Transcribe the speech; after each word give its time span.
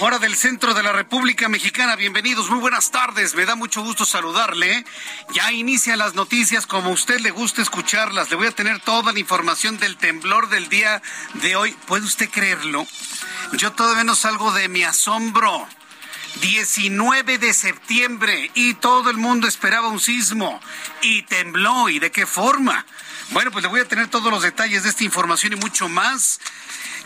Hora 0.00 0.18
del 0.18 0.34
centro 0.34 0.74
de 0.74 0.82
la 0.82 0.92
República 0.92 1.48
Mexicana. 1.48 1.94
Bienvenidos, 1.94 2.50
muy 2.50 2.58
buenas 2.58 2.90
tardes. 2.90 3.34
Me 3.34 3.46
da 3.46 3.54
mucho 3.54 3.82
gusto 3.82 4.04
saludarle. 4.04 4.84
Ya 5.32 5.52
inician 5.52 5.98
las 5.98 6.14
noticias 6.14 6.66
como 6.66 6.90
a 6.90 6.92
usted 6.92 7.20
le 7.20 7.30
gusta 7.30 7.62
escucharlas. 7.62 8.30
Le 8.30 8.36
voy 8.36 8.48
a 8.48 8.52
tener 8.52 8.80
toda 8.80 9.12
la 9.12 9.18
información 9.18 9.78
del 9.78 9.96
temblor 9.96 10.48
del 10.48 10.68
día 10.68 11.00
de 11.34 11.54
hoy. 11.54 11.76
¿Puede 11.86 12.04
usted 12.04 12.28
creerlo? 12.28 12.86
Yo 13.52 13.72
todavía 13.72 14.04
no 14.04 14.16
salgo 14.16 14.52
de 14.52 14.68
mi 14.68 14.82
asombro. 14.82 15.68
19 16.40 17.38
de 17.38 17.54
septiembre 17.54 18.50
y 18.54 18.74
todo 18.74 19.10
el 19.10 19.16
mundo 19.16 19.46
esperaba 19.46 19.88
un 19.88 20.00
sismo 20.00 20.60
y 21.02 21.22
tembló 21.22 21.88
y 21.88 22.00
de 22.00 22.10
qué 22.10 22.26
forma. 22.26 22.84
Bueno, 23.30 23.52
pues 23.52 23.62
le 23.62 23.68
voy 23.68 23.80
a 23.80 23.88
tener 23.88 24.08
todos 24.08 24.32
los 24.32 24.42
detalles 24.42 24.82
de 24.82 24.90
esta 24.90 25.04
información 25.04 25.52
y 25.52 25.56
mucho 25.56 25.88
más. 25.88 26.40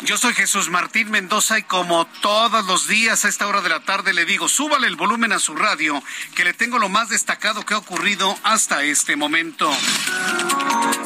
Yo 0.02 0.16
soy 0.16 0.32
Jesús 0.32 0.70
Martín 0.70 1.10
Mendoza 1.10 1.58
y 1.58 1.64
como 1.64 2.06
todos 2.22 2.64
los 2.66 2.86
días 2.86 3.24
a 3.24 3.28
esta 3.28 3.48
hora 3.48 3.60
de 3.60 3.68
la 3.68 3.80
tarde 3.80 4.12
le 4.12 4.24
digo, 4.24 4.48
súbale 4.48 4.86
el 4.86 4.94
volumen 4.94 5.32
a 5.32 5.40
su 5.40 5.56
radio, 5.56 6.02
que 6.36 6.44
le 6.44 6.54
tengo 6.54 6.78
lo 6.78 6.88
más 6.88 7.08
destacado 7.08 7.66
que 7.66 7.74
ha 7.74 7.78
ocurrido 7.78 8.38
hasta 8.44 8.84
este 8.84 9.16
momento. 9.16 9.70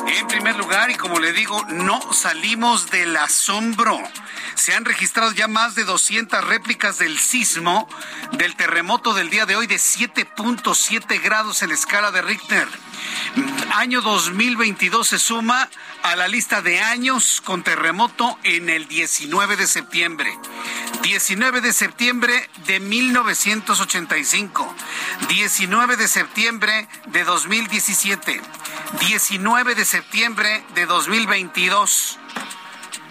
En 0.06 0.26
primer 0.26 0.56
lugar, 0.56 0.90
y 0.90 0.94
como 0.94 1.20
le 1.20 1.32
digo, 1.32 1.64
no 1.70 2.12
salimos 2.12 2.90
del 2.90 3.16
asombro. 3.16 3.98
Se 4.54 4.74
han 4.74 4.84
registrado 4.84 5.32
ya 5.32 5.48
más 5.48 5.74
de 5.74 5.84
200 5.84 6.44
réplicas 6.44 6.98
del 6.98 7.18
sismo 7.18 7.88
del 8.32 8.54
terremoto 8.56 9.14
del 9.14 9.30
día 9.30 9.46
de 9.46 9.56
hoy 9.56 9.66
de 9.66 9.76
7.7 9.76 11.22
grados 11.22 11.62
en 11.62 11.70
la 11.70 11.74
escala 11.74 12.10
de 12.10 12.20
Richter. 12.20 12.68
Año 13.74 14.02
2022 14.02 15.08
se 15.08 15.18
suma 15.18 15.68
a 16.02 16.16
la 16.16 16.28
lista 16.28 16.60
de 16.60 16.80
años 16.80 17.40
con 17.40 17.62
terremoto 17.62 18.38
en 18.42 18.68
el 18.68 18.86
19 18.86 19.56
de 19.56 19.66
septiembre. 19.66 20.30
19 21.02 21.60
de 21.62 21.72
septiembre 21.72 22.50
de 22.66 22.80
1985. 22.80 24.74
19 25.28 25.96
de 25.96 26.08
septiembre 26.08 26.88
de 27.06 27.24
2017. 27.24 28.40
19 29.00 29.74
de 29.74 29.84
septiembre 29.84 30.64
de 30.74 30.86
2022. 30.86 32.18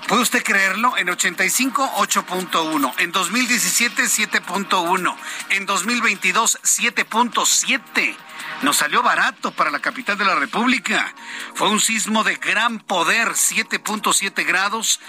¿Puede 0.08 0.24
usted 0.24 0.44
creerlo? 0.44 0.98
En 0.98 1.10
85, 1.10 1.90
8.1. 1.96 2.94
En 2.98 3.12
2017, 3.12 4.04
7.1. 4.04 5.16
En 5.52 5.66
2022, 5.66 6.60
7.7. 6.64 8.16
Nos 8.62 8.78
salió 8.78 9.02
barato 9.02 9.52
para 9.52 9.72
la 9.72 9.80
capital 9.80 10.20
de 10.20 10.26
la 10.26 10.36
República. 10.36 11.16
Fue 11.56 11.70
un 11.70 11.80
sismo 11.80 12.24
de 12.24 12.36
gran 12.36 12.80
poder, 12.80 13.30
7.7 13.30 14.46
grados 14.46 15.00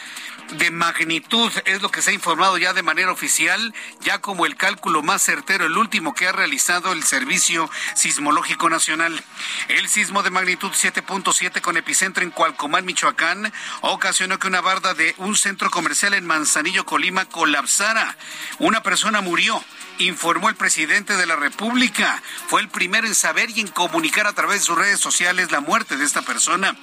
de 0.53 0.71
magnitud, 0.71 1.51
es 1.65 1.83
lo 1.83 1.91
que 1.91 2.03
se 2.03 2.11
ha 2.11 2.15
informado 2.15 2.59
ya 2.59 2.73
de 2.73 2.83
manera 2.83 3.11
oficial, 3.11 3.75
ya 4.01 4.21
como 4.21 4.47
el 4.47 4.57
cálculo 4.57 5.03
más 5.03 5.23
certero, 5.23 5.67
el 5.67 5.77
último 5.77 6.15
que 6.15 6.27
ha 6.27 6.33
realizado 6.33 6.93
el 6.93 7.03
Servicio 7.03 7.71
Sismológico 7.95 8.69
Nacional. 8.69 9.23
El 9.69 9.89
sismo 9.89 10.23
de 10.23 10.31
magnitud 10.31 10.71
7.7 10.71 11.61
con 11.61 11.77
epicentro 11.77 12.23
en 12.23 12.31
Cualcomán, 12.31 12.85
Michoacán, 12.85 13.53
ocasionó 13.83 14.39
que 14.39 14.49
una 14.49 14.61
barda 14.61 14.95
de 14.95 15.15
un 15.19 15.37
centro 15.37 15.71
comercial 15.71 16.15
en 16.15 16.27
Manzanillo, 16.27 16.85
Colima, 16.85 17.27
colapsara. 17.27 18.17
Una 18.59 18.83
persona 18.83 19.21
murió 19.21 19.63
informó 19.99 20.49
el 20.49 20.55
presidente 20.55 21.17
de 21.17 21.27
la 21.27 21.37
República. 21.37 22.23
Fue 22.47 22.61
el 22.61 22.69
primero 22.69 23.07
en 23.07 23.15
saber 23.15 23.51
y 23.51 23.61
en 23.61 23.69
comunicar 23.69 24.27
a 24.27 24.33
través 24.33 24.61
de 24.61 24.67
sus 24.67 24.79
redes 24.79 25.01
sociales 25.01 25.51
la 25.51 25.61
muerte 25.61 25.97
de 25.97 26.05
esta 26.05 26.23
persona. 26.23 26.77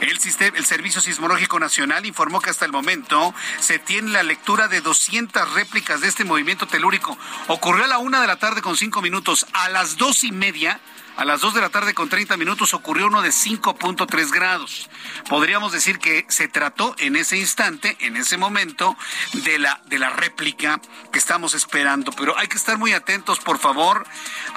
El, 0.00 0.18
sistema, 0.18 0.56
el 0.56 0.64
Servicio 0.64 1.00
Sismológico 1.00 1.58
Nacional 1.58 2.06
informó 2.06 2.40
que 2.40 2.50
hasta 2.50 2.64
el 2.64 2.72
momento 2.72 3.34
se 3.60 3.78
tiene 3.78 4.10
la 4.10 4.22
lectura 4.22 4.68
de 4.68 4.80
200 4.80 5.54
réplicas 5.54 6.00
de 6.00 6.08
este 6.08 6.24
movimiento 6.24 6.66
telúrico. 6.66 7.18
Ocurrió 7.48 7.84
a 7.84 7.88
la 7.88 7.98
una 7.98 8.20
de 8.20 8.26
la 8.26 8.36
tarde 8.36 8.62
con 8.62 8.76
cinco 8.76 9.02
minutos. 9.02 9.46
A 9.52 9.68
las 9.68 9.96
dos 9.96 10.24
y 10.24 10.32
media 10.32 10.80
a 11.16 11.24
las 11.24 11.40
2 11.40 11.54
de 11.54 11.60
la 11.60 11.70
tarde 11.70 11.94
con 11.94 12.08
30 12.08 12.36
minutos 12.36 12.74
ocurrió 12.74 13.06
uno 13.06 13.22
de 13.22 13.30
5.3 13.30 14.30
grados. 14.30 14.90
Podríamos 15.28 15.72
decir 15.72 15.98
que 15.98 16.26
se 16.28 16.48
trató 16.48 16.94
en 16.98 17.16
ese 17.16 17.38
instante, 17.38 17.96
en 18.00 18.16
ese 18.16 18.36
momento, 18.36 18.96
de 19.32 19.58
la, 19.58 19.80
de 19.86 19.98
la 19.98 20.10
réplica 20.10 20.80
que 21.12 21.18
estamos 21.18 21.54
esperando. 21.54 22.12
Pero 22.12 22.38
hay 22.38 22.48
que 22.48 22.56
estar 22.56 22.76
muy 22.76 22.92
atentos, 22.92 23.38
por 23.38 23.58
favor, 23.58 24.06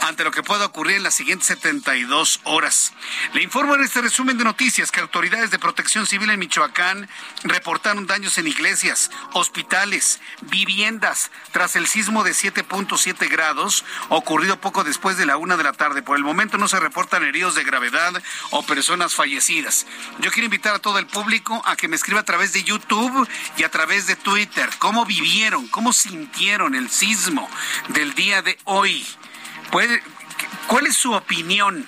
ante 0.01 0.23
lo 0.23 0.31
que 0.31 0.43
pueda 0.43 0.65
ocurrir 0.65 0.97
en 0.97 1.03
las 1.03 1.15
siguientes 1.15 1.47
72 1.47 2.41
horas. 2.43 2.93
Le 3.33 3.41
informo 3.41 3.75
en 3.75 3.83
este 3.83 4.01
resumen 4.01 4.37
de 4.37 4.43
noticias 4.43 4.91
que 4.91 4.99
autoridades 4.99 5.51
de 5.51 5.59
protección 5.59 6.05
civil 6.05 6.29
en 6.29 6.39
Michoacán 6.39 7.09
reportaron 7.43 8.05
daños 8.05 8.37
en 8.37 8.47
iglesias, 8.47 9.11
hospitales, 9.33 10.19
viviendas, 10.41 11.31
tras 11.51 11.75
el 11.75 11.87
sismo 11.87 12.23
de 12.23 12.31
7.7 12.31 13.29
grados 13.29 13.85
ocurrido 14.09 14.59
poco 14.59 14.83
después 14.83 15.17
de 15.17 15.25
la 15.25 15.37
una 15.37 15.55
de 15.55 15.63
la 15.63 15.73
tarde. 15.73 16.01
Por 16.01 16.17
el 16.17 16.23
momento 16.23 16.48
no 16.57 16.67
se 16.67 16.79
reportan 16.79 17.23
heridos 17.23 17.55
de 17.55 17.63
gravedad 17.63 18.13
o 18.51 18.65
personas 18.65 19.13
fallecidas. 19.13 19.85
Yo 20.19 20.31
quiero 20.31 20.45
invitar 20.45 20.75
a 20.75 20.79
todo 20.79 20.99
el 20.99 21.07
público 21.07 21.61
a 21.65 21.75
que 21.75 21.87
me 21.87 21.95
escriba 21.95 22.21
a 22.21 22.25
través 22.25 22.53
de 22.53 22.63
YouTube 22.63 23.27
y 23.57 23.63
a 23.63 23.71
través 23.71 24.07
de 24.07 24.15
Twitter 24.15 24.69
cómo 24.79 25.05
vivieron, 25.05 25.67
cómo 25.67 25.93
sintieron 25.93 26.75
el 26.75 26.89
sismo 26.89 27.49
del 27.89 28.13
día 28.13 28.41
de 28.41 28.57
hoy. 28.65 29.05
¿Puede, 29.71 30.01
¿Cuál 30.67 30.87
es 30.87 30.95
su 30.95 31.13
opinión? 31.13 31.87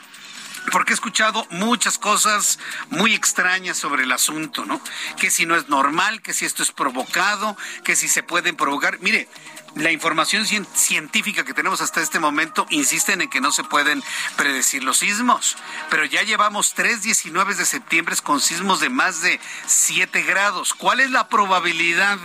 porque 0.72 0.94
he 0.94 0.96
escuchado 0.96 1.48
muchas 1.50 1.98
cosas 1.98 2.60
muy 2.90 3.16
extrañas 3.16 3.78
sobre 3.78 4.04
el 4.04 4.12
asunto, 4.12 4.66
¿no? 4.66 4.82
Que 5.20 5.32
si 5.32 5.46
no 5.46 5.56
es 5.56 5.70
normal, 5.70 6.22
que 6.22 6.34
si 6.34 6.46
esto 6.46 6.62
es 6.62 6.72
provocado, 6.72 7.58
que 7.84 7.96
si 7.96 8.08
se 8.08 8.22
pueden 8.22 8.56
provocar. 8.56 9.00
Mire, 9.00 9.28
la 9.76 9.92
información 9.92 10.46
científica 10.46 11.46
que 11.46 11.54
tenemos 11.54 11.82
hasta 11.82 12.02
este 12.02 12.20
momento 12.20 12.66
insisten 12.70 13.22
en 13.22 13.30
que 13.30 13.42
no 13.42 13.52
se 13.52 13.64
pueden 13.64 14.04
predecir 14.36 14.84
los 14.84 14.98
sismos, 14.98 15.58
pero 15.90 16.06
ya 16.06 16.24
llevamos 16.24 16.74
tres 16.74 17.04
19 17.04 17.56
de 17.56 17.66
septiembre 17.66 18.16
con 18.24 18.42
sismos 18.42 18.80
de 18.80 18.90
más 18.90 19.22
de 19.22 19.40
7 19.68 20.24
grados. 20.24 20.74
¿Cuál 20.74 21.00
es 21.00 21.12
la 21.12 21.28
probabilidad 21.28 22.18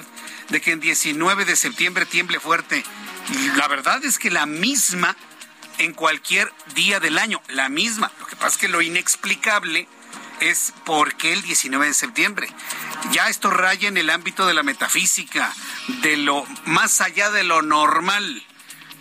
de 0.49 0.61
que 0.61 0.73
en 0.73 0.81
19 0.81 1.45
de 1.45 1.57
septiembre 1.57 2.07
tiemble 2.07 2.41
fuerte? 2.41 2.85
La 3.57 3.69
verdad 3.69 4.05
es 4.05 4.19
que 4.19 4.31
la 4.31 4.47
misma 4.47 5.17
en 5.79 5.93
cualquier 5.93 6.53
día 6.75 7.01
del 7.01 7.19
año, 7.19 7.43
la 7.49 7.69
misma. 7.69 8.11
Lo 8.21 8.27
que 8.27 8.37
pasa 8.37 8.49
es 8.49 8.57
que 8.57 8.69
lo 8.69 8.83
inexplicable 8.83 9.89
es 10.41 10.73
por 10.85 11.15
qué 11.17 11.33
el 11.33 11.43
19 11.43 11.87
de 11.87 11.95
septiembre. 11.95 12.49
Ya 13.13 13.29
esto 13.29 13.51
raya 13.51 13.89
en 13.89 13.97
el 13.97 14.11
ámbito 14.11 14.47
de 14.47 14.55
la 14.55 14.63
metafísica, 14.63 15.53
de 16.03 16.17
lo 16.17 16.47
más 16.65 17.01
allá 17.01 17.31
de 17.31 17.45
lo 17.45 17.63
normal 17.63 18.45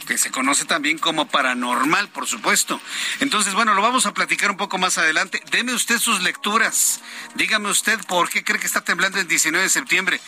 que 0.06 0.18
se 0.18 0.32
conoce 0.32 0.66
también 0.66 1.00
como 1.00 1.28
paranormal, 1.28 2.10
por 2.10 2.28
supuesto. 2.28 2.80
Entonces, 3.20 3.54
bueno, 3.54 3.74
lo 3.74 3.82
vamos 3.82 4.06
a 4.06 4.14
platicar 4.14 4.52
un 4.52 4.58
poco 4.58 4.78
más 4.78 4.98
adelante. 4.98 5.42
Deme 5.52 5.74
usted 5.74 6.00
sus 6.00 6.22
lecturas. 6.22 7.02
Dígame 7.34 7.70
usted 7.70 8.00
por 8.08 8.30
qué 8.30 8.44
cree 8.44 8.60
que 8.60 8.68
está 8.68 8.81
temblando 8.81 9.20
el 9.20 9.28
19 9.28 9.64
de 9.64 9.70
septiembre. 9.70 10.22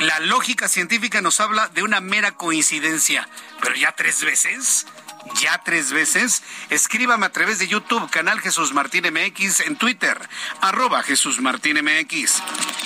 La 0.00 0.20
lógica 0.20 0.68
científica 0.68 1.22
nos 1.22 1.40
habla 1.40 1.68
de 1.68 1.82
una 1.82 2.00
mera 2.00 2.32
coincidencia, 2.32 3.26
pero 3.62 3.74
ya 3.74 3.92
tres 3.92 4.22
veces 4.22 4.86
ya 5.34 5.60
tres 5.64 5.92
veces, 5.92 6.42
escríbame 6.70 7.26
a 7.26 7.32
través 7.32 7.58
de 7.58 7.68
YouTube, 7.68 8.10
canal 8.10 8.40
Jesús 8.40 8.72
Martín 8.72 9.04
MX, 9.12 9.60
en 9.60 9.76
Twitter, 9.76 10.18
arroba 10.60 11.02
Jesús 11.02 11.40
Martín 11.40 11.78
MX. 11.82 12.42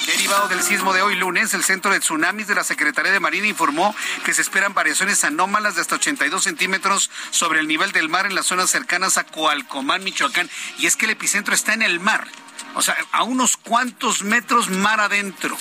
Derivado 0.06 0.48
del 0.48 0.62
sismo 0.62 0.92
de 0.92 1.02
hoy 1.02 1.14
lunes, 1.14 1.54
el 1.54 1.64
Centro 1.64 1.92
de 1.92 2.00
Tsunamis 2.00 2.48
de 2.48 2.54
la 2.54 2.64
Secretaría 2.64 3.12
de 3.12 3.20
Marina 3.20 3.46
informó 3.46 3.94
que 4.24 4.34
se 4.34 4.42
esperan 4.42 4.74
variaciones 4.74 5.24
anómalas 5.24 5.74
de 5.74 5.82
hasta 5.82 5.96
82 5.96 6.42
centímetros 6.42 7.10
sobre 7.30 7.60
el 7.60 7.68
nivel 7.68 7.92
del 7.92 8.08
mar 8.08 8.26
en 8.26 8.34
las 8.34 8.46
zonas 8.46 8.70
cercanas 8.70 9.18
a 9.18 9.24
Coalcomán, 9.24 10.02
Michoacán. 10.04 10.50
Y 10.78 10.86
es 10.86 10.96
que 10.96 11.06
el 11.06 11.12
epicentro 11.12 11.54
está 11.54 11.74
en 11.74 11.82
el 11.82 12.00
mar 12.00 12.26
o 12.74 12.82
sea, 12.82 12.96
a 13.12 13.22
unos 13.22 13.56
cuantos 13.56 14.22
metros 14.22 14.70
mar 14.70 15.00
adentro, 15.00 15.56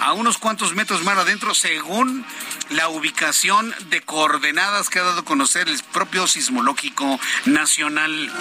a 0.00 0.12
unos 0.12 0.38
cuantos 0.38 0.74
metros 0.74 1.02
mar 1.02 1.18
adentro, 1.18 1.54
según 1.54 2.24
la 2.70 2.88
ubicación 2.88 3.74
de 3.90 4.00
coordenadas 4.02 4.88
que 4.88 4.98
ha 4.98 5.02
dado 5.02 5.20
a 5.20 5.24
conocer 5.24 5.68
el 5.68 5.82
propio 5.92 6.26
sismológico 6.26 7.20
nacional. 7.44 8.32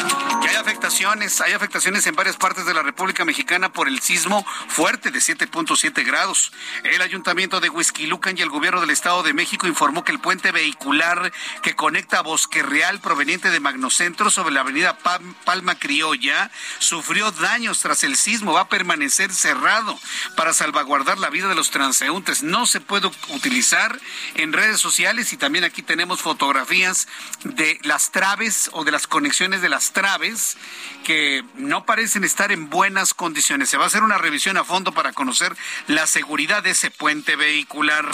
Que 0.41 0.50
hay 0.50 0.56
afectaciones, 0.56 1.41
hay 1.41 1.53
afectaciones 1.53 2.07
en 2.07 2.15
varias 2.15 2.38
partes 2.38 2.65
de 2.65 2.73
la 2.73 2.81
República 2.81 3.25
Mexicana 3.25 3.73
por 3.73 3.88
el 3.88 4.00
sismo 4.01 4.45
fuerte 4.68 5.12
de 5.12 5.19
7.7 5.19 6.06
grados. 6.06 6.51
El 6.83 7.01
ayuntamiento 7.01 7.59
de 7.59 7.69
Huizquilucan 7.69 8.38
y 8.38 8.41
el 8.41 8.50
gobierno 8.50 8.81
del 8.81 8.89
Estado 8.89 9.23
de 9.23 9.33
México 9.33 9.68
informó 9.68 10.03
que 10.03 10.12
el 10.12 10.19
puente 10.19 10.51
vehicular 10.51 11.31
que 11.62 11.75
conecta 11.75 12.19
a 12.19 12.23
Bosque 12.23 12.63
Real 12.63 13.00
proveniente 13.00 13.50
de 13.50 13.59
Magnocentro 13.59 14.29
sobre 14.29 14.53
la 14.53 14.62
avenida 14.62 14.97
Palma 15.45 15.75
Criolla 15.75 16.51
sufrió 16.79 17.31
daños 17.31 17.79
tras 17.79 18.03
el 18.03 18.11
el 18.12 18.18
sismo 18.18 18.52
va 18.54 18.62
a 18.62 18.69
permanecer 18.69 19.31
cerrado 19.31 19.98
para 20.36 20.54
salvaguardar 20.54 21.18
la 21.18 21.30
vida 21.30 21.48
de 21.48 21.56
los 21.56 21.72
transeúntes. 21.72 22.44
No 22.44 22.66
se 22.66 22.81
puede 22.81 23.08
utilizar 23.30 23.98
en 24.36 24.52
redes 24.52 24.81
sociales 24.81 25.31
y 25.31 25.38
también 25.38 25.63
aquí 25.63 25.81
tenemos 25.81 26.22
fotografías 26.22 27.08
de 27.46 27.80
las 27.84 28.12
traves 28.12 28.69
o 28.74 28.84
de 28.84 28.92
las 28.92 29.08
conexiones 29.08 29.62
de 29.62 29.69
las 29.69 29.94
traves 29.94 30.58
que 31.06 31.44
no 31.56 31.86
parecen 31.86 32.25
estar 32.25 32.52
en 32.52 32.69
buenas 32.69 33.13
condiciones. 33.13 33.69
Se 33.69 33.78
va 33.78 33.86
a 33.86 33.88
hacer 33.88 34.04
una 34.04 34.18
revisión 34.18 34.57
a 34.57 34.66
fondo 34.66 34.92
para 34.92 35.14
conocer 35.14 35.56
la 35.88 36.06
seguridad 36.06 36.64
de 36.64 36.72
ese 36.72 36.92
puente 36.92 37.38
vehicular. 37.38 38.06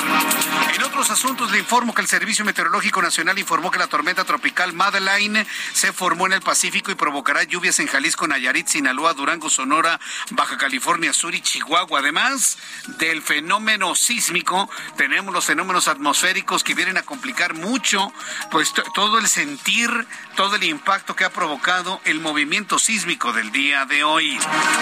En 0.75 0.83
otros 0.83 1.09
asuntos 1.09 1.51
le 1.51 1.57
informo 1.57 1.95
que 1.95 2.01
el 2.01 2.07
Servicio 2.07 2.45
Meteorológico 2.45 3.01
Nacional 3.01 3.39
informó 3.39 3.71
que 3.71 3.79
la 3.79 3.87
tormenta 3.87 4.25
tropical 4.25 4.73
Madeline 4.73 5.45
se 5.73 5.91
formó 5.91 6.27
en 6.27 6.33
el 6.33 6.41
Pacífico 6.41 6.91
y 6.91 6.95
provocará 6.95 7.43
lluvias 7.43 7.79
en 7.79 7.87
Jalisco, 7.87 8.27
Nayarit, 8.27 8.67
Sinaloa, 8.67 9.13
Durango, 9.13 9.49
Sonora, 9.49 9.86
Baja 10.31 10.57
California 10.57 11.13
Sur 11.13 11.35
y 11.35 11.41
Chihuahua. 11.41 11.99
Además 11.99 12.57
del 12.99 13.21
fenómeno 13.21 13.95
sísmico, 13.95 14.69
tenemos 14.97 15.33
los 15.33 15.45
fenómenos 15.45 15.87
atmosféricos 15.87 16.63
que 16.63 16.73
vienen 16.73 16.97
a 16.97 17.03
complicar 17.03 17.53
mucho, 17.53 18.11
pues 18.51 18.73
todo 18.93 19.17
el 19.17 19.27
sentir, 19.27 19.89
todo 20.35 20.55
el 20.55 20.63
impacto 20.63 21.15
que 21.15 21.25
ha 21.25 21.31
provocado 21.31 22.01
el 22.05 22.19
movimiento 22.19 22.79
sísmico 22.79 23.33
del 23.33 23.51
día 23.51 23.85
de 23.85 24.03
hoy. 24.03 24.37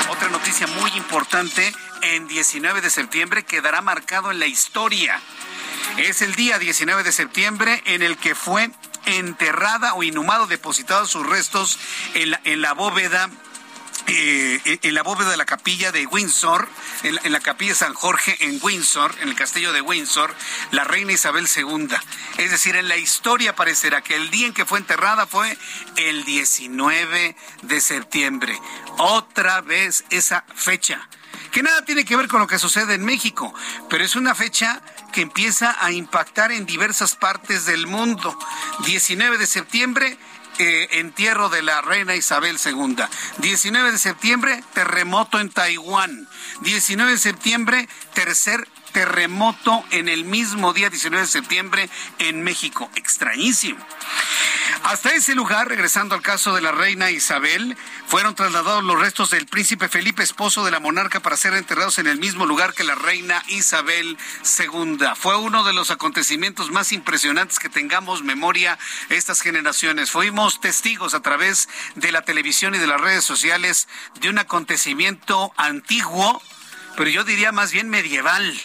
Otra 0.10 0.30
noticia 0.30 0.68
muy 0.68 0.92
importante, 0.92 1.74
en 2.02 2.28
19 2.28 2.82
de 2.82 2.90
septiembre 2.90 3.46
quedará 3.46 3.82
marcado 3.82 4.32
en 4.32 4.40
la 4.40 4.48
historia. 4.48 5.20
Es 5.98 6.22
el 6.22 6.36
día 6.36 6.60
19 6.60 7.04
de 7.04 7.12
septiembre 7.12 7.82
en 7.86 8.02
el 8.02 8.18
que 8.18 8.36
fue 8.36 8.70
enterrada 9.06 9.94
o 9.94 10.04
inhumado, 10.04 10.48
depositados 10.48 11.12
sus 11.12 11.26
restos 11.26 11.80
en 12.14 12.32
la, 12.32 12.42
en 12.44 12.62
la 12.62 12.74
bóveda 12.74 13.30
eh, 14.08 14.80
en 14.84 14.94
la 14.94 15.02
bóveda 15.02 15.32
de 15.32 15.38
la 15.38 15.46
capilla 15.46 15.92
de 15.92 16.06
Windsor, 16.06 16.68
en, 17.04 17.32
la 17.32 17.40
capilla 17.40 17.74
San 17.74 17.94
Jorge 17.94 18.38
en 18.42 18.60
Windsor, 18.62 19.16
en 19.22 19.30
el 19.30 19.36
castillo 19.36 19.74
de 19.74 19.82
Windsor, 19.82 20.34
la 20.72 20.84
reina 20.84 21.14
Isabel 21.14 21.48
II. 21.54 21.88
Es 22.38 22.52
decir, 22.52 22.76
en 22.76 22.88
la 22.88 22.98
historia 22.98 23.52
aparecerá 23.52 24.02
que 24.02 24.16
el 24.16 24.30
día 24.30 24.48
en 24.48 24.54
que 24.54 24.66
fue 24.66 24.80
enterrada 24.80 25.26
fue 25.26 25.58
el 25.96 26.24
19 26.24 27.36
de 27.64 27.82
septiembre. 27.82 28.60
Otra 28.98 29.62
vez 29.62 30.04
esa 30.10 30.46
fecha 30.56 31.08
que 31.52 31.64
nada 31.64 31.84
tiene 31.84 32.06
que 32.06 32.16
ver 32.16 32.28
con 32.28 32.42
lo 32.42 32.48
que 32.48 32.60
sucede 32.60 32.96
en 32.96 33.06
México, 33.06 33.54
pero 33.90 34.04
es 34.04 34.16
una 34.16 34.36
fecha 34.36 34.82
que 35.14 35.22
empieza 35.22 35.76
a 35.80 35.92
impactar 35.92 36.52
en 36.52 36.66
diversas 36.66 37.16
partes 37.16 37.66
del 37.66 37.88
mundo. 37.88 38.38
19 38.86 39.38
de 39.38 39.48
septiembre 39.48 40.18
eh, 40.58 41.00
entierro 41.00 41.50
de 41.50 41.62
la 41.62 41.82
reina 41.82 42.16
Isabel 42.16 42.58
II. 42.64 42.96
19 43.40 43.92
de 43.92 43.98
septiembre, 43.98 44.64
terremoto 44.74 45.40
en 45.40 45.50
Taiwán. 45.50 46.28
19 46.62 47.12
de 47.12 47.18
septiembre, 47.18 47.90
tercer 48.14 48.68
terremoto 48.96 49.84
en 49.92 50.08
el 50.08 50.24
mismo 50.24 50.72
día 50.72 50.90
19 50.90 51.26
de 51.26 51.30
septiembre 51.30 51.90
en 52.18 52.42
México. 52.44 52.90
Extrañísimo. 52.96 53.86
Hasta 54.84 55.14
ese 55.14 55.36
lugar, 55.36 55.68
regresando 55.68 56.16
al 56.16 56.22
caso 56.22 56.56
de 56.56 56.62
la 56.62 56.72
reina 56.72 57.12
Isabel, 57.12 57.76
fueron 58.08 58.36
trasladados 58.36 58.86
los 58.86 58.98
restos 58.98 59.32
del 59.32 59.48
príncipe 59.48 59.90
Felipe, 59.90 60.24
esposo 60.24 60.64
de 60.64 60.72
la 60.72 60.80
monarca, 60.80 61.20
para 61.20 61.36
ser 61.36 61.56
enterrados 61.56 62.00
en 62.00 62.08
el 62.08 62.20
mismo 62.20 62.46
lugar 62.46 62.74
que 62.74 62.86
la 62.86 62.96
reina 62.96 63.44
Isabel 63.50 64.18
II. 64.60 64.98
Fue 65.18 65.36
uno 65.36 65.66
de 65.66 65.74
los 65.74 65.92
acontecimientos 65.92 66.72
más 66.72 66.94
impresionantes 66.94 67.60
que 67.60 67.68
tengamos 67.68 68.24
memoria 68.24 68.80
estas 69.10 69.42
generaciones. 69.42 70.10
Fuimos 70.10 70.62
testigos 70.62 71.16
a 71.16 71.22
través 71.22 71.68
de 71.96 72.14
la 72.14 72.22
televisión 72.22 72.76
y 72.76 72.78
de 72.78 72.88
las 72.88 73.02
redes 73.02 73.26
sociales 73.26 73.90
de 74.22 74.30
un 74.30 74.40
acontecimiento 74.40 75.52
antiguo, 75.58 76.42
pero 76.96 77.10
yo 77.10 77.26
diría 77.26 77.52
más 77.52 77.74
bien 77.74 77.90
medieval 77.90 78.58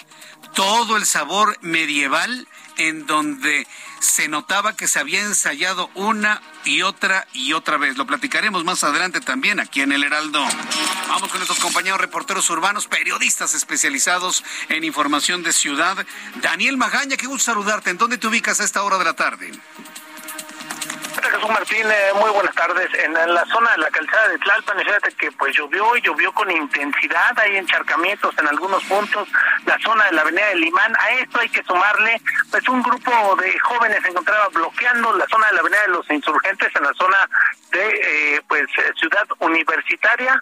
todo 0.55 0.97
el 0.97 1.07
sabor 1.07 1.57
medieval 1.61 2.47
en 2.77 3.07
donde 3.07 3.67
se 4.01 4.29
notaba 4.29 4.75
que 4.75 4.89
se 4.89 4.99
había 4.99 5.21
ensayado 5.21 5.91
una 5.95 6.41
y 6.65 6.83
otra 6.83 7.27
y 7.33 7.53
otra 7.53 7.77
vez. 7.77 7.97
Lo 7.99 8.07
platicaremos 8.07 8.65
más 8.65 8.83
adelante 8.83 9.21
también 9.21 9.61
aquí 9.61 9.83
en 9.83 9.93
el 9.93 10.03
Heraldo. 10.03 10.43
Vamos 11.09 11.29
con 11.29 11.39
nuestros 11.39 11.59
compañeros 11.59 12.01
reporteros 12.01 12.49
urbanos, 12.51 12.87
periodistas 12.87 13.55
especializados 13.55 14.43
en 14.69 14.85
información 14.85 15.43
de 15.43 15.53
ciudad. 15.53 16.07
Daniel 16.37 16.79
Magaña, 16.79 17.17
qué 17.17 17.27
gusto 17.27 17.53
saludarte. 17.53 17.91
¿En 17.91 17.99
dónde 17.99 18.19
te 18.19 18.27
ubicas 18.27 18.61
a 18.61 18.65
esta 18.65 18.83
hora 18.83 18.99
de 18.99 19.05
la 19.05 19.15
tarde? 19.15 19.53
Jesús 21.29 21.51
Martín, 21.51 21.87
eh, 21.91 22.13
muy 22.21 22.31
buenas 22.31 22.55
tardes. 22.55 22.89
En 22.95 23.13
la 23.13 23.45
zona 23.47 23.71
de 23.73 23.79
la 23.79 23.91
calzada 23.91 24.29
de 24.29 24.39
Tlalpan, 24.39 24.79
fíjate 24.79 25.13
que 25.13 25.33
pues 25.33 25.57
llovió 25.57 25.97
y 25.97 26.01
llovió 26.01 26.33
con 26.33 26.51
intensidad, 26.51 27.39
hay 27.39 27.57
encharcamientos 27.57 28.35
en 28.39 28.49
algunos 28.49 28.83
puntos, 28.85 29.29
la 29.67 29.79
zona 29.81 30.05
de 30.07 30.13
la 30.13 30.23
avenida 30.23 30.47
del 30.49 30.61
Limán, 30.61 30.95
a 30.99 31.11
esto 31.13 31.41
hay 31.41 31.49
que 31.49 31.63
sumarle, 31.65 32.21
pues 32.51 32.69
un 32.69 32.83
grupo 32.83 33.37
de 33.37 33.59
jóvenes 33.61 34.03
se 34.03 34.09
encontraba 34.09 34.49
bloqueando 34.49 35.13
la 35.17 35.27
zona 35.27 35.47
de 35.49 35.53
la 35.55 35.61
avenida 35.61 35.83
de 35.83 35.89
los 35.89 36.11
insurgentes 36.11 36.69
en 36.75 36.83
la 36.83 36.95
zona 36.95 37.29
de 37.73 38.37
eh, 38.37 38.43
pues 38.49 38.65
ciudad 38.99 39.27
universitaria, 39.39 40.41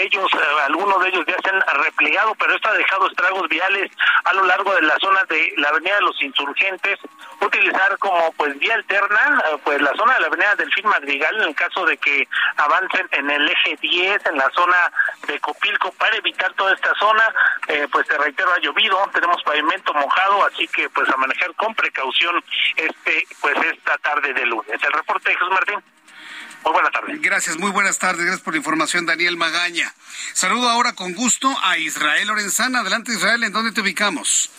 ellos, 0.00 0.26
eh, 0.34 0.38
algunos 0.66 1.00
de 1.02 1.08
ellos 1.08 1.24
ya 1.26 1.36
se 1.42 1.50
han 1.50 1.60
replegado, 1.82 2.34
pero 2.36 2.54
esto 2.54 2.68
ha 2.68 2.74
dejado 2.74 3.08
estragos 3.08 3.48
viales 3.48 3.90
a 4.24 4.32
lo 4.34 4.44
largo 4.44 4.74
de 4.74 4.82
la 4.82 4.96
zona 4.98 5.24
de 5.24 5.52
la 5.56 5.68
Avenida 5.68 5.96
de 5.96 6.02
los 6.02 6.22
Insurgentes, 6.22 6.98
utilizar 7.40 7.98
como 7.98 8.32
pues 8.32 8.58
vía 8.58 8.74
alterna 8.74 9.42
pues 9.64 9.80
la 9.80 9.92
zona 9.94 10.14
de 10.14 10.20
la 10.20 10.26
Avenida 10.28 10.54
Delfín 10.56 10.86
Madrigal 10.86 11.34
en 11.36 11.48
el 11.48 11.54
caso 11.54 11.84
de 11.84 11.96
que 11.96 12.28
avancen 12.56 13.08
en 13.12 13.30
el 13.30 13.48
eje 13.48 13.76
10, 13.80 14.26
en 14.26 14.36
la 14.36 14.50
zona 14.50 14.92
de 15.26 15.40
Copilco, 15.40 15.90
para 15.92 16.16
evitar 16.16 16.52
toda 16.54 16.74
esta 16.74 16.94
zona, 16.94 17.24
eh, 17.68 17.88
pues 17.90 18.06
te 18.06 18.16
reitero, 18.18 18.52
ha 18.52 18.58
llovido, 18.58 18.98
tenemos 19.12 19.42
pavimento 19.42 19.92
mojado, 19.94 20.44
así 20.46 20.68
que 20.68 20.88
pues 20.90 21.08
a 21.08 21.16
manejar 21.16 21.54
con 21.54 21.74
precaución 21.74 22.42
este 22.76 23.26
pues 23.40 23.56
esta 23.56 23.98
tarde 23.98 24.32
de 24.32 24.46
lunes. 24.46 24.82
El 24.82 24.92
reporte 24.92 25.30
de 25.30 25.36
Jesús 25.36 25.50
Martín. 25.50 25.82
Muy 26.64 26.72
buenas 26.72 26.92
tardes. 26.92 27.20
Gracias, 27.20 27.58
muy 27.58 27.70
buenas 27.70 27.98
tardes. 27.98 28.24
Gracias 28.24 28.42
por 28.42 28.54
la 28.54 28.58
información, 28.58 29.06
Daniel 29.06 29.36
Magaña. 29.36 29.94
Saludo 30.32 30.68
ahora 30.68 30.94
con 30.94 31.12
gusto 31.12 31.54
a 31.62 31.76
Israel 31.78 32.28
Lorenzana. 32.28 32.80
Adelante, 32.80 33.12
Israel, 33.12 33.44
¿en 33.44 33.52
dónde 33.52 33.72
te 33.72 33.82
ubicamos? 33.82 34.50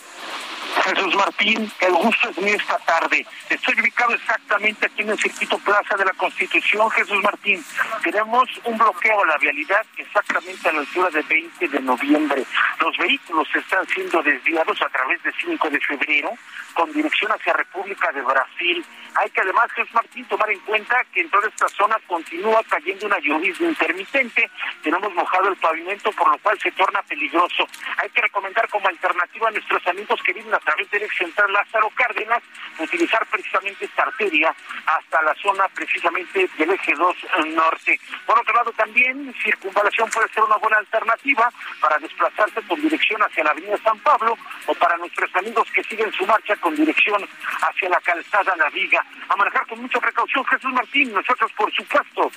Jesús 0.84 1.15
Martín, 1.15 1.72
el 1.79 1.94
gusto 1.94 2.29
es 2.29 2.38
mío 2.38 2.55
esta 2.55 2.77
tarde. 2.79 3.25
Estoy 3.50 3.79
ubicado 3.79 4.13
exactamente 4.13 4.86
aquí 4.86 5.01
en 5.01 5.10
el 5.10 5.20
circuito 5.20 5.58
Plaza 5.60 5.96
de 5.96 6.05
la 6.05 6.13
Constitución, 6.13 6.89
Jesús 6.91 7.24
Martín. 7.24 7.63
Tenemos 8.03 8.50
un 8.65 8.77
bloqueo 8.77 9.24
a 9.24 9.27
la 9.27 9.38
vialidad 9.38 9.86
exactamente 9.98 10.70
a 10.70 10.74
la 10.74 10.79
altura 10.79 11.10
de 11.10 11.22
20 11.22 11.67
de 11.67 11.79
noviembre. 11.79 12.46
Los 12.79 12.98
vehículos 12.98 13.48
están 13.55 13.88
siendo 13.88 14.22
desviados 14.22 14.82
a 14.82 14.89
través 14.89 15.22
de 15.24 15.32
5 15.41 15.70
de 15.70 15.79
febrero 15.79 16.32
con 16.75 16.91
dirección 16.91 17.32
hacia 17.32 17.53
República 17.53 18.12
de 18.12 18.22
Brasil 18.22 18.86
Hay 19.15 19.29
que 19.29 19.41
además, 19.41 19.72
Jesús 19.72 19.94
Martín, 19.94 20.25
tomar 20.25 20.51
en 20.51 20.60
cuenta 20.60 21.01
que 21.13 21.22
en 21.22 21.29
toda 21.29 21.48
esta 21.48 21.70
zona 21.70 21.96
continúa 22.05 22.62
cayendo 22.67 23.05
una 23.05 23.17
lluvia 23.20 23.53
intermitente. 23.60 24.50
Tenemos 24.84 25.13
mojado 25.13 25.48
el 25.48 25.55
pavimento, 25.55 26.12
por 26.12 26.29
lo 26.29 26.38
cual 26.39 26.60
se 26.60 26.72
torna 26.74 27.01
peligroso. 27.03 27.65
Hay 27.98 28.10
que 28.10 28.22
recomendar 28.22 28.67
como 28.67 28.88
alternativa 28.89 29.48
a 29.48 29.51
nuestros 29.51 29.88
amigos 29.88 30.20
que 30.22 30.34
viven 30.34 30.53
través 30.65 30.89
del 30.91 31.03
ex 31.03 31.15
central 31.15 31.53
Lázaro 31.53 31.89
Cárdenas 31.95 32.43
utilizar 32.79 33.25
precisamente 33.27 33.86
esta 33.86 34.03
arteria 34.03 34.53
hasta 34.86 35.22
la 35.22 35.34
zona 35.36 35.67
precisamente 35.69 36.50
del 36.57 36.72
eje 36.72 36.93
2 36.93 37.15
norte. 37.55 38.00
Por 38.25 38.39
otro 38.39 38.53
lado, 38.53 38.72
también 38.74 39.34
circunvalación 39.41 40.10
puede 40.10 40.27
ser 40.29 40.43
una 40.43 40.57
buena 40.57 40.77
alternativa 40.77 41.51
para 41.79 41.98
desplazarse 42.00 42.62
con 42.63 42.81
dirección 42.81 43.22
hacia 43.22 43.43
la 43.43 43.51
avenida 43.51 43.77
San 43.84 44.00
Pablo 44.00 44.38
o 44.65 44.74
para 44.75 44.98
nuestros 44.98 45.34
amigos 45.36 45.67
que 45.74 45.84
siguen 45.84 46.12
su 46.12 46.25
marcha 46.25 46.55
con 46.57 46.75
dirección 46.75 47.27
hacia 47.62 47.89
la 47.89 48.00
calzada 48.01 48.55
La 48.57 48.69
Viga. 48.69 49.05
A 49.29 49.36
manejar 49.36 49.65
con 49.67 49.81
mucha 49.81 50.00
precaución, 50.00 50.43
Jesús 50.45 50.74
Martín. 50.74 51.13
Nosotros, 51.13 51.51
por 51.55 51.72
supuesto, 51.74 52.31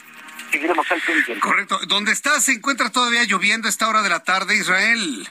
seguiremos 0.50 0.90
al 0.92 1.00
pendiente. 1.00 1.40
Correcto. 1.40 1.78
¿Dónde 1.87 2.12
está? 2.12 2.40
¿Se 2.40 2.52
encuentra 2.52 2.90
todavía 2.90 3.25
lloviendo 3.25 3.66
a 3.66 3.70
esta 3.70 3.88
hora 3.88 4.02
de 4.02 4.08
la 4.11 4.23
tarde, 4.23 4.56
Israel? 4.56 5.28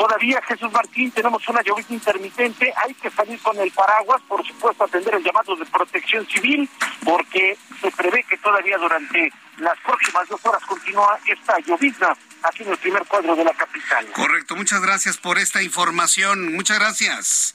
Todavía, 0.00 0.40
Jesús 0.48 0.72
Martín, 0.72 1.10
tenemos 1.10 1.46
una 1.46 1.60
lluvia 1.60 1.84
intermitente. 1.90 2.72
Hay 2.86 2.94
que 2.94 3.10
salir 3.10 3.38
con 3.40 3.54
el 3.58 3.70
paraguas, 3.70 4.22
por 4.26 4.42
supuesto, 4.46 4.84
atender 4.84 5.16
el 5.16 5.22
llamado 5.22 5.54
de 5.54 5.66
protección 5.66 6.26
civil, 6.26 6.70
porque 7.04 7.58
se 7.82 7.90
prevé 7.90 8.24
que 8.24 8.38
todavía 8.38 8.78
durante 8.78 9.30
las 9.58 9.78
próximas 9.80 10.26
dos 10.26 10.40
horas 10.42 10.64
continúa 10.64 11.18
esta 11.26 11.58
llovizna 11.66 12.16
aquí 12.42 12.62
en 12.62 12.70
el 12.70 12.78
primer 12.78 13.04
cuadro 13.04 13.36
de 13.36 13.44
la 13.44 13.52
capital. 13.52 14.06
Correcto. 14.12 14.56
Muchas 14.56 14.80
gracias 14.80 15.18
por 15.18 15.38
esta 15.38 15.62
información. 15.62 16.54
Muchas 16.54 16.78
gracias. 16.78 17.54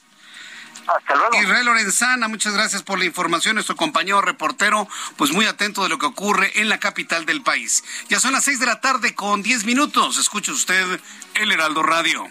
Hasta 0.86 1.16
luego. 1.16 1.42
Israel 1.42 1.66
Lorenzana, 1.66 2.28
muchas 2.28 2.54
gracias 2.54 2.84
por 2.84 3.00
la 3.00 3.06
información. 3.06 3.56
Nuestro 3.56 3.74
compañero 3.74 4.20
reportero, 4.20 4.88
pues 5.16 5.32
muy 5.32 5.46
atento 5.46 5.82
de 5.82 5.88
lo 5.88 5.98
que 5.98 6.06
ocurre 6.06 6.60
en 6.60 6.68
la 6.68 6.78
capital 6.78 7.26
del 7.26 7.42
país. 7.42 7.82
Ya 8.08 8.20
son 8.20 8.30
las 8.30 8.44
seis 8.44 8.60
de 8.60 8.66
la 8.66 8.80
tarde 8.80 9.16
con 9.16 9.42
diez 9.42 9.64
minutos. 9.64 10.16
Escuche 10.16 10.52
usted 10.52 11.00
el 11.34 11.50
Heraldo 11.50 11.82
Radio. 11.82 12.30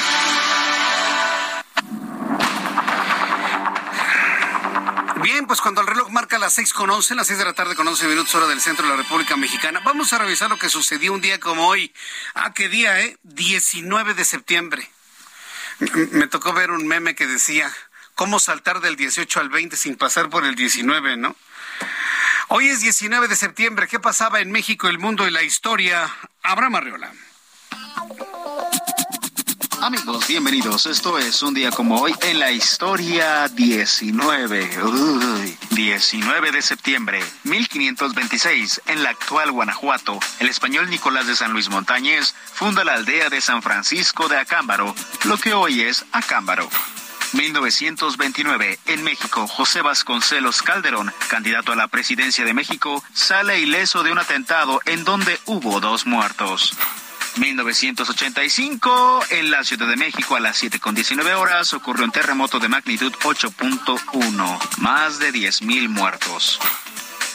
Bien, 5.31 5.47
pues 5.47 5.61
cuando 5.61 5.79
el 5.79 5.87
reloj 5.87 6.09
marca 6.09 6.37
las 6.37 6.51
seis 6.51 6.73
con 6.73 6.89
once, 6.89 7.15
las 7.15 7.25
seis 7.25 7.39
de 7.39 7.45
la 7.45 7.53
tarde 7.53 7.73
con 7.73 7.87
once 7.87 8.05
minutos 8.05 8.35
hora 8.35 8.47
del 8.47 8.59
centro 8.59 8.85
de 8.85 8.91
la 8.91 8.97
República 9.01 9.37
Mexicana, 9.37 9.79
vamos 9.81 10.11
a 10.11 10.17
revisar 10.17 10.49
lo 10.49 10.59
que 10.59 10.67
sucedió 10.67 11.13
un 11.13 11.21
día 11.21 11.39
como 11.39 11.67
hoy. 11.67 11.93
Ah, 12.35 12.53
qué 12.53 12.67
día, 12.67 12.99
¿eh? 12.99 13.17
19 13.23 14.13
de 14.13 14.25
septiembre. 14.25 14.91
Me 16.11 16.27
tocó 16.27 16.51
ver 16.51 16.69
un 16.71 16.85
meme 16.85 17.15
que 17.15 17.27
decía, 17.27 17.71
¿cómo 18.15 18.39
saltar 18.39 18.81
del 18.81 18.97
18 18.97 19.39
al 19.39 19.47
20 19.47 19.77
sin 19.77 19.95
pasar 19.95 20.29
por 20.29 20.43
el 20.43 20.55
19, 20.55 21.15
no? 21.15 21.33
Hoy 22.49 22.67
es 22.67 22.81
19 22.81 23.29
de 23.29 23.37
septiembre. 23.37 23.87
¿Qué 23.87 24.01
pasaba 24.01 24.41
en 24.41 24.51
México, 24.51 24.89
el 24.89 24.99
mundo 24.99 25.25
y 25.29 25.31
la 25.31 25.43
historia? 25.43 26.13
Abraham 26.43 26.75
Arreola. 26.75 27.13
Amigos, 29.81 30.27
bienvenidos. 30.27 30.85
Esto 30.85 31.17
es 31.17 31.41
un 31.41 31.55
día 31.55 31.71
como 31.71 31.99
hoy 31.99 32.13
en 32.21 32.37
la 32.37 32.51
historia 32.51 33.47
19. 33.47 34.83
Uy, 34.83 35.57
19 35.71 36.51
de 36.51 36.61
septiembre, 36.61 37.19
1526, 37.45 38.83
en 38.85 39.01
la 39.01 39.09
actual 39.09 39.51
Guanajuato, 39.51 40.19
el 40.39 40.49
español 40.49 40.87
Nicolás 40.87 41.25
de 41.25 41.35
San 41.35 41.51
Luis 41.51 41.69
Montañez 41.69 42.35
funda 42.53 42.83
la 42.83 42.93
aldea 42.93 43.29
de 43.31 43.41
San 43.41 43.63
Francisco 43.63 44.27
de 44.27 44.37
Acámbaro, 44.37 44.93
lo 45.23 45.37
que 45.37 45.55
hoy 45.55 45.81
es 45.81 46.05
Acámbaro. 46.11 46.69
1929, 47.33 48.77
en 48.85 49.03
México, 49.03 49.47
José 49.47 49.81
Vasconcelos 49.81 50.61
Calderón, 50.61 51.11
candidato 51.27 51.71
a 51.71 51.75
la 51.75 51.87
presidencia 51.87 52.45
de 52.45 52.53
México, 52.53 53.03
sale 53.13 53.59
ileso 53.59 54.03
de 54.03 54.11
un 54.11 54.19
atentado 54.19 54.79
en 54.85 55.03
donde 55.03 55.39
hubo 55.47 55.79
dos 55.79 56.05
muertos. 56.05 56.77
1985, 57.37 59.21
en 59.29 59.51
la 59.51 59.63
Ciudad 59.63 59.87
de 59.87 59.95
México 59.95 60.35
a 60.35 60.39
las 60.39 60.63
7.19 60.63 61.33
horas 61.35 61.73
ocurrió 61.73 62.05
un 62.05 62.11
terremoto 62.11 62.59
de 62.59 62.67
magnitud 62.67 63.13
8.1, 63.23 64.77
más 64.79 65.19
de 65.19 65.31
10.000 65.31 65.89
muertos. 65.89 66.59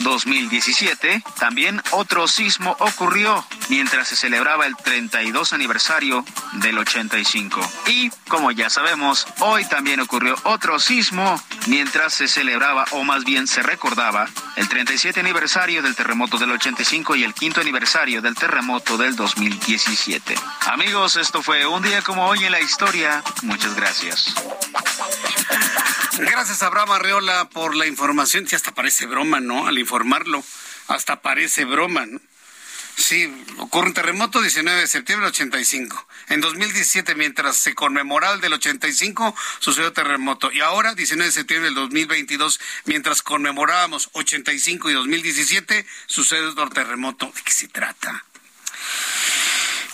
2017, 0.00 1.22
también 1.38 1.82
otro 1.92 2.28
sismo 2.28 2.76
ocurrió 2.80 3.44
mientras 3.68 4.08
se 4.08 4.16
celebraba 4.16 4.66
el 4.66 4.76
32 4.76 5.52
aniversario 5.52 6.24
del 6.54 6.78
85. 6.78 7.60
Y, 7.86 8.10
como 8.28 8.50
ya 8.50 8.70
sabemos, 8.70 9.26
hoy 9.40 9.64
también 9.66 10.00
ocurrió 10.00 10.36
otro 10.44 10.78
sismo 10.78 11.40
mientras 11.66 12.14
se 12.14 12.28
celebraba, 12.28 12.84
o 12.92 13.04
más 13.04 13.24
bien 13.24 13.46
se 13.46 13.62
recordaba, 13.62 14.28
el 14.56 14.68
37 14.68 15.20
aniversario 15.20 15.82
del 15.82 15.94
terremoto 15.94 16.38
del 16.38 16.52
85 16.52 17.16
y 17.16 17.24
el 17.24 17.34
quinto 17.34 17.60
aniversario 17.60 18.22
del 18.22 18.34
terremoto 18.34 18.96
del 18.96 19.16
2017. 19.16 20.34
Amigos, 20.66 21.16
esto 21.16 21.42
fue 21.42 21.66
un 21.66 21.82
día 21.82 22.02
como 22.02 22.26
hoy 22.26 22.44
en 22.44 22.52
la 22.52 22.60
historia. 22.60 23.22
Muchas 23.42 23.74
gracias. 23.74 24.34
Gracias, 26.18 26.62
Abraham 26.62 26.92
Arreola, 26.92 27.48
por 27.50 27.74
la 27.74 27.86
información. 27.86 28.48
Sí, 28.48 28.56
hasta 28.56 28.74
parece 28.74 29.06
broma, 29.06 29.40
¿no? 29.40 29.66
Al 29.66 29.78
informarlo, 29.78 30.42
hasta 30.88 31.20
parece 31.20 31.64
broma, 31.64 32.06
¿no? 32.06 32.20
Sí, 32.96 33.30
ocurre 33.58 33.88
un 33.88 33.94
terremoto 33.94 34.40
19 34.40 34.80
de 34.80 34.86
septiembre 34.86 35.26
del 35.26 35.32
85. 35.32 36.08
En 36.28 36.40
2017, 36.40 37.14
mientras 37.14 37.58
se 37.58 37.74
conmemoraba 37.74 38.34
el 38.34 38.40
del 38.40 38.54
85, 38.54 39.34
sucedió 39.58 39.92
terremoto. 39.92 40.50
Y 40.50 40.60
ahora, 40.60 40.94
19 40.94 41.26
de 41.26 41.32
septiembre 41.32 41.66
del 41.66 41.74
2022, 41.74 42.60
mientras 42.86 43.20
conmemorábamos 43.20 44.08
85 44.14 44.88
y 44.90 44.94
2017, 44.94 45.86
sucede 46.06 46.46
otro 46.46 46.70
terremoto. 46.70 47.30
¿De 47.34 47.42
qué 47.42 47.52
se 47.52 47.68
trata? 47.68 48.24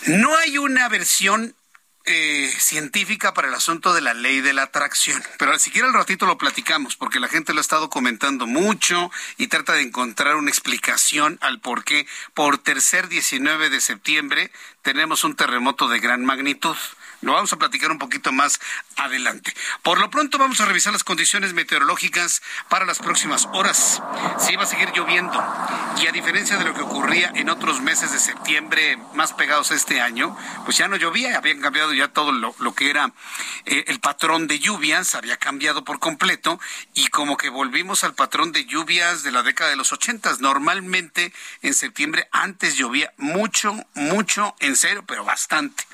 No 0.06 0.36
hay 0.36 0.58
una 0.58 0.88
versión 0.88 1.56
eh, 2.04 2.52
científica 2.58 3.32
para 3.32 3.48
el 3.48 3.54
asunto 3.54 3.94
de 3.94 4.00
la 4.00 4.14
ley 4.14 4.40
de 4.40 4.52
la 4.52 4.64
atracción. 4.64 5.22
Pero 5.38 5.58
si 5.58 5.70
quiere 5.70 5.88
al 5.88 5.94
ratito 5.94 6.26
lo 6.26 6.38
platicamos, 6.38 6.96
porque 6.96 7.20
la 7.20 7.28
gente 7.28 7.52
lo 7.52 7.58
ha 7.58 7.62
estado 7.62 7.90
comentando 7.90 8.46
mucho 8.46 9.10
y 9.36 9.46
trata 9.46 9.74
de 9.74 9.82
encontrar 9.82 10.36
una 10.36 10.50
explicación 10.50 11.38
al 11.40 11.60
por 11.60 11.84
qué 11.84 12.06
por 12.34 12.58
tercer 12.58 13.08
19 13.08 13.70
de 13.70 13.80
septiembre 13.80 14.50
tenemos 14.82 15.24
un 15.24 15.36
terremoto 15.36 15.88
de 15.88 16.00
gran 16.00 16.24
magnitud. 16.24 16.76
Lo 17.22 17.32
vamos 17.32 17.52
a 17.52 17.56
platicar 17.56 17.90
un 17.92 17.98
poquito 17.98 18.32
más 18.32 18.60
adelante. 18.96 19.54
Por 19.82 19.98
lo 20.00 20.10
pronto 20.10 20.38
vamos 20.38 20.60
a 20.60 20.66
revisar 20.66 20.92
las 20.92 21.04
condiciones 21.04 21.54
meteorológicas 21.54 22.42
para 22.68 22.84
las 22.84 22.98
próximas 22.98 23.48
horas. 23.52 24.02
Sí 24.38 24.56
va 24.56 24.64
a 24.64 24.66
seguir 24.66 24.90
lloviendo 24.92 25.32
y 26.02 26.08
a 26.08 26.12
diferencia 26.12 26.56
de 26.56 26.64
lo 26.64 26.74
que 26.74 26.80
ocurría 26.80 27.30
en 27.36 27.48
otros 27.48 27.80
meses 27.80 28.12
de 28.12 28.18
septiembre 28.18 28.98
más 29.14 29.32
pegados 29.32 29.70
a 29.70 29.76
este 29.76 30.00
año, 30.00 30.36
pues 30.64 30.76
ya 30.76 30.88
no 30.88 30.96
llovía, 30.96 31.36
habían 31.36 31.60
cambiado 31.60 31.92
ya 31.92 32.08
todo 32.08 32.32
lo, 32.32 32.74
que 32.74 32.90
era 32.90 33.12
eh, 33.66 33.84
el 33.86 34.00
patrón 34.00 34.48
de 34.48 34.58
lluvias, 34.58 35.14
había 35.14 35.36
cambiado 35.36 35.84
por 35.84 36.00
completo 36.00 36.58
y 36.94 37.06
como 37.08 37.36
que 37.36 37.50
volvimos 37.50 38.02
al 38.02 38.14
patrón 38.14 38.50
de 38.50 38.64
lluvias 38.64 39.22
de 39.22 39.30
la 39.30 39.44
década 39.44 39.70
de 39.70 39.76
los 39.76 39.92
ochentas. 39.92 40.40
Normalmente 40.40 41.32
en 41.62 41.74
septiembre 41.74 42.28
antes 42.32 42.76
llovía 42.76 43.12
mucho, 43.16 43.74
mucho, 43.94 44.56
en 44.58 44.74
serio, 44.74 45.04
pero 45.06 45.24
bastante. 45.24 45.84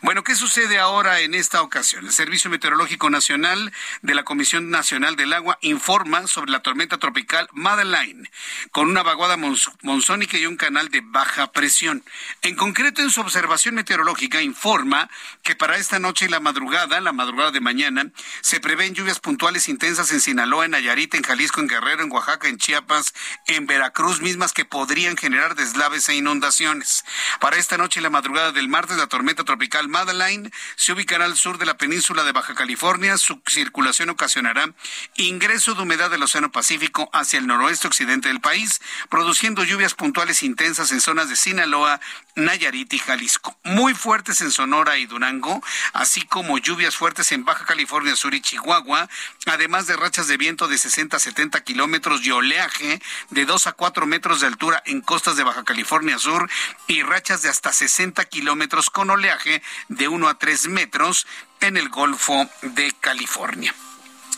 Bueno, 0.00 0.24
¿qué 0.24 0.34
sucede 0.34 0.77
ahora 0.78 1.20
en 1.20 1.34
esta 1.34 1.62
ocasión? 1.62 2.06
El 2.06 2.12
Servicio 2.12 2.50
Meteorológico 2.50 3.10
Nacional 3.10 3.72
de 4.02 4.14
la 4.14 4.24
Comisión 4.24 4.70
Nacional 4.70 5.16
del 5.16 5.32
Agua 5.32 5.58
informa 5.60 6.26
sobre 6.26 6.50
la 6.50 6.60
tormenta 6.60 6.98
tropical 6.98 7.48
Madeline, 7.52 8.30
con 8.70 8.88
una 8.88 9.02
vaguada 9.02 9.36
monzónica 9.36 10.38
y 10.38 10.46
un 10.46 10.56
canal 10.56 10.88
de 10.88 11.02
baja 11.04 11.52
presión. 11.52 12.04
En 12.42 12.56
concreto, 12.56 13.02
en 13.02 13.10
su 13.10 13.20
observación 13.20 13.74
meteorológica, 13.74 14.42
informa 14.42 15.10
que 15.42 15.56
para 15.56 15.76
esta 15.76 15.98
noche 15.98 16.26
y 16.26 16.28
la 16.28 16.40
madrugada, 16.40 17.00
la 17.00 17.12
madrugada 17.12 17.50
de 17.50 17.60
mañana, 17.60 18.10
se 18.40 18.60
prevén 18.60 18.94
lluvias 18.94 19.20
puntuales 19.20 19.68
intensas 19.68 20.10
en 20.12 20.20
Sinaloa, 20.20 20.64
en 20.64 20.72
Nayarit, 20.72 21.14
en 21.14 21.22
Jalisco, 21.22 21.60
en 21.60 21.68
Guerrero, 21.68 22.02
en 22.02 22.12
Oaxaca, 22.12 22.48
en 22.48 22.58
Chiapas, 22.58 23.14
en 23.46 23.66
Veracruz, 23.66 24.20
mismas 24.20 24.52
que 24.52 24.64
podrían 24.64 25.16
generar 25.16 25.54
deslaves 25.54 26.08
e 26.08 26.14
inundaciones. 26.14 27.04
Para 27.40 27.56
esta 27.56 27.76
noche 27.76 28.00
y 28.00 28.02
la 28.02 28.10
madrugada 28.10 28.52
del 28.52 28.68
martes, 28.68 28.96
la 28.96 29.06
tormenta 29.06 29.44
tropical 29.44 29.88
Madeline 29.88 30.50
se 30.76 30.92
ubicará 30.92 31.24
al 31.24 31.36
sur 31.36 31.58
de 31.58 31.66
la 31.66 31.76
península 31.76 32.24
de 32.24 32.32
Baja 32.32 32.54
California. 32.54 33.16
Su 33.18 33.40
circulación 33.46 34.10
ocasionará 34.10 34.72
ingreso 35.16 35.74
de 35.74 35.82
humedad 35.82 36.10
del 36.10 36.22
Océano 36.22 36.52
Pacífico 36.52 37.10
hacia 37.12 37.38
el 37.38 37.46
noroeste 37.46 37.86
occidente 37.86 38.28
del 38.28 38.40
país, 38.40 38.80
produciendo 39.08 39.64
lluvias 39.64 39.94
puntuales 39.94 40.42
intensas 40.42 40.92
en 40.92 41.00
zonas 41.00 41.28
de 41.28 41.36
Sinaloa, 41.36 42.00
Nayarit 42.36 42.92
y 42.92 42.98
Jalisco. 42.98 43.56
Muy 43.64 43.94
fuertes 43.94 44.40
en 44.40 44.50
Sonora 44.50 44.98
y 44.98 45.06
Durango, 45.06 45.62
así 45.92 46.22
como 46.22 46.58
lluvias 46.58 46.96
fuertes 46.96 47.32
en 47.32 47.44
Baja 47.44 47.64
California 47.64 48.16
Sur 48.16 48.34
y 48.34 48.40
Chihuahua, 48.40 49.08
además 49.46 49.86
de 49.86 49.96
rachas 49.96 50.28
de 50.28 50.36
viento 50.36 50.68
de 50.68 50.78
60 50.78 51.16
a 51.16 51.20
70 51.20 51.62
kilómetros 51.64 52.24
y 52.24 52.30
oleaje 52.30 53.02
de 53.30 53.44
2 53.44 53.66
a 53.66 53.72
4 53.72 54.06
metros 54.06 54.40
de 54.40 54.46
altura 54.46 54.82
en 54.86 55.00
costas 55.00 55.36
de 55.36 55.44
Baja 55.44 55.64
California 55.64 56.18
Sur 56.18 56.48
y 56.86 57.02
rachas 57.02 57.42
de 57.42 57.48
hasta 57.48 57.72
60 57.72 58.24
kilómetros 58.26 58.90
con 58.90 59.10
oleaje 59.10 59.62
de 59.88 60.08
1 60.08 60.28
a 60.28 60.38
3 60.38 60.47
metros 60.68 61.26
en 61.60 61.76
el 61.76 61.88
Golfo 61.88 62.48
de 62.62 62.92
California. 63.00 63.74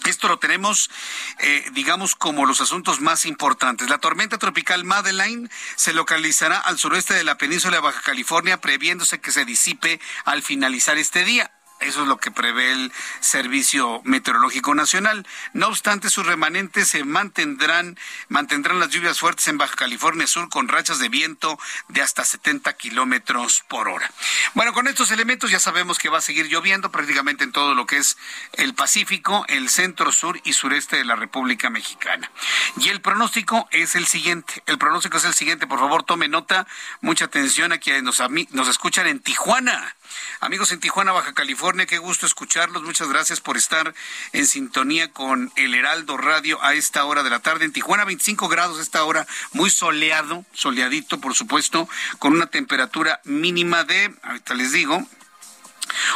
Esto 0.06 0.28
lo 0.28 0.38
tenemos, 0.38 0.90
eh, 1.38 1.64
digamos, 1.72 2.14
como 2.14 2.46
los 2.46 2.60
asuntos 2.60 3.00
más 3.00 3.26
importantes. 3.26 3.90
La 3.90 3.98
tormenta 3.98 4.38
tropical 4.38 4.84
Madeline 4.84 5.50
se 5.76 5.92
localizará 5.92 6.58
al 6.58 6.78
suroeste 6.78 7.14
de 7.14 7.24
la 7.24 7.36
península 7.36 7.76
de 7.76 7.82
Baja 7.82 8.00
California, 8.00 8.60
previéndose 8.60 9.20
que 9.20 9.30
se 9.30 9.44
disipe 9.44 10.00
al 10.24 10.42
finalizar 10.42 10.96
este 10.96 11.24
día. 11.24 11.52
Eso 11.80 12.02
es 12.02 12.08
lo 12.08 12.18
que 12.18 12.30
prevé 12.30 12.72
el 12.72 12.92
Servicio 13.20 14.02
Meteorológico 14.04 14.74
Nacional. 14.74 15.26
No 15.54 15.68
obstante, 15.68 16.10
sus 16.10 16.26
remanentes 16.26 16.88
se 16.88 17.04
mantendrán, 17.04 17.98
mantendrán 18.28 18.78
las 18.80 18.90
lluvias 18.90 19.18
fuertes 19.18 19.48
en 19.48 19.56
Baja 19.56 19.76
California 19.76 20.26
Sur 20.26 20.50
con 20.50 20.68
rachas 20.68 20.98
de 20.98 21.08
viento 21.08 21.58
de 21.88 22.02
hasta 22.02 22.24
70 22.24 22.72
kilómetros 22.74 23.64
por 23.66 23.88
hora. 23.88 24.10
Bueno, 24.54 24.74
con 24.74 24.88
estos 24.88 25.10
elementos 25.10 25.50
ya 25.50 25.58
sabemos 25.58 25.98
que 25.98 26.10
va 26.10 26.18
a 26.18 26.22
seguir 26.22 26.48
lloviendo 26.48 26.90
prácticamente 26.92 27.44
en 27.44 27.52
todo 27.52 27.74
lo 27.74 27.86
que 27.86 27.96
es 27.96 28.18
el 28.52 28.74
Pacífico, 28.74 29.44
el 29.48 29.70
centro, 29.70 30.12
sur 30.12 30.40
y 30.44 30.52
sureste 30.52 30.96
de 30.96 31.04
la 31.04 31.16
República 31.16 31.70
Mexicana. 31.70 32.30
Y 32.76 32.90
el 32.90 33.00
pronóstico 33.00 33.68
es 33.70 33.94
el 33.94 34.06
siguiente. 34.06 34.62
El 34.66 34.78
pronóstico 34.78 35.16
es 35.16 35.24
el 35.24 35.34
siguiente. 35.34 35.66
Por 35.66 35.78
favor, 35.78 36.02
tome 36.02 36.28
nota. 36.28 36.66
Mucha 37.00 37.26
atención 37.26 37.72
a 37.72 37.78
quienes 37.78 38.02
nos, 38.02 38.20
nos 38.50 38.68
escuchan 38.68 39.06
en 39.06 39.20
Tijuana. 39.20 39.96
Amigos 40.40 40.72
en 40.72 40.80
Tijuana, 40.80 41.12
Baja 41.12 41.34
California, 41.34 41.86
qué 41.86 41.98
gusto 41.98 42.26
escucharlos. 42.26 42.82
Muchas 42.82 43.08
gracias 43.08 43.40
por 43.40 43.56
estar 43.56 43.94
en 44.32 44.46
sintonía 44.46 45.12
con 45.12 45.52
el 45.56 45.74
Heraldo 45.74 46.16
Radio 46.16 46.62
a 46.62 46.74
esta 46.74 47.04
hora 47.04 47.22
de 47.22 47.30
la 47.30 47.40
tarde. 47.40 47.64
En 47.64 47.72
Tijuana, 47.72 48.04
25 48.04 48.48
grados 48.48 48.78
a 48.78 48.82
esta 48.82 49.04
hora, 49.04 49.26
muy 49.52 49.70
soleado, 49.70 50.44
soleadito, 50.52 51.20
por 51.20 51.34
supuesto, 51.34 51.88
con 52.18 52.32
una 52.32 52.46
temperatura 52.46 53.20
mínima 53.24 53.84
de, 53.84 54.14
ahorita 54.22 54.54
les 54.54 54.72
digo, 54.72 55.06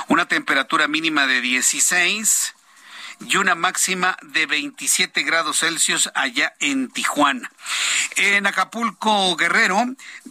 una 0.08 0.26
temperatura 0.26 0.88
mínima 0.88 1.26
de 1.26 1.40
16 1.40 2.54
y 3.20 3.36
una 3.36 3.54
máxima 3.54 4.16
de 4.22 4.46
27 4.46 5.22
grados 5.22 5.60
Celsius 5.60 6.10
allá 6.14 6.54
en 6.60 6.88
Tijuana. 6.88 7.50
En 8.16 8.46
Acapulco, 8.46 9.34
Guerrero, 9.36 9.82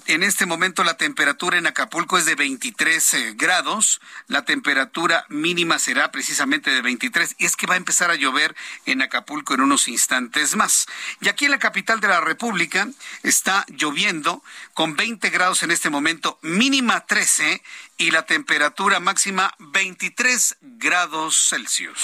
en 0.05 0.23
este 0.23 0.45
momento 0.45 0.83
la 0.83 0.97
temperatura 0.97 1.57
en 1.57 1.67
Acapulco 1.67 2.17
es 2.17 2.25
de 2.25 2.35
23 2.35 3.13
eh, 3.13 3.33
grados, 3.35 4.01
la 4.27 4.45
temperatura 4.45 5.25
mínima 5.29 5.79
será 5.79 6.11
precisamente 6.11 6.71
de 6.71 6.81
23 6.81 7.35
y 7.39 7.45
es 7.45 7.55
que 7.55 7.67
va 7.67 7.73
a 7.73 7.77
empezar 7.77 8.11
a 8.11 8.15
llover 8.15 8.55
en 8.85 9.01
Acapulco 9.01 9.53
en 9.53 9.61
unos 9.61 9.87
instantes 9.87 10.55
más. 10.55 10.87
Y 11.21 11.29
aquí 11.29 11.45
en 11.45 11.51
la 11.51 11.59
capital 11.59 11.99
de 11.99 12.07
la 12.07 12.21
República 12.21 12.87
está 13.23 13.65
lloviendo 13.67 14.43
con 14.73 14.95
20 14.95 15.29
grados 15.29 15.63
en 15.63 15.71
este 15.71 15.89
momento, 15.89 16.39
mínima 16.41 17.05
13 17.05 17.61
y 18.03 18.11
la 18.11 18.25
temperatura 18.25 18.99
máxima 18.99 19.53
23 19.59 20.57
grados 20.61 21.47
Celsius. 21.49 21.97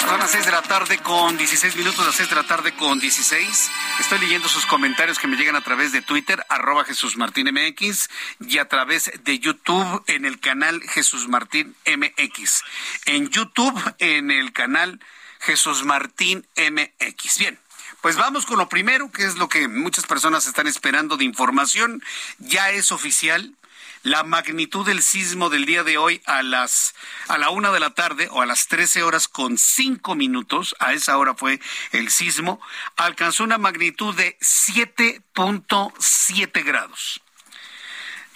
Son 0.00 0.18
las 0.18 0.30
6 0.32 0.44
de 0.44 0.50
la 0.50 0.62
tarde 0.62 0.98
con 0.98 1.36
16 1.36 1.76
minutos, 1.76 2.04
las 2.04 2.16
6 2.16 2.30
de 2.30 2.34
la 2.34 2.42
tarde 2.42 2.72
con 2.74 2.98
16. 2.98 3.70
Estoy 4.00 4.18
leyendo 4.18 4.48
sus 4.48 4.66
comentarios 4.66 5.20
que 5.20 5.28
me 5.28 5.36
llegan 5.36 5.54
a 5.54 5.60
través 5.60 5.92
de 5.92 6.02
Twitter, 6.02 6.44
arroba 6.48 6.84
Jesús 6.84 7.16
Martín 7.16 7.48
MX, 7.52 8.08
y 8.40 8.58
a 8.58 8.66
través 8.66 9.12
de 9.22 9.38
YouTube 9.38 10.02
en 10.08 10.24
el 10.24 10.40
canal 10.40 10.82
Jesús 10.82 11.28
Martín 11.28 11.76
MX. 11.86 12.64
En 13.04 13.28
YouTube, 13.28 13.80
en 14.00 14.32
el 14.32 14.52
canal 14.52 14.98
Jesús 15.38 15.84
Martín 15.84 16.44
MX. 16.56 17.38
Bien. 17.38 17.65
Pues 18.00 18.16
vamos 18.16 18.46
con 18.46 18.58
lo 18.58 18.68
primero, 18.68 19.10
que 19.10 19.24
es 19.24 19.36
lo 19.36 19.48
que 19.48 19.68
muchas 19.68 20.06
personas 20.06 20.46
están 20.46 20.66
esperando 20.66 21.16
de 21.16 21.24
información. 21.24 22.02
Ya 22.38 22.70
es 22.70 22.92
oficial. 22.92 23.54
La 24.02 24.22
magnitud 24.22 24.84
del 24.86 25.02
sismo 25.02 25.48
del 25.50 25.66
día 25.66 25.82
de 25.82 25.98
hoy 25.98 26.22
a 26.26 26.44
las 26.44 26.94
a 27.26 27.38
la 27.38 27.50
una 27.50 27.72
de 27.72 27.80
la 27.80 27.90
tarde 27.90 28.28
o 28.30 28.40
a 28.40 28.46
las 28.46 28.68
13 28.68 29.02
horas 29.02 29.26
con 29.26 29.58
cinco 29.58 30.14
minutos, 30.14 30.76
a 30.78 30.92
esa 30.92 31.18
hora 31.18 31.34
fue 31.34 31.58
el 31.90 32.12
sismo, 32.12 32.60
alcanzó 32.96 33.42
una 33.42 33.58
magnitud 33.58 34.14
de 34.14 34.38
7.7 34.38 36.64
grados. 36.64 37.20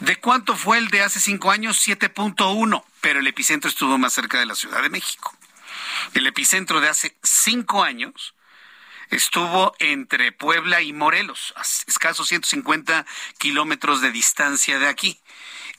¿De 0.01 0.17
cuánto 0.17 0.57
fue 0.57 0.79
el 0.79 0.89
de 0.89 1.03
hace 1.03 1.21
cinco 1.21 1.53
años? 1.53 1.87
7.1, 1.87 2.83
pero 3.01 3.21
el 3.21 3.27
epicentro 3.29 3.71
estuvo 3.71 3.97
más 3.99 4.15
cerca 4.15 4.41
de 4.41 4.47
la 4.47 4.57
Ciudad 4.57 4.83
de 4.83 4.91
México. 4.91 5.37
El 6.15 6.27
epicentro 6.27 6.81
de 6.81 6.89
hace 6.89 7.17
cinco 7.23 7.85
años 7.85 8.35
estuvo 9.11 9.75
entre 9.79 10.33
Puebla 10.33 10.83
y 10.83 10.93
Morelos, 10.93 11.53
a 11.57 11.63
escasos 11.63 12.29
150 12.29 13.07
kilómetros 13.39 14.01
de 14.01 14.13
distancia 14.13 14.79
de 14.79 14.89
aquí. 14.89 15.21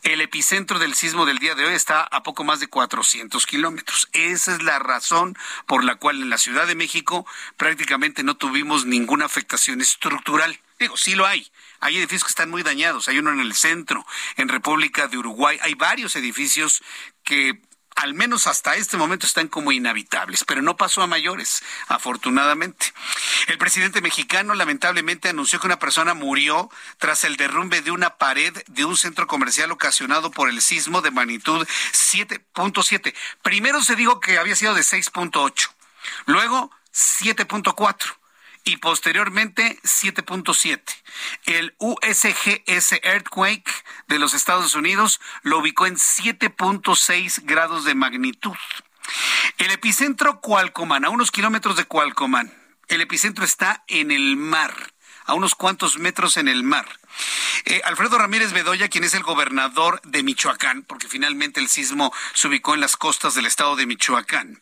El 0.03 0.19
epicentro 0.21 0.79
del 0.79 0.95
sismo 0.95 1.25
del 1.27 1.37
día 1.37 1.53
de 1.53 1.65
hoy 1.65 1.73
está 1.73 2.01
a 2.01 2.23
poco 2.23 2.43
más 2.43 2.59
de 2.59 2.67
400 2.67 3.45
kilómetros. 3.45 4.09
Esa 4.13 4.55
es 4.55 4.63
la 4.63 4.79
razón 4.79 5.37
por 5.67 5.83
la 5.83 5.95
cual 5.95 6.21
en 6.21 6.29
la 6.31 6.39
Ciudad 6.39 6.65
de 6.65 6.73
México 6.73 7.27
prácticamente 7.55 8.23
no 8.23 8.35
tuvimos 8.35 8.85
ninguna 8.85 9.25
afectación 9.25 9.79
estructural. 9.79 10.59
Digo, 10.79 10.97
sí 10.97 11.13
lo 11.13 11.27
hay. 11.27 11.47
Hay 11.79 11.97
edificios 11.97 12.23
que 12.23 12.31
están 12.31 12.49
muy 12.49 12.63
dañados. 12.63 13.07
Hay 13.07 13.19
uno 13.19 13.31
en 13.31 13.41
el 13.41 13.53
centro, 13.53 14.03
en 14.37 14.49
República 14.49 15.07
de 15.07 15.19
Uruguay. 15.19 15.59
Hay 15.61 15.75
varios 15.75 16.15
edificios 16.15 16.81
que 17.23 17.61
al 18.01 18.15
menos 18.15 18.47
hasta 18.47 18.75
este 18.75 18.97
momento 18.97 19.27
están 19.27 19.47
como 19.47 19.71
inhabitables, 19.71 20.43
pero 20.43 20.63
no 20.63 20.75
pasó 20.75 21.03
a 21.03 21.07
mayores, 21.07 21.61
afortunadamente. 21.87 22.93
El 23.45 23.59
presidente 23.59 24.01
mexicano 24.01 24.55
lamentablemente 24.55 25.29
anunció 25.29 25.59
que 25.59 25.67
una 25.67 25.77
persona 25.77 26.15
murió 26.15 26.71
tras 26.97 27.23
el 27.25 27.37
derrumbe 27.37 27.81
de 27.81 27.91
una 27.91 28.17
pared 28.17 28.57
de 28.67 28.85
un 28.85 28.97
centro 28.97 29.27
comercial 29.27 29.71
ocasionado 29.71 30.31
por 30.31 30.49
el 30.49 30.63
sismo 30.63 31.01
de 31.01 31.11
magnitud 31.11 31.67
7.7. 31.93 33.13
Primero 33.43 33.83
se 33.83 33.95
dijo 33.95 34.19
que 34.19 34.39
había 34.39 34.55
sido 34.55 34.73
de 34.73 34.81
6.8, 34.81 35.69
luego 36.25 36.71
7.4 36.91 38.15
y 38.63 38.77
posteriormente 38.77 39.79
7.7. 39.83 40.81
El 41.45 41.75
USGS 41.77 42.99
Earthquake 43.03 43.71
de 44.12 44.19
los 44.19 44.34
Estados 44.34 44.76
Unidos 44.76 45.21
lo 45.41 45.60
ubicó 45.60 45.86
en 45.86 45.95
7.6 45.95 47.45
grados 47.45 47.86
de 47.86 47.95
magnitud. 47.95 48.58
El 49.58 49.71
epicentro 49.71 50.41
Cualcomán, 50.41 51.06
a 51.06 51.10
unos 51.10 51.32
kilómetros 51.32 51.78
de 51.78 51.86
Cualcomán. 51.86 52.54
El 52.89 53.00
epicentro 53.00 53.45
está 53.45 53.86
en 53.88 54.12
el 54.12 54.36
mar, 54.36 54.74
a 55.26 55.34
unos 55.34 55.56
cuantos 55.56 55.97
metros 55.97 56.36
en 56.36 56.50
el 56.50 56.62
mar. 56.63 56.88
Eh, 57.65 57.82
Alfredo 57.84 58.17
Ramírez 58.17 58.54
Bedoya, 58.54 58.89
quien 58.89 59.04
es 59.04 59.13
el 59.13 59.24
gobernador 59.24 60.02
de 60.04 60.24
Michoacán, 60.24 60.84
porque 60.84 61.08
finalmente 61.08 61.60
el 61.60 61.69
sismo 61.69 62.13
se 62.34 62.47
ubicó 62.47 62.74
en 62.74 62.82
las 62.82 62.97
costas 62.97 63.36
del 63.36 63.45
estado 63.45 63.76
de 63.76 63.86
Michoacán, 63.86 64.62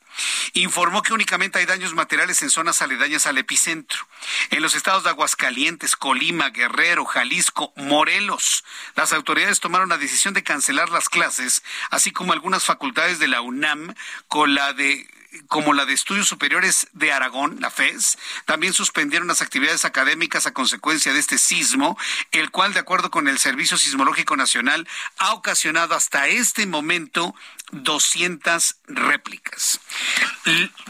informó 0.54 1.02
que 1.02 1.14
únicamente 1.14 1.60
hay 1.60 1.66
daños 1.66 1.94
materiales 1.94 2.42
en 2.42 2.50
zonas 2.50 2.82
aledañas 2.82 3.26
al 3.26 3.38
epicentro. 3.38 4.08
En 4.50 4.62
los 4.62 4.76
estados 4.76 5.04
de 5.04 5.10
Aguascalientes, 5.10 5.96
Colima, 5.96 6.50
Guerrero, 6.50 7.06
Jalisco, 7.06 7.74
Morelos, 7.76 8.64
las 8.96 9.14
autoridades 9.14 9.60
tomaron 9.60 9.90
la 9.90 9.98
decisión 9.98 10.34
de 10.34 10.44
cancelar 10.44 10.90
las 10.90 11.10
clases, 11.10 11.64
así 11.92 12.12
como 12.12 12.34
algunas 12.34 12.66
facultades 12.66 13.20
de 13.20 13.28
la 13.28 13.42
UNAM 13.42 13.94
con 14.28 14.56
la 14.56 14.74
de 14.74 15.08
como 15.48 15.74
la 15.74 15.86
de 15.86 15.94
Estudios 15.94 16.28
Superiores 16.28 16.88
de 16.94 17.12
Aragón, 17.12 17.58
la 17.60 17.70
FES, 17.70 18.18
también 18.46 18.74
suspendieron 18.74 19.28
las 19.28 19.42
actividades 19.42 19.86
académicas 19.86 20.46
a 20.46 20.54
consecuencia 20.54 21.14
de 21.14 21.20
este 21.20 21.38
sismo, 21.38 21.98
el 22.32 22.52
cual, 22.52 22.74
de 22.74 22.80
acuerdo 22.80 23.12
con 23.12 23.28
el 23.28 23.40
Servicio 23.40 23.78
Sismológico 23.78 24.36
Nacional, 24.36 24.88
ha 25.18 25.34
ocasionado 25.34 25.96
hasta 25.96 26.28
este 26.28 26.66
momento 26.66 27.36
200 27.72 28.76
réplicas. 28.88 29.80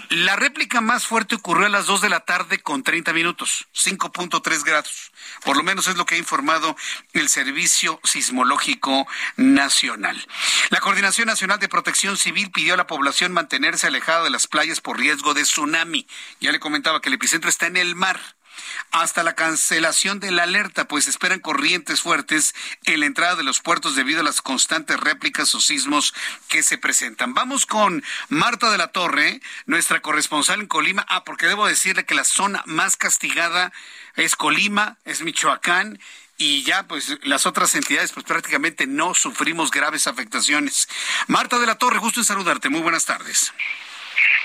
La 0.10 0.36
réplica 0.36 0.82
más 0.82 1.06
fuerte 1.06 1.36
ocurrió 1.36 1.66
a 1.66 1.70
las 1.70 1.86
2 1.86 2.02
de 2.02 2.10
la 2.10 2.22
tarde 2.22 2.60
con 2.60 2.84
30 2.84 3.14
minutos, 3.14 3.68
5.3 3.74 4.64
grados. 4.64 5.09
Por 5.44 5.58
lo 5.58 5.64
menos 5.64 5.88
es 5.88 5.96
lo 5.96 6.06
que 6.06 6.16
ha 6.16 6.18
informado 6.18 6.76
el 7.14 7.30
Servicio 7.30 8.00
Sismológico 8.04 9.08
Nacional. 9.38 10.28
La 10.70 10.80
Coordinación 10.80 11.28
Nacional 11.28 11.60
de 11.60 11.70
Protección 11.70 12.18
Civil 12.18 12.52
pidió 12.52 12.74
a 12.74 12.78
la 12.78 12.88
población 12.88 13.32
mantenerse 13.32 13.88
alejada 13.88 14.24
de 14.24 14.30
las 14.30 14.48
playas 14.48 14.82
por 14.82 14.98
riesgo 14.98 15.34
de 15.34 15.44
tsunami. 15.44 16.08
Ya 16.40 16.52
le 16.52 16.60
comentaba 16.60 17.02
que 17.02 17.10
el 17.10 17.16
epicentro 17.16 17.50
está 17.50 17.68
en 17.68 17.78
el 17.78 17.96
mar. 17.96 18.20
Hasta 18.92 19.24
la 19.24 19.36
cancelación 19.36 20.20
de 20.20 20.32
la 20.32 20.44
alerta, 20.44 20.88
pues 20.88 21.08
esperan 21.08 21.40
corrientes 21.40 22.02
fuertes 22.02 22.56
en 22.86 23.00
la 23.02 23.06
entrada 23.06 23.36
de 23.36 23.44
los 23.44 23.60
puertos 23.62 23.96
debido 23.96 24.22
a 24.22 24.24
las 24.24 24.42
constantes 24.42 25.00
réplicas 25.00 25.54
o 25.56 25.62
sismos 25.62 26.14
que 26.48 26.64
se 26.64 26.78
presentan. 26.78 27.34
Vamos 27.34 27.66
con 27.66 28.04
Marta 28.30 28.72
de 28.72 28.78
la 28.78 28.92
Torre, 28.92 29.42
nuestra 29.66 30.02
corresponsal 30.02 30.62
en 30.62 30.68
Colima. 30.68 31.06
Ah, 31.10 31.24
porque 31.24 31.48
debo 31.48 31.68
decirle 31.68 32.06
que 32.06 32.16
la 32.16 32.24
zona 32.24 32.64
más 32.66 32.98
castigada 32.98 33.72
es 34.16 34.36
Colima, 34.36 34.98
es 35.06 35.22
Michoacán 35.22 36.00
y 36.38 36.64
ya 36.64 36.88
pues 36.88 37.18
las 37.24 37.46
otras 37.46 37.76
entidades 37.76 38.14
pues 38.14 38.26
prácticamente 38.26 38.88
no 38.88 39.14
sufrimos 39.14 39.72
graves 39.72 40.08
afectaciones. 40.08 40.88
Marta 41.28 41.60
de 41.60 41.68
la 41.68 41.76
Torre, 41.76 42.00
gusto 42.00 42.22
en 42.22 42.26
saludarte. 42.26 42.70
Muy 42.70 42.82
buenas 42.82 43.06
tardes. 43.06 43.54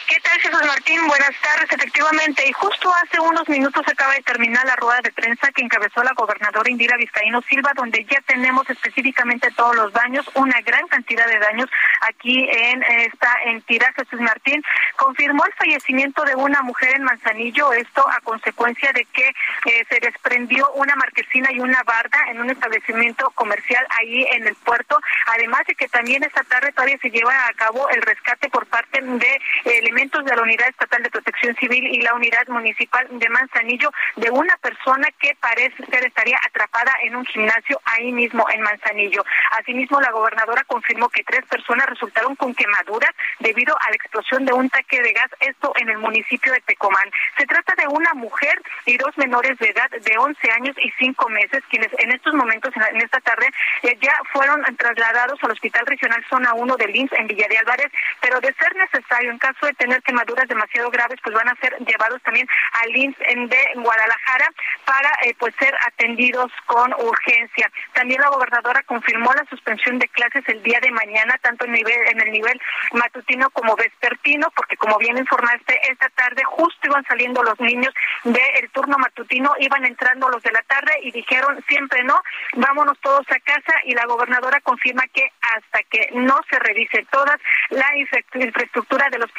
¿Qué 0.08 0.20
tal, 0.20 0.38
Jesús 0.40 0.66
Martín? 0.66 1.06
Buenas 1.06 1.34
tardes, 1.40 1.72
efectivamente. 1.72 2.46
Y 2.46 2.52
justo 2.52 2.92
hace 3.02 3.18
unos 3.20 3.48
minutos 3.48 3.82
acaba 3.86 4.12
de 4.14 4.22
terminar 4.22 4.64
la 4.66 4.76
rueda 4.76 5.00
de 5.00 5.12
prensa 5.12 5.50
que 5.52 5.62
encabezó 5.62 6.02
la 6.02 6.12
gobernadora 6.12 6.70
Indira 6.70 6.96
Vizcaíno 6.96 7.40
Silva, 7.42 7.72
donde 7.74 8.04
ya 8.04 8.20
tenemos 8.26 8.68
específicamente 8.68 9.50
todos 9.56 9.74
los 9.76 9.92
daños, 9.92 10.30
una 10.34 10.60
gran 10.60 10.86
cantidad 10.88 11.26
de 11.26 11.38
daños 11.38 11.70
aquí 12.02 12.46
en 12.50 12.82
esta 12.82 13.34
entidad. 13.46 13.94
Jesús 13.96 14.20
Martín 14.20 14.62
confirmó 14.96 15.44
el 15.46 15.52
fallecimiento 15.54 16.22
de 16.24 16.36
una 16.36 16.62
mujer 16.62 16.96
en 16.96 17.04
Manzanillo, 17.04 17.72
esto 17.72 18.06
a 18.08 18.20
consecuencia 18.20 18.92
de 18.92 19.04
que 19.06 19.28
eh, 19.28 19.86
se 19.88 20.00
desprendió 20.00 20.70
una 20.74 20.94
marquesina 20.96 21.50
y 21.52 21.60
una 21.60 21.82
barda 21.82 22.18
en 22.30 22.40
un 22.40 22.50
establecimiento 22.50 23.30
comercial 23.30 23.86
ahí 24.00 24.26
en 24.32 24.46
el 24.46 24.54
puerto, 24.56 25.00
además 25.26 25.62
de 25.66 25.74
que 25.74 25.88
también 25.88 26.22
esta 26.22 26.44
tarde 26.44 26.72
todavía 26.72 26.98
se 27.00 27.10
lleva 27.10 27.46
a 27.46 27.52
cabo 27.54 27.88
el 27.88 28.02
rescate 28.02 28.48
por 28.50 28.66
parte 28.66 29.00
de 29.00 29.40
elementos 29.64 30.24
de 30.24 30.34
la 30.34 30.42
Unidad 30.42 30.68
Estatal 30.68 31.02
de 31.02 31.10
Protección 31.10 31.54
Civil 31.56 31.86
y 31.86 32.00
la 32.00 32.14
Unidad 32.14 32.46
Municipal 32.48 33.06
de 33.10 33.28
Manzanillo 33.28 33.90
de 34.16 34.30
una 34.30 34.56
persona 34.58 35.08
que 35.18 35.36
parece 35.40 35.84
ser 35.86 36.06
estaría 36.06 36.38
atrapada 36.46 36.92
en 37.02 37.16
un 37.16 37.24
gimnasio 37.26 37.80
ahí 37.84 38.12
mismo 38.12 38.46
en 38.50 38.60
Manzanillo. 38.60 39.24
Asimismo, 39.52 40.00
la 40.00 40.10
gobernadora 40.10 40.64
confirmó 40.64 41.08
que 41.08 41.24
tres 41.24 41.44
personas 41.46 41.86
resultaron 41.86 42.36
con 42.36 42.54
quemaduras 42.54 43.10
debido 43.40 43.74
a 43.80 43.90
la 43.90 43.96
explosión 43.96 44.44
de 44.44 44.52
un 44.52 44.68
taque 44.68 45.00
de 45.00 45.12
gas, 45.12 45.30
esto 45.40 45.72
en 45.76 45.88
el 45.88 45.98
municipio 45.98 46.52
de 46.52 46.60
Tecomán. 46.60 47.10
Se 47.38 47.46
trata 47.46 47.74
de 47.76 47.88
una 47.88 48.12
mujer 48.14 48.60
y 48.86 48.96
dos 48.96 49.16
menores 49.16 49.58
de 49.58 49.70
edad 49.70 49.90
de 49.90 50.18
11 50.18 50.50
años 50.52 50.76
y 50.78 50.90
5 50.98 51.28
meses, 51.30 51.62
quienes 51.70 51.88
en 51.98 52.12
estos 52.12 52.34
momentos, 52.34 52.72
en 52.76 53.00
esta 53.00 53.20
tarde, 53.20 53.48
eh, 53.82 53.96
ya 54.00 54.14
fueron 54.32 54.62
trasladados 54.76 55.42
al 55.42 55.52
Hospital 55.52 55.86
Regional 55.86 56.24
Zona 56.28 56.54
1 56.54 56.76
de 56.76 56.88
Lins 56.88 57.12
en 57.12 57.26
Villa 57.26 57.46
de 57.48 57.58
Álvarez, 57.58 57.90
pero 58.20 58.40
de 58.40 58.52
ser 58.54 58.74
necesario, 58.76 59.30
en 59.30 59.38
caso 59.38 59.53
de 59.62 59.72
tener 59.74 60.02
quemaduras 60.02 60.48
demasiado 60.48 60.90
graves, 60.90 61.18
pues 61.22 61.34
van 61.34 61.48
a 61.48 61.56
ser 61.56 61.76
llevados 61.86 62.20
también 62.22 62.46
al 62.72 62.96
IMSS 62.96 63.50
de 63.50 63.58
Guadalajara 63.76 64.48
para 64.84 65.10
eh, 65.24 65.34
pues 65.38 65.54
ser 65.58 65.74
atendidos 65.86 66.50
con 66.66 66.92
urgencia. 66.94 67.70
También 67.92 68.20
la 68.20 68.28
gobernadora 68.28 68.82
confirmó 68.82 69.32
la 69.32 69.44
suspensión 69.48 69.98
de 69.98 70.08
clases 70.08 70.44
el 70.48 70.62
día 70.62 70.80
de 70.80 70.90
mañana, 70.90 71.38
tanto 71.42 71.64
en, 71.64 71.72
nivel, 71.72 71.98
en 72.08 72.20
el 72.20 72.32
nivel 72.32 72.60
matutino 72.92 73.50
como 73.50 73.76
vespertino, 73.76 74.50
porque 74.54 74.76
como 74.76 74.98
bien 74.98 75.16
informaste, 75.18 75.78
esta 75.90 76.08
tarde 76.10 76.42
justo 76.44 76.86
iban 76.86 77.04
saliendo 77.04 77.42
los 77.42 77.58
niños 77.60 77.94
del 78.24 78.70
turno 78.70 78.98
matutino, 78.98 79.54
iban 79.58 79.84
entrando 79.84 80.28
los 80.28 80.42
de 80.42 80.52
la 80.52 80.62
tarde 80.62 80.92
y 81.02 81.10
dijeron 81.10 81.62
siempre 81.68 82.02
no, 82.04 82.20
vámonos 82.54 82.98
todos 83.00 83.26
a 83.30 83.40
casa 83.40 83.74
y 83.84 83.94
la 83.94 84.06
gobernadora 84.06 84.60
confirma 84.60 85.02
que 85.12 85.28
hasta 85.54 85.82
que 85.84 86.10
no 86.12 86.40
se 86.50 86.58
revise 86.58 87.06
toda 87.10 87.38
la 87.70 87.86
infraestructura 87.96 89.08
de 89.10 89.18
los 89.18 89.30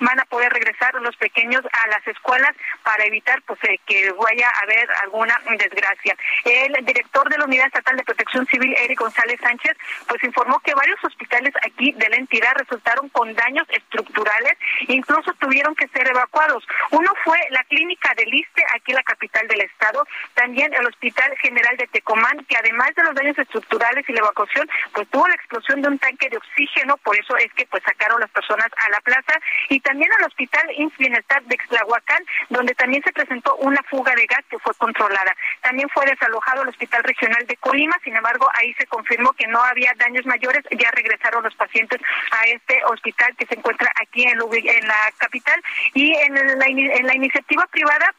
van 0.00 0.20
a 0.20 0.24
poder 0.24 0.52
regresar 0.52 0.94
los 0.94 1.16
pequeños 1.16 1.62
a 1.72 1.88
las 1.88 2.06
escuelas 2.06 2.54
para 2.82 3.04
evitar 3.04 3.40
pues 3.42 3.58
eh, 3.64 3.78
que 3.86 4.12
vaya 4.12 4.48
a 4.48 4.60
haber 4.60 4.88
alguna 5.02 5.38
desgracia. 5.58 6.16
El 6.44 6.84
director 6.84 7.28
de 7.28 7.38
la 7.38 7.44
Unidad 7.44 7.66
Estatal 7.66 7.96
de 7.96 8.04
Protección 8.04 8.46
Civil, 8.46 8.74
Eric 8.78 8.98
González 8.98 9.40
Sánchez, 9.40 9.76
pues 10.06 10.22
informó 10.24 10.58
que 10.60 10.74
varios 10.74 11.02
hospitales 11.04 11.54
aquí 11.64 11.92
de 11.92 12.08
la 12.08 12.16
entidad 12.16 12.52
resultaron 12.56 13.08
con 13.10 13.34
daños 13.34 13.66
estructurales, 13.70 14.54
incluso 14.88 15.32
tuvieron 15.34 15.74
que 15.74 15.88
ser 15.88 16.08
evacuados. 16.08 16.66
Uno 16.90 17.10
fue 17.24 17.38
la 17.50 17.62
clínica 17.64 18.14
del 18.16 18.30
Liste, 18.30 18.64
aquí 18.74 18.92
la 18.92 19.02
capital 19.02 19.46
del 19.48 19.62
estado, 19.62 20.06
también 20.34 20.72
el 20.74 20.86
Hospital 20.86 21.36
General 21.38 21.76
de 21.76 21.86
Tecomán, 21.88 22.44
que 22.48 22.56
además 22.56 22.94
de 22.94 23.04
los 23.04 23.14
daños 23.14 23.38
estructurales 23.38 24.08
y 24.08 24.12
la 24.12 24.20
evacuación, 24.20 24.68
pues 24.92 25.08
tuvo 25.08 25.26
la 25.28 25.34
explosión 25.34 25.82
de 25.82 25.88
un 25.88 25.98
tanque 25.98 26.28
de 26.28 26.36
oxígeno, 26.36 26.96
por 26.98 27.18
eso 27.18 27.36
es 27.36 27.52
que 27.54 27.66
pues 27.66 27.82
sacaron 27.82 28.20
las 28.20 28.30
personas 28.30 28.68
a 28.76 28.90
la 28.90 29.00
plaza 29.00 29.27
y 29.68 29.80
también 29.80 30.10
al 30.12 30.24
Hospital 30.24 30.70
INS 30.76 30.96
Bienestar 30.98 31.42
de 31.44 31.54
Exlahuacán, 31.54 32.24
donde 32.48 32.74
también 32.74 33.02
se 33.02 33.12
presentó 33.12 33.56
una 33.56 33.82
fuga 33.84 34.14
de 34.14 34.26
gas 34.26 34.44
que 34.48 34.58
fue 34.58 34.74
controlada. 34.74 35.34
También 35.62 35.88
fue 35.90 36.06
desalojado 36.06 36.62
el 36.62 36.68
Hospital 36.68 37.04
Regional 37.04 37.46
de 37.46 37.56
Colima, 37.56 37.96
sin 38.04 38.16
embargo, 38.16 38.48
ahí 38.54 38.72
se 38.74 38.86
confirmó 38.86 39.32
que 39.32 39.46
no 39.46 39.62
había 39.62 39.92
daños 39.96 40.26
mayores, 40.26 40.64
ya 40.70 40.90
regresaron 40.92 41.44
los 41.44 41.54
pacientes 41.54 42.00
a 42.30 42.44
este 42.46 42.80
hospital 42.86 43.34
que 43.36 43.46
se 43.46 43.54
encuentra 43.54 43.92
aquí 44.00 44.24
en, 44.24 44.38
la 44.38 45.12
capital 45.18 45.60
y 45.94 46.14
en 46.14 46.36
en 46.36 47.06
la 47.06 47.14
iniciativa 47.14 47.66
privada 47.66 48.14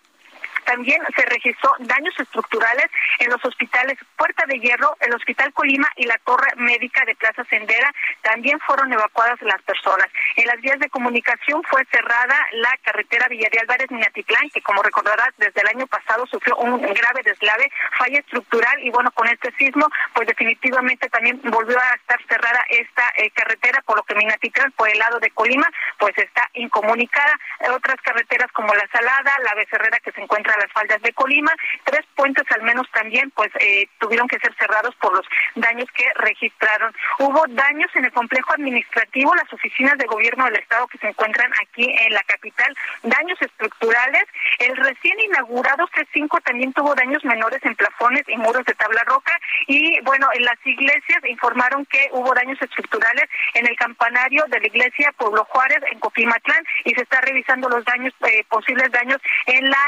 también 0.69 1.01
se 1.15 1.25
registró 1.25 1.71
daños 1.79 2.13
estructurales 2.19 2.85
en 3.17 3.31
los 3.31 3.43
hospitales 3.43 3.97
Puerta 4.15 4.45
de 4.45 4.59
Hierro, 4.59 4.95
el 4.99 5.15
Hospital 5.15 5.51
Colima 5.51 5.87
y 5.95 6.05
la 6.05 6.19
Torre 6.19 6.53
Médica 6.57 7.03
de 7.05 7.15
Plaza 7.15 7.43
Sendera. 7.45 7.91
También 8.21 8.59
fueron 8.59 8.93
evacuadas 8.93 9.41
las 9.41 9.59
personas. 9.63 10.05
En 10.35 10.45
las 10.45 10.61
vías 10.61 10.77
de 10.77 10.89
comunicación 10.89 11.63
fue 11.63 11.83
cerrada 11.85 12.37
la 12.51 12.77
carretera 12.83 13.27
Villarreal 13.27 13.63
Álvarez 13.63 13.89
Minatitlán, 13.89 14.47
que 14.53 14.61
como 14.61 14.83
recordarás 14.83 15.29
desde 15.37 15.59
el 15.61 15.69
año 15.75 15.87
pasado 15.87 16.27
sufrió 16.27 16.55
un 16.57 16.79
grave 16.79 17.21
deslave, 17.23 17.71
falla 17.97 18.19
estructural 18.19 18.79
y 18.83 18.91
bueno, 18.91 19.09
con 19.11 19.27
este 19.27 19.51
sismo 19.53 19.87
pues 20.13 20.27
definitivamente 20.27 21.09
también 21.09 21.41
volvió 21.45 21.79
a 21.79 21.95
estar 21.95 22.19
cerrada 22.27 22.63
esta 22.69 23.11
eh, 23.15 23.31
carretera, 23.31 23.81
por 23.87 23.97
lo 23.97 24.03
que 24.03 24.13
Minatitlán 24.13 24.71
por 24.73 24.87
el 24.87 24.99
lado 24.99 25.19
de 25.19 25.31
Colima 25.31 25.67
pues 25.97 26.15
está 26.17 26.47
incomunicada. 26.53 27.39
Otras 27.71 27.97
carreteras 28.03 28.51
como 28.51 28.73
La 28.75 28.87
Salada, 28.91 29.35
la 29.43 29.55
Becerrera 29.55 29.99
que 29.99 30.11
se 30.11 30.21
encuentra 30.21 30.58
las 30.59 30.71
faldas 30.71 31.01
de 31.01 31.13
Colima. 31.13 31.51
Tres 31.83 32.05
puentes 32.15 32.45
al 32.51 32.61
menos 32.63 32.87
también 32.91 33.31
pues 33.31 33.49
eh, 33.59 33.87
tuvieron 33.99 34.27
que 34.27 34.39
ser 34.39 34.53
cerrados 34.55 34.95
por 34.95 35.15
los 35.15 35.25
daños 35.55 35.87
que 35.93 36.05
registraron. 36.15 36.93
Hubo 37.19 37.43
daños 37.49 37.89
en 37.95 38.05
el 38.05 38.11
complejo 38.11 38.53
administrativo, 38.53 39.35
las 39.35 39.51
oficinas 39.51 39.97
de 39.97 40.05
gobierno 40.05 40.45
del 40.45 40.57
estado 40.57 40.87
que 40.87 40.97
se 40.97 41.09
encuentran 41.09 41.51
aquí 41.61 41.89
en 41.89 42.13
la 42.13 42.23
capital, 42.23 42.75
daños 43.03 43.41
estructurales. 43.41 44.23
El 44.59 44.75
recién 44.77 45.19
inaugurado 45.19 45.87
C5 45.87 46.43
también 46.43 46.73
tuvo 46.73 46.95
daños 46.95 47.23
menores 47.25 47.63
en 47.63 47.75
plafones 47.75 48.23
y 48.27 48.37
muros 48.37 48.65
de 48.65 48.73
tabla 48.75 49.03
roca 49.05 49.33
y 49.67 49.99
bueno, 50.01 50.27
en 50.33 50.43
las 50.43 50.57
iglesias 50.65 51.23
informaron 51.27 51.85
que 51.85 52.09
hubo 52.11 52.33
daños 52.33 52.61
estructurales 52.61 53.25
en 53.53 53.67
el 53.67 53.75
campanario 53.75 54.43
de 54.47 54.59
la 54.59 54.67
iglesia 54.67 55.13
Pueblo 55.17 55.45
Juárez 55.45 55.79
en 55.91 55.99
Copimatlán 55.99 56.63
y 56.85 56.91
se 56.91 57.01
está 57.01 57.21
revisando 57.21 57.69
los 57.69 57.83
daños 57.85 58.13
eh, 58.27 58.43
posibles 58.49 58.91
daños 58.91 59.19
en 59.45 59.69
la 59.69 59.85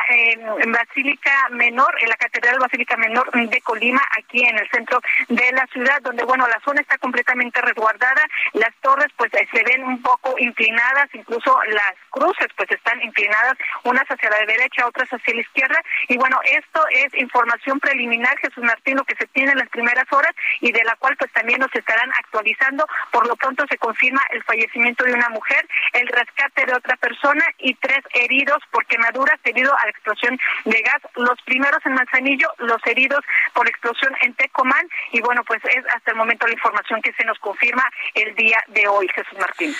en 0.59 0.71
Basílica 0.71 1.49
Menor, 1.51 1.95
en 2.01 2.09
la 2.09 2.15
Catedral 2.15 2.59
Basílica 2.59 2.97
Menor 2.97 3.31
de 3.31 3.61
Colima, 3.61 4.01
aquí 4.17 4.43
en 4.43 4.57
el 4.57 4.69
centro 4.69 5.01
de 5.27 5.51
la 5.53 5.65
ciudad, 5.67 6.01
donde, 6.01 6.23
bueno, 6.23 6.47
la 6.47 6.59
zona 6.65 6.81
está 6.81 6.97
completamente 6.97 7.61
resguardada, 7.61 8.23
las 8.53 8.73
torres 8.81 9.07
pues 9.17 9.31
se 9.31 9.63
ven 9.63 9.83
un 9.83 10.01
poco 10.01 10.35
inclinadas, 10.37 11.09
incluso 11.13 11.57
las 11.67 11.93
cruces 12.09 12.47
pues 12.55 12.69
están 12.71 13.01
inclinadas, 13.01 13.53
unas 13.83 14.05
hacia 14.09 14.29
la 14.29 14.45
derecha, 14.45 14.87
otras 14.87 15.09
hacia 15.09 15.33
la 15.33 15.41
izquierda, 15.41 15.81
y 16.07 16.17
bueno, 16.17 16.39
esto 16.43 16.85
es 16.89 17.13
información 17.15 17.79
preliminar, 17.79 18.37
Jesús 18.39 18.63
Martín, 18.63 18.97
lo 18.97 19.03
que 19.03 19.15
se 19.15 19.27
tiene 19.27 19.51
en 19.51 19.59
las 19.59 19.69
primeras 19.69 20.05
horas 20.11 20.31
y 20.59 20.71
de 20.71 20.83
la 20.83 20.95
cual 20.95 21.15
pues 21.17 21.31
también 21.31 21.59
nos 21.59 21.73
estarán 21.73 22.09
actualizando. 22.19 22.85
Por 23.11 23.27
lo 23.27 23.35
pronto 23.35 23.65
se 23.69 23.77
confirma 23.77 24.21
el 24.31 24.43
fallecimiento 24.43 25.03
de 25.03 25.13
una 25.13 25.29
mujer, 25.29 25.67
el 25.93 26.07
rescate 26.07 26.65
de 26.65 26.73
otra 26.73 26.95
persona 26.97 27.45
y 27.57 27.73
tres 27.75 27.99
heridos 28.13 28.59
por 28.71 28.85
quemaduras 28.85 29.39
debido 29.43 29.73
a 29.77 29.85
la 29.85 29.91
explosión 29.91 30.39
de 30.65 30.81
gas, 30.81 31.01
los 31.15 31.39
primeros 31.45 31.79
en 31.85 31.93
Manzanillo, 31.93 32.49
los 32.59 32.81
heridos 32.85 33.21
por 33.53 33.67
explosión 33.67 34.13
en 34.21 34.33
Tecomán 34.35 34.87
y 35.11 35.21
bueno, 35.21 35.43
pues 35.45 35.61
es 35.65 35.83
hasta 35.95 36.11
el 36.11 36.17
momento 36.17 36.47
la 36.47 36.53
información 36.53 37.01
que 37.01 37.13
se 37.13 37.23
nos 37.25 37.37
confirma 37.39 37.83
el 38.13 38.35
día 38.35 38.57
de 38.67 38.87
hoy, 38.87 39.07
Jesús 39.13 39.37
Martín. 39.39 39.75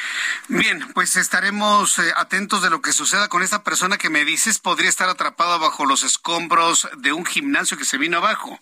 Bien, 0.48 0.82
pues 0.94 1.16
estaremos 1.16 2.00
eh, 2.00 2.12
atentos 2.16 2.62
de 2.62 2.70
lo 2.70 2.82
que 2.82 2.94
suceda 2.94 3.28
con 3.28 3.44
esta 3.44 3.64
persona 3.64 3.98
que 3.98 4.10
me 4.10 4.26
dices 4.26 4.60
podría 4.60 4.90
estar 4.90 5.10
atrapada 5.10 5.58
bajo 5.58 5.86
los 5.86 6.04
escombros 6.04 6.90
de 6.98 7.14
un 7.14 7.26
gimnasio 7.26 7.78
que 7.78 7.86
se 7.86 7.98
vino 7.98 8.18
abajo. 8.18 8.60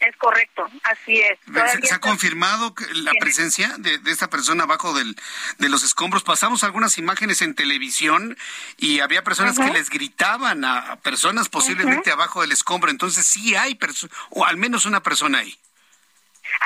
Es 0.00 0.16
correcto, 0.16 0.64
así 0.84 1.20
es. 1.20 1.38
¿Se, 1.82 1.94
ha 1.94 1.98
confirmado 1.98 2.72
la 2.94 3.12
presencia 3.18 3.74
de, 3.78 3.98
esta 4.06 4.30
persona 4.30 4.62
abajo 4.62 4.94
del, 4.94 5.16
de 5.58 5.68
los 5.68 5.82
escombros? 5.82 6.22
Pasamos 6.22 6.62
algunas 6.62 6.98
imágenes 6.98 7.42
en 7.42 7.54
televisión 7.54 8.36
y 8.76 9.00
había 9.00 9.24
personas 9.24 9.58
que 9.58 9.70
les 9.72 9.90
gritaban 9.90 10.64
a 10.64 10.96
personas 11.02 11.48
posiblemente 11.48 12.12
abajo 12.12 12.42
del 12.42 12.52
escombro. 12.52 12.90
Entonces 12.90 13.26
sí 13.26 13.56
hay, 13.56 13.76
o 14.30 14.44
al 14.44 14.56
menos 14.56 14.86
una 14.86 15.02
persona 15.02 15.38
ahí. 15.38 15.58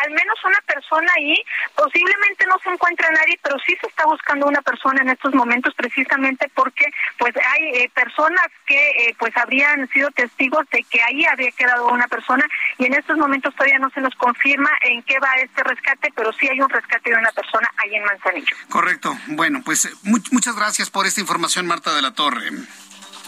Al 0.04 0.10
menos 0.10 0.38
una 0.44 0.60
persona 0.66 1.10
ahí, 1.16 1.36
posiblemente 1.74 2.46
no 2.46 2.58
se 2.62 2.70
encuentra 2.70 3.10
nadie, 3.10 3.38
pero 3.42 3.56
sí 3.66 3.76
se 3.80 3.86
está 3.86 4.04
buscando 4.06 4.46
una 4.46 4.62
persona 4.62 5.02
en 5.02 5.10
estos 5.10 5.34
momentos 5.34 5.74
precisamente 5.74 6.50
porque 6.54 6.86
pues 7.18 7.34
hay 7.36 7.82
eh, 7.82 7.90
personas 7.94 8.46
que 8.66 8.90
eh, 8.90 9.14
pues 9.18 9.36
habrían 9.36 9.88
sido 9.88 10.10
testigos 10.10 10.68
de 10.70 10.84
que 10.84 11.02
ahí 11.02 11.24
había 11.24 11.50
quedado 11.52 11.88
una 11.88 12.08
persona 12.08 12.44
y 12.78 12.86
en 12.86 12.94
estos 12.94 13.16
momentos 13.16 13.54
todavía 13.54 13.78
no 13.78 13.90
se 13.90 14.00
nos 14.00 14.14
confirma 14.14 14.70
en 14.82 15.02
qué 15.02 15.18
va 15.18 15.34
este 15.36 15.62
rescate, 15.62 16.12
pero 16.14 16.32
sí 16.32 16.48
hay 16.48 16.60
un 16.60 16.68
rescate 16.68 17.10
de 17.10 17.16
una 17.16 17.32
persona 17.32 17.70
ahí 17.78 17.94
en 17.94 18.04
Manzanillo. 18.04 18.56
Correcto. 18.68 19.16
Bueno, 19.28 19.62
pues 19.64 19.88
muchas 20.02 20.56
gracias 20.56 20.90
por 20.90 21.06
esta 21.06 21.20
información, 21.20 21.66
Marta 21.66 21.94
de 21.94 22.02
la 22.02 22.12
Torre. 22.12 22.50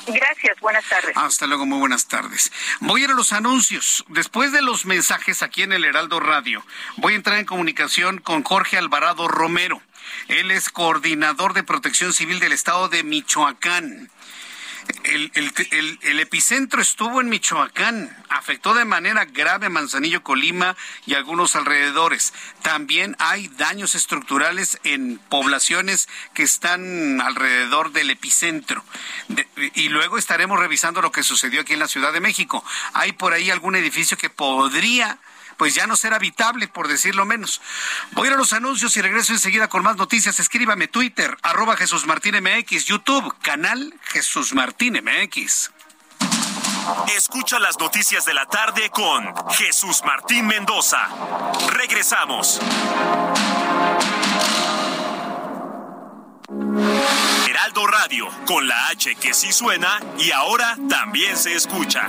Gracias, 0.07 0.61
buenas 0.61 0.89
tardes. 0.89 1.17
Hasta 1.17 1.47
luego, 1.47 1.67
muy 1.67 1.79
buenas 1.79 2.07
tardes. 2.07 2.53
Voy 2.81 3.01
a 3.01 3.05
ir 3.05 3.11
a 3.11 3.15
los 3.15 3.33
anuncios. 3.33 4.05
Después 4.09 4.53
de 4.53 4.63
los 4.63 4.85
mensajes 4.87 5.43
aquí 5.43 5.63
en 5.63 5.73
el 5.73 5.85
Heraldo 5.85 6.21
Radio, 6.21 6.65
voy 6.97 7.15
a 7.15 7.17
entrar 7.17 7.39
en 7.39 7.47
comunicación 7.47 8.19
con 8.19 8.43
Jorge 8.43 8.77
Alvarado 8.77 9.29
Romero. 9.29 9.81
Él 10.29 10.51
es 10.51 10.69
coordinador 10.69 11.55
de 11.55 11.63
protección 11.63 12.13
civil 12.13 12.41
del 12.41 12.53
estado 12.53 12.89
de 12.89 13.03
Michoacán. 13.03 14.11
El, 15.05 16.21
epicentro 16.21 16.83
estuvo 16.83 17.21
en 17.21 17.29
Michoacán, 17.29 18.15
afectó 18.29 18.75
de 18.75 18.85
manera 18.85 19.25
grave 19.25 19.69
Manzanillo, 19.69 20.23
Colima 20.23 20.77
y 21.07 21.15
algunos 21.15 21.57
alrededores. 21.57 22.33
También 22.63 23.15
hay 23.19 23.49
daños 23.49 23.95
estructurales 23.95 24.79
en 24.83 25.19
poblaciones 25.29 26.09
que 26.33 26.43
están 26.43 27.21
alrededor 27.21 27.93
del 27.93 28.11
epicentro. 28.11 28.85
y 29.75 29.89
luego 29.89 30.19
estaremos 30.19 30.59
revisando 30.59 31.03
lo 31.03 31.13
que 31.13 31.23
sucedió 31.23 31.61
aquí 31.61 31.75
en 31.75 31.79
la 31.79 31.89
Ciudad 31.89 32.13
de 32.13 32.21
México. 32.21 32.65
Hay 32.93 33.13
por 33.13 33.33
ahí 33.33 33.51
algún 33.51 33.77
edificio 33.77 34.17
que 34.17 34.31
podría 34.31 35.19
pues 35.57 35.75
ya 35.75 35.87
no 35.87 35.97
será 35.97 36.17
habitable, 36.17 36.69
por 36.69 36.89
decirlo 36.89 37.25
menos. 37.25 37.61
Voy 38.13 38.27
a 38.27 38.31
ir 38.31 38.35
a 38.35 38.39
los 38.39 38.53
anuncios 38.53 38.97
y 38.97 39.03
regreso 39.03 39.33
enseguida 39.33 39.69
con 39.69 39.83
más 39.83 39.97
noticias. 39.97 40.41
Escríbame 40.41 40.89
Twitter, 40.89 41.37
arroba 41.43 41.77
Jesús 41.77 42.07
Martín 42.07 42.35
MX, 42.43 42.87
YouTube, 42.87 43.35
canal 43.43 43.95
Jesús 44.03 44.55
Martín 44.55 45.01
MX. 45.03 45.71
Escucha 47.17 47.59
las 47.59 47.79
noticias 47.79 48.25
de 48.25 48.35
la 48.35 48.47
tarde 48.47 48.91
con 48.91 49.35
Jesús 49.51 50.03
Martín 50.05 50.47
Mendoza. 50.47 51.09
Regresamos. 51.73 52.61
Heraldo 57.49 57.87
Radio, 57.87 58.29
con 58.47 58.67
la 58.69 58.89
H 58.89 59.15
que 59.17 59.33
sí 59.33 59.53
suena 59.53 59.99
y 60.19 60.31
ahora 60.31 60.77
también 60.89 61.37
se 61.37 61.55
escucha. 61.55 62.09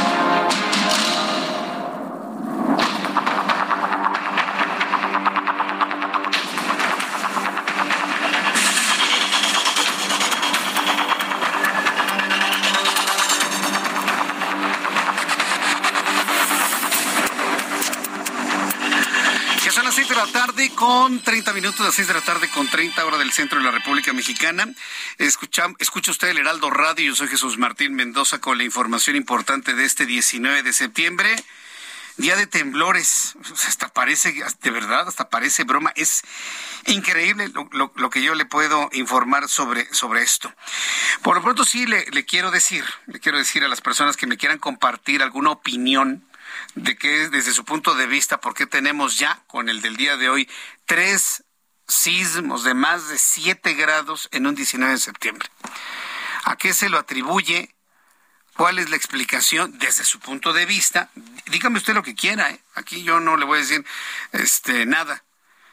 Con 20.69 21.21
30 21.21 21.53
minutos, 21.53 21.81
a 21.81 21.85
las 21.85 21.95
6 21.95 22.07
de 22.07 22.13
la 22.13 22.21
tarde 22.21 22.47
con 22.49 22.67
30 22.67 23.03
hora 23.05 23.17
del 23.17 23.31
centro 23.31 23.57
de 23.57 23.65
la 23.65 23.71
República 23.71 24.13
Mexicana. 24.13 24.67
Escucha, 25.17 25.67
escucha 25.79 26.11
usted 26.11 26.29
el 26.29 26.37
Heraldo 26.37 26.69
Radio, 26.69 27.07
yo 27.07 27.15
soy 27.15 27.29
Jesús 27.29 27.57
Martín 27.57 27.95
Mendoza 27.95 28.39
con 28.39 28.57
la 28.57 28.63
información 28.63 29.15
importante 29.15 29.73
de 29.73 29.85
este 29.85 30.05
19 30.05 30.61
de 30.61 30.73
septiembre. 30.73 31.35
Día 32.17 32.35
de 32.35 32.45
temblores, 32.45 33.35
hasta 33.67 33.87
parece, 33.87 34.33
de 34.61 34.69
verdad, 34.69 35.07
hasta 35.07 35.29
parece 35.29 35.63
broma. 35.63 35.91
Es 35.95 36.21
increíble 36.85 37.51
lo, 37.71 38.09
que 38.11 38.21
yo 38.21 38.35
le 38.35 38.45
puedo 38.45 38.89
informar 38.93 39.49
sobre, 39.49 39.91
sobre 39.93 40.21
esto. 40.21 40.53
Por 41.23 41.37
lo 41.37 41.41
pronto 41.41 41.65
sí 41.65 41.87
le 41.87 42.25
quiero 42.25 42.51
decir, 42.51 42.85
le 43.07 43.19
quiero 43.19 43.39
decir 43.39 43.63
a 43.63 43.67
las 43.67 43.81
personas 43.81 44.15
que 44.15 44.27
me 44.27 44.37
quieran 44.37 44.59
compartir 44.59 45.23
alguna 45.23 45.51
opinión 45.51 46.23
de 46.75 46.97
que 46.97 47.29
desde 47.29 47.53
su 47.53 47.65
punto 47.65 47.95
de 47.95 48.07
vista, 48.07 48.39
por 48.39 48.53
qué 48.53 48.65
tenemos 48.65 49.17
ya 49.17 49.43
con 49.47 49.69
el 49.69 49.81
del 49.81 49.97
día 49.97 50.17
de 50.17 50.29
hoy 50.29 50.49
tres 50.85 51.43
sismos 51.87 52.63
de 52.63 52.73
más 52.73 53.09
de 53.09 53.17
siete 53.17 53.73
grados 53.73 54.29
en 54.31 54.47
un 54.47 54.55
19 54.55 54.93
de 54.93 54.99
septiembre. 54.99 55.49
¿A 56.45 56.55
qué 56.55 56.73
se 56.73 56.89
lo 56.89 56.97
atribuye? 56.97 57.75
¿Cuál 58.55 58.79
es 58.79 58.89
la 58.89 58.95
explicación 58.95 59.77
desde 59.79 60.03
su 60.03 60.19
punto 60.19 60.53
de 60.53 60.65
vista? 60.65 61.09
Dígame 61.47 61.77
usted 61.77 61.93
lo 61.93 62.03
que 62.03 62.15
quiera, 62.15 62.49
¿eh? 62.51 62.59
aquí 62.75 63.03
yo 63.03 63.19
no 63.19 63.37
le 63.37 63.45
voy 63.45 63.57
a 63.57 63.61
decir 63.61 63.85
este, 64.31 64.85
nada. 64.85 65.23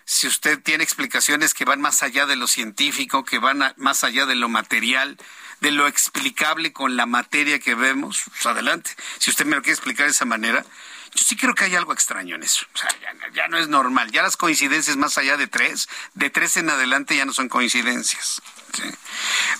Si 0.04 0.26
usted 0.26 0.62
tiene 0.62 0.84
explicaciones 0.84 1.52
que 1.52 1.66
van 1.66 1.80
más 1.80 2.02
allá 2.02 2.24
de 2.24 2.36
lo 2.36 2.46
científico, 2.46 3.24
que 3.24 3.38
van 3.38 3.74
más 3.76 4.04
allá 4.04 4.24
de 4.24 4.36
lo 4.36 4.48
material, 4.48 5.18
de 5.60 5.70
lo 5.70 5.86
explicable 5.86 6.72
con 6.72 6.96
la 6.96 7.06
materia 7.06 7.58
que 7.58 7.74
vemos, 7.74 8.22
pues 8.26 8.46
adelante. 8.46 8.90
Si 9.18 9.30
usted 9.30 9.44
me 9.44 9.56
lo 9.56 9.62
quiere 9.62 9.74
explicar 9.74 10.06
de 10.06 10.12
esa 10.12 10.24
manera, 10.24 10.64
yo 11.14 11.24
sí 11.24 11.36
creo 11.36 11.54
que 11.54 11.64
hay 11.64 11.74
algo 11.74 11.92
extraño 11.92 12.36
en 12.36 12.42
eso. 12.42 12.66
O 12.74 12.78
sea, 12.78 12.88
ya, 13.34 13.48
no 13.48 13.58
es 13.58 13.68
normal. 13.68 14.10
Ya 14.12 14.22
las 14.22 14.36
coincidencias 14.36 14.96
más 14.96 15.18
allá 15.18 15.36
de 15.36 15.46
tres, 15.46 15.88
de 16.14 16.30
tres 16.30 16.56
en 16.56 16.70
adelante 16.70 17.16
ya 17.16 17.24
no 17.24 17.32
son 17.32 17.48
coincidencias. 17.48 18.42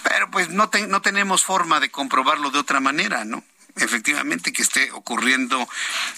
Pero 0.05 0.31
pues 0.31 0.51
no, 0.51 0.71
no 0.89 1.03
tenemos 1.03 1.45
forma 1.45 1.81
de 1.81 1.91
comprobarlo 1.91 2.51
de 2.51 2.59
otra 2.59 2.81
manera, 2.81 3.25
¿no? 3.25 3.43
efectivamente 3.77 4.53
que 4.53 4.63
esté 4.63 4.91
ocurriendo 4.91 5.69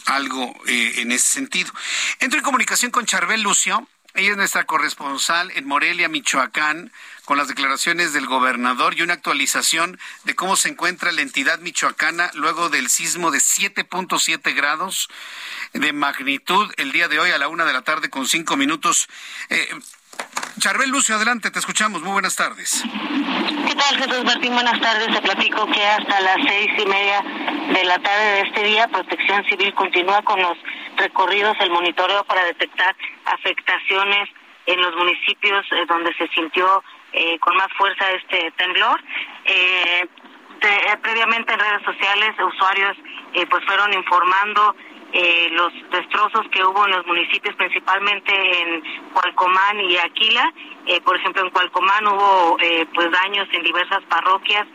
algo 0.07 0.55
eh, 0.67 0.95
en 0.97 1.13
ese 1.13 1.29
sentido. 1.29 1.71
Entro 2.19 2.39
en 2.39 2.45
comunicación 2.45 2.91
con 2.91 3.05
Charbel 3.05 3.43
Lucio, 3.43 3.87
ella 4.15 4.33
es 4.33 4.37
nuestra 4.37 4.65
corresponsal 4.65 5.51
en 5.53 5.67
Morelia, 5.67 6.09
Michoacán, 6.09 6.93
con 7.25 7.39
las 7.39 7.47
declaraciones 7.47 8.13
del 8.13 8.27
gobernador 8.27 8.95
y 8.95 9.03
una 9.03 9.15
actualización 9.15 10.01
de 10.25 10.35
cómo 10.35 10.57
se 10.57 10.69
encuentra 10.69 11.13
la 11.13 11.21
entidad 11.21 11.61
michoacana 11.61 12.31
luego 12.35 12.71
del 12.71 12.89
sismo 12.89 13.31
de 13.31 13.39
7.7 13.39 14.55
grados 14.55 15.09
de 15.73 15.93
magnitud 15.93 16.73
el 16.77 16.91
día 16.91 17.07
de 17.07 17.21
hoy 17.21 17.31
a 17.31 17.39
la 17.39 17.47
una 17.47 17.65
de 17.65 17.73
la 17.73 17.83
tarde 17.83 18.11
con 18.11 18.27
cinco 18.27 18.57
minutos. 18.57 19.09
Eh, 19.49 19.69
Charbel 20.59 20.91
Lucio, 20.91 21.17
adelante, 21.17 21.51
te 21.51 21.59
escuchamos. 21.59 22.03
Muy 22.03 22.13
buenas 22.13 22.37
tardes. 22.37 22.85
¿Qué 23.67 23.75
tal, 23.75 23.97
Jesús 23.97 24.25
Martín? 24.25 24.53
Buenas 24.53 24.79
tardes. 24.81 25.07
Te 25.07 25.23
platico 25.23 25.67
que 25.67 25.85
hasta 25.85 26.21
las 26.21 26.37
seis 26.47 26.69
y 26.79 26.87
media 26.87 27.23
de 27.73 27.85
la 27.85 27.99
tarde 27.99 28.25
de 28.25 28.41
este 28.41 28.63
día, 28.65 28.89
Protección 28.89 29.45
Civil 29.45 29.73
continúa 29.75 30.23
con 30.23 30.41
los 30.43 30.59
recorridos, 30.97 31.57
el 31.61 31.71
monitoreo 31.71 32.25
para 32.25 32.45
detectar 32.45 32.95
afectaciones 33.25 34.29
en 34.67 34.81
los 34.81 34.95
municipios 34.97 35.65
eh, 35.73 35.87
donde 35.89 36.13
se 36.15 36.29
sintió 36.29 36.83
eh, 37.13 37.39
con 37.39 37.57
más 37.57 37.69
fuerza 37.79 38.11
este 38.11 38.51
temblor. 38.53 39.01
Eh, 39.45 40.07
previamente 41.03 41.55
en 41.55 41.59
redes 41.59 41.83
sociales, 41.85 42.35
usuarios 42.39 42.97
pues 43.49 43.65
fueron 43.65 43.95
informando 43.95 44.77
los 45.53 45.73
destrozos 45.91 46.47
que 46.51 46.65
hubo 46.65 46.85
en 46.87 46.93
los 46.93 47.07
municipios, 47.07 47.55
principalmente 47.57 48.33
en 48.33 48.83
Cualcomán 49.13 49.81
y 49.81 49.97
Aquila. 49.97 50.53
por 51.05 51.17
ejemplo, 51.17 51.43
en 51.43 51.51
Cualcomán 51.51 52.07
hubo 52.07 52.57
pues 52.95 53.11
daños 53.11 53.49
en 53.53 53.63
diversas 53.63 54.03
parroquias, 54.05 54.67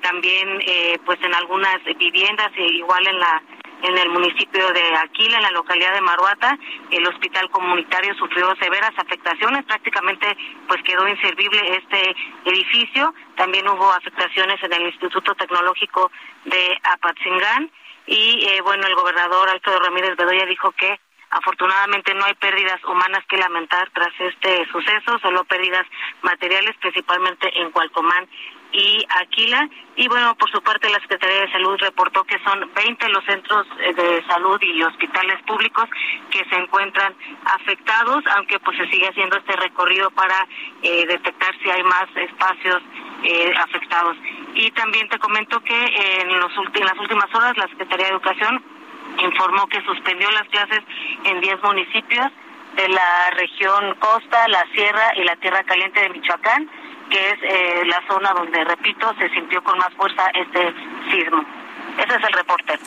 también 0.00 0.60
pues 1.04 1.18
en 1.22 1.34
algunas 1.34 1.78
viviendas, 1.98 2.50
igual 2.56 3.06
en 3.06 3.20
la 3.20 3.42
en 3.80 3.96
el 3.96 4.08
municipio 4.10 4.72
de 4.72 4.96
Aquila, 4.96 5.36
en 5.36 5.42
la 5.44 5.50
localidad 5.52 5.94
de 5.94 6.00
Maruata, 6.00 6.58
el 6.90 7.06
hospital 7.06 7.48
comunitario 7.50 8.12
sufrió 8.14 8.52
severas 8.56 8.90
afectaciones, 8.96 9.64
prácticamente 9.66 10.36
pues 10.66 10.82
quedó 10.82 11.06
inservible 11.06 11.60
este 11.76 12.16
edificio. 12.44 13.14
También 13.36 13.68
hubo 13.68 13.88
afectaciones 13.92 14.60
en 14.64 14.72
el 14.72 14.82
Instituto 14.82 15.32
Tecnológico 15.36 16.10
de 16.44 16.76
Apatzingán 16.82 17.70
y 18.08 18.46
eh, 18.46 18.60
bueno, 18.62 18.86
el 18.86 18.94
gobernador 18.94 19.48
Alfredo 19.48 19.80
Ramírez 19.80 20.16
Bedoya 20.16 20.46
dijo 20.46 20.72
que 20.72 20.98
Afortunadamente 21.30 22.14
no 22.14 22.24
hay 22.24 22.34
pérdidas 22.34 22.82
humanas 22.84 23.22
que 23.28 23.36
lamentar 23.36 23.90
tras 23.90 24.12
este 24.18 24.66
suceso, 24.72 25.18
solo 25.18 25.44
pérdidas 25.44 25.86
materiales, 26.22 26.74
principalmente 26.80 27.50
en 27.60 27.70
Cualcomán 27.70 28.26
y 28.72 29.04
Aquila. 29.20 29.68
Y 29.96 30.08
bueno, 30.08 30.34
por 30.36 30.50
su 30.50 30.60
parte, 30.62 30.88
la 30.90 31.00
Secretaría 31.00 31.42
de 31.42 31.52
Salud 31.52 31.76
reportó 31.80 32.24
que 32.24 32.38
son 32.44 32.70
20 32.74 33.08
los 33.08 33.24
centros 33.24 33.66
eh, 33.80 33.94
de 33.94 34.24
salud 34.26 34.60
y 34.62 34.82
hospitales 34.82 35.42
públicos 35.42 35.88
que 36.30 36.44
se 36.44 36.56
encuentran 36.56 37.14
afectados, 37.44 38.24
aunque 38.36 38.58
pues 38.60 38.76
se 38.76 38.86
sigue 38.88 39.08
haciendo 39.08 39.36
este 39.36 39.56
recorrido 39.56 40.10
para 40.10 40.46
eh, 40.82 41.06
detectar 41.06 41.54
si 41.62 41.70
hay 41.70 41.82
más 41.82 42.06
espacios 42.14 42.82
eh, 43.24 43.52
afectados. 43.58 44.16
Y 44.54 44.70
también 44.72 45.08
te 45.08 45.18
comento 45.18 45.60
que 45.60 45.84
en, 46.20 46.38
los 46.38 46.52
en 46.74 46.84
las 46.84 46.98
últimas 46.98 47.34
horas 47.34 47.56
la 47.56 47.68
Secretaría 47.68 48.06
de 48.06 48.12
Educación 48.12 48.62
informó 49.22 49.66
que 49.66 49.82
suspendió 49.82 50.30
las 50.30 50.48
clases 50.48 50.82
en 51.24 51.40
10 51.40 51.62
municipios 51.62 52.28
de 52.76 52.88
la 52.88 53.30
región 53.36 53.94
Costa, 53.98 54.46
la 54.48 54.64
Sierra 54.74 55.12
y 55.16 55.24
la 55.24 55.34
Tierra 55.36 55.64
Caliente 55.64 56.00
de 56.00 56.10
Michoacán 56.10 56.70
que 57.08 57.30
es 57.30 57.38
eh, 57.42 57.82
la 57.86 58.02
zona 58.06 58.30
donde, 58.34 58.64
repito, 58.64 59.14
se 59.18 59.28
sintió 59.30 59.62
con 59.62 59.78
más 59.78 59.92
fuerza 59.94 60.28
este 60.34 60.74
sismo. 61.10 61.44
Ese 61.98 62.14
es 62.14 62.24
el 62.24 62.32
reporte. 62.32 62.78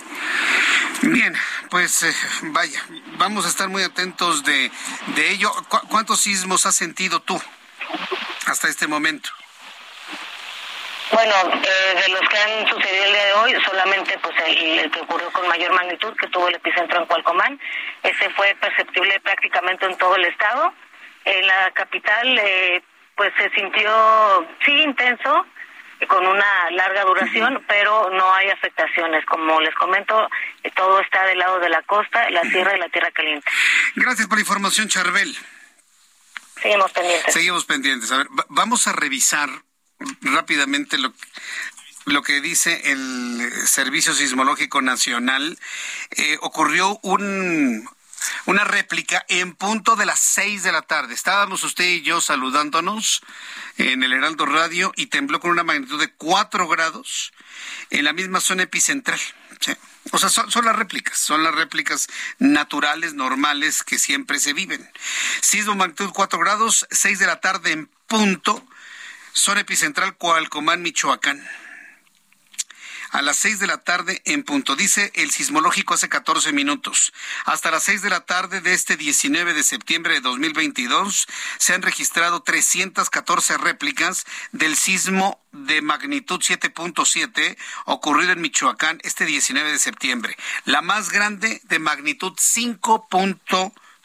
Bien, 1.03 1.35
pues 1.69 2.03
eh, 2.03 2.13
vaya, 2.53 2.81
vamos 3.17 3.45
a 3.45 3.49
estar 3.49 3.67
muy 3.67 3.83
atentos 3.83 4.43
de, 4.43 4.71
de 5.07 5.31
ello. 5.31 5.51
¿Cuántos 5.89 6.21
sismos 6.21 6.65
has 6.65 6.75
sentido 6.75 7.19
tú 7.19 7.41
hasta 8.47 8.69
este 8.69 8.87
momento? 8.87 9.29
Bueno, 11.11 11.33
eh, 11.61 12.01
de 12.01 12.09
los 12.09 12.21
que 12.29 12.37
han 12.37 12.67
sucedido 12.67 13.03
el 13.03 13.11
día 13.11 13.25
de 13.25 13.33
hoy, 13.33 13.55
solamente 13.65 14.17
pues 14.19 14.33
el, 14.47 14.89
que 14.91 15.01
ocurrió 15.01 15.29
con 15.31 15.47
mayor 15.47 15.73
magnitud, 15.73 16.15
que 16.15 16.27
tuvo 16.27 16.47
el 16.47 16.55
epicentro 16.55 16.99
en 16.99 17.05
Cualcomán, 17.05 17.59
ese 18.01 18.29
fue 18.29 18.55
perceptible 18.61 19.19
prácticamente 19.19 19.85
en 19.85 19.97
todo 19.97 20.15
el 20.15 20.25
estado. 20.25 20.73
En 21.25 21.45
la 21.45 21.69
capital, 21.73 22.39
eh, 22.39 22.81
pues 23.21 23.33
se 23.37 23.51
sintió, 23.51 24.47
sí, 24.65 24.71
intenso, 24.71 25.45
con 26.07 26.25
una 26.25 26.71
larga 26.71 27.03
duración, 27.03 27.63
pero 27.67 28.09
no 28.09 28.33
hay 28.33 28.49
afectaciones. 28.49 29.23
Como 29.27 29.61
les 29.61 29.75
comento, 29.75 30.27
todo 30.75 30.99
está 31.01 31.23
del 31.27 31.37
lado 31.37 31.59
de 31.59 31.69
la 31.69 31.83
costa, 31.83 32.27
la 32.31 32.41
sierra 32.49 32.75
y 32.75 32.79
la 32.79 32.89
tierra 32.89 33.11
caliente. 33.11 33.47
Gracias 33.93 34.27
por 34.27 34.39
la 34.39 34.41
información, 34.41 34.87
Charbel. 34.87 35.37
Seguimos 36.63 36.91
pendientes. 36.93 37.31
Seguimos 37.31 37.65
pendientes. 37.65 38.11
A 38.11 38.17
ver, 38.17 38.27
vamos 38.49 38.87
a 38.87 38.93
revisar 38.93 39.49
rápidamente 40.21 40.97
lo, 40.97 41.13
lo 42.05 42.23
que 42.23 42.41
dice 42.41 42.91
el 42.91 43.51
Servicio 43.67 44.13
Sismológico 44.13 44.81
Nacional. 44.81 45.59
Eh, 46.17 46.39
ocurrió 46.41 46.97
un 47.03 47.87
una 48.45 48.63
réplica 48.63 49.25
en 49.29 49.53
punto 49.55 49.95
de 49.95 50.05
las 50.05 50.19
seis 50.19 50.63
de 50.63 50.71
la 50.71 50.81
tarde. 50.81 51.13
Estábamos 51.13 51.63
usted 51.63 51.85
y 51.85 52.01
yo 52.01 52.21
saludándonos 52.21 53.21
en 53.77 54.03
el 54.03 54.13
Heraldo 54.13 54.45
Radio 54.45 54.91
y 54.95 55.07
tembló 55.07 55.39
con 55.39 55.51
una 55.51 55.63
magnitud 55.63 55.99
de 55.99 56.11
cuatro 56.13 56.67
grados 56.67 57.33
en 57.89 58.05
la 58.05 58.13
misma 58.13 58.39
zona 58.39 58.63
epicentral. 58.63 59.19
O 60.11 60.17
sea, 60.17 60.29
son, 60.29 60.65
las 60.65 60.75
réplicas, 60.75 61.17
son 61.17 61.43
las 61.43 61.53
réplicas 61.53 62.07
naturales, 62.39 63.13
normales 63.13 63.83
que 63.83 63.99
siempre 63.99 64.39
se 64.39 64.53
viven. 64.53 64.89
Sismo 65.41 65.75
magnitud 65.75 66.11
cuatro 66.13 66.39
grados, 66.39 66.87
seis 66.89 67.19
de 67.19 67.27
la 67.27 67.39
tarde 67.39 67.71
en 67.71 67.89
punto, 68.07 68.65
zona 69.33 69.61
epicentral 69.61 70.17
Coalcomán, 70.17 70.81
Michoacán 70.81 71.47
a 73.11 73.21
las 73.21 73.37
6 73.37 73.59
de 73.59 73.67
la 73.67 73.77
tarde 73.77 74.21
en 74.25 74.43
punto. 74.43 74.75
Dice 74.75 75.11
el 75.15 75.31
sismológico 75.31 75.93
hace 75.93 76.09
14 76.09 76.53
minutos. 76.53 77.13
Hasta 77.45 77.71
las 77.71 77.83
6 77.83 78.01
de 78.01 78.09
la 78.09 78.21
tarde 78.21 78.61
de 78.61 78.73
este 78.73 78.97
19 78.97 79.53
de 79.53 79.63
septiembre 79.63 80.15
de 80.15 80.21
2022 80.21 81.27
se 81.57 81.73
han 81.73 81.81
registrado 81.81 82.41
314 82.41 83.57
réplicas 83.57 84.25
del 84.51 84.75
sismo 84.75 85.39
de 85.51 85.81
magnitud 85.81 86.39
7.7 86.39 87.57
ocurrido 87.85 88.31
en 88.31 88.41
Michoacán 88.41 88.99
este 89.03 89.25
19 89.25 89.71
de 89.71 89.79
septiembre. 89.79 90.37
La 90.65 90.81
más 90.81 91.09
grande 91.09 91.61
de 91.65 91.79
magnitud 91.79 92.33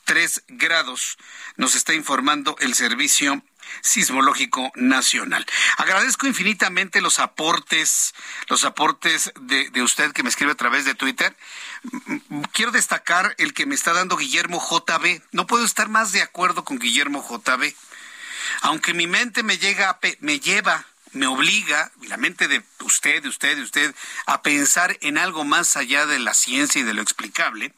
5.3 0.06 0.42
grados, 0.48 1.18
nos 1.56 1.74
está 1.74 1.92
informando 1.94 2.56
el 2.60 2.74
servicio 2.74 3.42
Sismológico 3.82 4.70
Nacional. 4.76 5.44
Agradezco 5.76 6.26
infinitamente 6.26 7.00
los 7.00 7.18
aportes, 7.18 8.14
los 8.48 8.64
aportes 8.64 9.32
de, 9.40 9.68
de, 9.70 9.82
usted 9.82 10.12
que 10.12 10.22
me 10.22 10.28
escribe 10.28 10.52
a 10.52 10.56
través 10.56 10.84
de 10.84 10.94
Twitter. 10.94 11.36
Quiero 12.52 12.70
destacar 12.70 13.34
el 13.38 13.52
que 13.54 13.66
me 13.66 13.74
está 13.74 13.92
dando 13.92 14.16
Guillermo 14.16 14.62
JB. 14.62 15.22
No 15.32 15.46
puedo 15.46 15.64
estar 15.64 15.88
más 15.88 16.12
de 16.12 16.22
acuerdo 16.22 16.64
con 16.64 16.78
Guillermo 16.78 17.26
JB. 17.28 17.74
Aunque 18.62 18.94
mi 18.94 19.08
mente 19.08 19.42
me 19.42 19.58
llega, 19.58 19.98
me 20.20 20.38
lleva 20.38 20.86
me 21.16 21.26
obliga, 21.26 21.90
y 22.00 22.07
la 22.09 22.16
mente 22.16 22.48
de 22.48 22.62
usted, 22.81 23.22
de 23.22 23.29
usted, 23.29 23.57
de 23.57 23.62
usted, 23.62 23.94
a 24.26 24.42
pensar 24.42 24.96
en 25.00 25.18
algo 25.18 25.44
más 25.44 25.76
allá 25.76 26.07
de 26.07 26.18
la 26.18 26.35
ciencia 26.35 26.81
y 26.81 26.85
de 26.85 26.94
lo 26.94 27.02
explicable. 27.02 27.72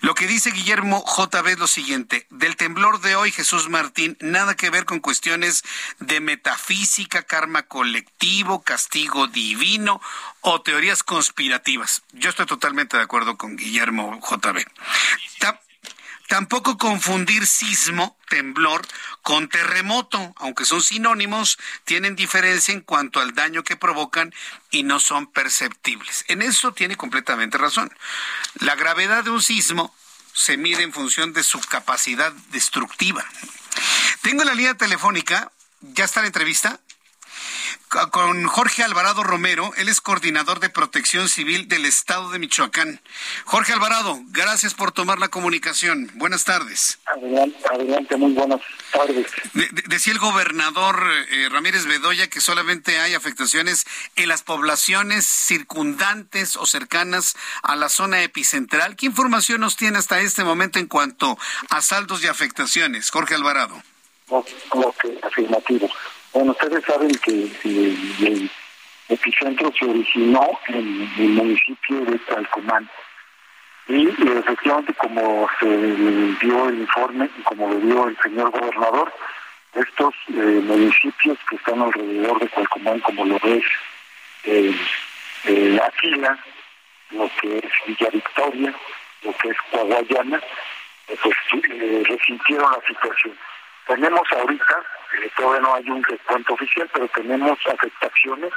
Lo 0.00 0.14
que 0.14 0.26
dice 0.26 0.50
Guillermo 0.50 1.04
JB 1.04 1.48
es 1.48 1.58
lo 1.58 1.66
siguiente, 1.66 2.26
del 2.30 2.56
temblor 2.56 3.00
de 3.00 3.16
hoy, 3.16 3.32
Jesús 3.32 3.68
Martín, 3.68 4.16
nada 4.20 4.54
que 4.54 4.70
ver 4.70 4.84
con 4.84 5.00
cuestiones 5.00 5.62
de 5.98 6.20
metafísica, 6.20 7.22
karma 7.22 7.62
colectivo, 7.64 8.62
castigo 8.62 9.26
divino 9.26 10.00
o 10.40 10.62
teorías 10.62 11.02
conspirativas. 11.02 12.02
Yo 12.12 12.30
estoy 12.30 12.46
totalmente 12.46 12.96
de 12.96 13.02
acuerdo 13.02 13.36
con 13.36 13.56
Guillermo 13.56 14.20
JB. 14.20 14.64
Tampoco 16.28 16.76
confundir 16.76 17.46
sismo, 17.46 18.18
temblor, 18.28 18.86
con 19.22 19.48
terremoto, 19.48 20.34
aunque 20.36 20.64
son 20.64 20.82
sinónimos, 20.82 21.58
tienen 21.84 22.16
diferencia 22.16 22.74
en 22.74 22.80
cuanto 22.80 23.20
al 23.20 23.34
daño 23.34 23.62
que 23.62 23.76
provocan 23.76 24.34
y 24.70 24.82
no 24.82 24.98
son 24.98 25.26
perceptibles. 25.28 26.24
En 26.28 26.42
eso 26.42 26.72
tiene 26.72 26.96
completamente 26.96 27.58
razón. 27.58 27.96
La 28.54 28.74
gravedad 28.74 29.24
de 29.24 29.30
un 29.30 29.42
sismo 29.42 29.94
se 30.32 30.56
mide 30.56 30.82
en 30.82 30.92
función 30.92 31.32
de 31.32 31.42
su 31.42 31.60
capacidad 31.60 32.32
destructiva. 32.50 33.24
Tengo 34.22 34.44
la 34.44 34.54
línea 34.54 34.74
telefónica, 34.74 35.52
¿ya 35.80 36.04
está 36.04 36.20
la 36.20 36.26
entrevista? 36.26 36.80
Con 38.10 38.46
Jorge 38.46 38.82
Alvarado 38.82 39.22
Romero, 39.22 39.72
él 39.76 39.88
es 39.88 40.00
coordinador 40.00 40.60
de 40.60 40.68
protección 40.68 41.28
civil 41.28 41.68
del 41.68 41.84
estado 41.84 42.30
de 42.30 42.38
Michoacán. 42.38 43.00
Jorge 43.44 43.72
Alvarado, 43.72 44.18
gracias 44.28 44.74
por 44.74 44.92
tomar 44.92 45.18
la 45.18 45.28
comunicación. 45.28 46.10
Buenas 46.14 46.44
tardes. 46.44 46.98
Adelante, 47.06 48.16
muy 48.16 48.32
buenas 48.32 48.60
tardes. 48.92 49.26
decía 49.86 50.12
el 50.12 50.18
gobernador 50.18 51.00
eh, 51.30 51.48
Ramírez 51.50 51.86
Bedoya 51.86 52.28
que 52.28 52.40
solamente 52.40 52.98
hay 52.98 53.14
afectaciones 53.14 53.86
en 54.16 54.28
las 54.28 54.42
poblaciones 54.42 55.24
circundantes 55.24 56.56
o 56.56 56.66
cercanas 56.66 57.36
a 57.62 57.76
la 57.76 57.88
zona 57.88 58.22
epicentral. 58.22 58.96
¿Qué 58.96 59.06
información 59.06 59.60
nos 59.60 59.76
tiene 59.76 59.98
hasta 59.98 60.20
este 60.20 60.44
momento 60.44 60.78
en 60.78 60.86
cuanto 60.86 61.38
a 61.70 61.80
saldos 61.80 62.22
y 62.24 62.26
afectaciones? 62.26 63.10
Jorge 63.10 63.34
Alvarado. 63.34 63.80
Ok, 64.28 64.48
afirmativo. 65.22 65.88
Bueno, 66.36 66.52
ustedes 66.52 66.84
saben 66.84 67.10
que 67.24 67.48
el, 67.64 68.50
epicentro 69.08 69.72
se 69.72 69.86
originó 69.86 70.50
en 70.68 71.10
el 71.16 71.28
municipio 71.30 72.00
de 72.04 72.18
Talcomán. 72.18 72.86
Y, 73.88 74.06
efectivamente, 74.08 74.92
como 74.98 75.48
se 75.58 75.66
dio 75.66 76.68
el 76.68 76.80
informe 76.80 77.30
y 77.38 77.42
como 77.42 77.70
lo 77.70 77.80
dio 77.80 78.08
el 78.08 78.18
señor 78.18 78.50
gobernador, 78.50 79.10
estos 79.76 80.14
eh, 80.28 80.60
municipios 80.62 81.38
que 81.48 81.56
están 81.56 81.80
alrededor 81.80 82.38
de 82.38 82.48
Talcomán, 82.48 83.00
como 83.00 83.24
lo 83.24 83.36
es 83.36 83.64
eh, 84.44 84.76
eh, 85.44 85.80
lo 87.12 87.30
que 87.40 87.58
es 87.60 87.72
Villa 87.86 88.10
Victoria, 88.12 88.74
lo 89.22 89.32
que 89.38 89.48
es 89.48 89.56
Coahuayana, 89.70 90.42
pues 91.06 91.36
resintieron 92.06 92.72
la 92.72 92.86
situación. 92.86 93.38
Tenemos 93.86 94.22
ahorita 94.32 94.82
eh, 95.22 95.30
todavía 95.36 95.60
no 95.60 95.74
hay 95.74 95.88
un 95.88 96.02
recuento 96.02 96.54
oficial, 96.54 96.88
pero 96.92 97.08
tenemos 97.08 97.58
afectaciones 97.66 98.52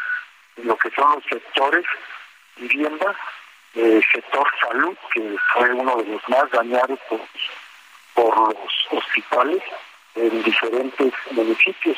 en 0.58 0.68
lo 0.68 0.78
que 0.78 0.90
son 0.92 1.12
los 1.16 1.24
sectores 1.26 1.86
vivienda, 2.58 3.16
eh, 3.76 4.02
sector 4.12 4.48
salud, 4.60 4.98
que 5.14 5.36
fue 5.54 5.72
uno 5.74 5.96
de 5.98 6.06
los 6.06 6.30
más 6.30 6.50
dañados 6.52 7.00
por, 7.08 7.20
los 8.38 8.88
hospitales 8.92 9.64
en 10.16 10.44
diferentes 10.44 11.14
municipios. 11.32 11.98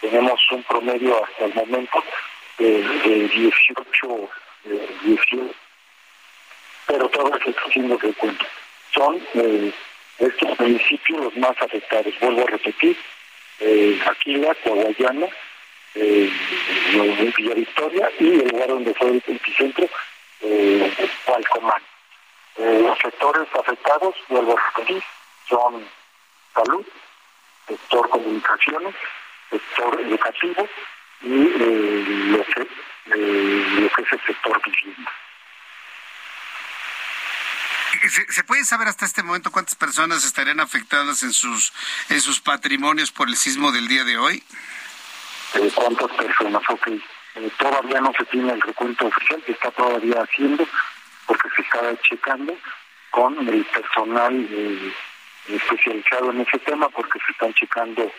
Tenemos 0.00 0.40
un 0.50 0.62
promedio 0.62 1.22
hasta 1.24 1.44
el 1.46 1.54
momento 1.54 2.02
de, 2.56 2.82
18, 3.28 4.30
18, 5.02 5.54
pero 6.86 7.10
se 7.44 7.50
está 7.50 7.62
haciendo 7.62 7.98
recuento. 7.98 8.46
Son 8.94 9.20
eh, 9.34 9.72
estos 10.18 10.58
municipios 10.60 11.20
los 11.20 11.36
más 11.36 11.60
afectados. 11.60 12.12
Vuelvo 12.20 12.42
a 12.42 12.50
repetir, 12.50 12.96
eh, 13.60 14.00
Aquila, 14.06 14.54
Coahuayana, 14.64 15.26
eh, 15.94 16.30
Villa 17.36 17.54
Victoria 17.54 18.10
y 18.18 18.40
el 18.40 18.48
lugar 18.48 18.68
donde 18.68 18.94
fue 18.94 19.08
el 19.10 19.22
epicentro, 19.26 19.88
eh, 20.42 20.92
Palcomán. 21.26 21.82
Eh, 22.56 22.80
los 22.82 22.98
sectores 22.98 23.48
afectados, 23.54 24.14
vuelvo 24.28 24.56
a 24.58 24.62
repetir, 24.70 25.02
son 25.48 25.84
salud, 26.54 26.84
sector 27.68 28.08
comunicaciones, 28.08 28.94
sector 29.50 30.00
educativo 30.00 30.68
y 31.22 31.46
eh, 31.46 32.04
lo, 32.30 32.44
que, 32.44 34.16
sector 34.26 34.60
vivienda. 34.64 35.12
¿Se, 38.28 38.44
puede 38.44 38.64
saber 38.64 38.88
hasta 38.88 39.06
este 39.06 39.22
momento 39.22 39.50
cuántas 39.50 39.74
personas 39.74 40.24
estarían 40.24 40.60
afectadas 40.60 41.22
en 41.22 41.32
sus 41.32 41.72
en 42.08 42.20
sus 42.20 42.40
patrimonios 42.40 43.10
por 43.10 43.28
el 43.28 43.36
sismo 43.36 43.72
del 43.72 43.88
día 43.88 44.04
de 44.04 44.16
hoy? 44.18 44.42
Eh, 45.54 45.70
¿Cuántas 45.74 46.10
personas? 46.12 46.62
Ok. 46.68 46.88
Eh, 46.88 47.50
todavía 47.58 48.00
no 48.00 48.12
se 48.16 48.24
tiene 48.26 48.52
el 48.52 48.60
recuento 48.60 49.06
oficial, 49.06 49.42
se 49.46 49.52
está 49.52 49.70
todavía 49.70 50.22
haciendo, 50.22 50.66
porque 51.26 51.48
se 51.56 51.62
está 51.62 52.00
checando 52.02 52.56
con 53.10 53.48
el 53.48 53.64
personal 53.66 54.48
eh, 54.50 54.92
especializado 55.48 56.30
en 56.30 56.42
ese 56.42 56.58
tema, 56.58 56.88
porque 56.90 57.18
se 57.24 57.32
están 57.32 57.54
checando 57.54 58.12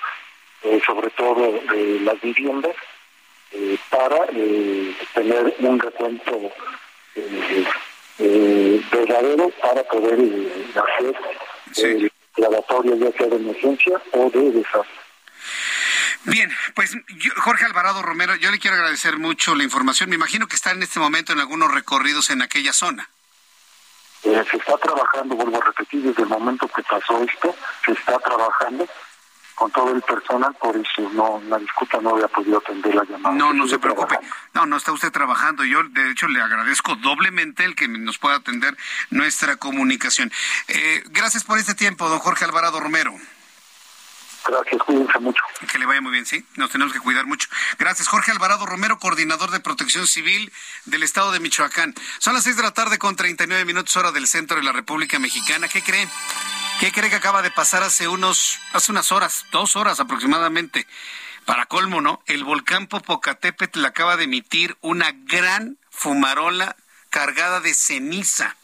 sobre 0.86 1.10
todo 1.12 1.62
las 2.02 2.20
viviendas 2.20 2.76
para 3.90 4.26
tener 5.14 5.56
un 5.60 5.80
recuento 5.80 6.52
eh, 8.20 8.82
verdadero 8.92 9.50
para 9.62 9.84
poder 9.84 10.20
eh, 10.20 10.74
hacer 10.76 11.16
el 11.78 12.06
eh, 12.06 12.12
laboratorio 12.38 12.96
ya 12.96 13.18
sea 13.18 13.28
de 13.28 13.36
emergencia 13.38 14.02
o 14.12 14.30
de 14.30 14.52
desastre. 14.52 15.00
Bien, 16.26 16.52
pues 16.76 16.98
Jorge 17.38 17.66
Alvarado 17.66 18.02
Romero, 18.02 18.36
yo 18.36 18.52
le 18.52 18.60
quiero 18.60 18.76
agradecer 18.76 19.18
mucho 19.18 19.56
la 19.56 19.64
información. 19.64 20.10
Me 20.10 20.18
imagino 20.18 20.48
que 20.48 20.56
está 20.56 20.72
en 20.72 20.84
este 20.84 21.00
momento 21.00 21.32
en 21.32 21.40
algunos 21.40 21.74
recorridos 21.74 22.30
en 22.30 22.42
aquella 22.42 22.74
zona. 22.74 23.10
se 24.22 24.58
está 24.58 24.78
trabajando, 24.78 25.36
vuelvo 25.36 25.62
a 25.62 25.66
repetir, 25.66 26.04
desde 26.04 26.24
el 26.24 26.28
momento 26.28 26.68
que 26.68 26.84
pasó 26.84 27.24
esto, 27.24 27.56
se 27.86 27.94
está 27.94 28.20
trabajando 28.20 28.86
con 29.60 29.70
todo 29.72 29.91
el 29.91 30.01
personal, 30.01 30.55
por 30.55 30.76
eso 30.78 31.01
no, 31.12 31.32
una 31.32 31.57
disculpa, 31.57 31.99
no 32.01 32.12
había 32.12 32.30
podido 32.30 32.60
atender 32.60 32.95
la 32.95 33.03
llamada. 33.03 33.36
No, 33.36 33.53
no 33.53 33.68
se 33.68 33.78
preocupe. 33.78 34.18
No, 34.53 34.66
no 34.66 34.78
está 34.78 34.93
usted 34.93 35.12
trabajando. 35.12 35.66
Yo, 35.66 35.84
de 35.84 36.12
hecho, 36.12 36.30
le 36.30 36.41
agradezco 36.41 36.95
doblemente 36.95 37.66
el 37.66 37.76
que 37.76 37.89
nos 37.89 38.18
pueda 38.18 38.36
atender 38.36 38.78
nuestra 39.10 39.57
comunicación. 39.57 40.32
Eh, 40.70 41.03
gracias 41.07 41.43
por 41.43 41.57
este 41.57 41.76
tiempo, 41.76 42.07
don 42.07 42.20
Jorge 42.20 42.45
Alvarado 42.45 42.80
Romero. 42.80 43.14
Gracias, 44.47 44.82
cuídense 44.84 45.20
mucho. 45.20 45.43
Que 45.70 45.78
le 45.78 45.86
vaya 45.86 45.99
muy 45.99 46.14
bien, 46.14 46.26
sí, 46.26 46.45
nos 46.55 46.72
tenemos 46.72 46.93
que 46.93 47.01
cuidar 47.01 47.26
mucho. 47.26 47.49
Gracias, 47.78 48.07
Jorge 48.07 48.32
Alvarado 48.32 48.66
Romero, 48.66 48.97
coordinador 48.97 49.51
de 49.51 49.60
protección 49.60 50.07
civil 50.07 50.53
del 50.86 51.03
estado 51.03 51.34
de 51.34 51.41
Michoacán. 51.41 51.93
Son 52.20 52.34
las 52.34 52.43
seis 52.43 52.55
de 52.55 52.64
la 52.64 52.72
tarde 52.72 52.97
con 52.97 53.18
39 53.18 53.66
minutos 53.66 53.97
hora 53.97 54.14
del 54.14 54.26
centro 54.26 54.55
de 54.55 54.64
la 54.64 54.72
República 54.72 55.20
Mexicana. 55.20 55.68
¿Qué 55.68 55.84
cree? 55.84 56.07
¿Qué 56.80 56.94
cree 56.94 57.10
que 57.10 57.18
acaba 57.18 57.42
de 57.42 57.52
pasar 57.52 57.84
hace 57.84 58.08
unos, 58.08 58.58
hace 58.72 58.94
unas 58.94 59.12
horas, 59.12 59.44
dos 59.52 59.76
horas 59.76 60.00
aproximadamente? 60.00 60.88
Para 61.44 61.66
colmo, 61.66 62.00
¿no? 62.00 62.24
El 62.26 62.46
volcán 62.46 62.88
Popocatépetl 62.88 63.84
acaba 63.84 64.16
de 64.16 64.24
emitir 64.24 64.78
una 64.80 65.12
gran 65.12 65.78
fumarola 65.92 66.78
cargada 67.10 67.60
de 67.60 67.74
ceniza. 67.74 68.56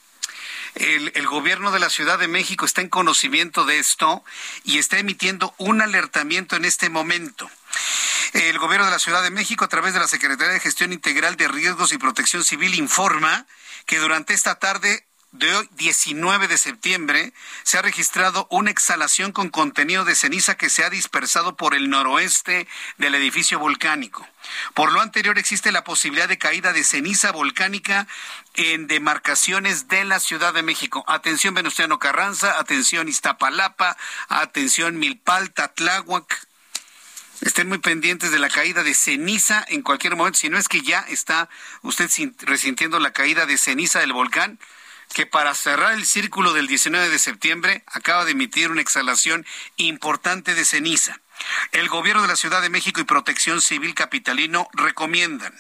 El, 0.75 1.11
el, 1.15 1.27
gobierno 1.27 1.71
de 1.71 1.79
la 1.79 1.89
Ciudad 1.89 2.17
de 2.17 2.29
México 2.29 2.65
está 2.65 2.79
en 2.79 2.87
conocimiento 2.87 3.65
de 3.65 3.79
esto 3.79 4.23
y 4.63 4.77
está 4.77 4.97
emitiendo 4.97 5.53
un 5.57 5.81
alertamiento 5.81 6.55
en 6.55 6.63
este 6.63 6.89
momento. 6.89 7.49
El 8.31 8.57
gobierno 8.59 8.85
de 8.85 8.91
la 8.91 8.99
Ciudad 8.99 9.23
de 9.23 9.29
México, 9.29 9.65
a 9.65 9.69
través 9.69 9.93
de 9.93 9.99
la 9.99 10.07
Secretaría 10.07 10.53
de 10.53 10.59
Gestión 10.61 10.93
Integral 10.93 11.35
de 11.35 11.49
Riesgos 11.49 11.91
y 11.91 11.97
Protección 11.97 12.45
Civil, 12.45 12.75
informa 12.75 13.45
que 13.85 13.99
durante 13.99 14.33
esta 14.33 14.55
tarde 14.55 15.05
de 15.37 15.53
hoy, 15.53 15.69
19 15.77 16.47
de 16.47 16.57
septiembre, 16.57 17.33
se 17.63 17.77
ha 17.77 17.81
registrado 17.81 18.47
una 18.49 18.71
exhalación 18.71 19.31
con 19.31 19.49
contenido 19.49 20.05
de 20.05 20.15
ceniza 20.15 20.55
que 20.55 20.69
se 20.69 20.83
ha 20.83 20.89
dispersado 20.89 21.55
por 21.55 21.75
el 21.75 21.89
noroeste 21.89 22.67
del 22.97 23.15
edificio 23.15 23.59
volcánico. 23.59 24.27
Por 24.73 24.91
lo 24.91 25.01
anterior, 25.01 25.37
existe 25.37 25.71
la 25.71 25.83
posibilidad 25.83 26.27
de 26.27 26.37
caída 26.37 26.73
de 26.73 26.83
ceniza 26.83 27.31
volcánica 27.31 28.07
en 28.53 28.87
demarcaciones 28.87 29.87
de 29.87 30.05
la 30.05 30.19
Ciudad 30.19 30.53
de 30.53 30.63
México. 30.63 31.03
Atención 31.07 31.53
Venustiano 31.53 31.99
Carranza, 31.99 32.59
atención 32.59 33.07
Iztapalapa, 33.07 33.97
atención 34.29 34.97
Milpalta, 34.97 35.69
Tláhuac. 35.69 36.47
Estén 37.41 37.67
muy 37.67 37.79
pendientes 37.79 38.31
de 38.31 38.39
la 38.39 38.49
caída 38.49 38.83
de 38.83 38.93
ceniza 38.93 39.65
en 39.67 39.81
cualquier 39.81 40.15
momento, 40.15 40.39
si 40.39 40.49
no 40.49 40.57
es 40.57 40.69
que 40.69 40.81
ya 40.81 41.01
está 41.01 41.49
usted 41.81 42.09
resintiendo 42.39 42.99
la 42.99 43.11
caída 43.11 43.45
de 43.45 43.57
ceniza 43.57 43.99
del 43.99 44.13
volcán 44.13 44.57
que 45.15 45.25
para 45.25 45.55
cerrar 45.55 45.93
el 45.93 46.05
círculo 46.05 46.51
del 46.51 46.67
19 46.67 47.07
de 47.07 47.19
septiembre 47.19 47.83
acaba 47.87 48.25
de 48.25 48.31
emitir 48.31 48.69
una 48.69 48.81
exhalación 48.81 49.45
importante 49.77 50.55
de 50.55 50.65
ceniza. 50.65 51.21
El 51.71 51.89
gobierno 51.89 52.21
de 52.21 52.27
la 52.27 52.35
Ciudad 52.35 52.61
de 52.61 52.69
México 52.69 53.01
y 53.01 53.05
Protección 53.05 53.61
Civil 53.61 53.93
Capitalino 53.93 54.69
recomiendan 54.73 55.53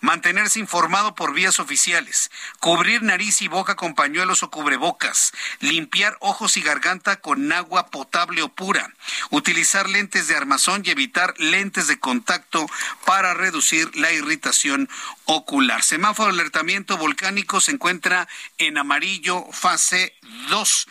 mantenerse 0.00 0.58
informado 0.58 1.14
por 1.14 1.34
vías 1.34 1.60
oficiales, 1.60 2.30
cubrir 2.58 3.02
nariz 3.02 3.42
y 3.42 3.48
boca 3.48 3.76
con 3.76 3.94
pañuelos 3.94 4.42
o 4.42 4.50
cubrebocas, 4.50 5.32
limpiar 5.60 6.16
ojos 6.20 6.56
y 6.56 6.62
garganta 6.62 7.20
con 7.20 7.52
agua 7.52 7.86
potable 7.86 8.42
o 8.42 8.48
pura, 8.48 8.94
utilizar 9.30 9.88
lentes 9.88 10.28
de 10.28 10.36
armazón 10.36 10.82
y 10.84 10.90
evitar 10.90 11.34
lentes 11.38 11.86
de 11.86 11.98
contacto 11.98 12.66
para 13.04 13.34
reducir 13.34 13.94
la 13.96 14.12
irritación 14.12 14.88
ocular. 15.24 15.82
Semáforo 15.82 16.32
de 16.32 16.40
alertamiento 16.40 16.96
volcánico 16.96 17.60
se 17.60 17.72
encuentra 17.72 18.28
en 18.58 18.78
amarillo 18.78 19.44
fase 19.52 20.14
2 20.48 20.86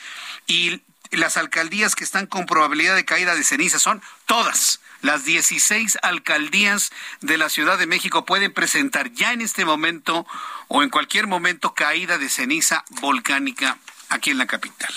y 0.47 0.81
las 1.18 1.38
alcaldías 1.38 1.95
que 1.95 2.03
están 2.03 2.28
con 2.28 2.45
probabilidad 2.45 2.95
de 2.95 3.05
caída 3.05 3.36
de 3.36 3.43
ceniza 3.43 3.80
son 3.80 4.01
todas. 4.26 4.80
Las 5.01 5.24
16 5.24 5.97
alcaldías 6.01 6.91
de 7.22 7.38
la 7.38 7.49
Ciudad 7.49 7.78
de 7.78 7.88
México 7.88 8.26
pueden 8.26 8.53
presentar 8.53 9.12
ya 9.12 9.32
en 9.32 9.41
este 9.41 9.64
momento 9.66 10.28
o 10.68 10.84
en 10.84 10.89
cualquier 10.89 11.26
momento 11.26 11.74
caída 11.74 12.18
de 12.18 12.30
ceniza 12.30 12.84
volcánica 13.01 13.78
aquí 14.10 14.32
en 14.32 14.38
la 14.38 14.47
capital. 14.47 14.93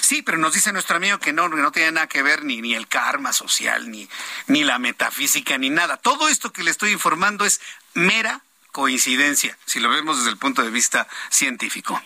Sí, 0.00 0.22
pero 0.22 0.38
nos 0.38 0.54
dice 0.54 0.72
nuestro 0.72 0.96
amigo 0.96 1.18
que 1.18 1.32
no, 1.32 1.48
no 1.48 1.72
tiene 1.72 1.92
nada 1.92 2.06
que 2.06 2.22
ver 2.22 2.44
ni, 2.44 2.62
ni 2.62 2.74
el 2.74 2.88
karma 2.88 3.32
social, 3.32 3.90
ni, 3.90 4.08
ni 4.46 4.64
la 4.64 4.78
metafísica, 4.78 5.58
ni 5.58 5.70
nada. 5.70 5.96
Todo 5.96 6.28
esto 6.28 6.52
que 6.52 6.62
le 6.62 6.70
estoy 6.70 6.92
informando 6.92 7.44
es 7.44 7.60
mera 7.94 8.42
coincidencia, 8.72 9.58
si 9.66 9.80
lo 9.80 9.90
vemos 9.90 10.18
desde 10.18 10.30
el 10.30 10.38
punto 10.38 10.62
de 10.62 10.70
vista 10.70 11.08
científico. 11.30 12.00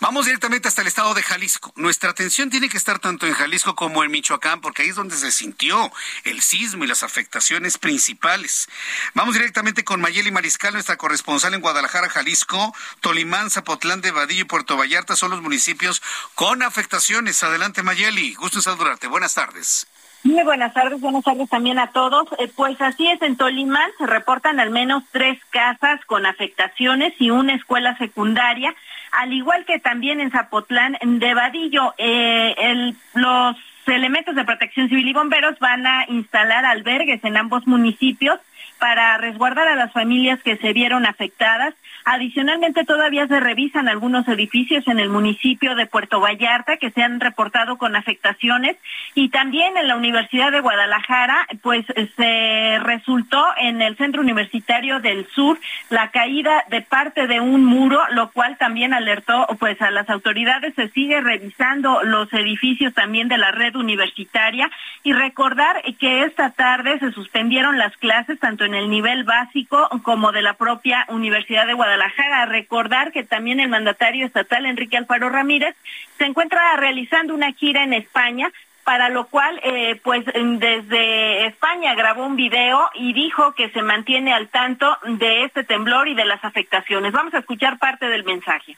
Vamos 0.00 0.26
directamente 0.26 0.68
hasta 0.68 0.82
el 0.82 0.88
estado 0.88 1.14
de 1.14 1.22
Jalisco. 1.22 1.72
Nuestra 1.76 2.10
atención 2.10 2.50
tiene 2.50 2.68
que 2.68 2.76
estar 2.76 2.98
tanto 2.98 3.26
en 3.26 3.34
Jalisco 3.34 3.74
como 3.74 4.04
en 4.04 4.10
Michoacán, 4.10 4.60
porque 4.60 4.82
ahí 4.82 4.88
es 4.88 4.96
donde 4.96 5.16
se 5.16 5.32
sintió 5.32 5.90
el 6.24 6.42
sismo 6.42 6.84
y 6.84 6.86
las 6.86 7.02
afectaciones 7.02 7.78
principales. 7.78 8.68
Vamos 9.14 9.34
directamente 9.34 9.84
con 9.84 10.00
Mayeli 10.00 10.30
Mariscal, 10.30 10.74
nuestra 10.74 10.96
corresponsal 10.96 11.54
en 11.54 11.60
Guadalajara, 11.60 12.08
Jalisco. 12.08 12.74
Tolimán, 13.00 13.50
Zapotlán 13.50 14.00
de 14.00 14.10
Vadillo 14.10 14.42
y 14.42 14.44
Puerto 14.44 14.76
Vallarta 14.76 15.16
son 15.16 15.30
los 15.30 15.42
municipios 15.42 16.02
con 16.34 16.62
afectaciones. 16.62 17.42
Adelante, 17.42 17.82
Mayeli. 17.82 18.34
Gusto 18.34 18.58
en 18.58 18.62
saludarte. 18.62 19.06
Buenas 19.06 19.34
tardes. 19.34 19.86
Muy 20.26 20.42
buenas 20.42 20.74
tardes, 20.74 21.00
buenas 21.00 21.22
tardes 21.22 21.48
también 21.48 21.78
a 21.78 21.92
todos. 21.92 22.26
Eh, 22.38 22.50
pues 22.54 22.80
así 22.80 23.06
es, 23.08 23.22
en 23.22 23.36
Tolimán 23.36 23.90
se 23.96 24.06
reportan 24.06 24.58
al 24.58 24.70
menos 24.70 25.04
tres 25.12 25.38
casas 25.50 26.04
con 26.06 26.26
afectaciones 26.26 27.14
y 27.20 27.30
una 27.30 27.54
escuela 27.54 27.96
secundaria 27.96 28.74
al 29.16 29.32
igual 29.32 29.64
que 29.64 29.78
también 29.78 30.20
en 30.20 30.30
Zapotlán 30.30 30.96
de 31.02 31.34
Vadillo. 31.34 31.94
Eh, 31.98 32.94
los 33.14 33.56
elementos 33.86 34.34
de 34.34 34.44
protección 34.44 34.88
civil 34.88 35.08
y 35.08 35.12
bomberos 35.12 35.58
van 35.58 35.86
a 35.86 36.04
instalar 36.08 36.64
albergues 36.64 37.22
en 37.24 37.36
ambos 37.36 37.66
municipios 37.66 38.38
para 38.78 39.16
resguardar 39.16 39.68
a 39.68 39.76
las 39.76 39.92
familias 39.92 40.42
que 40.42 40.56
se 40.56 40.72
vieron 40.72 41.06
afectadas 41.06 41.74
Adicionalmente, 42.08 42.84
todavía 42.84 43.26
se 43.26 43.40
revisan 43.40 43.88
algunos 43.88 44.28
edificios 44.28 44.86
en 44.86 45.00
el 45.00 45.08
municipio 45.08 45.74
de 45.74 45.86
Puerto 45.86 46.20
Vallarta 46.20 46.76
que 46.76 46.92
se 46.92 47.02
han 47.02 47.18
reportado 47.18 47.78
con 47.78 47.96
afectaciones 47.96 48.76
y 49.16 49.30
también 49.30 49.76
en 49.76 49.88
la 49.88 49.96
Universidad 49.96 50.52
de 50.52 50.60
Guadalajara, 50.60 51.48
pues 51.62 51.84
se 52.16 52.78
resultó 52.78 53.44
en 53.60 53.82
el 53.82 53.96
Centro 53.96 54.22
Universitario 54.22 55.00
del 55.00 55.26
Sur 55.34 55.58
la 55.90 56.12
caída 56.12 56.64
de 56.70 56.80
parte 56.80 57.26
de 57.26 57.40
un 57.40 57.64
muro, 57.64 57.98
lo 58.12 58.30
cual 58.30 58.56
también 58.56 58.94
alertó 58.94 59.44
pues 59.58 59.82
a 59.82 59.90
las 59.90 60.08
autoridades. 60.08 60.76
Se 60.76 60.88
sigue 60.90 61.20
revisando 61.20 62.04
los 62.04 62.32
edificios 62.32 62.94
también 62.94 63.26
de 63.26 63.38
la 63.38 63.50
red 63.50 63.74
universitaria 63.74 64.70
y 65.02 65.12
recordar 65.12 65.82
que 65.98 66.22
esta 66.22 66.50
tarde 66.50 67.00
se 67.00 67.10
suspendieron 67.10 67.78
las 67.78 67.96
clases 67.96 68.38
tanto 68.38 68.64
en 68.64 68.74
el 68.74 68.90
nivel 68.90 69.24
básico 69.24 69.88
como 70.04 70.30
de 70.30 70.42
la 70.42 70.54
propia 70.54 71.04
Universidad 71.08 71.66
de 71.66 71.74
Guadalajara 71.74 71.95
Guadalajara. 71.96 72.46
Recordar 72.46 73.12
que 73.12 73.24
también 73.24 73.60
el 73.60 73.68
mandatario 73.68 74.26
estatal, 74.26 74.66
Enrique 74.66 74.96
Alfaro 74.96 75.28
Ramírez, 75.30 75.74
se 76.18 76.24
encuentra 76.24 76.76
realizando 76.76 77.34
una 77.34 77.52
gira 77.52 77.82
en 77.84 77.94
España 77.94 78.52
para 78.84 79.08
lo 79.08 79.26
cual, 79.26 79.60
eh, 79.64 79.98
pues 80.04 80.24
desde 80.26 81.46
España 81.46 81.92
grabó 81.96 82.24
un 82.24 82.36
video 82.36 82.88
y 82.94 83.12
dijo 83.14 83.52
que 83.54 83.68
se 83.70 83.82
mantiene 83.82 84.32
al 84.32 84.46
tanto 84.48 84.96
de 85.04 85.42
este 85.42 85.64
temblor 85.64 86.06
y 86.06 86.14
de 86.14 86.24
las 86.24 86.44
afectaciones. 86.44 87.12
Vamos 87.12 87.34
a 87.34 87.38
escuchar 87.38 87.78
parte 87.78 88.06
del 88.06 88.22
mensaje. 88.22 88.76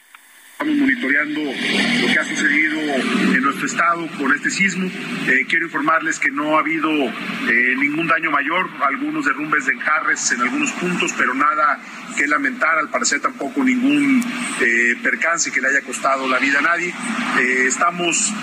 Estamos 0.61 0.77
monitoreando 0.77 1.41
lo 1.41 2.07
que 2.13 2.19
ha 2.19 2.25
sucedido 2.25 2.81
en 2.81 3.43
nuestro 3.45 3.67
estado 3.67 4.09
con 4.19 4.35
este 4.35 4.51
sismo. 4.51 4.91
Eh, 5.29 5.47
quiero 5.49 5.67
informarles 5.67 6.19
que 6.19 6.33
no 6.33 6.57
ha 6.57 6.59
habido 6.59 6.91
eh, 6.91 7.77
ningún 7.79 8.09
daño 8.09 8.33
mayor, 8.33 8.69
algunos 8.81 9.25
derrumbes 9.25 9.67
de 9.67 9.75
enjarres 9.75 10.33
en 10.33 10.41
algunos 10.41 10.73
puntos, 10.73 11.15
pero 11.17 11.33
nada 11.33 11.79
que 12.17 12.27
lamentar, 12.27 12.77
al 12.77 12.89
parecer 12.89 13.21
tampoco 13.21 13.63
ningún 13.63 14.21
eh, 14.61 14.97
percance 15.01 15.53
que 15.53 15.61
le 15.61 15.69
haya 15.69 15.83
costado 15.83 16.27
la 16.27 16.41
vida 16.41 16.59
a 16.59 16.63
nadie. 16.63 16.93
estamos 17.39 18.35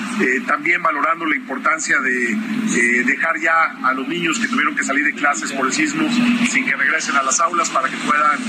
también 0.48 0.82
valorando 0.82 1.26
la 1.26 1.36
importancia 1.36 2.00
de 2.00 3.04
dejar 3.04 3.38
ya 3.42 3.76
a 3.84 3.94
los 3.94 4.08
niños 4.08 4.40
que 4.40 4.48
tuvieron 4.48 4.74
que 4.74 4.84
salir 4.84 5.04
de 5.04 5.12
clases 5.12 5.52
por 5.52 5.66
el 5.66 5.74
sismo 5.74 6.08
sin 6.50 6.66
que 6.66 6.76
regresen 6.78 7.18
a 7.18 7.24
las 7.24 7.42
aulas 7.42 7.70
para 7.70 7.90
que 7.90 7.98
puedan 7.98 8.40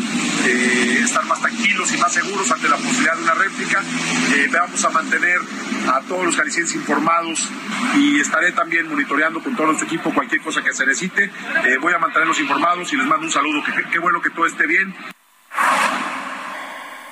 estar 1.02 1.24
más 1.24 1.40
tranquilos 1.40 1.92
y 1.92 1.98
más 1.98 2.12
seguros 2.12 2.48
ante 2.52 2.68
la 2.68 2.76
posibilidad 2.76 3.16
de 3.16 3.22
una 3.24 3.34
red 3.34 3.55
eh, 3.58 4.48
vamos 4.52 4.84
a 4.84 4.90
mantener 4.90 5.38
a 5.88 6.00
todos 6.02 6.26
los 6.26 6.36
jaliscienses 6.36 6.76
informados 6.76 7.48
y 7.96 8.20
estaré 8.20 8.52
también 8.52 8.88
monitoreando 8.88 9.42
con 9.42 9.56
todo 9.56 9.68
nuestro 9.68 9.86
equipo 9.86 10.12
cualquier 10.12 10.42
cosa 10.42 10.62
que 10.62 10.72
se 10.72 10.84
necesite. 10.84 11.24
Eh, 11.24 11.78
voy 11.80 11.92
a 11.94 11.98
mantenerlos 11.98 12.38
informados 12.40 12.92
y 12.92 12.96
les 12.96 13.06
mando 13.06 13.26
un 13.26 13.32
saludo. 13.32 13.62
qué 13.90 13.98
bueno 13.98 14.20
que 14.20 14.30
todo 14.30 14.46
esté 14.46 14.66
bien. 14.66 14.94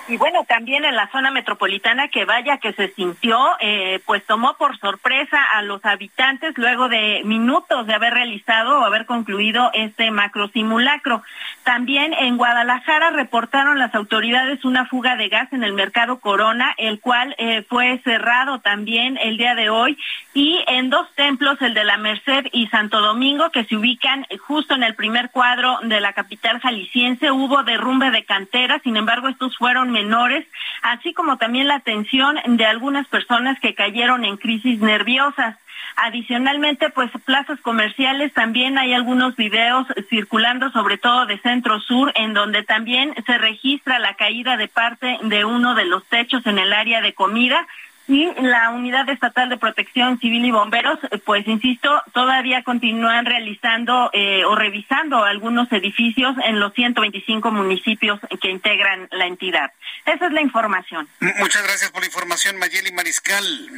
Y 0.07 0.19
bueno, 0.19 0.45
también 0.45 0.85
en 0.85 0.95
la 0.95 1.11
zona 1.11 1.31
metropolitana 1.31 2.09
que 2.09 2.27
vaya 2.27 2.59
que 2.59 2.75
se 2.75 2.89
sintió, 2.89 3.39
eh, 3.61 4.01
pues 4.05 4.23
tomó 4.27 4.55
por 4.59 4.79
sorpresa 4.79 5.43
a 5.55 5.63
los 5.63 5.83
habitantes 5.87 6.53
luego 6.59 6.91
de 6.91 7.23
minutos 7.25 7.87
de 7.87 7.95
haber 7.95 8.13
realizado 8.13 8.81
o 8.81 8.85
haber 8.85 9.07
concluido 9.07 9.71
este 9.73 10.11
macro 10.11 10.49
simulacro. 10.49 11.23
También 11.65 12.13
en 12.13 12.37
Guadalajara 12.37 13.09
reportaron 13.11 13.79
las 13.79 13.95
autoridades 13.95 14.67
una 14.67 14.85
fuga 14.85 15.17
de 15.17 15.31
gas 15.31 15.51
en 15.51 15.65
el 15.65 15.73
mercado 15.73 16.21
Corona, 16.21 16.75
el 16.77 17.01
cual 17.01 17.35
eh, 17.39 17.63
fue 17.67 18.03
cerrado 18.05 18.61
también 18.61 19.17
el 19.17 19.39
día 19.39 19.55
de 19.55 19.71
hoy, 19.71 19.97
y 20.35 20.63
en 20.67 20.91
dos 20.91 21.09
templos, 21.15 21.61
el 21.63 21.73
de 21.73 21.85
la 21.85 21.97
Merced 21.97 22.49
y 22.53 22.67
Santo 22.67 23.01
Domingo, 23.01 23.51
que 23.51 23.65
se 23.65 23.77
ubican 23.77 24.27
justo 24.47 24.75
en 24.75 24.83
el 24.83 24.95
primer 24.95 25.31
cuadro 25.31 25.79
de 25.83 26.03
la 26.03 26.13
capital 26.13 26.61
jalisciense, 26.61 27.31
hubo 27.31 27.63
derrumbe 27.63 28.11
de 28.11 28.27
canteras, 28.27 28.83
sin 28.83 28.99
embargo 28.99 29.29
estos 29.29 29.57
fueron 29.57 29.91
menores, 29.91 30.47
así 30.83 31.15
como 31.15 31.39
también 31.39 31.67
la 31.67 31.77
atención 31.77 32.37
de 32.47 32.67
algunas 32.67 33.09
personas 33.09 33.59
que 33.61 33.75
cayeron 33.75 34.27
en 34.27 34.37
crisis 34.37 34.81
nerviosas. 34.81 35.57
Adicionalmente, 35.97 36.91
pues 36.91 37.11
plazas 37.25 37.61
comerciales, 37.61 38.33
también 38.35 38.79
hay 38.79 38.93
algunos 38.95 39.37
videos 39.37 39.87
circulando, 40.11 40.71
sobre 40.73 40.99
todo 40.99 41.27
de 41.27 41.39
Centro 41.41 41.81
Sur, 41.81 42.13
en 42.17 42.35
donde 42.35 42.63
también 42.65 43.15
se 43.27 43.39
registra 43.39 43.99
la 43.99 44.15
caída 44.15 44.57
de 44.57 44.69
parte 44.69 45.19
de 45.23 45.45
uno 45.45 45.75
de 45.75 45.85
los 45.85 46.05
techos 46.07 46.45
en 46.47 46.59
el 46.59 46.73
área 46.73 47.01
de 47.01 47.15
comida. 47.15 47.67
Y 48.07 48.29
la 48.43 48.69
Unidad 48.69 49.09
Estatal 49.09 49.49
de 49.49 49.57
Protección 49.57 50.19
Civil 50.19 50.45
y 50.45 50.51
Bomberos, 50.51 50.99
pues 51.25 51.47
insisto, 51.49 52.03
todavía 52.13 52.63
continúan 52.63 53.25
realizando 53.25 54.11
eh, 54.13 54.45
o 54.45 54.55
revisando 54.55 55.25
algunos 55.25 55.73
edificios 55.73 56.37
en 56.45 56.61
los 56.61 56.75
125 56.75 57.51
municipios 57.51 58.21
que 58.43 58.51
integran 58.51 59.09
la 59.11 59.27
entidad. 59.27 59.73
Esa 60.05 60.27
es 60.27 60.33
la 60.33 60.43
información. 60.43 61.09
Muchas 61.39 61.63
gracias 61.63 61.91
por 61.93 62.03
la 62.03 62.07
información, 62.09 62.59
Mayeli 62.59 62.93
Mariscal. 62.93 63.71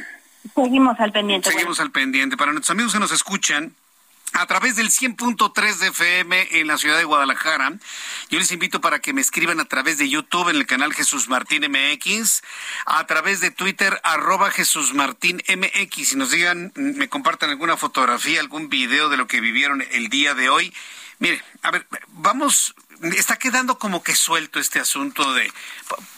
Seguimos 0.55 0.99
al 0.99 1.11
pendiente. 1.11 1.51
Seguimos 1.51 1.79
al 1.79 1.91
pendiente. 1.91 2.37
Para 2.37 2.51
nuestros 2.51 2.71
amigos 2.71 2.93
que 2.93 2.99
nos 2.99 3.11
escuchan, 3.11 3.73
a 4.33 4.45
través 4.45 4.75
del 4.75 4.89
100.3 4.89 5.77
de 5.77 5.87
FM 5.87 6.59
en 6.59 6.67
la 6.67 6.77
ciudad 6.77 6.97
de 6.97 7.03
Guadalajara. 7.05 7.73
Yo 8.29 8.39
les 8.39 8.51
invito 8.51 8.81
para 8.81 8.99
que 8.99 9.13
me 9.13 9.21
escriban 9.21 9.59
a 9.59 9.65
través 9.65 9.97
de 9.97 10.09
YouTube 10.09 10.49
en 10.49 10.57
el 10.57 10.67
canal 10.67 10.93
Jesús 10.93 11.27
Martín 11.27 11.63
MX, 11.63 12.41
a 12.85 13.05
través 13.07 13.39
de 13.41 13.51
Twitter 13.51 13.99
arroba 14.03 14.51
Jesús 14.51 14.93
Martín 14.93 15.41
MX 15.47 16.13
y 16.13 16.15
nos 16.17 16.31
digan, 16.31 16.71
me 16.75 17.09
compartan 17.09 17.49
alguna 17.49 17.77
fotografía, 17.77 18.39
algún 18.39 18.69
video 18.69 19.09
de 19.09 19.17
lo 19.17 19.27
que 19.27 19.41
vivieron 19.41 19.83
el 19.91 20.09
día 20.09 20.33
de 20.33 20.49
hoy. 20.49 20.73
Mire, 21.19 21.41
a 21.63 21.71
ver, 21.71 21.87
vamos, 22.09 22.75
está 23.03 23.37
quedando 23.37 23.77
como 23.77 24.03
que 24.03 24.15
suelto 24.15 24.59
este 24.59 24.79
asunto 24.79 25.33
de 25.33 25.51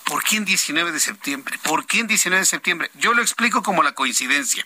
¿por 0.05 0.23
qué 0.23 0.37
en 0.37 0.45
19 0.45 0.91
de 0.91 0.99
septiembre? 0.99 1.59
¿Por 1.63 1.85
qué 1.85 1.99
en 1.99 2.07
19 2.07 2.41
de 2.41 2.45
septiembre? 2.45 2.91
Yo 2.95 3.13
lo 3.13 3.21
explico 3.21 3.63
como 3.63 3.83
la 3.83 3.93
coincidencia 3.93 4.65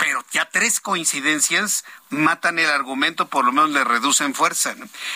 pero 0.00 0.24
ya 0.32 0.48
tres 0.48 0.80
coincidencias 0.80 1.84
matan 2.08 2.58
el 2.58 2.70
argumento, 2.70 3.28
por 3.28 3.44
lo 3.44 3.52
menos 3.52 3.68
le 3.68 3.84
reducen 3.84 4.34
fuerza. 4.34 4.74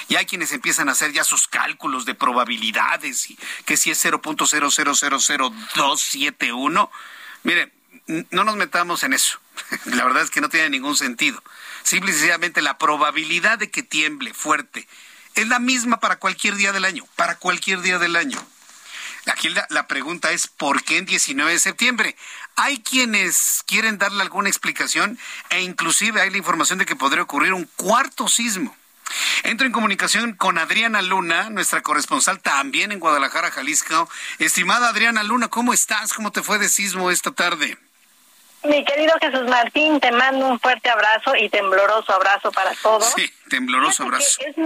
Y 0.09 0.17
hay 0.17 0.27
quienes 0.27 0.53
empiezan 0.53 0.91
a 0.91 0.93
hacer 0.93 1.13
ya 1.13 1.25
sus 1.25 1.49
cálculos 1.49 2.05
de 2.05 2.15
probabilidades 2.15 3.31
y 3.31 3.39
que 3.65 3.79
si 3.79 3.91
es 3.91 4.05
0.0000271. 4.05 6.91
Mire, 7.45 7.73
no 8.31 8.45
nos 8.45 8.57
metamos 8.57 9.05
en 9.05 9.15
eso. 9.15 9.41
La 9.87 10.05
verdad 10.05 10.23
es 10.23 10.31
que 10.31 10.43
no 10.43 10.51
tiene 10.51 10.69
ningún 10.69 10.99
sentido. 10.99 11.43
Simple 11.83 12.11
y 12.11 12.15
sencillamente 12.15 12.61
la 12.61 12.77
probabilidad 12.77 13.59
de 13.59 13.71
que 13.71 13.83
tiemble 13.83 14.35
fuerte 14.35 14.87
es 15.35 15.49
la 15.49 15.59
misma 15.59 16.01
para 16.01 16.17
cualquier 16.17 16.57
día 16.57 16.73
del 16.73 16.85
año, 16.85 17.05
para 17.17 17.37
cualquier 17.37 17.81
día 17.81 17.99
del 17.99 18.17
año. 18.17 18.39
Aquí 19.27 19.49
la, 19.49 19.87
pregunta 19.87 20.33
es, 20.33 20.49
¿por 20.49 20.85
qué 20.85 20.99
en 20.99 21.07
19 21.07 21.53
de 21.53 21.59
septiembre? 21.59 22.17
Hay 22.57 22.81
quienes 22.81 23.63
quieren 23.67 23.97
darle 23.97 24.23
alguna 24.23 24.51
explicación 24.51 25.19
e 25.49 25.63
inclusive 25.63 26.21
hay 26.21 26.31
la 26.31 26.37
información 26.37 26.79
de 26.79 26.87
que 26.87 26.95
podría 26.95 27.23
ocurrir 27.23 27.55
un 27.55 27.65
cuarto 27.77 28.29
sismo. 28.29 28.77
Entro 29.43 29.67
en 29.67 29.73
comunicación 29.73 30.35
con 30.35 30.59
Adriana 30.59 31.01
Luna, 31.01 31.49
nuestra 31.51 31.83
corresponsal 31.83 32.41
también 32.41 32.93
en 32.93 33.01
Guadalajara, 33.01 33.51
Jalisco. 33.51 34.09
Estimada 34.39 34.89
Adriana 34.89 35.23
Luna, 35.23 35.49
¿cómo 35.49 35.73
estás? 35.73 36.13
¿Cómo 36.13 36.31
te 36.31 36.43
fue 36.43 36.59
de 36.59 36.69
sismo 36.69 37.11
esta 37.11 37.31
tarde? 37.31 37.79
Mi 38.65 38.85
querido 38.85 39.13
Jesús 39.21 39.47
Martín, 39.49 40.01
te 40.01 40.11
mando 40.11 40.47
un 40.49 40.59
fuerte 40.59 40.89
abrazo 40.89 41.37
y 41.37 41.49
tembloroso 41.51 42.13
abrazo 42.15 42.51
para 42.51 42.75
todos. 42.75 43.13
Sí, 43.15 43.31
tembloroso 43.49 44.05
abrazo. 44.05 44.41
Es 44.41 44.57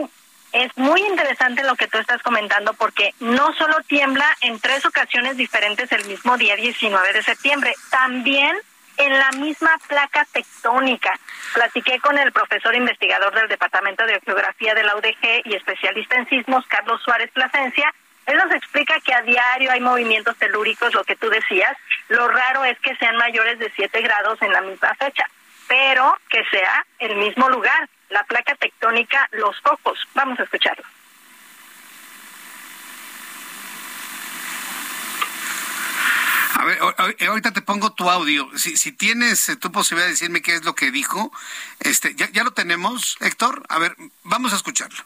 muy 0.79 1.03
interesante 1.03 1.63
lo 1.65 1.77
que 1.77 1.89
tú 1.89 1.99
estás 1.99 2.23
comentando 2.23 2.73
porque 2.75 3.13
no 3.21 3.53
solo 3.55 3.77
tiembla 3.87 4.27
en 4.41 4.59
tres 4.61 4.85
ocasiones 4.87 5.37
diferentes 5.37 5.91
el 5.93 6.07
mismo 6.07 6.37
día 6.39 6.57
19 6.57 7.13
de 7.13 7.23
septiembre, 7.23 7.75
también 7.91 8.57
en 8.97 9.19
la 9.19 9.31
misma 9.33 9.77
placa 9.87 10.27
tectónica. 10.33 11.19
Platiqué 11.55 11.99
con 12.01 12.19
el 12.19 12.33
profesor 12.33 12.75
investigador 12.75 13.35
del 13.35 13.49
Departamento 13.49 14.05
de 14.07 14.21
Geografía 14.21 14.75
de 14.75 14.85
la 14.85 14.97
UDG 14.97 15.43
y 15.45 15.55
especialista 15.55 16.17
en 16.17 16.29
sismos, 16.29 16.67
Carlos 16.67 17.01
Suárez 17.03 17.31
Plasencia. 17.33 17.93
Él 18.27 18.37
nos 18.37 18.53
explica 18.53 19.01
que 19.01 19.15
a 19.15 19.23
diario 19.23 19.71
hay 19.71 19.81
movimientos 19.81 20.37
telúricos, 20.37 20.95
lo 20.95 21.05
que 21.05 21.17
tú 21.17 21.31
decías. 21.31 21.77
Lo 22.09 22.29
raro 22.29 22.65
es 22.65 22.79
que 22.81 22.97
sean 22.97 23.17
mayores 23.17 23.59
de 23.59 23.73
7 23.75 24.01
grados 24.03 24.41
en 24.43 24.53
la 24.53 24.61
misma 24.61 24.95
fecha, 24.95 25.25
pero 25.67 26.17
que 26.29 26.45
sea 26.51 26.85
el 26.99 27.17
mismo 27.17 27.49
lugar 27.49 27.89
la 28.11 28.25
placa 28.25 28.55
tectónica 28.57 29.29
Los 29.33 29.61
Cocos. 29.61 29.99
Vamos 30.15 30.39
a 30.41 30.45
escucharlo. 30.45 30.85
A 36.55 36.65
ver, 36.65 36.79
ahorita 37.29 37.53
te 37.53 37.63
pongo 37.63 37.93
tu 37.93 38.11
audio. 38.11 38.51
Si, 38.57 38.77
si 38.77 38.91
tienes 38.91 39.49
eh, 39.49 39.57
tu 39.57 39.71
posibilidad 39.71 40.07
de 40.07 40.13
decirme 40.13 40.43
qué 40.43 40.55
es 40.55 40.65
lo 40.65 40.75
que 40.75 40.91
dijo, 40.91 41.33
este, 41.79 42.17
¿ya, 42.17 42.29
¿ya 42.31 42.43
lo 42.43 42.51
tenemos, 42.51 43.17
Héctor? 43.21 43.65
A 43.69 43.79
ver, 43.79 43.97
vamos 44.25 44.53
a 44.53 44.57
escucharlo. 44.57 45.05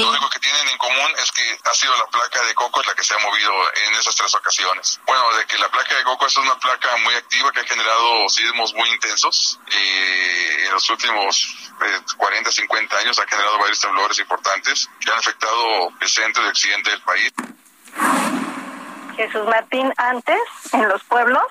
Lo 0.00 0.10
único 0.10 0.30
que 0.30 0.38
tienen 0.38 0.68
en 0.68 0.78
común 0.78 1.10
es 1.22 1.32
que 1.32 1.58
ha 1.64 1.74
sido 1.74 1.96
la 1.96 2.06
placa 2.06 2.42
de 2.42 2.54
coco 2.54 2.82
la 2.82 2.94
que 2.94 3.02
se 3.02 3.14
ha 3.14 3.18
movido 3.18 3.52
en 3.86 3.94
esas 3.94 4.14
tres 4.14 4.34
ocasiones. 4.34 5.00
Bueno, 5.06 5.22
de 5.36 5.44
que 5.46 5.58
la 5.58 5.68
placa 5.68 5.96
de 5.96 6.04
coco 6.04 6.26
es 6.26 6.36
una 6.36 6.58
placa 6.58 6.96
muy 6.98 7.14
activa 7.14 7.50
que 7.52 7.60
ha 7.60 7.64
generado 7.64 8.28
sismos 8.28 8.74
muy 8.74 8.88
intensos. 8.90 9.58
y 9.70 10.66
en 10.66 10.72
los 10.72 10.88
últimos 10.90 11.72
40, 12.16 12.50
eh, 12.50 12.52
50 12.52 12.98
años 12.98 13.18
ha 13.18 13.26
generado 13.26 13.58
varios 13.58 13.80
temblores 13.80 14.18
importantes 14.18 14.88
que 15.00 15.10
han 15.10 15.18
afectado 15.18 15.90
el 16.00 16.08
centro 16.08 16.44
y 16.44 16.48
occidente 16.48 16.90
del 16.90 17.02
país. 17.02 17.32
Jesús 19.16 19.44
Martín, 19.46 19.92
antes 19.96 20.40
en 20.72 20.88
los 20.88 21.02
pueblos 21.04 21.42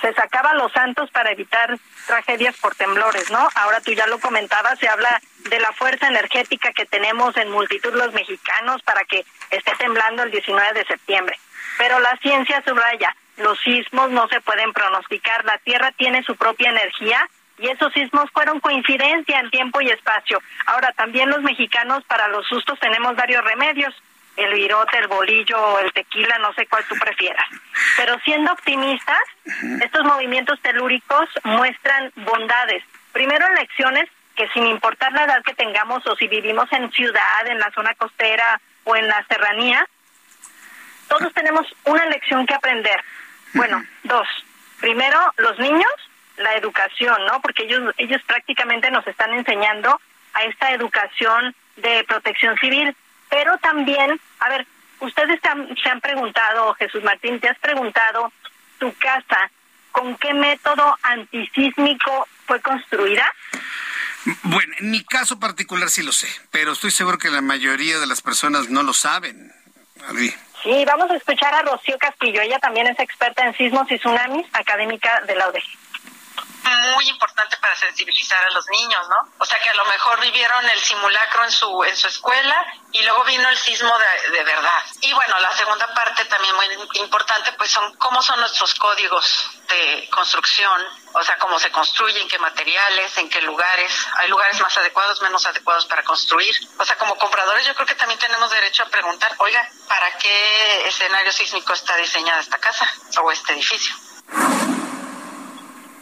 se 0.00 0.12
sacaba 0.14 0.54
los 0.54 0.72
santos 0.72 1.08
para 1.10 1.30
evitar 1.30 1.78
tragedias 2.06 2.56
por 2.58 2.74
temblores, 2.74 3.30
¿no? 3.30 3.48
Ahora 3.54 3.80
tú 3.80 3.92
ya 3.92 4.06
lo 4.06 4.18
comentabas, 4.18 4.78
se 4.78 4.88
habla 4.88 5.20
de 5.38 5.58
la 5.60 5.72
fuerza 5.72 6.08
energética 6.08 6.72
que 6.72 6.86
tenemos 6.86 7.36
en 7.36 7.50
multitud 7.50 7.94
los 7.94 8.12
mexicanos 8.12 8.82
para 8.82 9.04
que 9.04 9.24
esté 9.50 9.72
temblando 9.76 10.22
el 10.22 10.30
19 10.30 10.72
de 10.72 10.84
septiembre. 10.84 11.38
Pero 11.78 11.98
la 12.00 12.16
ciencia 12.18 12.62
subraya, 12.66 13.14
los 13.38 13.58
sismos 13.60 14.10
no 14.10 14.28
se 14.28 14.40
pueden 14.40 14.72
pronosticar, 14.72 15.44
la 15.44 15.58
Tierra 15.58 15.92
tiene 15.92 16.22
su 16.22 16.36
propia 16.36 16.70
energía 16.70 17.28
y 17.58 17.68
esos 17.68 17.92
sismos 17.92 18.30
fueron 18.32 18.60
coincidencia 18.60 19.38
en 19.38 19.50
tiempo 19.50 19.80
y 19.80 19.88
espacio. 19.90 20.40
Ahora, 20.66 20.92
también 20.92 21.30
los 21.30 21.42
mexicanos 21.42 22.02
para 22.04 22.28
los 22.28 22.46
sustos 22.46 22.78
tenemos 22.80 23.14
varios 23.16 23.44
remedios 23.44 23.94
el 24.36 24.54
virote, 24.54 24.98
el 24.98 25.08
bolillo 25.08 25.58
o 25.58 25.78
el 25.78 25.92
tequila, 25.92 26.38
no 26.38 26.52
sé 26.54 26.66
cuál 26.66 26.84
tú 26.88 26.94
prefieras. 26.96 27.44
Pero 27.96 28.18
siendo 28.20 28.52
optimistas, 28.52 29.20
estos 29.82 30.04
movimientos 30.04 30.60
telúricos 30.60 31.28
muestran 31.44 32.12
bondades. 32.16 32.82
Primero, 33.12 33.46
en 33.46 33.54
lecciones 33.56 34.08
que 34.34 34.48
sin 34.48 34.66
importar 34.66 35.12
la 35.12 35.24
edad 35.24 35.42
que 35.44 35.54
tengamos 35.54 36.06
o 36.06 36.16
si 36.16 36.26
vivimos 36.28 36.70
en 36.72 36.90
ciudad, 36.92 37.46
en 37.46 37.58
la 37.58 37.70
zona 37.72 37.94
costera 37.94 38.60
o 38.84 38.96
en 38.96 39.06
la 39.06 39.24
serranía, 39.28 39.86
todos 41.08 41.32
tenemos 41.34 41.66
una 41.84 42.06
lección 42.06 42.46
que 42.46 42.54
aprender. 42.54 43.02
Bueno, 43.52 43.84
dos. 44.04 44.26
Primero, 44.80 45.18
los 45.36 45.58
niños, 45.58 45.92
la 46.38 46.54
educación, 46.54 47.24
¿no? 47.26 47.40
Porque 47.42 47.64
ellos, 47.64 47.94
ellos 47.98 48.22
prácticamente 48.26 48.90
nos 48.90 49.06
están 49.06 49.32
enseñando 49.34 50.00
a 50.32 50.44
esta 50.44 50.72
educación 50.72 51.54
de 51.76 52.04
protección 52.04 52.56
civil. 52.56 52.96
Pero 53.32 53.56
también, 53.58 54.20
a 54.40 54.48
ver, 54.50 54.66
ustedes 55.00 55.40
se 55.40 55.88
han 55.88 56.00
preguntado, 56.02 56.74
Jesús 56.74 57.02
Martín, 57.02 57.40
te 57.40 57.48
has 57.48 57.58
preguntado, 57.58 58.30
tu 58.78 58.92
casa, 58.96 59.50
¿con 59.90 60.18
qué 60.18 60.34
método 60.34 60.98
antisísmico 61.02 62.28
fue 62.46 62.60
construida? 62.60 63.24
Bueno, 64.42 64.74
en 64.80 64.90
mi 64.90 65.02
caso 65.02 65.40
particular 65.40 65.88
sí 65.88 66.02
lo 66.02 66.12
sé, 66.12 66.28
pero 66.50 66.72
estoy 66.72 66.90
seguro 66.90 67.16
que 67.16 67.30
la 67.30 67.40
mayoría 67.40 67.98
de 67.98 68.06
las 68.06 68.20
personas 68.20 68.68
no 68.68 68.82
lo 68.82 68.92
saben. 68.92 69.50
Sí, 70.62 70.84
vamos 70.84 71.10
a 71.10 71.16
escuchar 71.16 71.54
a 71.54 71.62
Rocío 71.62 71.96
Castillo. 71.96 72.42
Ella 72.42 72.58
también 72.58 72.86
es 72.86 72.98
experta 72.98 73.46
en 73.46 73.56
sismos 73.56 73.90
y 73.90 73.98
tsunamis, 73.98 74.46
académica 74.52 75.22
de 75.26 75.36
la 75.36 75.48
UDG 75.48 75.81
muy 76.94 77.08
importante 77.08 77.56
para 77.58 77.76
sensibilizar 77.76 78.44
a 78.44 78.50
los 78.50 78.66
niños, 78.68 79.08
¿no? 79.08 79.32
O 79.38 79.44
sea 79.44 79.58
que 79.60 79.70
a 79.70 79.74
lo 79.74 79.84
mejor 79.86 80.20
vivieron 80.20 80.68
el 80.68 80.80
simulacro 80.80 81.44
en 81.44 81.50
su 81.50 81.84
en 81.84 81.96
su 81.96 82.08
escuela 82.08 82.66
y 82.92 83.02
luego 83.02 83.24
vino 83.24 83.48
el 83.48 83.58
sismo 83.58 83.92
de, 83.98 84.30
de 84.30 84.44
verdad. 84.44 84.84
Y 85.00 85.12
bueno, 85.12 85.38
la 85.40 85.50
segunda 85.56 85.86
parte 85.94 86.24
también 86.26 86.54
muy 86.54 86.66
importante 86.94 87.52
pues 87.52 87.70
son 87.70 87.94
cómo 87.96 88.22
son 88.22 88.40
nuestros 88.40 88.74
códigos 88.74 89.50
de 89.68 90.08
construcción, 90.10 90.82
o 91.14 91.22
sea, 91.22 91.38
cómo 91.38 91.58
se 91.58 91.70
construyen, 91.70 92.28
qué 92.28 92.38
materiales, 92.38 93.16
en 93.18 93.28
qué 93.28 93.40
lugares. 93.42 93.92
Hay 94.18 94.28
lugares 94.28 94.60
más 94.60 94.76
adecuados, 94.76 95.22
menos 95.22 95.44
adecuados 95.46 95.86
para 95.86 96.02
construir. 96.02 96.54
O 96.78 96.84
sea, 96.84 96.96
como 96.96 97.16
compradores 97.16 97.66
yo 97.66 97.74
creo 97.74 97.86
que 97.86 97.94
también 97.94 98.18
tenemos 98.18 98.50
derecho 98.50 98.82
a 98.82 98.86
preguntar, 98.86 99.34
oiga, 99.38 99.68
¿para 99.88 100.16
qué 100.18 100.88
escenario 100.88 101.32
sísmico 101.32 101.72
está 101.72 101.96
diseñada 101.96 102.40
esta 102.40 102.58
casa 102.58 102.90
o 103.22 103.30
este 103.30 103.52
edificio? 103.52 103.94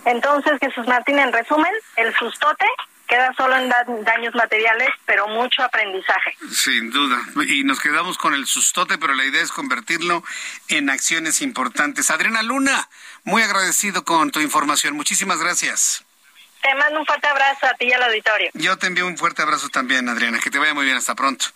Entonces, 0.05 0.53
Jesús 0.61 0.87
Martín, 0.87 1.19
en 1.19 1.33
resumen, 1.33 1.73
el 1.97 2.15
sustote 2.15 2.67
queda 3.11 3.35
solo 3.37 3.57
en 3.57 3.69
daños 4.05 4.35
materiales, 4.35 4.89
pero 5.05 5.27
mucho 5.29 5.63
aprendizaje. 5.65 6.37
Sin 6.53 6.91
duda. 6.91 7.19
Y 7.49 7.65
nos 7.65 7.81
quedamos 7.81 8.17
con 8.17 8.35
el 8.35 8.47
sustote, 8.47 8.99
pero 8.99 9.15
la 9.15 9.25
idea 9.25 9.43
es 9.43 9.51
convertirlo 9.51 10.23
en 10.69 10.89
acciones 10.89 11.43
importantes. 11.43 12.11
Adriana 12.11 12.43
Luna, 12.43 12.89
muy 13.25 13.43
agradecido 13.43 14.05
con 14.05 14.31
tu 14.31 14.41
información. 14.41 14.95
Muchísimas 14.95 15.41
gracias. 15.41 16.05
Te 16.63 16.75
mando 16.75 17.01
un 17.01 17.07
fuerte 17.07 17.27
abrazo 17.27 17.67
a 17.67 17.75
ti 17.75 17.87
y 17.87 17.93
al 17.93 18.03
auditorio. 18.03 18.51
Yo 18.55 18.77
te 18.77 18.87
envío 18.87 19.07
un 19.07 19.17
fuerte 19.17 19.41
abrazo 19.43 19.71
también, 19.71 20.09
Adriana. 20.09 20.41
Que 20.41 20.51
te 20.51 20.59
vaya 20.59 20.75
muy 20.75 20.85
bien. 20.85 20.97
Hasta 20.97 21.15
pronto. 21.15 21.47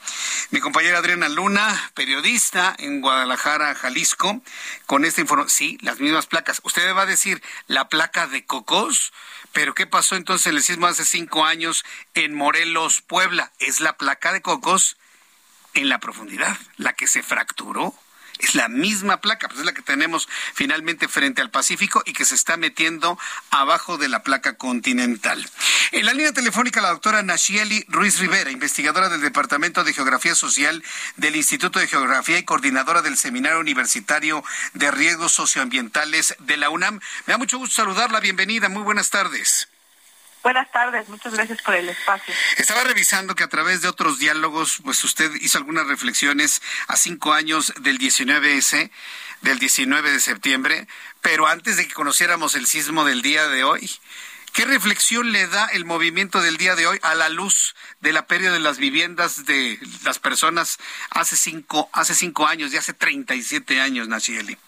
Mi 0.51 0.61
compañera 0.61 0.99
Adriana 0.99 1.29
Luna, 1.29 1.91
periodista 1.95 2.75
en 2.79 3.03
Guadalajara, 3.03 3.75
Jalisco, 3.75 4.41
con 4.87 5.05
esta 5.05 5.21
información. 5.21 5.51
Sí, 5.51 5.79
las 5.83 6.01
mismas 6.01 6.27
placas. 6.27 6.61
Usted 6.65 6.87
me 6.87 6.93
va 6.93 7.03
a 7.03 7.07
decir, 7.07 7.43
¿la 7.67 7.89
placa 7.89 8.27
de 8.27 8.47
Cocos? 8.47 9.13
Pero 9.53 9.75
¿qué 9.75 9.87
pasó 9.87 10.17
entonces 10.17 10.47
en 10.49 10.57
el 10.57 10.63
sismo 10.63 10.87
hace 10.87 11.05
cinco 11.05 11.45
años 11.45 11.85
en 12.15 12.35
Morelos, 12.35 13.03
Puebla? 13.03 13.53
Es 13.59 13.81
la 13.81 13.97
placa 13.97 14.33
de 14.33 14.41
Cocos 14.41 14.97
en 15.75 15.89
la 15.89 15.99
profundidad, 15.99 16.57
la 16.77 16.95
que 16.95 17.09
se 17.09 17.23
fracturó 17.23 17.95
es 18.45 18.55
la 18.55 18.69
misma 18.69 19.21
placa, 19.21 19.49
pues 19.49 19.61
es 19.61 19.67
la 19.67 19.75
que 19.75 19.83
tenemos 19.83 20.29
finalmente 20.55 21.09
frente 21.09 21.41
al 21.43 21.51
Pacífico 21.51 22.03
y 22.05 22.13
que 22.13 22.25
se 22.25 22.35
está 22.35 22.57
metiendo 22.57 23.19
abajo 23.51 23.99
de 23.99 24.09
la 24.09 24.23
placa 24.23 24.57
continental. 24.57 25.45
En 25.93 26.07
la 26.07 26.13
línea 26.13 26.33
telefónica 26.33 26.81
la 26.81 26.91
doctora 26.91 27.23
Nashieli 27.23 27.85
Ruiz 27.89 28.19
Rivera, 28.19 28.51
investigadora 28.51 29.09
del 29.09 29.21
Departamento 29.21 29.85
de 29.85 29.93
Geografía 29.93 30.35
Social 30.35 30.83
del 31.17 31.37
Instituto 31.37 31.79
de 31.79 31.87
Geografía 31.87 32.39
y 32.39 32.45
coordinadora 32.45 33.03
del 33.03 33.17
Seminario 33.17 33.61
Universitario 33.61 34.45
de 34.73 34.91
Riesgos 34.91 35.33
Socioambientales 35.33 36.37
de 36.41 36.57
la 36.57 36.71
UNAM. 36.71 37.01
Me 37.27 37.33
da 37.33 37.39
mucho 37.39 37.59
gusto 37.59 37.75
saludarla, 37.75 38.21
bienvenida, 38.21 38.69
muy 38.69 38.83
buenas 38.83 39.11
tardes. 39.11 39.69
Buenas 40.45 40.71
tardes, 40.71 41.09
muchas 41.09 41.33
gracias 41.33 41.63
por 41.63 41.75
el 41.75 41.89
espacio. 41.89 42.35
Estaba 42.59 42.85
revisando 42.85 43.35
que 43.35 43.45
a 43.45 43.49
través 43.49 43.81
de 43.81 43.89
otros 43.89 44.19
diálogos, 44.19 44.79
pues 44.85 45.03
usted 45.03 45.33
hizo 45.41 45.57
algunas 45.57 45.87
reflexiones 45.87 46.61
a 46.87 46.97
cinco 46.97 47.33
años 47.33 47.73
del 47.81 47.99
19S, 47.99 48.91
del 49.41 49.59
19 49.59 50.13
de 50.13 50.21
septiembre, 50.21 50.87
pero 51.23 51.47
antes 51.47 51.79
de 51.79 51.89
que 51.89 51.95
conociéramos 51.95 52.57
el 52.57 52.67
sismo 52.67 53.07
del 53.07 53.23
día 53.23 53.49
de 53.49 53.65
hoy. 53.65 53.91
¿Qué 54.53 54.67
reflexión 54.67 55.33
le 55.33 55.47
da 55.47 55.65
el 55.69 55.87
movimiento 55.87 56.43
del 56.43 56.59
día 56.59 56.77
de 56.77 56.87
hoy 56.87 56.99
a 57.03 57.15
la 57.15 57.31
luz 57.31 57.75
de 58.01 58.13
la 58.13 58.27
pérdida 58.27 58.53
de 58.53 58.61
las 58.61 58.77
viviendas 58.77 59.47
de 59.47 59.79
las 60.05 60.19
personas 60.19 60.77
hace 61.09 61.39
cinco, 61.39 61.89
hace 61.95 62.15
cinco 62.15 62.47
años 62.47 62.71
y 62.73 62.77
hace 62.77 62.93
37 62.93 63.81
años, 63.81 64.09
Nachieli? 64.09 64.59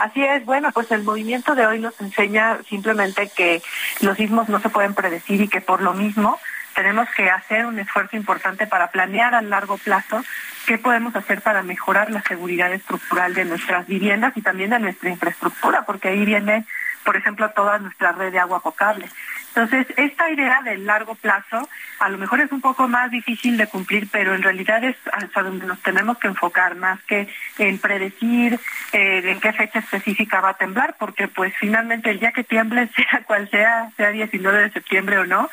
Así 0.00 0.24
es, 0.24 0.46
bueno, 0.46 0.70
pues 0.72 0.90
el 0.92 1.02
movimiento 1.02 1.54
de 1.54 1.66
hoy 1.66 1.78
nos 1.78 2.00
enseña 2.00 2.58
simplemente 2.66 3.30
que 3.36 3.62
los 4.00 4.16
sismos 4.16 4.48
no 4.48 4.58
se 4.58 4.70
pueden 4.70 4.94
predecir 4.94 5.42
y 5.42 5.48
que 5.48 5.60
por 5.60 5.82
lo 5.82 5.92
mismo 5.92 6.38
tenemos 6.74 7.06
que 7.14 7.28
hacer 7.28 7.66
un 7.66 7.78
esfuerzo 7.78 8.16
importante 8.16 8.66
para 8.66 8.90
planear 8.90 9.34
a 9.34 9.42
largo 9.42 9.76
plazo 9.76 10.24
qué 10.66 10.78
podemos 10.78 11.14
hacer 11.14 11.42
para 11.42 11.62
mejorar 11.62 12.10
la 12.10 12.22
seguridad 12.22 12.72
estructural 12.72 13.34
de 13.34 13.44
nuestras 13.44 13.86
viviendas 13.86 14.34
y 14.36 14.40
también 14.40 14.70
de 14.70 14.78
nuestra 14.78 15.10
infraestructura, 15.10 15.82
porque 15.84 16.08
ahí 16.08 16.24
viene, 16.24 16.64
por 17.04 17.16
ejemplo, 17.16 17.50
toda 17.50 17.78
nuestra 17.78 18.12
red 18.12 18.32
de 18.32 18.38
agua 18.38 18.60
potable. 18.60 19.06
Entonces, 19.54 19.86
esta 19.96 20.30
idea 20.30 20.62
del 20.62 20.86
largo 20.86 21.16
plazo 21.16 21.68
a 21.98 22.08
lo 22.08 22.18
mejor 22.18 22.40
es 22.40 22.52
un 22.52 22.60
poco 22.60 22.88
más 22.88 23.10
difícil 23.10 23.56
de 23.56 23.66
cumplir, 23.66 24.08
pero 24.10 24.34
en 24.34 24.42
realidad 24.42 24.82
es 24.84 24.96
hasta 25.12 25.42
donde 25.42 25.66
nos 25.66 25.80
tenemos 25.82 26.18
que 26.18 26.28
enfocar, 26.28 26.76
más 26.76 27.02
que 27.02 27.28
en 27.58 27.78
predecir 27.78 28.58
eh, 28.92 29.22
en 29.24 29.40
qué 29.40 29.52
fecha 29.52 29.80
específica 29.80 30.40
va 30.40 30.50
a 30.50 30.56
temblar, 30.56 30.96
porque 30.98 31.28
pues 31.28 31.52
finalmente 31.58 32.10
el 32.10 32.20
día 32.20 32.32
que 32.32 32.44
tiemble, 32.44 32.88
sea 32.96 33.22
cual 33.24 33.50
sea, 33.50 33.90
sea 33.96 34.10
19 34.10 34.62
de 34.62 34.70
septiembre 34.70 35.18
o 35.18 35.26
no, 35.26 35.50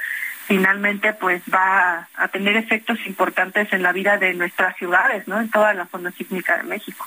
finalmente 0.47 1.13
pues 1.13 1.41
va 1.53 2.07
a, 2.15 2.27
tener 2.29 2.55
efectos 2.55 2.99
importantes 3.05 3.71
en 3.73 3.83
la 3.83 3.91
vida 3.91 4.17
de 4.17 4.33
nuestras 4.33 4.75
ciudades, 4.77 5.27
¿no? 5.27 5.41
En 5.41 5.49
toda 5.49 5.73
la 5.73 5.85
zona 5.87 6.11
sísmica 6.11 6.57
de 6.57 6.63
México. 6.63 7.05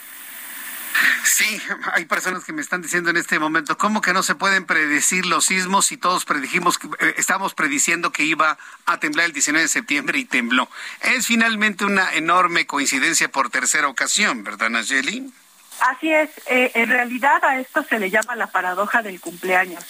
Sí, 1.24 1.61
hay 1.92 2.05
personas 2.05 2.44
que 2.44 2.53
me 2.53 2.61
están 2.61 2.82
diciendo 2.82 3.11
en 3.11 3.16
este 3.16 3.38
momento, 3.38 3.78
¿cómo 3.78 4.01
que 4.01 4.12
no 4.12 4.22
se 4.22 4.34
pueden 4.34 4.64
predecir 4.66 5.26
los 5.26 5.46
sismos 5.46 5.86
si 5.86 5.96
todos 5.96 6.24
predijimos, 6.24 6.78
eh, 6.98 7.14
estamos 7.16 7.55
prediciendo 7.55 8.12
que 8.12 8.24
iba 8.24 8.59
a 8.86 8.98
temblar 8.98 9.26
el 9.26 9.32
19 9.32 9.62
de 9.62 9.68
septiembre 9.68 10.18
y 10.18 10.24
tembló? 10.24 10.68
Es 11.01 11.26
finalmente 11.26 11.84
una 11.84 12.12
enorme 12.14 12.66
coincidencia 12.66 13.30
por 13.30 13.51
tercera 13.51 13.88
ocasión, 13.88 14.44
¿verdad, 14.44 14.70
Nayeli? 14.70 15.32
Así 15.80 16.12
es, 16.12 16.28
eh, 16.46 16.72
en 16.74 16.90
realidad 16.90 17.42
a 17.42 17.59
esto 17.59 17.82
se 17.82 17.98
le 17.98 18.11
llama 18.11 18.36
la 18.36 18.48
paradoja 18.48 19.01
del 19.01 19.18
cumpleaños. 19.20 19.84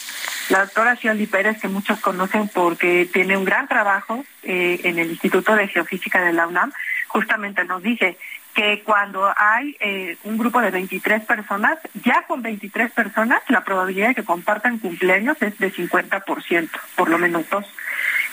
La 0.49 0.61
doctora 0.61 0.97
Xioli 0.97 1.27
Pérez, 1.27 1.61
que 1.61 1.69
muchos 1.69 1.99
conocen 2.01 2.49
porque 2.49 3.09
tiene 3.13 3.37
un 3.37 3.45
gran 3.45 3.67
trabajo 3.67 4.25
eh, 4.43 4.81
en 4.85 4.99
el 4.99 5.11
Instituto 5.11 5.55
de 5.57 5.67
Geofísica 5.67 6.21
de 6.23 6.33
la 6.33 6.47
UNAM, 6.47 6.73
justamente 7.09 7.65
nos 7.65 7.83
dice, 7.83 8.19
que 8.55 8.83
cuando 8.83 9.33
hay 9.37 9.77
eh, 9.81 10.17
un 10.25 10.37
grupo 10.37 10.61
de 10.61 10.71
23 10.71 11.25
personas, 11.25 11.79
ya 12.03 12.25
con 12.27 12.43
23 12.43 12.93
personas 12.93 13.41
la 13.49 13.65
probabilidad 13.65 14.09
de 14.09 14.15
que 14.17 14.25
compartan 14.25 14.79
cumpleaños 14.79 15.41
es 15.41 15.57
de 15.59 15.73
50%, 15.73 16.71
por 16.97 17.09
lo 17.09 17.19
menos 17.19 17.49
dos. 17.49 17.67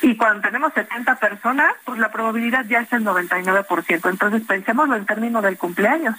Y 0.01 0.15
cuando 0.15 0.41
tenemos 0.41 0.73
70 0.73 1.15
personas, 1.15 1.73
pues 1.83 1.99
la 1.99 2.11
probabilidad 2.11 2.65
ya 2.67 2.79
es 2.79 2.93
el 2.93 3.03
99%. 3.03 4.09
Entonces 4.09 4.43
pensémoslo 4.47 4.95
en 4.95 5.05
términos 5.05 5.43
del 5.43 5.57
cumpleaños. 5.57 6.15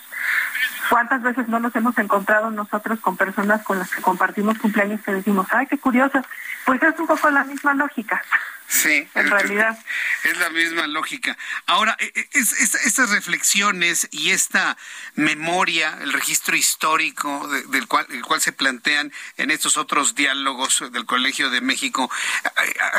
¿Cuántas 0.88 1.22
veces 1.22 1.48
no 1.48 1.60
nos 1.60 1.74
hemos 1.76 1.96
encontrado 1.98 2.50
nosotros 2.50 3.00
con 3.00 3.16
personas 3.16 3.62
con 3.62 3.78
las 3.78 3.90
que 3.90 4.02
compartimos 4.02 4.58
cumpleaños 4.58 5.00
que 5.02 5.12
decimos, 5.12 5.46
ay, 5.50 5.66
qué 5.66 5.78
curioso? 5.78 6.22
Pues 6.64 6.82
es 6.82 6.98
un 6.98 7.06
poco 7.06 7.30
la 7.30 7.44
misma 7.44 7.74
lógica. 7.74 8.22
Sí, 8.68 9.08
en 9.14 9.30
realidad. 9.30 9.78
Es 10.24 10.36
la 10.38 10.50
misma 10.50 10.86
lógica. 10.86 11.36
Ahora, 11.66 11.96
e, 11.98 12.12
e, 12.14 12.28
es, 12.32 12.52
estas 12.52 13.10
reflexiones 13.10 14.08
y 14.10 14.30
esta 14.30 14.76
memoria, 15.14 15.98
el 16.02 16.12
registro 16.12 16.54
histórico 16.54 17.48
del 17.48 17.88
cual, 17.88 18.06
el 18.10 18.22
cual 18.22 18.40
se 18.40 18.52
plantean 18.52 19.12
en 19.38 19.50
estos 19.50 19.76
otros 19.78 20.14
diálogos 20.14 20.84
del 20.92 21.06
Colegio 21.06 21.50
de 21.50 21.62
México, 21.62 22.10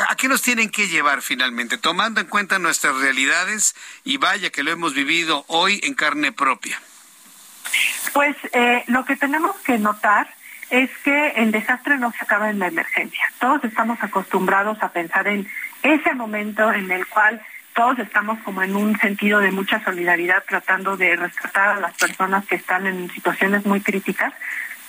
¿a, 0.08 0.16
qué 0.16 0.28
nos 0.28 0.42
tienen 0.42 0.70
que 0.70 0.88
llevar 0.88 1.22
finalmente? 1.22 1.78
Tomando 1.78 2.20
en 2.20 2.26
cuenta 2.26 2.58
nuestras 2.58 2.96
realidades 2.96 3.74
y 4.04 4.16
vaya 4.16 4.50
que 4.50 4.64
lo 4.64 4.72
hemos 4.72 4.94
vivido 4.94 5.44
hoy 5.46 5.80
en 5.84 5.94
carne 5.94 6.32
propia. 6.32 6.80
Pues 8.12 8.36
eh, 8.52 8.84
lo 8.86 9.04
que 9.04 9.16
tenemos 9.16 9.56
que 9.60 9.78
notar 9.78 10.28
es 10.70 10.90
que 10.98 11.28
el 11.36 11.50
desastre 11.50 11.98
no 11.98 12.12
se 12.12 12.22
acaba 12.22 12.50
en 12.50 12.60
la 12.60 12.68
emergencia. 12.68 13.30
Todos 13.38 13.64
estamos 13.64 13.98
acostumbrados 14.02 14.82
a 14.82 14.90
pensar 14.90 15.26
en 15.26 15.48
ese 15.82 16.14
momento 16.14 16.72
en 16.72 16.90
el 16.90 17.06
cual 17.06 17.40
todos 17.74 17.98
estamos 17.98 18.38
como 18.40 18.62
en 18.62 18.76
un 18.76 18.98
sentido 18.98 19.40
de 19.40 19.52
mucha 19.52 19.82
solidaridad 19.82 20.44
tratando 20.46 20.96
de 20.96 21.16
rescatar 21.16 21.68
a 21.68 21.80
las 21.80 21.94
personas 21.94 22.46
que 22.46 22.56
están 22.56 22.86
en 22.86 23.10
situaciones 23.10 23.66
muy 23.66 23.80
críticas. 23.80 24.32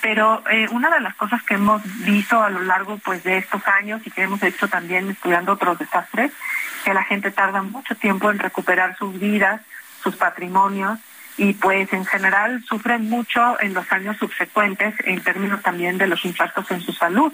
Pero 0.00 0.42
eh, 0.50 0.66
una 0.70 0.90
de 0.90 1.00
las 1.00 1.14
cosas 1.14 1.42
que 1.44 1.54
hemos 1.54 1.80
visto 2.04 2.42
a 2.42 2.50
lo 2.50 2.60
largo 2.62 2.98
pues 2.98 3.22
de 3.22 3.38
estos 3.38 3.66
años 3.68 4.02
y 4.04 4.10
que 4.10 4.22
hemos 4.22 4.42
hecho 4.42 4.68
también 4.68 5.10
estudiando 5.10 5.52
otros 5.52 5.78
desastres, 5.78 6.32
que 6.84 6.92
la 6.92 7.04
gente 7.04 7.30
tarda 7.30 7.62
mucho 7.62 7.94
tiempo 7.94 8.30
en 8.30 8.40
recuperar 8.40 8.96
sus 8.96 9.18
vidas, 9.18 9.60
sus 10.02 10.16
patrimonios, 10.16 10.98
y 11.36 11.54
pues 11.54 11.92
en 11.92 12.04
general 12.04 12.62
sufren 12.64 13.08
mucho 13.08 13.60
en 13.60 13.74
los 13.74 13.90
años 13.90 14.16
subsecuentes 14.18 14.94
en 15.04 15.22
términos 15.22 15.62
también 15.62 15.98
de 15.98 16.06
los 16.06 16.24
impactos 16.24 16.70
en 16.70 16.80
su 16.80 16.92
salud 16.92 17.32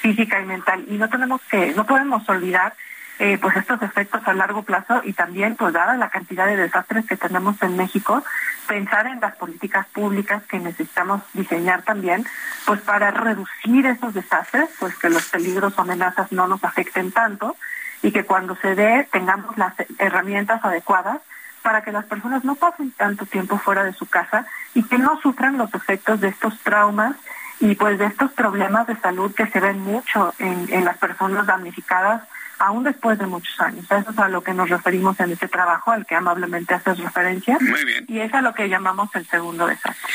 física 0.00 0.40
y 0.40 0.44
mental. 0.44 0.84
Y 0.88 0.96
no 0.98 1.08
tenemos 1.08 1.40
que 1.50 1.72
no 1.74 1.86
podemos 1.86 2.28
olvidar 2.28 2.74
eh, 3.18 3.38
pues 3.40 3.56
estos 3.56 3.80
efectos 3.82 4.20
a 4.26 4.34
largo 4.34 4.62
plazo 4.62 5.00
y 5.02 5.14
también 5.14 5.56
pues 5.56 5.72
dada 5.72 5.96
la 5.96 6.10
cantidad 6.10 6.46
de 6.46 6.56
desastres 6.56 7.06
que 7.06 7.16
tenemos 7.16 7.60
en 7.62 7.74
México 7.74 8.22
pensar 8.68 9.06
en 9.06 9.20
las 9.20 9.34
políticas 9.36 9.86
públicas 9.86 10.42
que 10.44 10.58
necesitamos 10.58 11.22
diseñar 11.32 11.82
también 11.82 12.26
pues 12.66 12.82
para 12.82 13.10
reducir 13.10 13.86
esos 13.86 14.12
desastres 14.12 14.68
pues 14.78 14.94
que 14.98 15.08
los 15.08 15.24
peligros 15.30 15.78
o 15.78 15.80
amenazas 15.80 16.30
no 16.30 16.46
nos 16.46 16.62
afecten 16.62 17.10
tanto 17.10 17.56
y 18.02 18.12
que 18.12 18.24
cuando 18.24 18.54
se 18.56 18.74
dé 18.74 19.08
tengamos 19.10 19.56
las 19.56 19.72
herramientas 19.98 20.62
adecuadas 20.62 21.22
para 21.66 21.82
que 21.82 21.90
las 21.90 22.04
personas 22.04 22.44
no 22.44 22.54
pasen 22.54 22.92
tanto 22.92 23.26
tiempo 23.26 23.58
fuera 23.58 23.82
de 23.82 23.92
su 23.92 24.06
casa 24.06 24.46
y 24.72 24.84
que 24.84 24.98
no 24.98 25.20
sufran 25.20 25.58
los 25.58 25.74
efectos 25.74 26.20
de 26.20 26.28
estos 26.28 26.56
traumas 26.60 27.16
y 27.58 27.74
pues 27.74 27.98
de 27.98 28.06
estos 28.06 28.30
problemas 28.30 28.86
de 28.86 28.94
salud 29.00 29.34
que 29.34 29.48
se 29.48 29.58
ven 29.58 29.80
mucho 29.80 30.32
en, 30.38 30.72
en 30.72 30.84
las 30.84 30.96
personas 30.98 31.44
damnificadas 31.44 32.22
aún 32.60 32.84
después 32.84 33.18
de 33.18 33.26
muchos 33.26 33.60
años. 33.60 33.84
Eso 33.90 34.12
es 34.12 34.16
a 34.16 34.28
lo 34.28 34.44
que 34.44 34.54
nos 34.54 34.70
referimos 34.70 35.18
en 35.18 35.32
este 35.32 35.48
trabajo, 35.48 35.90
al 35.90 36.06
que 36.06 36.14
amablemente 36.14 36.72
haces 36.72 36.98
referencia. 36.98 37.58
Muy 37.60 37.84
bien. 37.84 38.04
Y 38.06 38.20
es 38.20 38.32
a 38.32 38.42
lo 38.42 38.54
que 38.54 38.68
llamamos 38.68 39.12
el 39.14 39.26
segundo 39.26 39.66
desastre. 39.66 40.08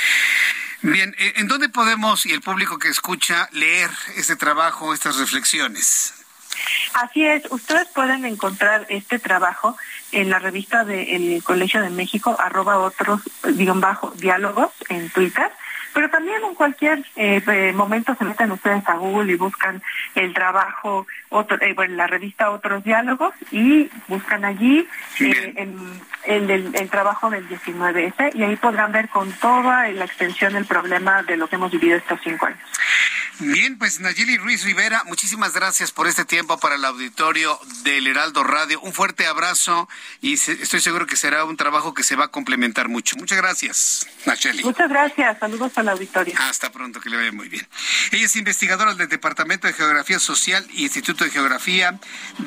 Bien, 0.83 1.13
eh, 1.19 1.33
¿en 1.35 1.49
dónde 1.49 1.67
podemos 1.67 2.25
y 2.25 2.31
el 2.31 2.39
público 2.39 2.79
que 2.79 2.87
escucha 2.87 3.49
leer 3.51 3.89
este 4.15 4.37
trabajo, 4.37 4.93
estas 4.93 5.17
reflexiones? 5.17 6.13
Así 6.93 7.25
es, 7.25 7.43
ustedes 7.51 7.87
pueden 7.87 8.25
encontrar 8.25 8.85
este 8.89 9.19
trabajo 9.19 9.77
en 10.11 10.29
la 10.29 10.39
revista 10.39 10.83
del 10.83 11.41
Colegio 11.43 11.81
de 11.81 11.89
México, 11.89 12.35
arroba 12.39 12.79
otros, 12.79 13.21
digamos, 13.53 13.81
bajo, 13.81 14.11
diálogos 14.11 14.71
en 14.89 15.09
Twitter 15.09 15.51
pero 15.93 16.09
también 16.09 16.43
en 16.43 16.55
cualquier 16.55 17.03
eh, 17.15 17.73
momento 17.75 18.15
se 18.15 18.25
meten 18.25 18.51
ustedes 18.51 18.87
a 18.87 18.95
Google 18.95 19.33
y 19.33 19.35
buscan 19.35 19.81
el 20.15 20.33
trabajo, 20.33 21.07
otro, 21.29 21.57
eh, 21.61 21.73
bueno, 21.73 21.95
la 21.95 22.07
revista 22.07 22.51
Otros 22.51 22.83
Diálogos 22.83 23.33
y 23.51 23.89
buscan 24.07 24.45
allí 24.45 24.87
eh, 25.19 25.69
el, 26.25 26.75
el, 26.75 26.89
trabajo 26.89 27.29
del 27.29 27.47
19S 27.47 28.35
y 28.35 28.43
ahí 28.43 28.55
podrán 28.55 28.91
ver 28.91 29.09
con 29.09 29.31
toda 29.33 29.87
la 29.89 30.05
extensión 30.05 30.55
el 30.55 30.65
problema 30.65 31.23
de 31.23 31.37
lo 31.37 31.47
que 31.47 31.55
hemos 31.55 31.71
vivido 31.71 31.97
estos 31.97 32.19
cinco 32.23 32.45
años. 32.45 32.59
Bien, 33.43 33.75
pues 33.79 33.99
Nayeli 33.99 34.37
Ruiz 34.37 34.63
Rivera, 34.63 35.03
muchísimas 35.05 35.53
gracias 35.53 35.91
por 35.91 36.05
este 36.05 36.25
tiempo 36.25 36.59
para 36.59 36.75
el 36.75 36.85
auditorio 36.85 37.59
del 37.83 38.05
Heraldo 38.05 38.43
Radio. 38.43 38.79
Un 38.81 38.93
fuerte 38.93 39.25
abrazo 39.25 39.89
y 40.21 40.33
estoy 40.33 40.79
seguro 40.79 41.07
que 41.07 41.15
será 41.15 41.43
un 41.43 41.57
trabajo 41.57 41.95
que 41.95 42.03
se 42.03 42.15
va 42.15 42.25
a 42.25 42.27
complementar 42.27 42.87
mucho. 42.87 43.15
Muchas 43.17 43.39
gracias, 43.39 44.07
Nayeli. 44.27 44.63
Muchas 44.63 44.87
gracias, 44.87 45.39
saludos 45.39 45.75
al 45.75 45.89
auditorio. 45.89 46.35
Hasta 46.37 46.71
pronto, 46.71 47.01
que 47.01 47.09
le 47.09 47.17
vaya 47.17 47.31
muy 47.31 47.49
bien. 47.49 47.67
Ella 48.11 48.25
es 48.25 48.35
investigadora 48.35 48.93
del 48.93 49.09
Departamento 49.09 49.65
de 49.65 49.73
Geografía 49.73 50.19
Social 50.19 50.63
y 50.73 50.83
Instituto 50.83 51.23
de 51.23 51.31
Geografía 51.31 51.99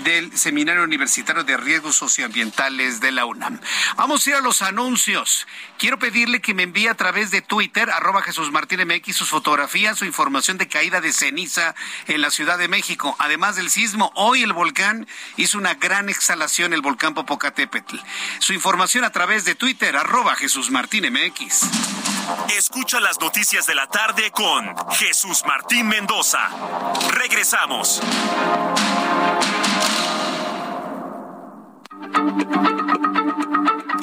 del 0.05 0.38
Seminario 0.38 0.84
Universitario 0.84 1.42
de 1.42 1.57
Riesgos 1.57 1.97
Socioambientales 1.97 3.01
de 3.01 3.11
la 3.11 3.26
UNAM. 3.26 3.61
Vamos 3.97 4.24
a 4.24 4.30
ir 4.30 4.36
a 4.36 4.40
los 4.40 4.62
anuncios. 4.62 5.49
Quiero 5.76 5.99
pedirle 5.99 6.40
que 6.40 6.55
me 6.55 6.62
envíe 6.62 6.86
a 6.86 6.95
través 6.95 7.32
de 7.32 7.42
Twitter, 7.42 7.90
arroba 7.90 8.22
Jesús 8.22 8.53
Martín 8.53 8.86
MX, 8.86 9.16
sus 9.16 9.30
fotografías, 9.30 9.99
su 9.99 10.05
información 10.05 10.57
de 10.57 10.68
caída 10.68 10.84
de 10.91 11.12
ceniza 11.12 11.74
en 12.07 12.20
la 12.20 12.30
Ciudad 12.30 12.59
de 12.59 12.68
México. 12.68 13.16
Además 13.18 13.57
del 13.57 13.70
sismo, 13.70 14.12
hoy 14.14 14.43
el 14.43 14.53
volcán 14.53 15.07
hizo 15.37 15.57
una 15.57 15.74
gran 15.74 16.09
exhalación, 16.09 16.74
el 16.74 16.82
volcán 16.82 17.14
Popocatépetl. 17.14 17.97
Su 18.39 18.53
información 18.53 19.05
a 19.05 19.11
través 19.11 19.45
de 19.45 19.55
Twitter, 19.55 19.97
arroba 19.97 20.37
Jesús 20.37 20.70
Martín 20.70 21.11
MX. 21.11 21.62
Escucha 22.57 23.01
las 23.01 23.18
noticias 23.18 23.66
de 23.66 23.74
la 23.74 23.87
tarde 23.87 24.30
con 24.30 24.74
Jesús 24.93 25.43
Martín 25.47 25.89
Mendoza. 25.89 26.49
Regresamos. 27.11 28.01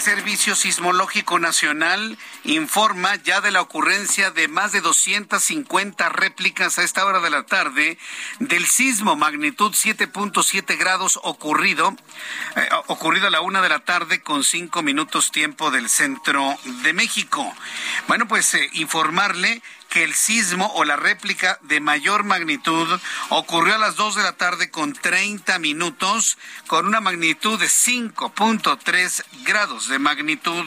El 0.00 0.04
Servicio 0.04 0.56
Sismológico 0.56 1.38
Nacional 1.38 2.16
informa 2.44 3.16
ya 3.16 3.42
de 3.42 3.50
la 3.50 3.60
ocurrencia 3.60 4.30
de 4.30 4.48
más 4.48 4.72
de 4.72 4.80
250 4.80 6.08
réplicas 6.08 6.78
a 6.78 6.84
esta 6.84 7.04
hora 7.04 7.20
de 7.20 7.28
la 7.28 7.42
tarde 7.42 7.98
del 8.38 8.64
sismo 8.66 9.14
magnitud 9.14 9.72
7.7 9.72 10.78
grados 10.78 11.20
ocurrido, 11.22 11.94
eh, 12.56 12.66
ocurrido 12.86 13.26
a 13.26 13.30
la 13.30 13.42
una 13.42 13.60
de 13.60 13.68
la 13.68 13.80
tarde 13.80 14.22
con 14.22 14.42
cinco 14.42 14.82
minutos 14.82 15.32
tiempo 15.32 15.70
del 15.70 15.90
centro 15.90 16.56
de 16.82 16.94
México. 16.94 17.54
Bueno, 18.08 18.26
pues 18.26 18.54
eh, 18.54 18.70
informarle 18.72 19.60
que 19.90 20.04
el 20.04 20.14
sismo 20.14 20.72
o 20.74 20.84
la 20.84 20.96
réplica 20.96 21.58
de 21.62 21.80
mayor 21.80 22.24
magnitud 22.24 22.88
ocurrió 23.28 23.74
a 23.74 23.78
las 23.78 23.96
2 23.96 24.14
de 24.14 24.22
la 24.22 24.32
tarde 24.32 24.70
con 24.70 24.92
30 24.92 25.58
minutos, 25.58 26.38
con 26.68 26.86
una 26.86 27.00
magnitud 27.00 27.58
de 27.58 27.66
5.3 27.66 29.24
grados 29.42 29.88
de 29.88 29.98
magnitud. 29.98 30.64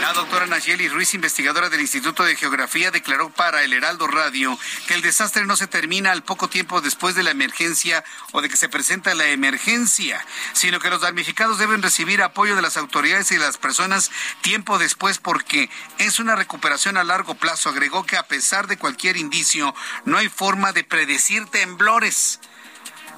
La 0.00 0.14
doctora 0.14 0.46
Nayeli 0.46 0.88
Ruiz, 0.88 1.14
investigadora 1.14 1.68
del 1.68 1.82
Instituto 1.82 2.24
de 2.24 2.34
Geografía, 2.34 2.90
declaró 2.90 3.30
para 3.30 3.62
el 3.62 3.72
Heraldo 3.74 4.06
Radio 4.06 4.58
que 4.88 4.94
el 4.94 5.02
desastre 5.02 5.44
no 5.44 5.56
se 5.56 5.66
termina 5.66 6.10
al 6.10 6.22
poco 6.22 6.48
tiempo 6.48 6.80
después 6.80 7.14
de 7.14 7.22
la 7.22 7.30
emergencia 7.30 8.04
o 8.32 8.40
de 8.40 8.48
que 8.48 8.56
se 8.56 8.70
presenta 8.70 9.14
la 9.14 9.28
emergencia, 9.28 10.24
sino 10.54 10.80
que 10.80 10.90
los 10.90 11.02
damnificados 11.02 11.58
deben 11.58 11.82
recibir 11.82 12.22
apoyo 12.22 12.56
de 12.56 12.62
las 12.62 12.78
autoridades 12.78 13.30
y 13.30 13.36
de 13.36 13.40
las 13.40 13.58
personas 13.58 14.10
tiempo 14.40 14.78
después 14.78 15.18
porque 15.18 15.68
es 15.98 16.18
una 16.18 16.36
recuperación 16.36 16.96
a 16.96 17.04
largo 17.04 17.34
plazo. 17.34 17.68
Agregó 17.68 18.04
que 18.04 18.13
a 18.16 18.22
pesar 18.24 18.66
de 18.66 18.76
cualquier 18.76 19.16
indicio, 19.16 19.74
no 20.04 20.18
hay 20.18 20.28
forma 20.28 20.72
de 20.72 20.84
predecir 20.84 21.46
temblores. 21.46 22.40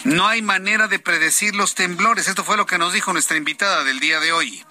No 0.05 0.27
hay 0.27 0.43
manera 0.43 0.89
de 0.89 0.99
predecir 0.99 1.55
los 1.55 1.75
temblores. 1.75 2.29
Esto 2.29 2.45
fue 2.45 2.57
lo 2.57 2.67
que 2.67 2.79
nos 2.79 2.93
dijo 2.93 3.13
nuestra 3.13 3.37
invitada 3.37 3.83
del 3.83 3.99
día 3.99 4.21
de 4.21 4.33
hoy 4.33 4.65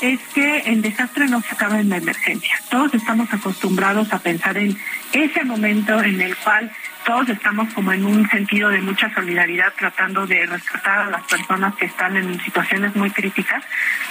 es 0.00 0.20
que 0.34 0.58
el 0.60 0.82
desastre 0.82 1.28
no 1.28 1.42
se 1.42 1.54
acaba 1.54 1.78
en 1.78 1.90
la 1.90 1.98
emergencia. 1.98 2.58
Todos 2.70 2.94
estamos 2.94 3.32
acostumbrados 3.32 4.12
a 4.12 4.18
pensar 4.18 4.56
en 4.56 4.78
ese 5.12 5.44
momento 5.44 6.02
en 6.02 6.20
el 6.20 6.36
cual 6.38 6.72
todos 7.04 7.28
estamos 7.28 7.72
como 7.74 7.92
en 7.92 8.04
un 8.04 8.28
sentido 8.28 8.68
de 8.68 8.80
mucha 8.80 9.12
solidaridad 9.14 9.72
tratando 9.76 10.26
de 10.26 10.46
rescatar 10.46 10.98
a 10.98 11.10
las 11.10 11.22
personas 11.22 11.74
que 11.76 11.86
están 11.86 12.16
en 12.16 12.40
situaciones 12.40 12.94
muy 12.94 13.10
críticas, 13.10 13.64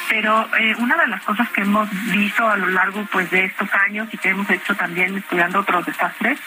pero 0.10 0.48
eh, 0.58 0.76
una 0.80 0.98
de 0.98 1.08
las 1.08 1.22
cosas 1.24 1.50
que 1.50 1.62
hemos 1.62 1.90
visto 2.12 2.48
a 2.48 2.58
lo 2.58 2.70
largo 2.70 3.06
pues 3.12 3.30
de 3.32 3.46
estos 3.46 3.70
años 3.74 4.08
y 4.12 4.18
que 4.18 4.30
hemos 4.30 4.50
hecho 4.50 4.76
también 4.76 5.18
estudiando 5.18 5.60
otros 5.60 5.86
desastres, 5.86 6.40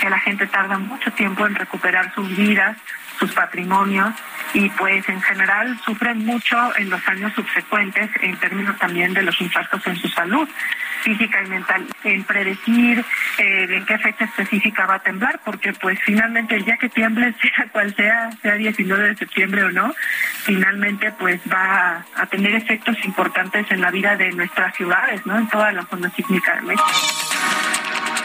que 0.00 0.10
la 0.10 0.18
gente 0.20 0.46
tarda 0.46 0.78
mucho 0.78 1.10
tiempo 1.12 1.46
en 1.46 1.54
recuperar 1.54 2.14
sus 2.14 2.34
vidas, 2.36 2.76
sus 3.18 3.32
patrimonios 3.32 4.14
y 4.54 4.68
pues 4.70 5.08
en 5.08 5.20
general 5.20 5.78
sufren 5.84 6.24
mucho 6.24 6.76
en 6.76 6.90
los 6.90 7.06
años 7.08 7.32
subsecuentes 7.34 8.10
en 8.20 8.36
términos 8.36 8.78
también 8.78 9.14
de 9.14 9.22
los 9.22 9.40
impactos 9.40 9.86
en 9.86 9.96
su 9.96 10.08
salud 10.08 10.48
física 11.02 11.42
y 11.42 11.48
mental, 11.48 11.86
en 12.04 12.24
predecir 12.24 13.04
eh, 13.38 13.66
en 13.70 13.86
qué 13.86 13.98
fecha 13.98 14.24
específica 14.24 14.86
va 14.86 14.96
a 14.96 14.98
temblar, 14.98 15.40
porque 15.44 15.72
pues 15.72 15.98
finalmente 16.04 16.56
el 16.56 16.64
día 16.64 16.76
que 16.76 16.88
tiemble, 16.88 17.34
sea 17.40 17.68
cual 17.72 17.94
sea, 17.94 18.30
sea 18.42 18.54
19 18.54 19.08
de 19.08 19.16
septiembre 19.16 19.64
o 19.64 19.70
no, 19.70 19.94
finalmente 20.44 21.12
pues 21.12 21.40
va 21.50 22.04
a, 22.16 22.26
tener 22.26 22.54
efectos 22.54 22.96
importantes 23.04 23.66
en 23.70 23.80
la 23.80 23.90
vida 23.90 24.16
de 24.16 24.30
nuestras 24.32 24.74
ciudades, 24.74 25.24
¿no? 25.24 25.38
En 25.38 25.48
toda 25.48 25.72
la 25.72 25.84
zona 25.86 26.10
sísmica 26.10 26.56
de 26.56 26.62
México. 26.62 27.77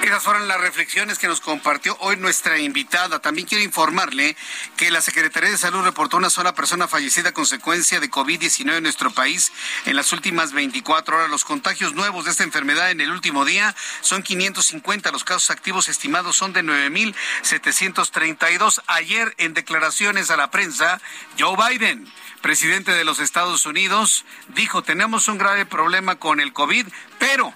Esas 0.04 0.22
fueron 0.22 0.48
las 0.50 0.60
reflexiones 0.60 1.18
que 1.18 1.30
nos 1.30 1.40
compartió 1.40 1.96
hoy 2.02 2.18
nuestra 2.18 2.60
invitada. 2.60 3.22
También 3.22 3.48
quiero 3.48 3.64
informarle 3.64 4.36
que 4.76 4.92
la 4.92 5.00
Secretaría 5.00 5.50
de 5.50 5.58
Salud 5.58 5.82
reportó 5.82 6.18
una 6.18 6.30
sola 6.30 6.54
persona 6.54 6.90
fallecida 6.90 7.30
a 7.30 7.34
consecuencia 7.34 8.02
de 8.02 8.12
COVID-19 8.12 8.76
en 8.76 8.84
nuestro 8.84 9.12
país 9.12 9.54
en 9.86 9.96
las 9.96 10.12
últimas 10.12 10.52
24 10.52 11.16
horas. 11.16 11.30
Los 11.30 11.46
contagios 11.46 11.94
nuevos 11.94 12.26
de 12.26 12.32
esta 12.32 12.44
enfermedad 12.44 12.92
en 12.92 13.00
el 13.00 13.12
último 13.12 13.46
día 13.46 13.74
son 14.02 14.24
550. 14.24 15.10
Los 15.10 15.24
casos 15.24 15.52
activos 15.52 15.88
estimados 15.88 16.36
son 16.36 16.52
de 16.52 16.64
9.732. 16.64 18.82
Ayer, 18.88 19.34
en 19.38 19.54
declaraciones 19.54 20.32
a 20.32 20.36
la 20.36 20.52
prensa, 20.52 21.00
Joe 21.40 21.56
Biden 21.56 22.12
presidente 22.42 22.92
de 22.92 23.06
los 23.06 23.20
Estados 23.20 23.66
Unidos, 23.66 24.26
dijo, 24.50 24.84
tenemos 24.84 25.30
un 25.30 25.38
grave 25.38 25.66
problema 25.66 26.18
con 26.18 26.42
el 26.42 26.52
COVID, 26.52 26.88
pero 27.18 27.54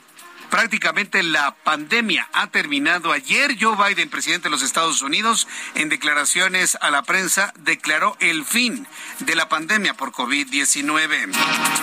prácticamente 0.50 1.24
la 1.24 1.56
pandemia 1.56 2.28
ha 2.34 2.48
terminado. 2.48 3.12
Ayer 3.12 3.56
Joe 3.60 3.76
Biden, 3.76 4.10
presidente 4.10 4.46
de 4.46 4.50
los 4.52 4.62
Estados 4.62 5.02
Unidos, 5.02 5.48
en 5.76 5.90
declaraciones 5.90 6.78
a 6.82 6.90
la 6.90 7.04
prensa, 7.04 7.54
declaró 7.60 8.16
el 8.20 8.46
fin 8.46 8.88
de 9.20 9.36
la 9.36 9.50
pandemia 9.50 9.94
por 9.94 10.12
COVID-19. 10.12 11.32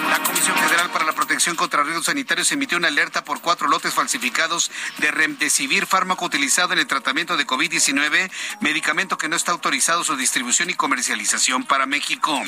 La 0.08 0.22
Comisión 0.22 0.56
Federal 0.56 0.90
para 0.90 1.04
la 1.04 1.12
Protección 1.12 1.56
contra 1.56 1.82
Riesgos 1.82 2.06
Sanitarios 2.06 2.50
emitió 2.52 2.78
una 2.78 2.88
alerta 2.88 3.24
por 3.24 3.40
cuatro 3.40 3.68
lotes 3.68 3.94
falsificados 3.94 4.70
de 4.98 5.10
remdesivir, 5.10 5.86
fármaco 5.86 6.24
utilizado 6.24 6.72
en 6.72 6.78
el 6.78 6.86
tratamiento 6.86 7.36
de 7.36 7.46
COVID-19, 7.46 8.30
medicamento 8.60 9.18
que 9.18 9.28
no 9.28 9.36
está 9.36 9.52
autorizado 9.52 10.04
su 10.04 10.16
distribución 10.16 10.70
y 10.70 10.74
comercialización 10.74 11.64
para 11.64 11.86
México. 11.86 12.42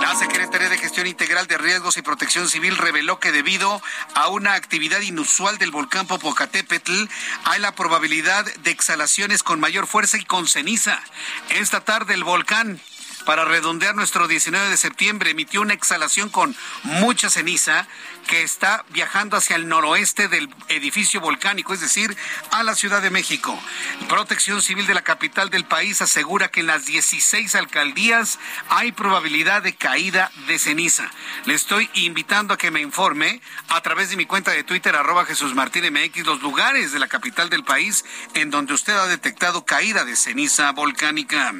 La 0.00 0.14
Secretaría 0.16 0.68
de 0.68 0.78
Gestión 0.78 1.06
Integral 1.06 1.46
de 1.46 1.58
Riesgos 1.58 1.96
y 1.96 2.02
Protección 2.02 2.48
Civil 2.48 2.76
reveló 2.76 3.18
que 3.18 3.32
debido 3.32 3.82
a 4.14 4.28
una 4.28 4.54
actividad 4.54 5.00
inusual 5.00 5.23
usual 5.24 5.58
del 5.58 5.70
volcán 5.70 6.06
Popocatépetl, 6.06 7.06
hay 7.44 7.60
la 7.60 7.74
probabilidad 7.74 8.44
de 8.44 8.70
exhalaciones 8.70 9.42
con 9.42 9.58
mayor 9.58 9.86
fuerza 9.86 10.18
y 10.18 10.24
con 10.24 10.46
ceniza. 10.46 11.00
Esta 11.48 11.80
tarde 11.80 12.14
el 12.14 12.24
volcán 12.24 12.80
para 13.24 13.44
redondear 13.44 13.94
nuestro 13.94 14.28
19 14.28 14.68
de 14.68 14.76
septiembre, 14.76 15.30
emitió 15.30 15.62
una 15.62 15.72
exhalación 15.72 16.28
con 16.28 16.54
mucha 16.82 17.30
ceniza 17.30 17.88
que 18.24 18.42
está 18.42 18.84
viajando 18.90 19.36
hacia 19.36 19.56
el 19.56 19.68
noroeste 19.68 20.28
del 20.28 20.48
edificio 20.68 21.20
volcánico, 21.20 21.74
es 21.74 21.80
decir, 21.80 22.16
a 22.50 22.62
la 22.62 22.74
Ciudad 22.74 23.02
de 23.02 23.10
México. 23.10 23.58
Protección 24.08 24.62
Civil 24.62 24.86
de 24.86 24.94
la 24.94 25.02
capital 25.02 25.50
del 25.50 25.64
país 25.64 26.00
asegura 26.02 26.50
que 26.50 26.60
en 26.60 26.66
las 26.66 26.86
16 26.86 27.54
alcaldías 27.54 28.38
hay 28.68 28.92
probabilidad 28.92 29.62
de 29.62 29.74
caída 29.74 30.30
de 30.46 30.58
ceniza. 30.58 31.10
Le 31.44 31.54
estoy 31.54 31.90
invitando 31.94 32.54
a 32.54 32.58
que 32.58 32.70
me 32.70 32.80
informe 32.80 33.40
a 33.68 33.80
través 33.80 34.10
de 34.10 34.16
mi 34.16 34.26
cuenta 34.26 34.50
de 34.50 34.64
Twitter, 34.64 34.96
arroba 34.96 35.24
Jesús 35.24 35.54
Martín 35.54 35.84
MX, 35.92 36.24
los 36.26 36.42
lugares 36.42 36.92
de 36.92 36.98
la 36.98 37.08
capital 37.08 37.50
del 37.50 37.64
país 37.64 38.04
en 38.34 38.50
donde 38.50 38.74
usted 38.74 38.94
ha 38.94 39.06
detectado 39.06 39.64
caída 39.64 40.04
de 40.04 40.16
ceniza 40.16 40.72
volcánica. 40.72 41.52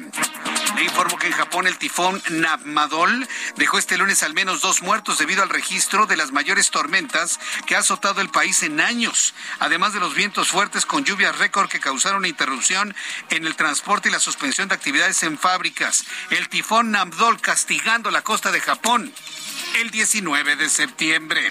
Le 0.75 0.83
informo 0.83 1.17
que 1.17 1.27
en 1.27 1.33
Japón 1.33 1.67
el 1.67 1.77
tifón 1.77 2.21
Navmadol 2.29 3.27
dejó 3.55 3.77
este 3.77 3.97
lunes 3.97 4.23
al 4.23 4.33
menos 4.33 4.61
dos 4.61 4.81
muertos 4.81 5.17
debido 5.17 5.41
al 5.41 5.49
registro 5.49 6.05
de 6.05 6.17
las 6.17 6.31
mayores 6.31 6.54
tormentas 6.71 7.39
que 7.65 7.75
ha 7.75 7.79
azotado 7.79 8.21
el 8.21 8.29
país 8.29 8.63
en 8.63 8.79
años, 8.79 9.33
además 9.59 9.93
de 9.93 9.99
los 9.99 10.15
vientos 10.15 10.49
fuertes 10.49 10.85
con 10.85 11.03
lluvias 11.03 11.37
récord 11.37 11.69
que 11.69 11.79
causaron 11.79 12.25
interrupción 12.25 12.95
en 13.29 13.45
el 13.45 13.55
transporte 13.55 14.09
y 14.09 14.11
la 14.11 14.19
suspensión 14.19 14.67
de 14.67 14.75
actividades 14.75 15.21
en 15.23 15.37
fábricas. 15.37 16.05
El 16.29 16.49
tifón 16.49 16.91
Navdol 16.91 17.39
castigando 17.41 18.11
la 18.11 18.21
costa 18.21 18.51
de 18.51 18.61
Japón 18.61 19.13
el 19.79 19.91
19 19.91 20.55
de 20.55 20.69
septiembre. 20.69 21.49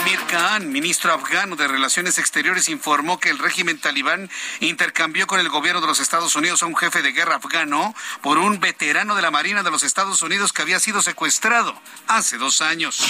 Amir 0.00 0.18
Khan, 0.28 0.70
ministro 0.70 1.12
afgano 1.12 1.56
de 1.56 1.68
Relaciones 1.68 2.18
Exteriores, 2.18 2.68
informó 2.68 3.18
que 3.18 3.30
el 3.30 3.38
régimen 3.38 3.78
talibán 3.78 4.30
intercambió 4.60 5.26
con 5.26 5.40
el 5.40 5.48
gobierno 5.48 5.80
de 5.80 5.86
los 5.86 6.00
Estados 6.00 6.34
Unidos 6.36 6.62
a 6.62 6.66
un 6.66 6.76
jefe 6.76 7.02
de 7.02 7.12
guerra 7.12 7.36
afgano 7.36 7.94
por 8.20 8.38
un 8.38 8.60
veterano 8.60 9.14
de 9.14 9.22
la 9.22 9.30
Marina 9.30 9.62
de 9.62 9.70
los 9.70 9.82
Estados 9.82 10.22
Unidos 10.22 10.52
que 10.52 10.62
había 10.62 10.80
sido 10.80 11.02
secuestrado 11.02 11.80
hace 12.08 12.38
dos 12.38 12.62
años. 12.62 13.04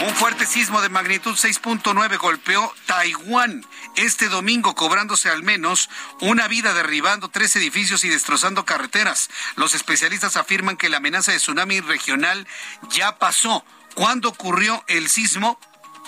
Un 0.00 0.14
fuerte 0.14 0.46
sismo 0.46 0.80
de 0.80 0.88
magnitud 0.88 1.34
6.9 1.34 2.18
golpeó 2.18 2.72
Taiwán 2.86 3.66
este 3.98 4.28
domingo, 4.28 4.74
cobrándose 4.74 5.28
al 5.28 5.42
menos 5.42 5.90
una 6.20 6.46
vida, 6.48 6.72
derribando 6.72 7.28
tres 7.28 7.54
edificios 7.56 8.04
y 8.04 8.08
destrozando 8.08 8.64
carreteras. 8.64 9.28
Los 9.56 9.74
especialistas 9.74 10.36
afirman 10.36 10.76
que 10.76 10.88
la 10.88 10.98
amenaza 10.98 11.32
de 11.32 11.38
tsunami 11.38 11.80
regional 11.80 12.46
ya 12.90 13.18
pasó. 13.18 13.64
¿Cuándo 13.94 14.28
ocurrió 14.28 14.84
el 14.86 15.08
sismo 15.08 15.58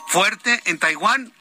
fuerte 0.07 0.62
en 0.66 0.78
Taiwán? 0.78 1.32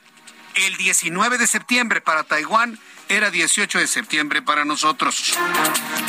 El 0.56 0.76
19 0.78 1.38
de 1.38 1.48
septiembre 1.48 2.02
para 2.02 2.24
Taiwán 2.24 2.80
era 3.10 3.32
18 3.32 3.80
de 3.80 3.88
septiembre 3.88 4.42
para 4.44 4.66
nosotros. 4.66 5.34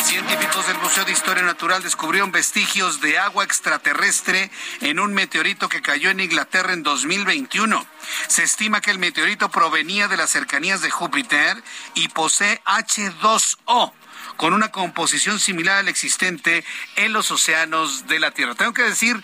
Científicos 0.04 0.66
del 0.66 0.78
Museo 0.78 1.04
de 1.04 1.12
Historia 1.12 1.42
Natural 1.42 1.82
descubrieron 1.82 2.30
vestigios 2.30 3.00
de 3.00 3.18
agua 3.18 3.42
extraterrestre 3.42 4.50
en 4.82 5.00
un 5.00 5.14
meteorito 5.14 5.68
que 5.68 5.80
cayó 5.80 6.10
en 6.10 6.20
Inglaterra 6.20 6.74
en 6.74 6.82
2021. 6.82 7.86
Se 8.28 8.42
estima 8.42 8.82
que 8.82 8.90
el 8.90 8.98
meteorito 8.98 9.50
provenía 9.50 10.08
de 10.08 10.18
las 10.18 10.30
cercanías 10.30 10.82
de 10.82 10.90
Júpiter 10.90 11.62
y 11.94 12.08
posee 12.08 12.60
H2O 12.66 13.92
con 14.36 14.52
una 14.52 14.70
composición 14.70 15.38
similar 15.38 15.78
al 15.78 15.88
existente 15.88 16.64
en 16.96 17.12
los 17.12 17.30
océanos 17.30 18.06
de 18.06 18.20
la 18.20 18.30
Tierra. 18.30 18.54
Tengo 18.54 18.72
que 18.72 18.82
decir, 18.82 19.20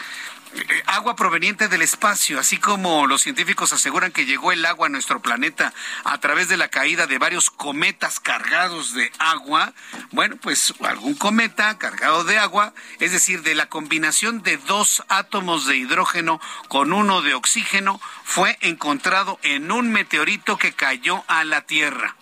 agua 0.87 1.17
proveniente 1.17 1.69
del 1.69 1.83
espacio, 1.83 2.39
así 2.39 2.59
como 2.59 3.07
los 3.07 3.23
científicos 3.23 3.73
aseguran 3.73 4.13
que 4.13 4.27
llegó 4.27 4.53
el 4.53 4.65
agua 4.65 4.87
a 4.87 4.91
nuestro 4.91 5.21
planeta 5.21 5.73
a 6.05 6.19
través 6.19 6.49
de 6.49 6.57
la 6.57 6.69
caída 6.69 7.07
de 7.07 7.19
varios 7.19 7.51
cometas 7.51 8.21
cargados 8.21 8.95
de 8.95 9.11
agua. 9.19 9.73
Bueno, 10.13 10.37
pues 10.37 10.75
algún 10.81 11.15
cometa 11.15 11.79
cargado 11.79 12.25
de 12.25 12.39
agua, 12.39 12.75
es 13.01 13.13
decir, 13.13 13.43
de 13.43 13.55
la 13.55 13.67
combinación 13.67 14.43
de 14.43 14.57
dos 14.57 15.05
átomos 15.09 15.67
de 15.67 15.77
hidrógeno 15.77 16.41
con 16.69 16.93
uno 16.93 17.23
de 17.23 17.35
oxígeno, 17.35 18.01
fue 18.25 18.59
encontrado 18.61 19.39
en 19.43 19.71
un 19.71 19.91
meteorito 19.91 20.57
que 20.59 20.73
cayó 20.73 21.25
a 21.29 21.45
la 21.45 21.63
Tierra 21.63 22.17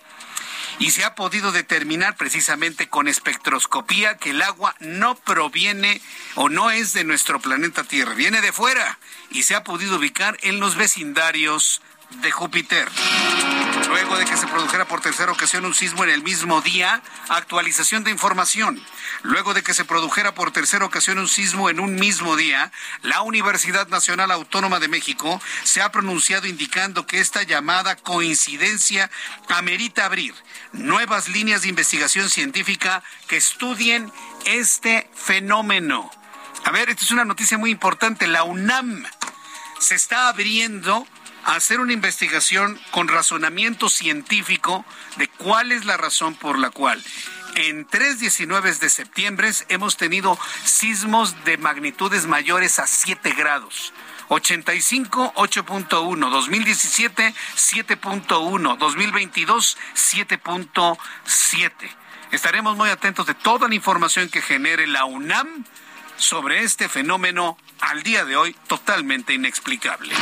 y 0.79 0.91
se 0.91 1.05
ha 1.05 1.14
podido 1.14 1.53
determinar 1.53 2.16
precisamente 2.16 2.89
con 2.89 3.09
espectroscopía 3.09 4.16
que 4.16 4.31
el 4.31 4.43
agua 4.43 4.75
no 4.81 5.14
proviene 5.14 6.01
o 6.35 6.49
no 6.49 6.70
es 6.70 6.93
de 6.93 7.05
nuestro 7.05 7.41
planeta 7.41 7.85
Tierra, 7.85 8.14
viene 8.14 8.41
de 8.41 8.53
fuera 8.53 8.99
y 9.31 9.45
se 9.45 9.55
ha 9.55 9.64
podido 9.64 9.97
ubicar 9.97 10.37
en 10.43 10.61
los 10.61 10.77
vecindarios 10.77 11.81
de 12.11 12.31
Júpiter. 12.31 12.89
Luego 13.89 14.17
de 14.17 14.25
que 14.25 14.37
se 14.37 14.47
produjera 14.47 14.87
por 14.87 15.01
tercera 15.01 15.31
ocasión 15.31 15.65
un 15.65 15.75
sismo 15.75 16.05
en 16.05 16.11
el 16.11 16.23
mismo 16.23 16.61
día, 16.61 17.03
actualización 17.29 18.05
de 18.05 18.11
información. 18.11 18.83
Luego 19.23 19.55
de 19.55 19.63
que 19.63 19.75
se 19.75 19.85
produjera 19.85 20.35
por 20.35 20.51
tercera 20.51 20.85
ocasión 20.85 21.19
un 21.19 21.29
sismo 21.29 21.71
en 21.71 21.81
un 21.81 21.95
mismo 21.95 22.37
día, 22.37 22.73
la 23.03 23.23
Universidad 23.23 23.89
Nacional 23.89 24.31
Autónoma 24.31 24.81
de 24.81 24.89
México 24.89 25.41
se 25.63 25.83
ha 25.83 25.93
pronunciado 25.93 26.47
indicando 26.47 27.07
que 27.07 27.21
esta 27.21 27.43
llamada 27.43 27.97
coincidencia 27.97 29.11
amerita 29.49 30.07
abrir 30.07 30.35
nuevas 30.73 31.29
líneas 31.29 31.63
de 31.63 31.69
investigación 31.69 32.31
científica 32.31 33.03
que 33.29 33.37
estudien 33.37 34.13
este 34.45 35.09
fenómeno. 35.15 36.11
A 36.65 36.71
ver, 36.71 36.89
esta 36.89 37.05
es 37.05 37.11
una 37.11 37.25
noticia 37.25 37.59
muy 37.59 37.71
importante. 37.71 38.27
La 38.27 38.45
UNAM 38.45 39.05
se 39.79 39.95
está 39.95 40.29
abriendo 40.29 41.07
hacer 41.45 41.80
una 41.80 41.92
investigación 41.92 42.78
con 42.90 43.09
razonamiento 43.09 43.88
científico 43.88 44.84
de 45.16 45.28
cuál 45.28 45.72
es 45.72 45.84
la 45.84 45.97
razón 45.97 46.34
por 46.34 46.59
la 46.59 46.70
cual 46.70 47.03
en 47.57 47.84
tres 47.86 48.18
19 48.18 48.74
de 48.74 48.88
septiembre 48.88 49.51
hemos 49.68 49.97
tenido 49.97 50.38
sismos 50.64 51.45
de 51.45 51.57
magnitudes 51.57 52.26
mayores 52.26 52.78
a 52.78 52.86
7 52.86 53.32
grados. 53.32 53.92
85, 54.28 55.34
8.1, 55.36 56.30
2017, 56.30 57.34
7.1, 57.57 58.78
2022, 58.78 59.78
7.7. 59.95 61.70
Estaremos 62.32 62.76
muy 62.76 62.90
atentos 62.90 63.26
de 63.26 63.34
toda 63.34 63.68
la 63.68 63.74
información 63.74 64.28
que 64.28 64.40
genere 64.40 64.86
la 64.86 65.05
UNAM 65.05 65.64
sobre 66.16 66.62
este 66.62 66.88
fenómeno 66.88 67.59
al 67.80 68.03
día 68.03 68.24
de 68.24 68.36
hoy 68.36 68.57
totalmente 68.66 69.34
inexplicable. 69.34 70.14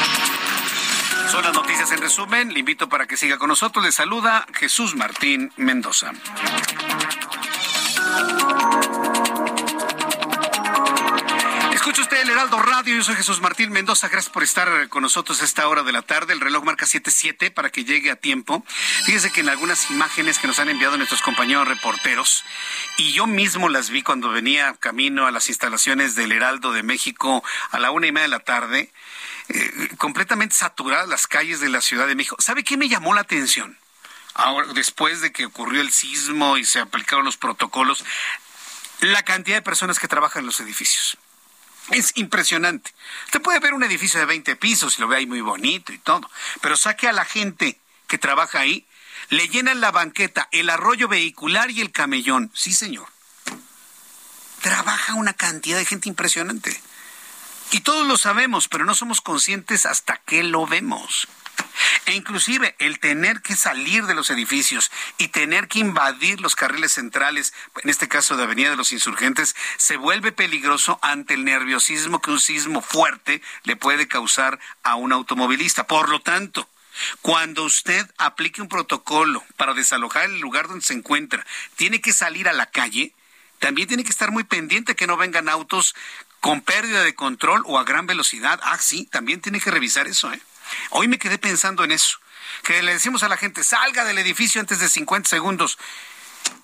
Son 1.30 1.42
las 1.42 1.52
noticias 1.52 1.90
en 1.92 2.00
resumen. 2.00 2.52
Le 2.52 2.60
invito 2.60 2.88
para 2.88 3.06
que 3.06 3.16
siga 3.16 3.38
con 3.38 3.48
nosotros. 3.48 3.84
Le 3.84 3.92
saluda 3.92 4.46
Jesús 4.54 4.94
Martín 4.94 5.52
Mendoza. 5.56 6.12
Escucha 11.72 12.02
usted 12.02 12.22
el 12.22 12.30
Heraldo 12.30 12.58
Radio, 12.60 12.94
yo 12.94 13.02
soy 13.02 13.16
Jesús 13.16 13.40
Martín 13.40 13.72
Mendoza, 13.72 14.08
gracias 14.08 14.32
por 14.32 14.44
estar 14.44 14.88
con 14.88 15.02
nosotros 15.02 15.42
a 15.42 15.44
esta 15.44 15.66
hora 15.66 15.82
de 15.82 15.90
la 15.90 16.02
tarde. 16.02 16.32
El 16.32 16.40
reloj 16.40 16.62
marca 16.62 16.86
77 16.86 17.50
para 17.50 17.70
que 17.70 17.84
llegue 17.84 18.12
a 18.12 18.16
tiempo. 18.16 18.64
Fíjese 19.04 19.32
que 19.32 19.40
en 19.40 19.48
algunas 19.48 19.90
imágenes 19.90 20.38
que 20.38 20.46
nos 20.46 20.60
han 20.60 20.68
enviado 20.68 20.96
nuestros 20.96 21.22
compañeros 21.22 21.66
reporteros, 21.66 22.44
y 22.98 23.12
yo 23.12 23.26
mismo 23.26 23.68
las 23.68 23.90
vi 23.90 24.02
cuando 24.02 24.30
venía 24.30 24.74
camino 24.78 25.26
a 25.26 25.32
las 25.32 25.48
instalaciones 25.48 26.14
del 26.14 26.30
Heraldo 26.30 26.72
de 26.72 26.84
México 26.84 27.42
a 27.72 27.80
la 27.80 27.90
una 27.90 28.06
y 28.06 28.12
media 28.12 28.22
de 28.22 28.28
la 28.28 28.40
tarde, 28.40 28.88
completamente 29.98 30.54
saturadas 30.54 31.08
las 31.08 31.26
calles 31.26 31.60
de 31.60 31.68
la 31.68 31.80
Ciudad 31.80 32.06
de 32.06 32.14
México. 32.14 32.36
¿Sabe 32.38 32.64
qué 32.64 32.76
me 32.76 32.88
llamó 32.88 33.14
la 33.14 33.22
atención? 33.22 33.78
Ahora, 34.34 34.72
después 34.72 35.20
de 35.20 35.32
que 35.32 35.44
ocurrió 35.44 35.80
el 35.80 35.92
sismo 35.92 36.56
y 36.56 36.64
se 36.64 36.80
aplicaron 36.80 37.24
los 37.24 37.36
protocolos, 37.36 38.04
la 39.00 39.22
cantidad 39.24 39.56
de 39.56 39.62
personas 39.62 39.98
que 39.98 40.08
trabajan 40.08 40.40
en 40.40 40.46
los 40.46 40.60
edificios. 40.60 41.18
Es 41.90 42.12
impresionante. 42.14 42.94
Usted 43.26 43.42
puede 43.42 43.58
ver 43.58 43.74
un 43.74 43.82
edificio 43.82 44.20
de 44.20 44.26
20 44.26 44.56
pisos 44.56 44.96
y 44.96 45.00
lo 45.00 45.08
ve 45.08 45.16
ahí 45.16 45.26
muy 45.26 45.40
bonito 45.40 45.92
y 45.92 45.98
todo, 45.98 46.30
pero 46.60 46.76
saque 46.76 47.08
a 47.08 47.12
la 47.12 47.24
gente 47.24 47.78
que 48.06 48.18
trabaja 48.18 48.60
ahí, 48.60 48.86
le 49.30 49.48
llenan 49.48 49.80
la 49.80 49.90
banqueta, 49.90 50.48
el 50.52 50.70
arroyo 50.70 51.08
vehicular 51.08 51.70
y 51.70 51.80
el 51.80 51.90
camellón. 51.90 52.50
Sí, 52.54 52.72
señor. 52.72 53.08
Trabaja 54.60 55.14
una 55.14 55.32
cantidad 55.32 55.78
de 55.78 55.84
gente 55.84 56.08
impresionante. 56.08 56.80
Y 57.72 57.80
todos 57.80 58.06
lo 58.06 58.18
sabemos, 58.18 58.68
pero 58.68 58.84
no 58.84 58.94
somos 58.94 59.22
conscientes 59.22 59.86
hasta 59.86 60.18
que 60.18 60.44
lo 60.44 60.66
vemos. 60.66 61.26
E 62.04 62.12
inclusive 62.12 62.76
el 62.78 62.98
tener 62.98 63.40
que 63.40 63.56
salir 63.56 64.04
de 64.04 64.14
los 64.14 64.28
edificios 64.28 64.90
y 65.16 65.28
tener 65.28 65.68
que 65.68 65.78
invadir 65.78 66.42
los 66.42 66.54
carriles 66.54 66.92
centrales, 66.92 67.54
en 67.82 67.88
este 67.88 68.08
caso 68.08 68.36
de 68.36 68.42
Avenida 68.42 68.68
de 68.68 68.76
los 68.76 68.92
Insurgentes, 68.92 69.56
se 69.78 69.96
vuelve 69.96 70.32
peligroso 70.32 70.98
ante 71.00 71.32
el 71.32 71.44
nerviosismo 71.44 72.20
que 72.20 72.30
un 72.30 72.40
sismo 72.40 72.82
fuerte 72.82 73.40
le 73.64 73.76
puede 73.76 74.06
causar 74.06 74.58
a 74.82 74.96
un 74.96 75.10
automovilista. 75.10 75.86
Por 75.86 76.10
lo 76.10 76.20
tanto, 76.20 76.68
cuando 77.22 77.64
usted 77.64 78.06
aplique 78.18 78.60
un 78.60 78.68
protocolo 78.68 79.42
para 79.56 79.72
desalojar 79.72 80.24
el 80.24 80.40
lugar 80.40 80.68
donde 80.68 80.84
se 80.84 80.92
encuentra, 80.92 81.46
tiene 81.76 82.02
que 82.02 82.12
salir 82.12 82.50
a 82.50 82.52
la 82.52 82.66
calle, 82.66 83.14
también 83.60 83.88
tiene 83.88 84.04
que 84.04 84.10
estar 84.10 84.30
muy 84.30 84.44
pendiente 84.44 84.94
que 84.94 85.06
no 85.06 85.16
vengan 85.16 85.48
autos 85.48 85.94
con 86.42 86.60
pérdida 86.60 87.04
de 87.04 87.14
control 87.14 87.62
o 87.66 87.78
a 87.78 87.84
gran 87.84 88.08
velocidad. 88.08 88.60
Ah, 88.64 88.76
sí, 88.78 89.06
también 89.06 89.40
tiene 89.40 89.60
que 89.60 89.70
revisar 89.70 90.08
eso, 90.08 90.30
¿eh? 90.32 90.42
Hoy 90.90 91.06
me 91.06 91.18
quedé 91.18 91.38
pensando 91.38 91.84
en 91.84 91.92
eso, 91.92 92.18
que 92.64 92.82
le 92.82 92.92
decimos 92.92 93.22
a 93.22 93.28
la 93.28 93.36
gente, 93.36 93.62
salga 93.62 94.04
del 94.04 94.18
edificio 94.18 94.60
antes 94.60 94.80
de 94.80 94.88
50 94.88 95.28
segundos. 95.28 95.78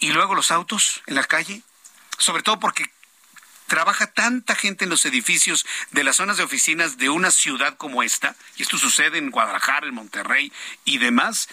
Y 0.01 0.11
luego 0.11 0.35
los 0.35 0.51
autos 0.51 1.01
en 1.07 1.15
la 1.15 1.23
calle, 1.23 1.63
sobre 2.19 2.43
todo 2.43 2.59
porque 2.59 2.91
trabaja 3.69 4.09
tanta 4.09 4.57
gente 4.57 4.83
en 4.83 4.91
los 4.91 5.05
edificios 5.05 5.65
de 5.93 6.03
las 6.03 6.17
zonas 6.17 6.39
de 6.39 6.43
oficinas 6.43 6.99
de 6.99 7.11
una 7.11 7.31
ciudad 7.31 7.77
como 7.77 8.03
esta, 8.03 8.35
y 8.57 8.63
esto 8.63 8.79
sucede 8.79 9.19
en 9.19 9.31
Guadalajara, 9.31 9.87
en 9.87 9.95
Monterrey 9.95 10.53
y 10.87 10.99
demás, 10.99 11.49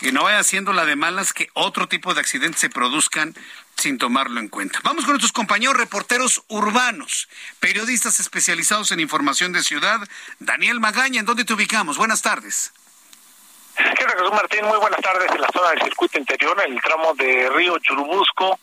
que 0.00 0.10
no 0.10 0.24
vaya 0.24 0.40
haciendo 0.40 0.72
la 0.72 0.84
de 0.84 0.96
malas 0.96 1.32
que 1.32 1.48
otro 1.52 1.86
tipo 1.86 2.12
de 2.12 2.20
accidentes 2.20 2.60
se 2.60 2.70
produzcan 2.70 3.36
sin 3.78 3.98
tomarlo 3.98 4.40
en 4.40 4.48
cuenta. 4.48 4.80
Vamos 4.82 5.04
con 5.04 5.12
nuestros 5.12 5.32
compañeros 5.32 5.76
reporteros 5.76 6.42
urbanos, 6.48 7.28
periodistas 7.60 8.20
especializados 8.20 8.90
en 8.92 9.00
información 9.00 9.52
de 9.52 9.62
ciudad. 9.62 10.00
Daniel 10.40 10.80
Magaña, 10.80 11.20
¿en 11.20 11.26
dónde 11.26 11.44
te 11.44 11.54
ubicamos? 11.54 11.96
Buenas 11.96 12.22
tardes. 12.22 12.72
¿Qué 13.76 14.04
tal, 14.04 14.18
Jesús 14.18 14.32
Martín? 14.32 14.64
Muy 14.64 14.78
buenas 14.78 15.00
tardes 15.00 15.30
en 15.30 15.40
la 15.40 15.48
zona 15.52 15.70
del 15.70 15.82
circuito 15.82 16.18
interior, 16.18 16.60
en 16.66 16.72
el 16.72 16.80
tramo 16.82 17.14
de 17.14 17.48
Río 17.50 17.78
Churubusco. 17.78 18.58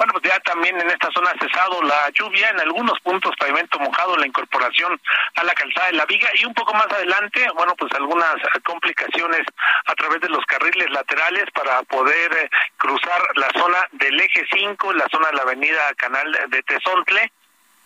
Bueno, 0.00 0.14
pues 0.14 0.32
ya 0.32 0.40
también 0.40 0.80
en 0.80 0.88
esta 0.88 1.10
zona 1.12 1.30
ha 1.30 1.38
cesado 1.38 1.82
la 1.82 2.08
lluvia, 2.14 2.48
en 2.48 2.60
algunos 2.60 2.98
puntos 3.00 3.36
pavimento 3.38 3.78
mojado, 3.78 4.16
la 4.16 4.26
incorporación 4.26 4.98
a 5.34 5.44
la 5.44 5.52
calzada 5.52 5.88
de 5.88 5.92
la 5.92 6.06
viga 6.06 6.26
y 6.36 6.46
un 6.46 6.54
poco 6.54 6.72
más 6.72 6.86
adelante, 6.86 7.46
bueno, 7.54 7.74
pues 7.76 7.92
algunas 7.92 8.34
complicaciones 8.64 9.42
a 9.84 9.94
través 9.96 10.22
de 10.22 10.30
los 10.30 10.42
carriles 10.46 10.88
laterales 10.88 11.44
para 11.52 11.82
poder 11.82 12.32
eh, 12.32 12.48
cruzar 12.78 13.20
la 13.34 13.50
zona 13.60 13.76
del 13.92 14.18
eje 14.18 14.46
5, 14.50 14.90
la 14.94 15.06
zona 15.10 15.28
de 15.28 15.34
la 15.34 15.42
avenida 15.42 15.92
Canal 15.98 16.32
de 16.48 16.62
Tezontle 16.62 17.30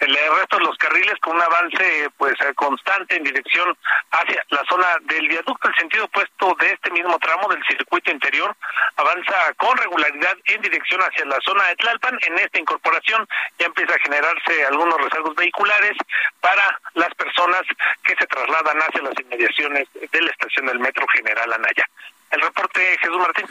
el 0.01 0.17
resto 0.37 0.59
de 0.59 0.65
los 0.65 0.77
carriles 0.77 1.15
con 1.21 1.37
un 1.37 1.43
avance 1.43 2.09
pues 2.19 2.35
constante 2.57 3.17
en 3.17 3.25
dirección 3.25 3.77
hacia 4.11 4.45
la 4.51 4.63
zona 4.69 4.87
del 5.03 5.29
viaducto, 5.29 5.69
el 5.69 5.75
sentido 5.77 6.05
opuesto 6.05 6.57
de 6.61 6.73
este 6.73 6.91
mismo 6.91 7.19
tramo 7.19 7.49
del 7.49 7.63
circuito 7.65 8.11
interior 8.11 8.55
avanza 8.97 9.53
con 9.57 9.77
regularidad 9.79 10.37
en 10.47 10.61
dirección 10.63 11.01
hacia 11.01 11.25
la 11.25 11.39
zona 11.45 11.65
de 11.69 11.77
Tlalpan. 11.77 12.19
En 12.23 12.39
esta 12.39 12.59
incorporación 12.59 13.27
ya 13.59 13.67
empieza 13.67 13.95
a 13.95 13.99
generarse 13.99 14.67
algunos 14.67 15.01
rezagos 15.01 15.35
vehiculares 15.35 15.97
para 16.41 16.81
las 16.95 17.15
personas 17.15 17.63
que 18.05 18.15
se 18.17 18.27
trasladan 18.27 18.79
hacia 18.79 19.03
las 19.03 19.15
inmediaciones 19.21 19.89
de 19.95 20.21
la 20.21 20.31
estación 20.31 20.67
del 20.67 20.79
Metro 20.79 21.07
General 21.15 21.53
Anaya. 21.53 21.89
El 22.35 22.41
reporte, 22.41 22.99
Jesús 23.01 23.17
Martín. 23.17 23.47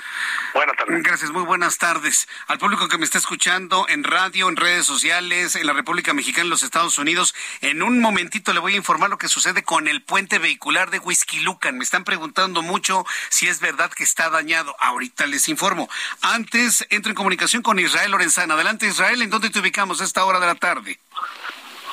Buenas 0.54 0.76
tardes. 0.76 1.04
Gracias, 1.04 1.32
muy 1.32 1.44
buenas 1.44 1.78
tardes. 1.78 2.28
Al 2.48 2.60
público 2.60 2.90
que 2.90 2.98
me 2.98 3.06
está 3.06 3.18
escuchando 3.18 3.86
en 3.88 4.04
radio, 4.04 4.50
en 4.50 4.58
redes 4.58 4.86
sociales, 4.86 5.56
en 5.56 5.66
la 5.66 5.72
República 5.72 6.14
Mexicana, 6.14 6.44
en 6.44 6.50
los 6.50 6.64
Estados 6.64 6.98
Unidos, 6.98 7.34
en 7.62 7.82
un 7.82 8.02
momentito 8.02 8.52
le 8.52 8.60
voy 8.60 8.74
a 8.74 8.76
informar 8.76 9.10
lo 9.10 9.18
que 9.18 9.30
sucede 9.30 9.64
con 9.64 9.88
el 9.88 10.04
puente 10.04 10.38
vehicular 10.38 10.90
de 10.90 11.02
Lucan. 11.44 11.78
Me 11.78 11.86
están 11.86 12.04
preguntando 12.04 12.62
mucho 12.62 13.06
si 13.30 13.48
es 13.48 13.62
verdad 13.62 13.90
que 13.90 14.04
está 14.04 14.30
dañado. 14.30 14.76
Ahorita 14.80 15.28
les 15.28 15.48
informo. 15.48 15.90
Antes, 16.22 16.86
entro 16.90 17.10
en 17.10 17.16
comunicación 17.16 17.62
con 17.62 17.80
Israel 17.80 18.12
Lorenzana. 18.12 18.56
Adelante, 18.56 18.88
Israel, 18.88 19.22
¿en 19.22 19.30
dónde 19.30 19.50
te 19.50 19.60
ubicamos 19.60 20.02
a 20.02 20.04
esta 20.04 20.26
hora 20.26 20.42
de 20.42 20.48
la 20.48 20.56
tarde? 20.56 21.00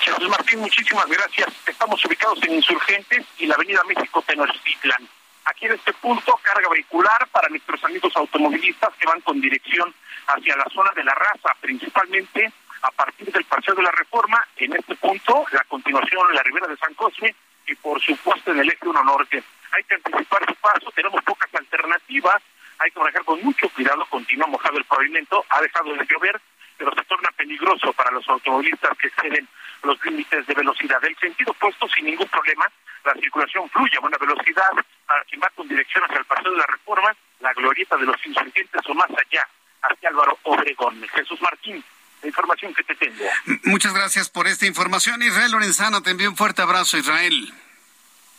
Jesús 0.00 0.28
Martín, 0.28 0.58
muchísimas 0.58 1.06
gracias. 1.06 1.50
Estamos 1.66 2.04
ubicados 2.04 2.42
en 2.42 2.54
Insurgentes 2.54 3.24
y 3.38 3.46
la 3.46 3.54
Avenida 3.54 3.80
México 3.84 4.24
Tenochtitlan. 4.26 5.08
Aquí 5.44 5.66
en 5.66 5.72
este 5.72 5.92
punto, 5.94 6.38
carga 6.42 6.68
vehicular 6.68 7.26
para 7.28 7.48
nuestros 7.48 7.82
amigos 7.84 8.14
automovilistas 8.16 8.94
que 8.94 9.06
van 9.06 9.20
con 9.22 9.40
dirección 9.40 9.92
hacia 10.26 10.56
la 10.56 10.66
zona 10.72 10.90
de 10.94 11.04
la 11.04 11.14
raza, 11.14 11.54
principalmente 11.60 12.52
a 12.82 12.90
partir 12.90 13.30
del 13.32 13.44
Paseo 13.44 13.74
de 13.74 13.82
la 13.82 13.90
Reforma, 13.90 14.46
en 14.56 14.74
este 14.74 14.94
punto, 14.96 15.44
la 15.52 15.64
continuación 15.64 16.28
en 16.30 16.36
la 16.36 16.42
Ribera 16.42 16.66
de 16.66 16.76
San 16.76 16.94
Cosme 16.94 17.34
y 17.66 17.74
por 17.74 18.00
supuesto 18.00 18.52
en 18.52 18.60
el 18.60 18.70
eje 18.70 18.86
1 18.86 19.04
Norte. 19.04 19.42
Hay 19.72 19.84
que 19.84 19.94
anticipar 19.94 20.44
su 20.46 20.54
paso, 20.56 20.90
tenemos 20.94 21.22
pocas 21.24 21.54
alternativas, 21.54 22.42
hay 22.78 22.90
que 22.90 22.98
manejar 22.98 23.24
con 23.24 23.42
mucho 23.42 23.68
cuidado, 23.70 24.06
continúa 24.06 24.46
mojado 24.46 24.78
el 24.78 24.84
pavimento, 24.84 25.44
ha 25.50 25.60
dejado 25.60 25.92
de 25.94 26.06
llover, 26.06 26.40
pero 26.78 26.92
se 26.94 27.04
torna 27.04 27.30
peligroso 27.36 27.92
para 27.92 28.10
los 28.10 28.26
automovilistas 28.28 28.96
que 28.96 29.08
exceden 29.08 29.46
los 29.82 30.02
límites 30.04 30.46
de 30.46 30.54
velocidad. 30.54 31.04
El 31.04 31.16
sentido 31.18 31.52
opuesto, 31.52 31.86
sin 31.88 32.06
ningún 32.06 32.28
problema, 32.28 32.66
la 33.04 33.14
circulación 33.14 33.68
fluye 33.70 33.96
a 33.96 34.00
buena 34.00 34.18
velocidad, 34.18 34.70
para 35.06 35.24
quien 35.24 35.40
va 35.40 35.50
con 35.54 35.66
dirección 35.68 36.04
hacia 36.04 36.18
el 36.18 36.24
Paseo 36.24 36.52
de 36.52 36.58
la 36.58 36.66
Reforma, 36.66 37.16
la 37.40 37.52
glorieta 37.54 37.96
de 37.96 38.06
los 38.06 38.26
insurgentes 38.26 38.80
o 38.86 38.94
más 38.94 39.10
allá, 39.10 39.48
hacia 39.82 40.08
Álvaro 40.08 40.38
Obregón. 40.44 41.02
Jesús 41.14 41.40
Martín, 41.40 41.82
la 42.22 42.28
información 42.28 42.74
que 42.74 42.84
te 42.84 42.94
tengo. 42.94 43.24
Muchas 43.64 43.94
gracias 43.94 44.28
por 44.28 44.46
esta 44.46 44.66
información. 44.66 45.22
Israel 45.22 45.52
Lorenzano, 45.52 46.02
te 46.02 46.10
envío 46.10 46.30
un 46.30 46.36
fuerte 46.36 46.62
abrazo, 46.62 46.98
Israel. 46.98 47.52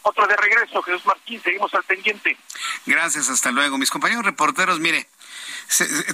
Otro 0.03 0.25
de 0.25 0.35
regreso, 0.35 0.81
Jesús 0.81 1.05
Martín, 1.05 1.41
seguimos 1.43 1.73
al 1.75 1.83
pendiente. 1.83 2.35
Gracias, 2.85 3.29
hasta 3.29 3.51
luego. 3.51 3.77
Mis 3.77 3.91
compañeros 3.91 4.25
reporteros, 4.25 4.79
mire, 4.79 5.07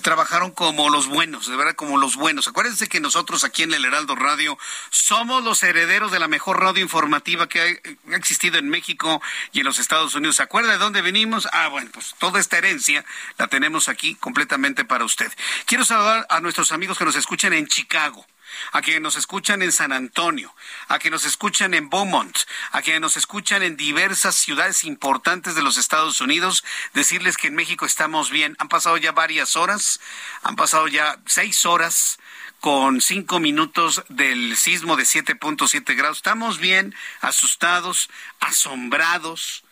trabajaron 0.01 0.51
como 0.51 0.89
los 0.89 1.07
buenos, 1.07 1.47
de 1.47 1.55
verdad 1.55 1.75
como 1.75 1.97
los 1.97 2.15
buenos. 2.15 2.47
Acuérdense 2.47 2.87
que 2.87 2.99
nosotros 2.99 3.43
aquí 3.43 3.63
en 3.63 3.73
el 3.73 3.85
Heraldo 3.85 4.15
Radio 4.15 4.57
somos 4.89 5.43
los 5.43 5.63
herederos 5.63 6.11
de 6.11 6.19
la 6.19 6.27
mejor 6.27 6.59
radio 6.61 6.81
informativa 6.81 7.47
que 7.47 7.61
ha, 7.61 8.15
existido 8.15 8.57
en 8.57 8.69
México 8.69 9.21
y 9.51 9.59
en 9.59 9.65
los 9.65 9.79
Estados 9.79 10.15
Unidos. 10.15 10.37
¿Se 10.37 10.43
acuerda 10.43 10.71
de 10.71 10.77
dónde 10.77 11.01
venimos? 11.01 11.47
Ah, 11.51 11.67
bueno, 11.69 11.89
pues 11.93 12.15
toda 12.19 12.39
esta 12.39 12.57
herencia 12.57 13.03
la 13.37 13.47
tenemos 13.47 13.89
aquí 13.89 14.15
completamente 14.15 14.85
para 14.85 15.05
usted. 15.05 15.31
Quiero 15.65 15.85
saludar 15.85 16.25
a 16.29 16.39
nuestros 16.39 16.71
amigos 16.71 16.97
que 16.97 17.05
nos 17.05 17.15
escuchan 17.15 17.53
en 17.53 17.67
Chicago 17.67 18.25
a 18.71 18.81
quienes 18.81 19.01
nos 19.01 19.15
escuchan 19.15 19.61
en 19.61 19.71
San 19.71 19.91
Antonio, 19.91 20.53
a 20.87 20.99
quienes 20.99 21.23
nos 21.23 21.31
escuchan 21.31 21.73
en 21.73 21.89
Beaumont, 21.89 22.37
a 22.71 22.81
quienes 22.81 23.01
nos 23.01 23.17
escuchan 23.17 23.63
en 23.63 23.77
diversas 23.77 24.35
ciudades 24.35 24.83
importantes 24.83 25.55
de 25.55 25.61
los 25.61 25.77
Estados 25.77 26.21
Unidos, 26.21 26.63
decirles 26.93 27.37
que 27.37 27.47
en 27.47 27.55
México 27.55 27.85
estamos 27.85 28.29
bien. 28.31 28.55
Han 28.59 28.69
pasado 28.69 28.97
ya 28.97 29.11
varias 29.11 29.55
horas, 29.55 29.99
han 30.43 30.55
pasado 30.55 30.87
ya 30.87 31.17
seis 31.25 31.65
horas 31.65 32.19
con 32.59 33.01
cinco 33.01 33.39
minutos 33.39 34.03
del 34.09 34.57
sismo 34.57 34.95
de 34.95 35.03
7.7 35.03 35.95
grados. 35.95 36.17
Estamos 36.17 36.59
bien, 36.59 36.95
asustados, 37.21 38.09
asombrados, 38.39 39.63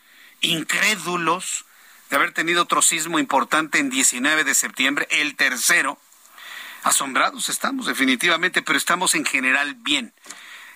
incrédulos 0.41 1.65
de 2.09 2.15
haber 2.15 2.33
tenido 2.33 2.63
otro 2.63 2.81
sismo 2.81 3.17
importante 3.19 3.79
en 3.79 3.89
19 3.89 4.43
de 4.43 4.53
septiembre, 4.53 5.07
el 5.09 5.36
tercero, 5.36 5.99
Asombrados 6.86 7.49
estamos, 7.49 7.88
definitivamente, 7.88 8.61
pero 8.61 8.77
estamos 8.77 9.15
en 9.15 9.25
general 9.25 9.73
bien. 9.73 10.13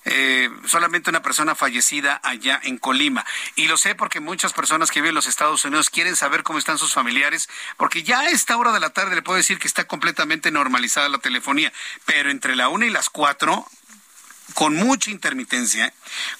eh, 0.06 0.50
solamente 0.66 1.12
una 1.12 1.22
persona 1.22 1.54
fallecida 1.54 2.20
allá 2.24 2.60
en 2.64 2.80
Colima. 2.80 3.24
Y 3.56 3.68
lo 3.68 3.78
sé 3.78 3.94
porque 3.94 4.20
muchas 4.20 4.54
personas 4.54 4.90
que 4.90 5.02
viven 5.02 5.10
en 5.10 5.16
los 5.16 5.28
Estados 5.28 5.64
Unidos 5.66 5.92
quieren 5.92 6.16
saber 6.16 6.42
cómo 6.42 6.58
están 6.58 6.80
sus 6.80 6.94
familiares, 6.94 7.48
porque 7.78 8.02
ya 8.02 8.22
a 8.22 8.30
esta 8.30 8.58
hora 8.58 8.72
de 8.72 8.80
la 8.80 8.90
tarde 8.90 9.14
le 9.14 9.22
puedo 9.22 9.38
decir 9.38 9.60
que 9.60 9.68
está 9.68 9.86
completamente 9.86 10.50
normalizada 10.50 11.10
la 11.10 11.20
telefonía, 11.20 11.72
pero 12.06 12.32
entre 12.32 12.56
la 12.56 12.70
una 12.70 12.88
y 12.88 12.90
las 12.90 13.10
cuatro 13.12 13.68
con 14.54 14.76
mucha 14.76 15.12
intermitencia, 15.12 15.94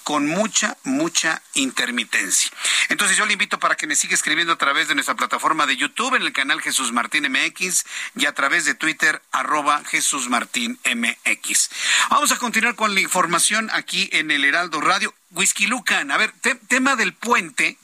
con 0.04 0.28
mucha, 0.28 0.78
mucha 0.84 1.42
intermitencia. 1.54 2.52
Entonces 2.90 3.18
yo 3.18 3.26
le 3.26 3.34
invito 3.34 3.60
para 3.60 3.76
que 3.76 3.88
me 3.88 3.96
siga 3.96 4.14
escribiendo 4.14 4.54
a 4.54 4.58
través 4.58 4.88
de 4.88 4.96
nuestra 4.96 5.16
plataforma 5.16 5.66
de 5.66 5.78
YouTube 5.78 6.16
en 6.16 6.24
el 6.24 6.34
canal 6.34 6.62
Jesús 6.62 6.92
Martín 6.92 7.32
MX 7.32 7.86
y 8.16 8.26
a 8.26 8.34
través 8.34 8.66
de 8.66 8.74
Twitter 8.74 9.22
arroba 9.32 9.84
Jesús 9.86 10.30
Martín 10.30 10.80
MX. 10.86 11.70
Vamos 12.10 12.32
a 12.32 12.38
continuar 12.38 12.76
con 12.76 12.94
la 12.94 13.02
información 13.02 13.70
aquí 13.74 14.10
en 14.12 14.32
el 14.32 14.46
Heraldo 14.46 14.82
Radio. 14.82 15.14
Whisky 15.32 15.68
Lucan, 15.68 16.12
a 16.12 16.18
ver, 16.18 16.34
tema 16.68 16.96
del 16.96 17.14
puente 17.14 17.78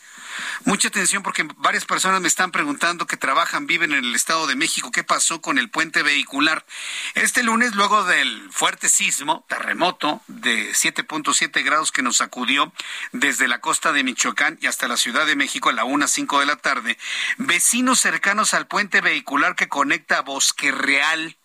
Mucha 0.63 0.87
atención 0.87 1.23
porque 1.23 1.47
varias 1.57 1.85
personas 1.85 2.21
me 2.21 2.27
están 2.27 2.51
preguntando 2.51 3.07
que 3.07 3.17
trabajan, 3.17 3.67
viven 3.67 3.91
en 3.93 4.03
el 4.03 4.15
Estado 4.15 4.47
de 4.47 4.55
México, 4.55 4.91
qué 4.91 5.03
pasó 5.03 5.41
con 5.41 5.57
el 5.57 5.69
puente 5.69 6.03
vehicular. 6.03 6.65
Este 7.13 7.43
lunes, 7.43 7.75
luego 7.75 8.03
del 8.03 8.49
fuerte 8.51 8.89
sismo, 8.89 9.45
terremoto 9.47 10.21
de 10.27 10.71
7.7 10.71 11.63
grados 11.63 11.91
que 11.91 12.01
nos 12.01 12.17
sacudió 12.17 12.71
desde 13.11 13.47
la 13.47 13.61
costa 13.61 13.91
de 13.91 14.03
Michoacán 14.03 14.57
y 14.61 14.67
hasta 14.67 14.87
la 14.87 14.97
Ciudad 14.97 15.25
de 15.25 15.35
México 15.35 15.69
a 15.69 15.73
la 15.73 15.85
1.05 15.85 16.39
de 16.39 16.45
la 16.45 16.55
tarde, 16.55 16.97
vecinos 17.37 17.99
cercanos 17.99 18.53
al 18.53 18.67
puente 18.67 19.01
vehicular 19.01 19.55
que 19.55 19.67
conecta 19.67 20.17
a 20.17 20.21
Bosque 20.21 20.71
Real 20.71 21.37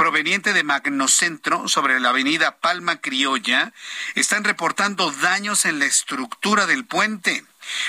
proveniente 0.00 0.54
de 0.54 0.64
Magnocentro 0.64 1.68
sobre 1.68 2.00
la 2.00 2.08
avenida 2.08 2.56
Palma 2.56 3.02
Criolla 3.02 3.74
están 4.14 4.44
reportando 4.44 5.10
daños 5.10 5.66
en 5.66 5.78
la 5.78 5.84
estructura 5.84 6.64
del 6.64 6.86
puente 6.86 7.44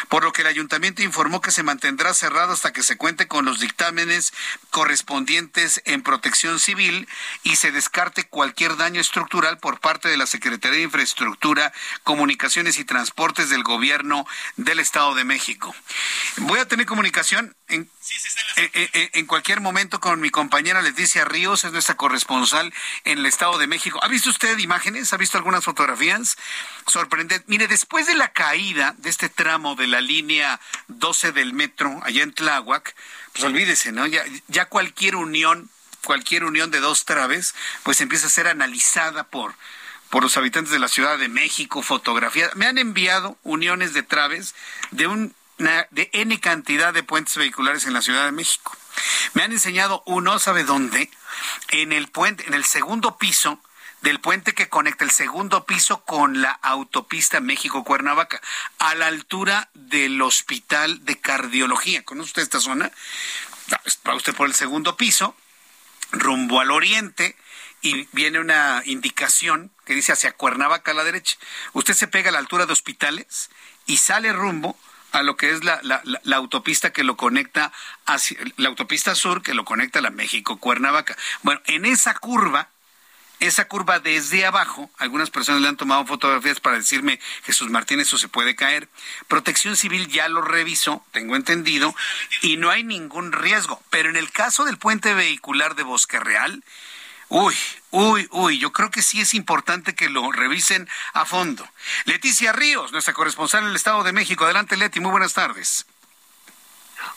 por 0.09 0.23
lo 0.23 0.32
que 0.32 0.41
el 0.41 0.47
ayuntamiento 0.47 1.01
informó 1.01 1.41
que 1.41 1.51
se 1.51 1.63
mantendrá 1.63 2.13
cerrado 2.13 2.53
hasta 2.53 2.73
que 2.73 2.84
se 2.84 2.97
cuente 2.97 3.27
con 3.27 3.45
los 3.45 3.59
dictámenes 3.59 4.34
correspondientes 4.69 5.82
en 5.86 6.03
protección 6.03 6.59
civil 6.59 7.07
y 7.43 7.55
se 7.55 7.71
descarte 7.71 8.27
cualquier 8.27 8.77
daño 8.77 9.01
estructural 9.01 9.57
por 9.59 9.79
parte 9.79 10.09
de 10.09 10.17
la 10.17 10.27
Secretaría 10.27 10.77
de 10.77 10.84
Infraestructura, 10.84 11.73
Comunicaciones 12.03 12.79
y 12.79 12.86
Transportes 12.86 13.49
del 13.49 13.63
Gobierno 13.63 14.25
del 14.57 14.79
Estado 14.79 15.15
de 15.15 15.23
México. 15.23 15.73
Voy 16.38 16.59
a 16.59 16.67
tener 16.67 16.86
comunicación 16.86 17.55
en, 17.72 17.89
en, 19.13 19.26
cualquier 19.26 19.61
momento 19.61 19.99
con 19.99 20.19
mi 20.19 20.30
compañera 20.30 20.82
Leticia 20.82 21.26
Ríos, 21.26 21.63
es 21.63 21.72
nuestra 21.72 21.95
corresponsal 21.95 22.74
en 23.03 23.19
el 23.19 23.26
Estado 23.26 23.57
de 23.57 23.67
México. 23.67 23.99
¿Ha 24.03 24.07
visto 24.07 24.30
usted 24.30 24.57
imágenes? 24.59 25.13
¿Ha 25.13 25.17
visto 25.17 25.38
algunas 25.38 25.63
fotografías? 25.63 26.38
Sorprendente. 26.88 27.45
Mire, 27.47 27.67
después 27.67 28.07
de 28.07 28.15
la 28.15 28.30
caída 28.30 28.95
de 28.97 29.09
este 29.09 29.30
tramo 29.30 29.76
de 29.76 29.88
la 29.88 30.01
línea 30.01 30.59
12 30.88 31.32
del 31.32 31.53
metro 31.53 31.99
allá 32.03 32.24
en 32.24 32.34
Tláhuac, 32.34 32.95
pues 33.34 33.43
olvídese, 33.43 33.91
¿no? 33.91 34.05
Ya, 34.05 34.24
ya 34.47 34.65
cualquier 34.65 35.15
unión, 35.15 35.69
cualquier 36.03 36.43
unión 36.43 36.72
de 36.72 36.80
dos 36.80 37.05
traves, 37.05 37.55
pues 37.84 38.01
empieza 38.01 38.28
a 38.28 38.32
ser 38.32 38.47
analizada 38.47 39.24
por 39.24 39.55
por 40.11 40.24
los 40.24 40.36
habitantes 40.36 40.74
de 40.74 40.80
la 40.80 40.89
Ciudad 40.89 41.17
de 41.17 41.30
México, 41.30 41.82
fotografías. 41.82 42.53
Me 42.57 42.67
han 42.67 42.78
enviado 42.78 43.38
uniones 43.43 43.93
de 43.93 44.03
traves 44.03 44.53
de 44.91 45.07
un 45.07 45.34
de 45.58 46.10
N 46.14 46.39
cantidad 46.39 46.93
de 46.93 47.04
puentes 47.04 47.38
vehiculares 47.38 47.86
en 47.86 47.93
la 47.93 48.02
Ciudad 48.02 48.26
de 48.26 48.32
México. 48.32 48.76
Me 49.34 49.43
han 49.43 49.52
enseñado 49.52 50.04
uno, 50.06 50.39
¿sabe 50.39 50.64
dónde? 50.64 51.10
En 51.70 51.93
el 51.93 52.08
puente, 52.08 52.45
en 52.47 52.54
el 52.54 52.66
segundo 52.66 53.18
piso 53.18 53.62
del 54.02 54.20
puente 54.20 54.54
que 54.54 54.70
conecta 54.70 55.06
el 55.06 55.12
segundo 55.12 55.66
piso 55.66 56.04
con 56.04 56.41
la 56.41 56.52
autopista 56.52 57.39
México-Cuernavaca, 57.39 58.41
a 58.80 58.95
la 58.95 59.08
altura 59.08 59.70
del 59.76 60.22
Hospital 60.22 61.06
de 61.06 61.20
Cardiología. 61.20 62.04
¿Conoce 62.04 62.30
usted 62.30 62.41
esta 62.41 62.60
zona? 62.60 62.91
Va 64.08 64.16
usted 64.16 64.34
por 64.34 64.47
el 64.47 64.56
segundo 64.56 64.97
piso, 64.97 65.36
rumbo 66.12 66.60
al 66.60 66.72
oriente, 66.72 67.36
y 67.82 68.08
viene 68.12 68.39
una 68.39 68.82
indicación 68.86 69.72
que 69.86 69.95
dice 69.95 70.12
hacia 70.12 70.34
Cuernavaca 70.34 70.91
a 70.91 70.93
la 70.93 71.04
derecha. 71.04 71.38
Usted 71.74 71.93
se 71.93 72.08
pega 72.08 72.30
a 72.30 72.32
la 72.32 72.39
altura 72.39 72.66
de 72.66 72.74
hospitales 72.74 73.49
y 73.86 73.97
sale 73.97 74.34
rumbo 74.34 74.78
a 75.12 75.24
lo 75.24 75.36
que 75.38 75.51
es 75.51 75.64
la, 75.64 75.80
la, 75.84 76.36
autopista 76.36 76.91
que 76.91 77.03
lo 77.03 77.18
conecta 77.18 77.72
hacia 78.05 78.38
la 78.57 78.70
autopista 78.70 79.16
sur 79.16 79.41
que 79.43 79.53
lo 79.53 79.66
conecta 79.66 79.99
a 79.99 80.01
la 80.01 80.09
México 80.09 80.57
Cuernavaca. 80.57 81.18
Bueno, 81.43 81.62
en 81.66 81.86
esa 81.86 82.14
curva, 82.14 82.70
esa 83.39 83.68
curva 83.68 83.99
desde 83.99 84.45
abajo, 84.45 84.89
algunas 84.97 85.30
personas 85.30 85.62
le 85.62 85.68
han 85.68 85.78
tomado 85.78 86.05
fotografías 86.05 86.59
para 86.59 86.78
decirme, 86.78 87.20
Jesús 87.43 87.70
Martín, 87.70 87.99
eso 87.99 88.18
se 88.18 88.28
puede 88.28 88.55
caer. 88.55 88.88
Protección 89.28 89.76
Civil 89.76 90.07
ya 90.07 90.30
lo 90.30 90.41
revisó, 90.41 91.03
tengo 91.12 91.36
entendido, 91.36 91.95
y 92.41 92.57
no 92.57 92.70
hay 92.70 92.84
ningún 92.84 93.32
riesgo. 93.32 93.82
Pero 93.89 94.09
en 94.09 94.16
el 94.16 94.32
caso 94.32 94.64
del 94.64 94.78
puente 94.78 95.14
vehicular 95.14 95.76
de 95.76 95.84
Bosque 95.84 96.20
Real, 96.20 96.64
Uy, 97.34 97.55
uy, 97.91 98.27
uy, 98.32 98.59
yo 98.59 98.73
creo 98.73 98.91
que 98.91 99.01
sí 99.01 99.21
es 99.21 99.34
importante 99.34 99.95
que 99.95 100.09
lo 100.09 100.34
revisen 100.34 100.89
a 101.13 101.23
fondo. 101.23 101.65
Leticia 102.03 102.51
Ríos, 102.51 102.91
nuestra 102.91 103.13
corresponsal 103.13 103.63
en 103.63 103.69
el 103.69 103.77
Estado 103.77 104.03
de 104.03 104.11
México. 104.11 104.43
Adelante, 104.43 104.75
Leti, 104.75 104.99
muy 104.99 105.11
buenas 105.11 105.34
tardes. 105.34 105.86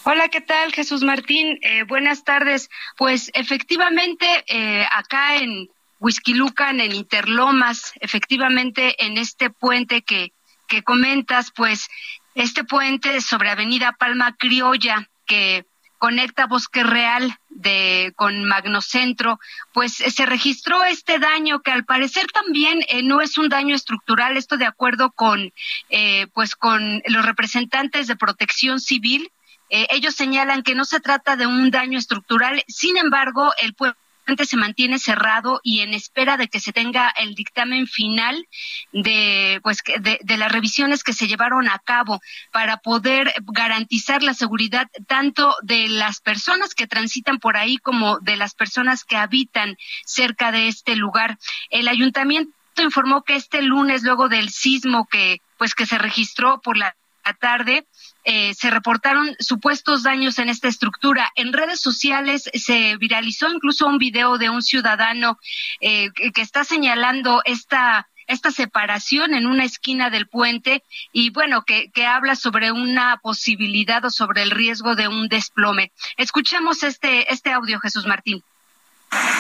Hola, 0.05 0.29
¿qué 0.29 0.41
tal, 0.41 0.73
Jesús 0.73 1.03
Martín? 1.03 1.59
Eh, 1.63 1.83
buenas 1.83 2.23
tardes. 2.23 2.71
Pues 2.97 3.33
efectivamente, 3.35 4.45
eh, 4.47 4.87
acá 4.89 5.35
en 5.35 5.69
Huizquilucan, 5.99 6.79
en 6.79 6.95
Interlomas, 6.95 7.93
efectivamente 7.99 8.95
en 9.05 9.19
este 9.19 9.51
puente 9.51 10.03
que, 10.03 10.33
que 10.69 10.85
comentas, 10.85 11.51
pues 11.51 11.89
este 12.37 12.63
puente 12.63 13.21
sobre 13.21 13.51
Avenida 13.51 13.91
Palma 13.99 14.37
Criolla, 14.39 15.09
que 15.27 15.67
conecta 15.99 16.47
Bosque 16.47 16.83
Real 16.83 17.39
de 17.49 18.13
con 18.17 18.45
Magnocentro, 18.45 19.41
pues 19.73 20.01
eh, 20.01 20.11
se 20.11 20.27
registró 20.27 20.85
este 20.85 21.19
daño 21.19 21.61
que 21.61 21.71
al 21.71 21.85
parecer 21.85 22.27
también 22.27 22.81
eh, 22.89 23.03
no 23.03 23.21
es 23.21 23.39
un 23.39 23.49
daño 23.49 23.75
estructural, 23.75 24.37
esto 24.37 24.57
de 24.57 24.67
acuerdo 24.67 25.11
con 25.13 25.53
eh, 25.91 26.27
pues 26.35 26.57
con 26.57 27.03
los 27.07 27.25
representantes 27.25 28.07
de 28.07 28.17
Protección 28.17 28.81
Civil. 28.81 29.31
ellos 29.71 30.15
señalan 30.15 30.63
que 30.63 30.75
no 30.75 30.85
se 30.85 31.01
trata 31.01 31.37
de 31.37 31.47
un 31.47 31.71
daño 31.71 31.99
estructural, 31.99 32.63
sin 32.69 32.97
embargo, 32.97 33.53
el 33.61 33.75
pueblo 33.75 33.97
se 34.45 34.57
mantiene 34.57 34.99
cerrado 34.99 35.61
y 35.63 35.81
en 35.81 35.95
espera 35.95 36.37
de 36.37 36.49
que 36.49 36.61
se 36.61 36.73
tenga 36.73 37.11
el 37.11 37.35
dictamen 37.35 37.87
final 37.87 38.47
de 38.93 39.61
pues 39.63 39.79
de, 40.01 40.19
de, 40.23 40.37
las 40.37 40.51
revisiones 40.51 41.03
que 41.05 41.13
se 41.13 41.27
llevaron 41.27 41.69
a 41.69 41.79
cabo 41.79 42.21
para 42.53 42.79
poder 42.79 43.33
garantizar 43.47 44.23
la 44.23 44.35
seguridad 44.35 44.89
tanto 45.07 45.55
de 45.63 45.89
las 45.89 46.21
personas 46.21 46.75
que 46.75 46.87
transitan 46.87 47.39
por 47.39 47.57
ahí 47.57 47.79
como 47.79 48.19
de 48.21 48.37
las 48.37 48.55
personas 48.55 49.05
que 49.05 49.17
habitan 49.17 49.77
cerca 50.05 50.53
de 50.53 50.69
este 50.69 50.97
lugar. 50.97 51.39
El 51.71 51.89
ayuntamiento 51.89 52.53
informó 52.83 53.23
que 53.23 53.37
este 53.37 53.63
lunes 53.63 54.03
luego 54.03 54.29
del 54.29 54.51
sismo 54.51 55.07
que 55.07 55.41
pues 55.59 55.75
que 55.75 55.87
se 55.87 55.99
registró 55.99 56.61
por 56.61 56.77
la 56.77 56.97
tarde 57.33 57.87
eh, 58.25 58.55
se 58.55 58.71
reportaron 58.71 59.37
supuestos 59.39 60.03
daños 60.03 60.39
en 60.39 60.49
esta 60.49 60.69
estructura. 60.69 61.31
En 61.35 61.53
redes 61.53 61.81
sociales 61.81 62.51
se 62.55 62.97
viralizó 62.97 63.49
incluso 63.49 63.87
un 63.87 63.99
video 63.99 64.39
de 64.39 64.51
un 64.51 64.63
ciudadano 64.63 65.39
eh, 65.81 66.11
que 66.13 66.41
está 66.41 66.65
señalando 66.65 67.43
esta 67.45 68.09
esta 68.27 68.51
separación 68.51 69.35
en 69.35 69.47
una 69.47 69.65
esquina 69.65 70.11
del 70.11 70.27
puente 70.29 70.83
y 71.13 71.31
bueno, 71.31 71.65
que, 71.65 71.91
habla 72.07 72.37
sobre 72.37 72.71
una 72.71 73.19
posibilidad 73.19 74.05
o 74.05 74.11
sobre 74.11 74.43
el 74.43 74.51
riesgo 74.51 74.95
de 74.95 75.09
un 75.09 75.29
desplome. 75.29 75.93
Escuchemos 76.17 76.83
este, 76.83 77.33
este 77.33 77.53
audio, 77.53 77.81
Jesús 77.81 78.07
Martín. 78.07 78.43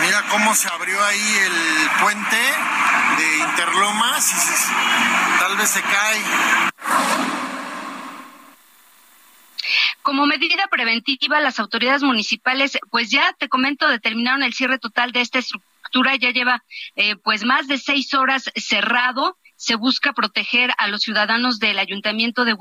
Mira 0.01 0.23
cómo 0.31 0.55
se 0.55 0.69
abrió 0.69 1.03
ahí 1.05 1.37
el 1.45 1.91
puente 2.01 2.37
de 3.17 3.39
Interlomas 3.39 4.33
y 4.33 5.41
tal 5.41 5.57
vez 5.57 5.69
se 5.69 5.83
cae. 5.83 6.74
Como 10.05 10.27
medida 10.27 10.67
preventiva, 10.71 11.41
las 11.41 11.59
autoridades 11.59 12.03
municipales, 12.03 12.77
pues 12.91 13.11
ya 13.11 13.33
te 13.39 13.49
comento, 13.49 13.89
determinaron 13.89 14.43
el 14.43 14.53
cierre 14.53 14.79
total 14.79 15.13
de 15.13 15.23
esta 15.23 15.39
estructura. 15.39 16.15
Ya 16.17 16.31
lleva 16.31 16.63
eh, 16.95 17.17
pues 17.17 17.43
más 17.47 17.69
de 17.69 17.79
seis 17.79 18.13
horas 18.13 18.51
cerrado. 18.55 19.39
Se 19.57 19.77
busca 19.77 20.13
proteger 20.13 20.75
a 20.77 20.89
los 20.89 21.01
ciudadanos 21.01 21.59
del 21.59 21.79
ayuntamiento 21.79 22.45
de 22.45 22.53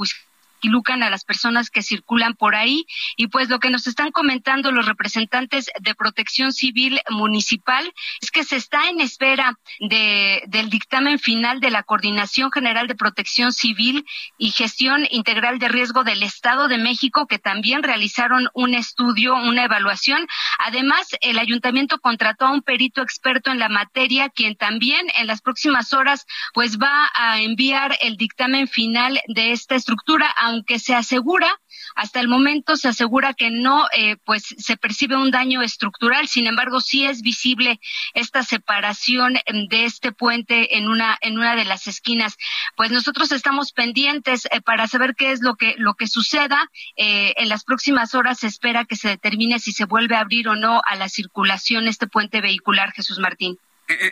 A 0.85 1.09
las 1.09 1.25
personas 1.25 1.69
que 1.69 1.81
circulan 1.81 2.33
por 2.35 2.55
ahí. 2.55 2.85
Y 3.17 3.27
pues 3.27 3.49
lo 3.49 3.59
que 3.59 3.69
nos 3.69 3.85
están 3.85 4.11
comentando 4.11 4.71
los 4.71 4.85
representantes 4.85 5.69
de 5.79 5.93
Protección 5.93 6.53
Civil 6.53 7.01
Municipal 7.09 7.93
es 8.21 8.31
que 8.31 8.43
se 8.43 8.55
está 8.55 8.89
en 8.89 9.01
espera 9.01 9.59
de, 9.79 10.43
del 10.47 10.69
dictamen 10.69 11.19
final 11.19 11.59
de 11.59 11.69
la 11.69 11.83
Coordinación 11.83 12.51
General 12.51 12.87
de 12.87 12.95
Protección 12.95 13.51
Civil 13.51 14.05
y 14.37 14.51
Gestión 14.51 15.05
Integral 15.11 15.59
de 15.59 15.67
Riesgo 15.67 16.03
del 16.03 16.23
Estado 16.23 16.67
de 16.67 16.77
México, 16.77 17.27
que 17.27 17.39
también 17.39 17.83
realizaron 17.83 18.47
un 18.53 18.73
estudio, 18.73 19.35
una 19.35 19.65
evaluación. 19.65 20.27
Además, 20.59 21.07
el 21.21 21.39
ayuntamiento 21.39 21.99
contrató 21.99 22.45
a 22.45 22.51
un 22.51 22.61
perito 22.61 23.01
experto 23.01 23.51
en 23.51 23.59
la 23.59 23.69
materia, 23.69 24.29
quien 24.29 24.55
también 24.55 25.07
en 25.17 25.27
las 25.27 25.41
próximas 25.41 25.93
horas 25.93 26.25
pues 26.53 26.77
va 26.77 27.11
a 27.13 27.41
enviar 27.41 27.97
el 28.01 28.17
dictamen 28.17 28.67
final 28.67 29.19
de 29.27 29.51
esta 29.51 29.75
estructura, 29.75 30.33
aunque 30.53 30.79
se 30.79 30.95
asegura 30.95 31.59
hasta 31.95 32.19
el 32.19 32.27
momento 32.27 32.75
se 32.75 32.87
asegura 32.87 33.33
que 33.33 33.49
no, 33.51 33.85
eh, 33.95 34.17
pues 34.25 34.55
se 34.57 34.77
percibe 34.77 35.15
un 35.15 35.31
daño 35.31 35.61
estructural. 35.61 36.27
Sin 36.27 36.47
embargo, 36.47 36.81
sí 36.81 37.05
es 37.05 37.21
visible 37.21 37.79
esta 38.13 38.43
separación 38.43 39.37
em, 39.45 39.67
de 39.67 39.85
este 39.85 40.11
puente 40.11 40.77
en 40.77 40.87
una 40.87 41.17
en 41.21 41.37
una 41.37 41.55
de 41.55 41.65
las 41.65 41.87
esquinas. 41.87 42.37
Pues 42.75 42.91
nosotros 42.91 43.31
estamos 43.31 43.71
pendientes 43.71 44.45
eh, 44.45 44.61
para 44.61 44.87
saber 44.87 45.15
qué 45.15 45.31
es 45.31 45.41
lo 45.41 45.55
que 45.55 45.75
lo 45.77 45.93
que 45.95 46.07
suceda. 46.07 46.69
Eh, 46.95 47.33
en 47.37 47.49
las 47.49 47.63
próximas 47.63 48.15
horas 48.15 48.39
se 48.39 48.47
espera 48.47 48.85
que 48.85 48.95
se 48.95 49.09
determine 49.09 49.59
si 49.59 49.71
se 49.71 49.85
vuelve 49.85 50.15
a 50.15 50.21
abrir 50.21 50.47
o 50.47 50.55
no 50.55 50.81
a 50.85 50.95
la 50.95 51.09
circulación 51.09 51.87
este 51.87 52.07
puente 52.07 52.41
vehicular, 52.41 52.91
Jesús 52.93 53.19
Martín. 53.19 53.57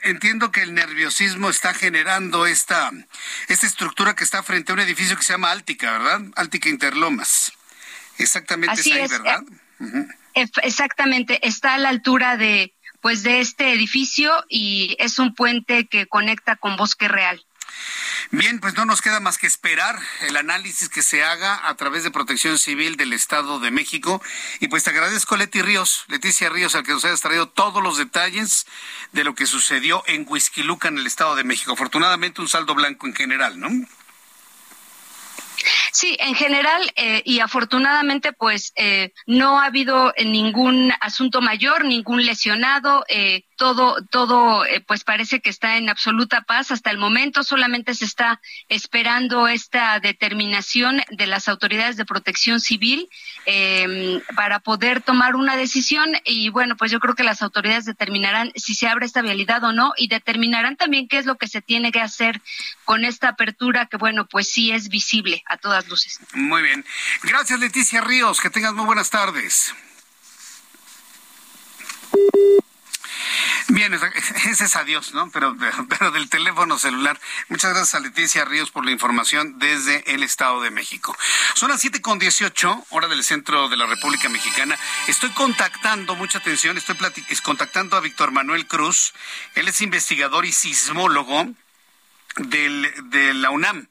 Entiendo 0.04 0.52
que 0.52 0.62
el 0.62 0.74
nerviosismo 0.74 1.50
está 1.50 1.74
generando 1.74 2.46
esta, 2.46 2.92
esta 3.48 3.68
estructura 3.68 4.16
que 4.16 4.24
está 4.24 4.44
frente 4.44 4.72
a 4.72 4.76
un 4.76 4.82
edificio 4.82 5.18
que 5.18 5.24
se 5.24 5.34
llama 5.34 5.52
Áltica, 5.52 5.92
¿verdad? 5.92 6.22
Áltica 6.36 6.70
Interlomas. 6.70 7.52
Exactamente 8.18 8.80
Así 8.80 8.92
es 8.92 9.12
ahí, 9.12 9.18
¿verdad? 9.18 9.44
Exactamente, 10.34 11.46
está 11.46 11.74
a 11.74 11.78
la 11.78 11.90
altura 11.90 12.38
de 12.38 12.74
pues 13.02 13.24
de 13.24 13.42
este 13.42 13.74
edificio 13.74 14.32
y 14.48 14.96
es 15.00 15.18
un 15.18 15.34
puente 15.34 15.88
que 15.88 16.06
conecta 16.06 16.56
con 16.56 16.78
Bosque 16.78 17.08
Real. 17.08 17.44
Bien, 18.32 18.60
pues 18.60 18.76
no 18.76 18.86
nos 18.86 19.02
queda 19.02 19.20
más 19.20 19.38
que 19.38 19.48
esperar 19.48 20.00
el 20.22 20.38
análisis 20.38 20.90
que 20.90 21.02
se 21.02 21.24
haga 21.24 21.68
a 21.68 21.76
través 21.76 22.04
de 22.04 22.12
Protección 22.12 22.58
Civil 22.58 22.96
del 22.96 23.14
Estado 23.14 23.60
de 23.60 23.72
México. 23.72 24.22
Y 24.60 24.68
pues 24.68 24.84
te 24.84 24.92
agradezco, 24.92 25.36
Leti 25.36 25.62
Ríos, 25.62 26.06
Leticia 26.08 26.50
Ríos, 26.50 26.76
al 26.76 26.84
que 26.84 26.94
nos 26.94 27.04
hayas 27.06 27.22
traído 27.22 27.50
todos 27.50 27.84
los 27.84 27.98
detalles 27.98 28.66
de 29.12 29.24
lo 29.24 29.36
que 29.36 29.46
sucedió 29.46 30.04
en 30.08 30.26
Huizquiluca, 30.28 30.88
en 30.88 30.98
el 30.98 31.08
Estado 31.08 31.36
de 31.36 31.44
México. 31.44 31.74
Afortunadamente, 31.74 32.42
un 32.42 32.48
saldo 32.48 32.74
blanco 32.74 33.08
en 33.08 33.16
general, 33.16 33.60
¿no? 33.60 33.70
Sí, 35.92 36.18
en 36.20 36.36
general 36.36 36.92
eh, 36.96 37.22
y 37.26 37.40
afortunadamente 37.40 38.34
pues 38.34 38.72
eh, 38.76 39.12
no 39.26 39.60
ha 39.60 39.66
habido 39.66 40.14
ningún 40.24 40.92
asunto 41.02 41.42
mayor, 41.42 41.86
ningún 41.86 42.26
lesionado. 42.26 43.04
Eh, 43.10 43.44
todo, 43.62 44.04
todo, 44.10 44.66
eh, 44.66 44.82
pues 44.82 45.04
parece 45.04 45.40
que 45.40 45.52
está 45.52 45.78
en 45.78 45.88
absoluta 45.88 46.42
paz 46.42 46.72
hasta 46.72 46.90
el 46.90 46.98
momento. 46.98 47.44
Solamente 47.44 47.94
se 47.94 48.06
está 48.06 48.42
esperando 48.70 49.48
esta 49.48 50.00
determinación 50.00 51.00
de 51.12 51.28
las 51.28 51.48
autoridades 51.48 51.96
de 51.96 52.04
protección 52.04 52.60
civil 52.60 53.08
eh, 53.46 54.20
para 54.36 54.62
poder 54.62 55.04
tomar 55.04 55.36
una 55.36 55.56
decisión. 55.58 56.12
Y 56.26 56.50
bueno, 56.50 56.76
pues 56.76 56.90
yo 56.90 57.00
creo 57.00 57.14
que 57.14 57.24
las 57.24 57.44
autoridades 57.44 57.86
determinarán 57.86 58.52
si 58.56 58.74
se 58.74 58.88
abre 58.88 59.06
esta 59.06 59.22
vialidad 59.22 59.64
o 59.64 59.74
no 59.74 59.94
y 59.96 60.08
determinarán 60.08 60.76
también 60.76 61.08
qué 61.08 61.20
es 61.20 61.28
lo 61.28 61.38
que 61.38 61.48
se 61.48 61.62
tiene 61.62 61.92
que 61.92 62.02
hacer 62.02 62.42
con 62.84 63.06
esta 63.06 63.28
apertura 63.28 63.86
que, 63.86 63.98
bueno, 63.98 64.26
pues 64.26 64.52
sí 64.52 64.72
es 64.72 64.90
visible 64.90 65.44
a 65.46 65.58
todas 65.58 65.88
luces. 65.88 66.20
Muy 66.34 66.64
bien. 66.64 66.84
Gracias, 67.22 67.60
Leticia 67.60 68.02
Ríos. 68.02 68.42
Que 68.42 68.50
tengas 68.50 68.74
muy 68.74 68.86
buenas 68.86 69.12
tardes. 69.12 69.72
Bien, 73.70 73.94
ese 74.50 74.66
es 74.66 74.76
adiós, 74.76 75.14
¿no? 75.14 75.30
Pero, 75.32 75.56
pero 75.90 76.12
del 76.12 76.30
teléfono 76.30 76.78
celular. 76.78 77.20
Muchas 77.50 77.72
gracias 77.72 77.96
a 77.96 78.00
Leticia 78.00 78.46
Ríos 78.46 78.72
por 78.72 78.86
la 78.86 78.92
información 78.92 79.60
desde 79.60 80.14
el 80.14 80.24
Estado 80.24 80.62
de 80.62 80.72
México. 80.72 81.16
Son 81.56 81.70
las 81.70 81.82
siete 81.82 82.02
con 82.02 82.20
dieciocho, 82.20 82.86
hora 82.90 83.08
del 83.08 83.24
centro 83.24 83.70
de 83.70 83.78
la 83.78 83.86
República 83.86 84.30
Mexicana. 84.30 84.78
Estoy 85.08 85.30
contactando, 85.32 86.16
mucha 86.16 86.40
atención, 86.40 86.78
estoy 86.78 86.96
contactando 87.44 87.98
a 87.98 88.02
Víctor 88.02 88.32
Manuel 88.32 88.68
Cruz. 88.68 89.14
Él 89.56 89.68
es 89.68 89.82
investigador 89.82 90.46
y 90.46 90.52
sismólogo 90.52 91.48
del, 92.38 92.92
de 93.10 93.34
la 93.34 93.50
UNAM, 93.50 93.88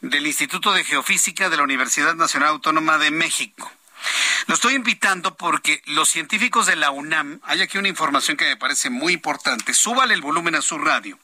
del 0.00 0.26
Instituto 0.26 0.72
de 0.72 0.84
Geofísica 0.84 1.48
de 1.48 1.56
la 1.56 1.62
Universidad 1.62 2.14
Nacional 2.14 2.50
Autónoma 2.50 2.98
de 2.98 3.10
México. 3.10 3.70
Lo 4.46 4.54
estoy 4.54 4.74
invitando 4.74 5.36
porque 5.36 5.82
los 5.86 6.08
científicos 6.08 6.66
de 6.66 6.76
la 6.76 6.90
UNAM, 6.90 7.40
hay 7.44 7.62
aquí 7.62 7.78
una 7.78 7.88
información 7.88 8.36
que 8.36 8.44
me 8.44 8.56
parece 8.56 8.90
muy 8.90 9.12
importante, 9.12 9.74
súbale 9.74 10.14
el 10.14 10.20
volumen 10.20 10.54
a 10.54 10.62
su 10.62 10.78
radio, 10.78 11.18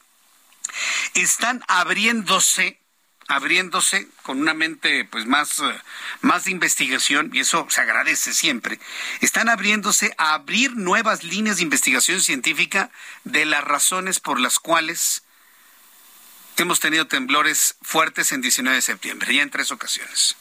están 1.13 1.63
abriéndose 1.67 2.79
abriéndose 3.27 4.07
con 4.21 4.39
una 4.39 4.53
mente 4.53 5.05
pues 5.05 5.25
más, 5.25 5.61
más 6.21 6.45
de 6.45 6.51
investigación 6.51 7.31
y 7.33 7.39
eso 7.39 7.65
se 7.69 7.81
agradece 7.81 8.33
siempre. 8.33 8.79
Están 9.21 9.49
abriéndose 9.49 10.13
a 10.17 10.33
abrir 10.33 10.75
nuevas 10.75 11.23
líneas 11.23 11.57
de 11.57 11.63
investigación 11.63 12.21
científica 12.21 12.91
de 13.23 13.45
las 13.45 13.63
razones 13.63 14.19
por 14.19 14.39
las 14.39 14.59
cuales 14.59 15.23
hemos 16.57 16.79
tenido 16.79 17.07
temblores 17.07 17.75
fuertes 17.81 18.31
en 18.31 18.41
19 18.41 18.75
de 18.75 18.81
septiembre, 18.81 19.33
ya 19.33 19.41
en 19.41 19.49
tres 19.49 19.71
ocasiones. 19.71 20.35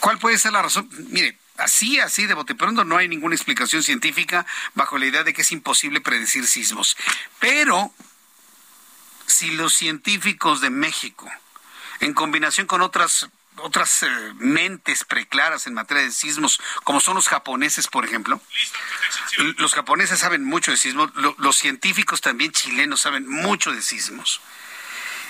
¿Cuál 0.00 0.18
puede 0.18 0.38
ser 0.38 0.52
la 0.52 0.62
razón? 0.62 0.88
Mire, 1.10 1.38
así, 1.56 1.98
así 1.98 2.26
de 2.26 2.34
bote 2.34 2.54
pronto 2.54 2.84
no 2.84 2.96
hay 2.96 3.08
ninguna 3.08 3.34
explicación 3.34 3.82
científica 3.82 4.46
bajo 4.74 4.98
la 4.98 5.06
idea 5.06 5.24
de 5.24 5.32
que 5.32 5.42
es 5.42 5.52
imposible 5.52 6.00
predecir 6.00 6.46
sismos. 6.46 6.96
Pero 7.38 7.92
si 9.26 9.50
los 9.52 9.74
científicos 9.74 10.60
de 10.60 10.70
México, 10.70 11.30
en 12.00 12.14
combinación 12.14 12.66
con 12.66 12.82
otras 12.82 13.28
otras 13.60 14.02
eh, 14.02 14.08
mentes 14.36 15.04
preclaras 15.04 15.66
en 15.66 15.74
materia 15.74 16.04
de 16.04 16.10
sismos, 16.10 16.60
como 16.84 17.00
son 17.00 17.16
los 17.16 17.28
japoneses, 17.28 17.88
por 17.88 18.04
ejemplo. 18.04 18.40
Los 19.56 19.74
japoneses 19.74 20.20
saben 20.20 20.44
mucho 20.44 20.70
de 20.70 20.76
sismos, 20.76 21.10
los 21.38 21.56
científicos 21.56 22.20
también 22.20 22.52
chilenos 22.52 23.00
saben 23.00 23.28
mucho 23.28 23.72
de 23.72 23.82
sismos. 23.82 24.40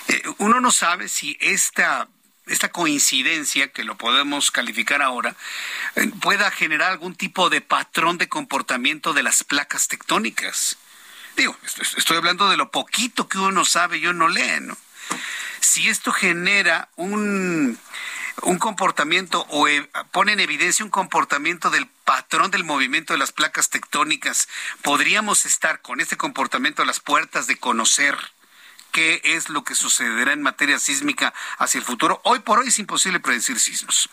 Eh, 0.09 0.23
uno 0.39 0.61
no 0.61 0.73
sabe 0.73 1.09
si 1.09 1.37
esta 1.41 2.09
esta 2.49 2.71
coincidencia, 2.71 3.69
que 3.69 3.85
lo 3.85 3.97
podemos 3.97 4.51
calificar 4.51 5.03
ahora, 5.03 5.37
eh, 5.95 6.11
pueda 6.21 6.51
generar 6.51 6.93
algún 6.93 7.15
tipo 7.15 7.51
de 7.51 7.61
patrón 7.61 8.19
de 8.19 8.29
comportamiento 8.29 9.13
de 9.13 9.23
las 9.23 9.45
placas 9.45 9.89
tectónicas. 9.89 10.77
Digo, 11.37 11.57
estoy 11.97 12.17
hablando 12.17 12.49
de 12.49 12.57
lo 12.57 12.71
poquito 12.71 13.29
que 13.29 13.39
uno 13.39 13.65
sabe 13.65 13.99
y 13.99 14.07
uno 14.07 14.29
lee, 14.29 14.61
¿no? 14.61 14.77
Si 15.61 15.89
esto 15.89 16.13
genera 16.13 16.89
un, 16.97 17.79
un 18.43 18.59
comportamiento 18.59 19.47
o 19.51 19.69
e, 19.69 19.89
pone 20.11 20.33
en 20.33 20.41
evidencia 20.41 20.85
un 20.85 20.91
comportamiento 20.91 21.71
del 21.71 21.87
patrón 22.05 22.51
del 22.51 22.65
movimiento 22.65 23.13
de 23.13 23.19
las 23.19 23.33
placas 23.33 23.71
tectónicas, 23.71 24.49
podríamos 24.83 25.45
estar 25.45 25.81
con 25.81 26.01
este 26.01 26.17
comportamiento 26.17 26.83
a 26.83 26.87
las 26.87 27.01
puertas 27.01 27.47
de 27.47 27.57
conocer 27.57 28.17
qué 28.93 29.21
es 29.25 29.49
lo 29.49 29.65
que 29.65 29.75
sucederá 29.75 30.33
en 30.33 30.43
materia 30.43 30.79
sísmica 30.79 31.35
hacia 31.59 31.79
el 31.79 31.85
futuro. 31.85 32.21
Hoy 32.25 32.41
por 32.41 32.59
hoy 32.59 32.69
es 32.69 32.79
imposible 32.79 33.21
predecir 33.21 33.59
sismos. 33.61 34.09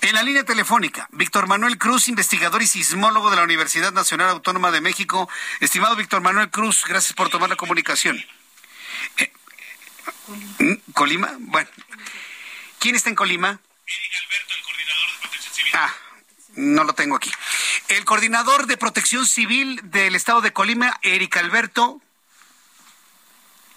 En 0.00 0.14
la 0.14 0.22
línea 0.22 0.44
telefónica, 0.44 1.08
Víctor 1.12 1.46
Manuel 1.46 1.78
Cruz, 1.78 2.08
investigador 2.08 2.62
y 2.62 2.66
sismólogo 2.66 3.30
de 3.30 3.36
la 3.36 3.42
Universidad 3.44 3.92
Nacional 3.92 4.28
Autónoma 4.30 4.70
de 4.70 4.80
México. 4.80 5.28
Estimado 5.60 5.96
Víctor 5.96 6.20
Manuel 6.20 6.50
Cruz, 6.50 6.84
gracias 6.86 7.14
por 7.14 7.28
tomar 7.28 7.48
la 7.48 7.56
comunicación. 7.56 8.24
Eh, 9.18 9.32
¿Colima? 10.92 11.36
Bueno. 11.38 11.68
¿Quién 12.78 12.94
está 12.94 13.10
en 13.10 13.16
Colima? 13.16 13.48
Alberto, 13.48 14.54
el 14.54 14.62
coordinador 14.62 15.12
de 15.12 15.18
protección 15.20 15.54
civil. 15.54 15.72
Ah, 15.74 15.94
no 16.56 16.84
lo 16.84 16.94
tengo 16.94 17.16
aquí. 17.16 17.32
El 17.88 18.04
coordinador 18.04 18.66
de 18.66 18.76
protección 18.76 19.26
civil 19.26 19.80
del 19.84 20.14
estado 20.14 20.40
de 20.40 20.52
Colima, 20.52 20.98
Eric 21.02 21.36
Alberto. 21.36 22.00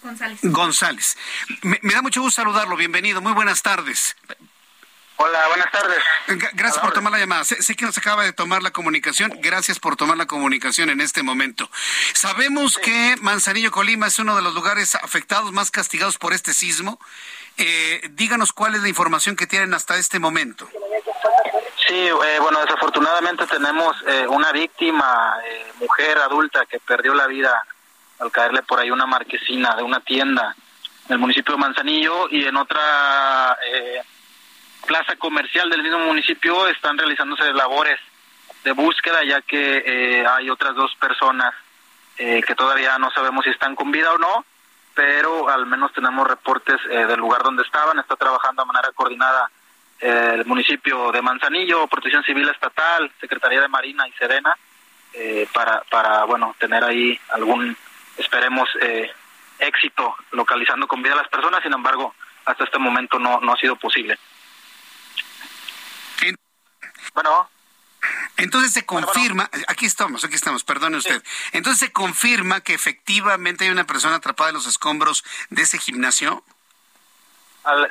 González. 0.02 0.38
González. 0.42 1.16
Me, 1.62 1.78
da 1.82 2.02
mucho 2.02 2.20
gusto 2.20 2.40
saludarlo. 2.42 2.76
Bienvenido. 2.76 3.20
Muy 3.20 3.32
buenas 3.32 3.62
tardes. 3.62 4.16
Hola, 5.22 5.48
buenas 5.48 5.70
tardes. 5.70 5.98
Gracias 6.54 6.78
por 6.78 6.94
tomar 6.94 7.12
la 7.12 7.18
llamada. 7.18 7.44
Sé, 7.44 7.76
que 7.76 7.84
nos 7.84 7.98
acaba 7.98 8.24
de 8.24 8.32
tomar 8.32 8.62
la 8.62 8.70
comunicación. 8.70 9.30
Gracias 9.42 9.78
por 9.78 9.94
tomar 9.94 10.16
la 10.16 10.24
comunicación 10.24 10.88
en 10.88 11.02
este 11.02 11.22
momento. 11.22 11.70
Sabemos 12.14 12.78
que 12.78 13.16
Manzanillo 13.20 13.70
Colima 13.70 14.06
es 14.06 14.18
uno 14.18 14.34
de 14.34 14.40
los 14.40 14.54
lugares 14.54 14.94
afectados 14.94 15.52
más 15.52 15.70
castigados 15.70 16.16
por 16.16 16.32
este 16.32 16.54
sismo. 16.54 16.98
Eh, 17.58 18.08
díganos 18.12 18.54
cuál 18.54 18.76
es 18.76 18.80
la 18.80 18.88
información 18.88 19.36
que 19.36 19.46
tienen 19.46 19.74
hasta 19.74 19.98
este 19.98 20.18
momento. 20.18 20.70
Sí, 21.86 21.94
eh, 21.94 22.38
bueno, 22.40 22.62
desafortunadamente 22.62 23.46
tenemos 23.46 23.94
eh, 24.06 24.26
una 24.26 24.52
víctima, 24.52 25.36
mujer 25.78 26.16
adulta, 26.16 26.64
que 26.64 26.80
perdió 26.80 27.12
la 27.12 27.26
vida 27.26 27.62
al 28.20 28.30
caerle 28.30 28.62
por 28.62 28.78
ahí 28.78 28.90
una 28.90 29.06
marquesina 29.06 29.74
de 29.74 29.82
una 29.82 30.00
tienda 30.00 30.54
en 31.06 31.12
el 31.12 31.18
municipio 31.18 31.54
de 31.54 31.60
Manzanillo 31.60 32.28
y 32.30 32.44
en 32.44 32.56
otra 32.56 33.58
eh, 33.66 34.02
plaza 34.86 35.16
comercial 35.16 35.68
del 35.70 35.82
mismo 35.82 36.00
municipio 36.00 36.68
están 36.68 36.98
realizándose 36.98 37.52
labores 37.52 37.98
de 38.64 38.72
búsqueda 38.72 39.24
ya 39.24 39.40
que 39.42 39.82
eh, 39.84 40.26
hay 40.26 40.50
otras 40.50 40.74
dos 40.74 40.94
personas 40.96 41.54
eh, 42.18 42.42
que 42.46 42.54
todavía 42.54 42.98
no 42.98 43.10
sabemos 43.10 43.44
si 43.44 43.50
están 43.50 43.74
con 43.74 43.90
vida 43.90 44.12
o 44.12 44.18
no, 44.18 44.44
pero 44.94 45.48
al 45.48 45.66
menos 45.66 45.92
tenemos 45.92 46.26
reportes 46.26 46.76
eh, 46.90 47.06
del 47.06 47.18
lugar 47.18 47.42
donde 47.42 47.62
estaban. 47.62 47.98
Está 47.98 48.16
trabajando 48.16 48.62
de 48.62 48.66
manera 48.66 48.92
coordinada 48.92 49.50
el 50.00 50.46
municipio 50.46 51.12
de 51.12 51.20
Manzanillo, 51.20 51.86
Protección 51.86 52.24
Civil 52.24 52.48
Estatal, 52.48 53.12
Secretaría 53.20 53.60
de 53.60 53.68
Marina 53.68 54.08
y 54.08 54.12
Serena, 54.12 54.56
para, 55.52 55.82
para, 55.90 56.24
bueno, 56.24 56.56
tener 56.58 56.82
ahí 56.82 57.20
algún, 57.28 57.76
esperemos, 58.20 58.68
éxito 59.58 60.16
localizando 60.32 60.86
con 60.86 61.02
vida 61.02 61.14
a 61.14 61.18
las 61.18 61.28
personas. 61.28 61.62
Sin 61.62 61.72
embargo, 61.72 62.14
hasta 62.44 62.64
este 62.64 62.78
momento 62.78 63.18
no, 63.18 63.40
no 63.40 63.52
ha 63.52 63.56
sido 63.56 63.76
posible. 63.76 64.18
Bueno. 67.14 67.50
Entonces 68.36 68.72
se 68.72 68.86
confirma, 68.86 69.50
aquí 69.68 69.84
estamos, 69.84 70.24
aquí 70.24 70.34
estamos, 70.34 70.64
perdone 70.64 70.96
usted. 70.96 71.22
Entonces 71.52 71.80
se 71.80 71.92
confirma 71.92 72.62
que 72.62 72.72
efectivamente 72.72 73.64
hay 73.64 73.70
una 73.70 73.86
persona 73.86 74.16
atrapada 74.16 74.50
en 74.50 74.54
los 74.54 74.66
escombros 74.66 75.22
de 75.50 75.62
ese 75.62 75.78
gimnasio. 75.78 76.42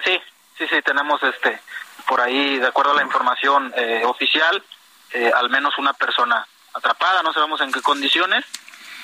sí, 0.04 0.20
sí, 0.58 0.68
sí, 0.68 0.82
tenemos 0.84 1.22
este 1.22 1.62
por 2.08 2.22
ahí, 2.22 2.58
de 2.58 2.66
acuerdo 2.66 2.94
a 2.94 2.96
la 2.96 3.04
información 3.04 3.72
eh, 3.78 4.02
oficial, 4.04 4.64
eh, 5.12 5.32
al 5.36 5.52
menos 5.52 5.78
una 5.78 5.94
persona 5.94 6.48
atrapada, 6.74 7.22
no 7.22 7.32
sabemos 7.34 7.62
en 7.62 7.72
qué 7.72 7.82
condiciones, 7.82 8.46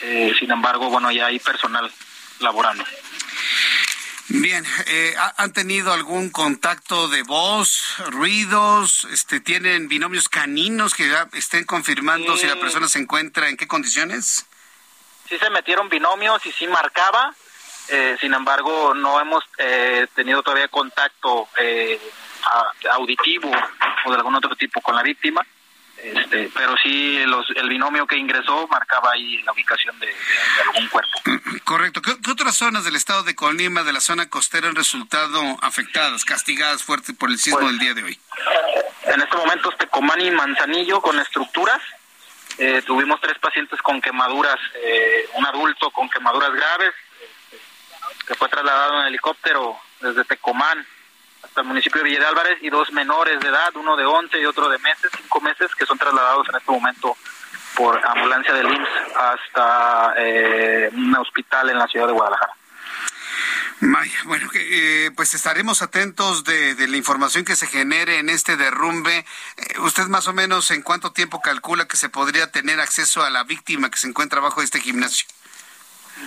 eh, 0.05 0.33
sin 0.37 0.51
embargo, 0.51 0.89
bueno, 0.89 1.11
ya 1.11 1.27
hay 1.27 1.39
personal 1.39 1.91
laborando. 2.39 2.83
Bien, 4.27 4.65
eh, 4.87 5.15
¿han 5.37 5.53
tenido 5.53 5.93
algún 5.93 6.29
contacto 6.29 7.07
de 7.07 7.23
voz, 7.23 7.95
ruidos? 8.09 9.07
Este, 9.11 9.39
¿Tienen 9.39 9.87
binomios 9.87 10.29
caninos 10.29 10.95
que 10.95 11.07
ya 11.09 11.27
estén 11.33 11.63
confirmando 11.63 12.35
si 12.35 12.47
la 12.47 12.55
persona 12.55 12.87
se 12.87 12.99
encuentra 12.99 13.49
en 13.49 13.57
qué 13.57 13.67
condiciones? 13.67 14.47
Sí 15.29 15.37
se 15.37 15.49
metieron 15.49 15.89
binomios 15.89 16.43
y 16.45 16.51
sí 16.51 16.67
marcaba, 16.67 17.33
eh, 17.89 18.17
sin 18.19 18.33
embargo 18.33 18.93
no 18.93 19.19
hemos 19.19 19.43
eh, 19.57 20.07
tenido 20.15 20.41
todavía 20.41 20.67
contacto 20.67 21.47
auditivo 22.91 23.51
o 24.05 24.11
de 24.11 24.17
algún 24.17 24.35
otro 24.35 24.55
tipo 24.55 24.81
con 24.81 24.95
la 24.95 25.03
víctima. 25.03 25.45
Este, 25.97 26.51
pero 26.53 26.75
sí 26.83 27.17
el 27.17 27.69
binomio 27.69 28.05
que 28.05 28.17
ingresó 28.17 28.67
marcaba 28.67 29.11
ahí 29.13 29.41
la 29.43 29.53
ubicación 29.53 29.97
de, 29.99 30.13
algún 30.67 30.87
cuerpo. 30.89 31.21
Correcto. 31.63 32.01
¿Qué, 32.01 32.11
otras 32.29 32.55
zonas 32.55 32.83
del 32.83 32.95
estado 32.95 33.23
de 33.23 33.33
Colima, 33.33 33.83
de 33.83 33.93
la 33.93 34.01
zona 34.01 34.29
costera, 34.29 34.67
han 34.67 34.75
resultado 34.75 35.57
afectadas, 35.61 36.25
castigadas 36.25 36.83
fuerte 36.83 37.13
por 37.13 37.29
el 37.29 37.37
sismo 37.37 37.59
pues, 37.59 37.71
del 37.71 37.79
día 37.79 37.93
de 37.93 38.03
hoy? 38.03 38.19
En 39.05 39.21
este 39.21 39.37
momento, 39.37 39.71
Tecomán 39.71 40.21
y 40.21 40.31
Manzanillo 40.31 41.01
con 41.01 41.17
estructuras. 41.19 41.81
Eh, 42.57 42.81
tuvimos 42.85 43.19
tres 43.21 43.37
pacientes 43.39 43.81
con 43.81 43.99
quemaduras, 43.99 44.59
eh, 44.75 45.27
un 45.33 45.45
adulto 45.45 45.89
con 45.91 46.09
quemaduras 46.09 46.53
graves, 46.53 46.93
eh, 47.51 47.59
que 48.27 48.35
fue 48.35 48.47
trasladado 48.47 49.01
en 49.01 49.07
helicóptero 49.07 49.77
desde 50.01 50.23
Tecomán 50.25 50.85
el 51.61 51.67
municipio 51.67 52.01
de 52.01 52.09
Villa 52.09 52.19
de 52.19 52.27
Álvarez 52.27 52.57
y 52.61 52.69
dos 52.69 52.91
menores 52.91 53.39
de 53.39 53.49
edad, 53.49 53.75
uno 53.75 53.95
de 53.95 54.05
11 54.05 54.39
y 54.39 54.45
otro 54.45 54.69
de 54.69 54.77
meses, 54.79 55.11
cinco 55.15 55.41
meses, 55.41 55.73
que 55.75 55.85
son 55.85 55.97
trasladados 55.97 56.47
en 56.49 56.55
este 56.55 56.71
momento 56.71 57.15
por 57.75 58.01
ambulancia 58.05 58.53
del 58.53 58.67
IMSS 58.67 58.89
hasta 59.15 60.13
eh, 60.17 60.89
un 60.93 61.15
hospital 61.17 61.69
en 61.69 61.77
la 61.77 61.87
ciudad 61.87 62.07
de 62.07 62.13
Guadalajara. 62.13 62.53
bueno, 64.25 64.49
eh, 64.53 65.11
pues 65.15 65.33
estaremos 65.33 65.81
atentos 65.81 66.43
de, 66.43 66.87
la 66.87 66.97
información 66.97 67.43
que 67.43 67.55
se 67.55 67.67
genere 67.67 68.19
en 68.19 68.29
este 68.29 68.55
derrumbe. 68.55 69.25
Eh, 69.57 69.79
¿Usted 69.79 70.05
más 70.07 70.27
o 70.27 70.33
menos 70.33 70.71
en 70.71 70.81
cuánto 70.81 71.11
tiempo 71.11 71.41
calcula 71.41 71.87
que 71.87 71.97
se 71.97 72.09
podría 72.09 72.51
tener 72.51 72.79
acceso 72.79 73.23
a 73.23 73.29
la 73.29 73.43
víctima 73.43 73.89
que 73.89 73.97
se 73.97 74.07
encuentra 74.07 74.39
bajo 74.39 74.61
este 74.61 74.79
gimnasio? 74.79 75.27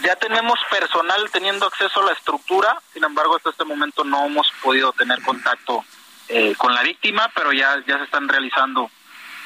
Ya 0.03 0.17
tenemos 0.17 0.59
personal 0.71 1.31
teniendo 1.33 1.67
acceso 1.67 2.03
a 2.03 2.07
la 2.07 2.13
estructura, 2.13 2.81
sin 2.93 3.05
embargo, 3.05 3.37
hasta 3.37 3.51
este 3.51 3.65
momento 3.65 4.05
no 4.05 4.27
hemos 4.27 4.53
podido 4.63 4.93
tener 4.93 5.21
contacto 5.23 5.85
eh, 6.29 6.55
con 6.57 6.75
la 6.75 6.83
víctima, 6.83 7.31
pero 7.35 7.53
ya, 7.53 7.83
ya 7.87 7.99
se 7.99 8.05
están 8.05 8.29
realizando 8.29 8.91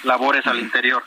labores 0.02 0.46
al 0.46 0.58
interior 0.58 1.04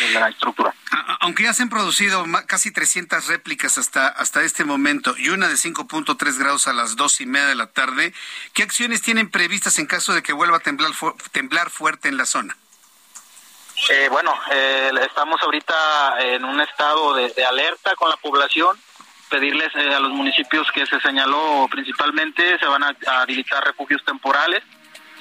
de 0.00 0.20
la 0.20 0.28
estructura. 0.28 0.74
Aunque 1.20 1.44
ya 1.44 1.54
se 1.54 1.62
han 1.62 1.68
producido 1.68 2.24
casi 2.46 2.70
300 2.70 3.26
réplicas 3.26 3.78
hasta, 3.78 4.08
hasta 4.08 4.42
este 4.42 4.64
momento 4.64 5.14
y 5.16 5.28
una 5.28 5.48
de 5.48 5.54
5.3 5.54 6.38
grados 6.38 6.68
a 6.68 6.72
las 6.72 6.96
dos 6.96 7.20
y 7.20 7.26
media 7.26 7.46
de 7.46 7.54
la 7.54 7.68
tarde, 7.68 8.12
¿qué 8.52 8.62
acciones 8.62 9.02
tienen 9.02 9.30
previstas 9.30 9.78
en 9.78 9.86
caso 9.86 10.12
de 10.12 10.22
que 10.22 10.32
vuelva 10.32 10.58
a 10.58 10.60
temblar, 10.60 10.92
temblar 11.32 11.70
fuerte 11.70 12.08
en 12.08 12.16
la 12.16 12.26
zona? 12.26 12.56
Eh, 13.90 14.08
bueno, 14.10 14.34
eh, 14.50 14.90
estamos 15.06 15.40
ahorita 15.42 16.20
en 16.20 16.44
un 16.44 16.60
estado 16.60 17.14
de, 17.14 17.44
alerta 17.44 17.94
con 17.94 18.08
la 18.08 18.16
población, 18.16 18.76
pedirles 19.28 19.68
eh, 19.76 19.94
a 19.94 20.00
los 20.00 20.10
municipios 20.12 20.70
que 20.72 20.86
se 20.86 20.98
señaló 21.00 21.68
principalmente, 21.70 22.58
se 22.58 22.66
van 22.66 22.82
a, 22.82 22.96
habilitar 23.20 23.64
refugios 23.64 24.02
temporales. 24.04 24.62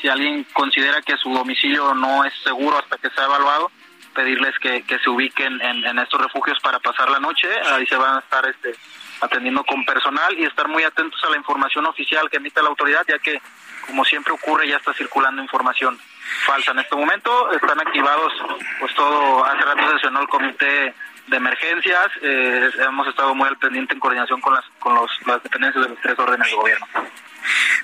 Si 0.01 0.07
alguien 0.07 0.45
considera 0.53 1.01
que 1.01 1.17
su 1.17 1.33
domicilio 1.33 1.93
no 1.93 2.23
es 2.23 2.33
seguro 2.43 2.77
hasta 2.77 2.97
que 2.97 3.09
sea 3.09 3.25
evaluado, 3.25 3.71
pedirles 4.13 4.57
que, 4.59 4.83
se 5.03 5.09
ubiquen 5.09 5.61
en, 5.61 5.99
estos 5.99 6.21
refugios 6.21 6.57
para 6.61 6.79
pasar 6.79 7.09
la 7.09 7.19
noche. 7.19 7.49
Ahí 7.71 7.85
se 7.85 7.97
van 7.97 8.15
a 8.15 8.19
estar 8.19 8.47
este, 8.47 8.73
atendiendo 9.19 9.63
con 9.65 9.85
personal 9.85 10.33
y 10.39 10.45
estar 10.45 10.67
muy 10.67 10.83
atentos 10.83 11.21
a 11.23 11.29
la 11.29 11.37
información 11.37 11.85
oficial 11.85 12.29
que 12.29 12.37
emite 12.37 12.61
la 12.61 12.69
autoridad, 12.69 13.03
ya 13.07 13.19
que, 13.19 13.41
como 13.85 14.05
siempre 14.05 14.33
ocurre, 14.33 14.67
ya 14.67 14.77
está 14.77 14.93
circulando 14.93 15.41
información 15.41 15.99
falsa. 16.45 16.71
En 16.71 16.79
este 16.79 16.95
momento 16.95 17.51
están 17.51 17.79
activados, 17.79 18.33
pues 18.79 18.93
todo, 18.95 19.45
hace 19.45 19.61
rato 19.61 19.91
sesionó 19.93 20.21
el 20.21 20.27
comité 20.27 20.93
de 21.27 21.37
emergencias, 21.37 22.07
eh, 22.21 22.69
hemos 22.87 23.07
estado 23.07 23.33
muy 23.33 23.47
al 23.47 23.57
pendiente 23.57 23.93
en 23.93 23.99
coordinación 23.99 24.39
con 24.41 24.53
las, 24.53 24.65
con 24.79 24.93
los, 24.93 25.09
las 25.25 25.41
dependencias 25.41 25.83
de 25.83 25.89
los 25.89 25.99
tres 26.01 26.17
órdenes 26.19 26.47
de 26.47 26.55
gobierno. 26.55 26.85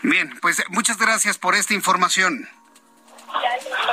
Bien, 0.04 0.38
pues 0.42 0.64
muchas 0.70 0.98
gracias 0.98 1.38
por 1.38 1.56
esta 1.56 1.74
información. 1.74 2.48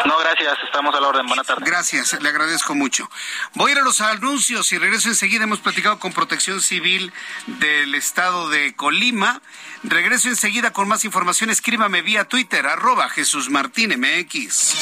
No, 0.05 0.19
gracias, 0.19 0.59
estamos 0.65 0.95
a 0.95 1.01
la 1.01 1.09
orden. 1.09 1.27
Buenas 1.27 1.47
tardes. 1.47 1.69
Gracias, 1.69 2.21
le 2.21 2.29
agradezco 2.29 2.75
mucho. 2.75 3.11
Voy 3.55 3.71
a 3.71 3.75
ir 3.75 3.79
a 3.81 3.83
los 3.83 4.01
anuncios 4.01 4.73
y 4.73 4.79
regreso 4.79 5.09
enseguida. 5.09 5.45
Hemos 5.45 5.61
platicado 5.61 5.99
con 5.99 6.13
Protección 6.13 6.61
Civil 6.61 7.13
del 7.47 7.95
estado 7.95 8.49
de 8.49 8.75
Colima. 8.75 9.41
Regreso 9.83 10.29
enseguida 10.29 10.73
con 10.73 10.89
más 10.89 11.05
información. 11.05 11.51
Escríbame 11.51 12.03
vía 12.03 12.25
Twitter, 12.25 12.67
arroba 12.67 13.09
Jesús 13.09 13.51
Martín 13.51 13.95
MX. 13.99 14.75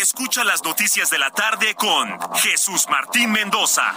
Escucha 0.00 0.44
las 0.44 0.62
noticias 0.62 1.10
de 1.10 1.18
la 1.18 1.30
tarde 1.30 1.74
con 1.74 2.18
Jesús 2.36 2.86
Martín 2.88 3.32
Mendoza. 3.32 3.92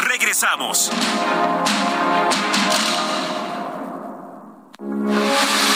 Regresamos. 0.00 0.90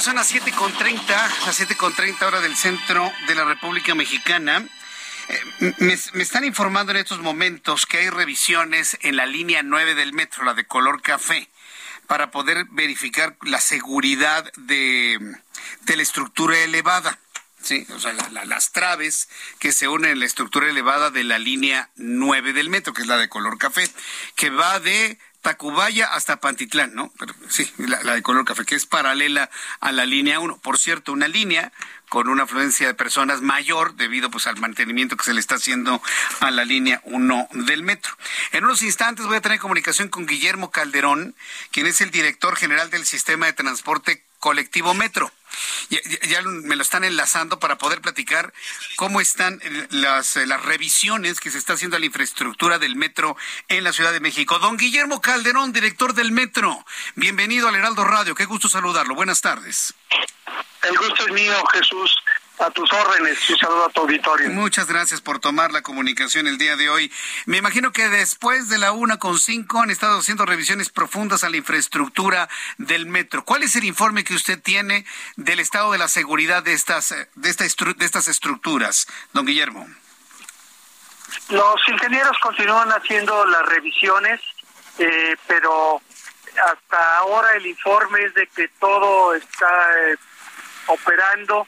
Son 0.00 0.16
las 0.16 0.32
7.30, 0.32 1.06
las 1.08 1.60
7.30 1.60 2.22
hora 2.22 2.40
del 2.40 2.56
centro 2.56 3.12
de 3.26 3.34
la 3.34 3.44
República 3.44 3.94
Mexicana. 3.94 4.66
Eh, 5.28 5.74
me, 5.78 5.92
están 5.92 6.44
informando 6.44 6.92
en 6.92 6.98
estos 6.98 7.20
momentos 7.20 7.84
que 7.84 7.98
hay 7.98 8.08
revisiones 8.08 8.96
en 9.02 9.16
la 9.16 9.26
línea 9.26 9.62
9 9.62 9.94
del 9.94 10.14
metro, 10.14 10.44
la 10.44 10.54
de 10.54 10.64
color 10.64 11.02
café 11.02 11.50
para 12.06 12.30
poder 12.30 12.64
verificar 12.70 13.36
la 13.42 13.60
seguridad 13.60 14.50
de, 14.56 15.18
de 15.82 15.96
la 15.96 16.02
estructura 16.02 16.58
elevada. 16.58 17.18
Sí, 17.62 17.86
o 17.94 18.00
sea, 18.00 18.14
las 18.46 18.72
traves 18.72 19.28
que 19.58 19.70
se 19.70 19.86
unen 19.86 20.12
en 20.12 20.20
la 20.20 20.24
estructura 20.24 20.68
elevada 20.70 21.10
de 21.10 21.24
la 21.24 21.38
línea 21.38 21.90
9 21.96 22.54
del 22.54 22.70
metro, 22.70 22.94
que 22.94 23.02
es 23.02 23.06
la 23.06 23.18
de 23.18 23.28
color 23.28 23.58
café, 23.58 23.86
que 24.34 24.48
va 24.48 24.80
de 24.80 25.18
Tacubaya 25.42 26.06
hasta 26.12 26.40
Pantitlán, 26.40 26.94
¿no? 26.94 27.12
Pero 27.18 27.34
sí, 27.48 27.72
la, 27.78 28.14
de 28.14 28.22
color 28.22 28.44
café, 28.44 28.64
que 28.64 28.74
es 28.74 28.84
paralela 28.84 29.48
a 29.80 29.90
la 29.90 30.04
línea 30.04 30.38
1. 30.38 30.58
Por 30.58 30.78
cierto, 30.78 31.12
una 31.12 31.28
línea 31.28 31.72
con 32.10 32.28
una 32.28 32.42
afluencia 32.42 32.86
de 32.86 32.94
personas 32.94 33.40
mayor 33.40 33.94
debido 33.94 34.30
pues 34.30 34.46
al 34.46 34.56
mantenimiento 34.58 35.16
que 35.16 35.24
se 35.24 35.32
le 35.32 35.40
está 35.40 35.54
haciendo 35.54 36.02
a 36.40 36.50
la 36.50 36.64
línea 36.64 37.00
1 37.04 37.48
del 37.52 37.82
metro. 37.82 38.12
En 38.52 38.64
unos 38.64 38.82
instantes 38.82 39.26
voy 39.26 39.36
a 39.36 39.40
tener 39.40 39.60
comunicación 39.60 40.08
con 40.08 40.26
Guillermo 40.26 40.70
Calderón, 40.70 41.34
quien 41.70 41.86
es 41.86 42.00
el 42.00 42.10
director 42.10 42.56
general 42.56 42.90
del 42.90 43.06
sistema 43.06 43.46
de 43.46 43.52
transporte 43.54 44.24
colectivo 44.40 44.92
Metro. 44.94 45.32
Ya, 45.88 46.42
me 46.42 46.76
lo 46.76 46.82
están 46.82 47.04
enlazando 47.04 47.58
para 47.58 47.78
poder 47.78 48.00
platicar 48.00 48.52
cómo 48.96 49.20
están 49.20 49.60
las, 49.90 50.36
eh, 50.36 50.46
las 50.46 50.64
revisiones 50.64 51.40
que 51.40 51.50
se 51.50 51.58
está 51.58 51.74
haciendo 51.74 51.96
a 51.96 52.00
la 52.00 52.06
infraestructura 52.06 52.78
del 52.78 52.96
metro 52.96 53.36
en 53.68 53.84
la 53.84 53.92
Ciudad 53.92 54.12
de 54.12 54.20
México. 54.20 54.58
Don 54.58 54.76
Guillermo 54.76 55.20
Calderón, 55.20 55.72
director 55.72 56.14
del 56.14 56.32
metro, 56.32 56.84
bienvenido 57.14 57.68
al 57.68 57.76
Heraldo 57.76 58.04
Radio. 58.04 58.34
Qué 58.34 58.44
gusto 58.44 58.68
saludarlo. 58.68 59.14
Buenas 59.14 59.40
tardes. 59.40 59.94
El 60.82 60.96
gusto 60.96 61.26
es 61.26 61.32
mío, 61.32 61.62
Jesús 61.72 62.16
a 62.60 62.70
tus 62.70 62.92
órdenes. 62.92 63.50
Un 63.50 63.58
saludo 63.58 63.86
a 63.86 63.88
tu 63.90 64.02
auditorio. 64.02 64.50
Muchas 64.50 64.86
gracias 64.86 65.20
por 65.20 65.38
tomar 65.38 65.72
la 65.72 65.82
comunicación 65.82 66.46
el 66.46 66.58
día 66.58 66.76
de 66.76 66.88
hoy. 66.88 67.12
Me 67.46 67.56
imagino 67.56 67.92
que 67.92 68.08
después 68.08 68.68
de 68.68 68.78
la 68.78 68.92
una 68.92 69.18
con 69.18 69.38
cinco 69.38 69.80
han 69.80 69.90
estado 69.90 70.18
haciendo 70.18 70.44
revisiones 70.44 70.90
profundas 70.90 71.42
a 71.42 71.50
la 71.50 71.56
infraestructura 71.56 72.48
del 72.78 73.06
metro. 73.06 73.44
¿Cuál 73.44 73.62
es 73.62 73.76
el 73.76 73.84
informe 73.84 74.24
que 74.24 74.34
usted 74.34 74.60
tiene 74.60 75.06
del 75.36 75.60
estado 75.60 75.92
de 75.92 75.98
la 75.98 76.08
seguridad 76.08 76.62
de 76.62 76.74
estas, 76.74 77.10
de, 77.10 77.26
de 77.34 78.04
estas 78.04 78.28
estructuras, 78.28 79.06
don 79.32 79.46
Guillermo? 79.46 79.88
Los 81.48 81.88
ingenieros 81.88 82.36
continúan 82.38 82.90
haciendo 82.90 83.44
las 83.46 83.62
revisiones, 83.66 84.40
eh, 84.98 85.36
pero 85.46 86.02
hasta 86.64 87.18
ahora 87.18 87.52
el 87.56 87.66
informe 87.66 88.24
es 88.24 88.34
de 88.34 88.46
que 88.48 88.68
todo 88.80 89.34
está 89.34 89.66
eh, 90.08 90.16
operando 90.86 91.66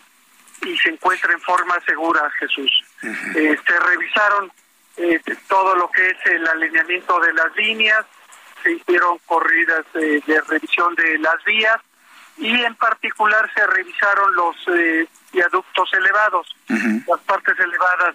y 0.62 0.76
se 0.78 0.90
encuentra 0.90 1.32
en 1.32 1.40
forma 1.40 1.74
segura, 1.84 2.30
Jesús. 2.38 2.70
este, 3.34 3.80
revisaron 3.80 4.52
eh, 4.96 5.20
todo 5.48 5.74
lo 5.76 5.90
que 5.90 6.10
es 6.10 6.26
el 6.26 6.46
alineamiento 6.46 7.18
de 7.20 7.32
las 7.32 7.54
líneas, 7.56 8.04
se 8.62 8.72
hicieron 8.72 9.18
corridas 9.26 9.84
de, 9.92 10.42
revisión 10.48 10.94
de 10.94 11.18
las 11.18 11.42
vías 11.44 11.76
y 12.36 12.62
en 12.62 12.74
particular 12.76 13.50
se 13.54 13.66
revisaron 13.66 14.34
los 14.34 14.56
eh, 14.68 15.06
viaductos 15.32 15.92
elevados, 15.94 16.54
las 16.68 17.20
partes 17.20 17.58
elevadas 17.58 18.14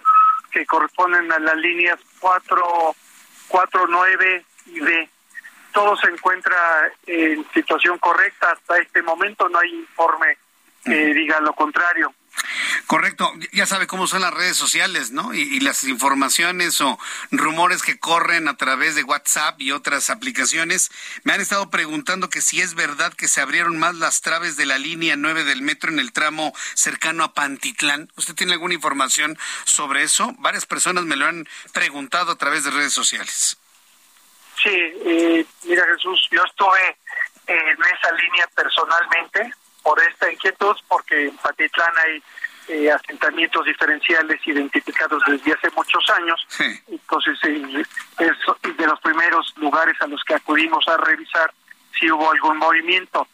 que 0.50 0.64
corresponden 0.64 1.30
a 1.30 1.38
las 1.38 1.56
líneas 1.56 1.98
4, 2.20 2.94
4, 3.48 3.86
9 3.88 4.44
y 4.66 4.80
B. 4.80 5.10
Todo 5.72 5.96
se 5.96 6.08
encuentra 6.08 6.56
en 7.06 7.46
situación 7.52 7.98
correcta 7.98 8.52
hasta 8.52 8.78
este 8.78 9.02
momento, 9.02 9.48
no 9.48 9.58
hay 9.58 9.74
informe 9.74 10.38
que 10.84 11.12
diga 11.12 11.40
lo 11.40 11.52
contrario. 11.52 12.14
Correcto, 12.86 13.32
ya 13.52 13.66
sabe 13.66 13.86
cómo 13.86 14.06
son 14.06 14.22
las 14.22 14.32
redes 14.32 14.56
sociales, 14.56 15.10
¿no? 15.10 15.34
Y, 15.34 15.60
las 15.60 15.84
informaciones 15.84 16.80
o 16.80 16.98
rumores 17.30 17.82
que 17.82 17.98
corren 17.98 18.48
a 18.48 18.56
través 18.56 18.94
de 18.94 19.02
WhatsApp 19.02 19.60
y 19.60 19.72
otras 19.72 20.08
aplicaciones. 20.08 20.90
Me 21.24 21.32
han 21.32 21.40
estado 21.40 21.68
preguntando 21.68 22.30
que 22.30 22.40
si 22.40 22.60
es 22.60 22.74
verdad 22.74 23.12
que 23.12 23.28
se 23.28 23.40
abrieron 23.40 23.78
más 23.78 23.96
las 23.96 24.20
traves 24.20 24.56
de 24.56 24.66
la 24.66 24.78
línea 24.78 25.16
9 25.16 25.44
del 25.44 25.62
metro 25.62 25.90
en 25.90 25.98
el 25.98 26.12
tramo 26.12 26.54
cercano 26.74 27.24
a 27.24 27.34
Pantitlán. 27.34 28.10
¿Usted 28.16 28.34
tiene 28.34 28.54
alguna 28.54 28.74
información 28.74 29.38
sobre 29.64 30.02
eso? 30.02 30.34
Varias 30.38 30.64
personas 30.64 31.04
me 31.04 31.16
lo 31.16 31.26
han 31.26 31.48
preguntado 31.72 32.32
a 32.32 32.38
través 32.38 32.64
de 32.64 32.70
redes 32.70 32.92
sociales. 32.92 33.58
Sí, 34.62 34.70
eh, 34.70 35.46
mira 35.64 35.84
Jesús, 35.94 36.28
yo 36.30 36.42
estuve 36.44 36.96
en 37.46 37.76
esa 37.82 38.12
línea 38.12 38.46
personalmente 38.54 39.52
por 39.88 40.02
esta 40.02 40.30
inquietud, 40.30 40.76
porque 40.86 41.28
en 41.28 41.36
Patitlán 41.38 41.94
hay 42.04 42.22
eh, 42.68 42.92
asentamientos 42.92 43.64
diferenciales 43.64 44.38
identificados 44.46 45.22
desde 45.26 45.54
hace 45.54 45.70
muchos 45.74 46.04
años. 46.10 46.46
Entonces, 46.88 47.38
eh, 47.44 47.82
es 48.18 48.76
de 48.76 48.86
los 48.86 49.00
primeros 49.00 49.54
lugares 49.56 49.96
a 50.02 50.06
los 50.06 50.22
que 50.24 50.34
acudimos 50.34 50.86
a 50.88 50.98
revisar 50.98 51.50
si 51.98 52.10
hubo 52.10 52.30
algún 52.30 52.58
movimiento. 52.58 53.26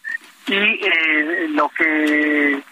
Y 0.47 0.55
eh, 0.55 1.49
lo 1.49 1.69
que 1.71 2.63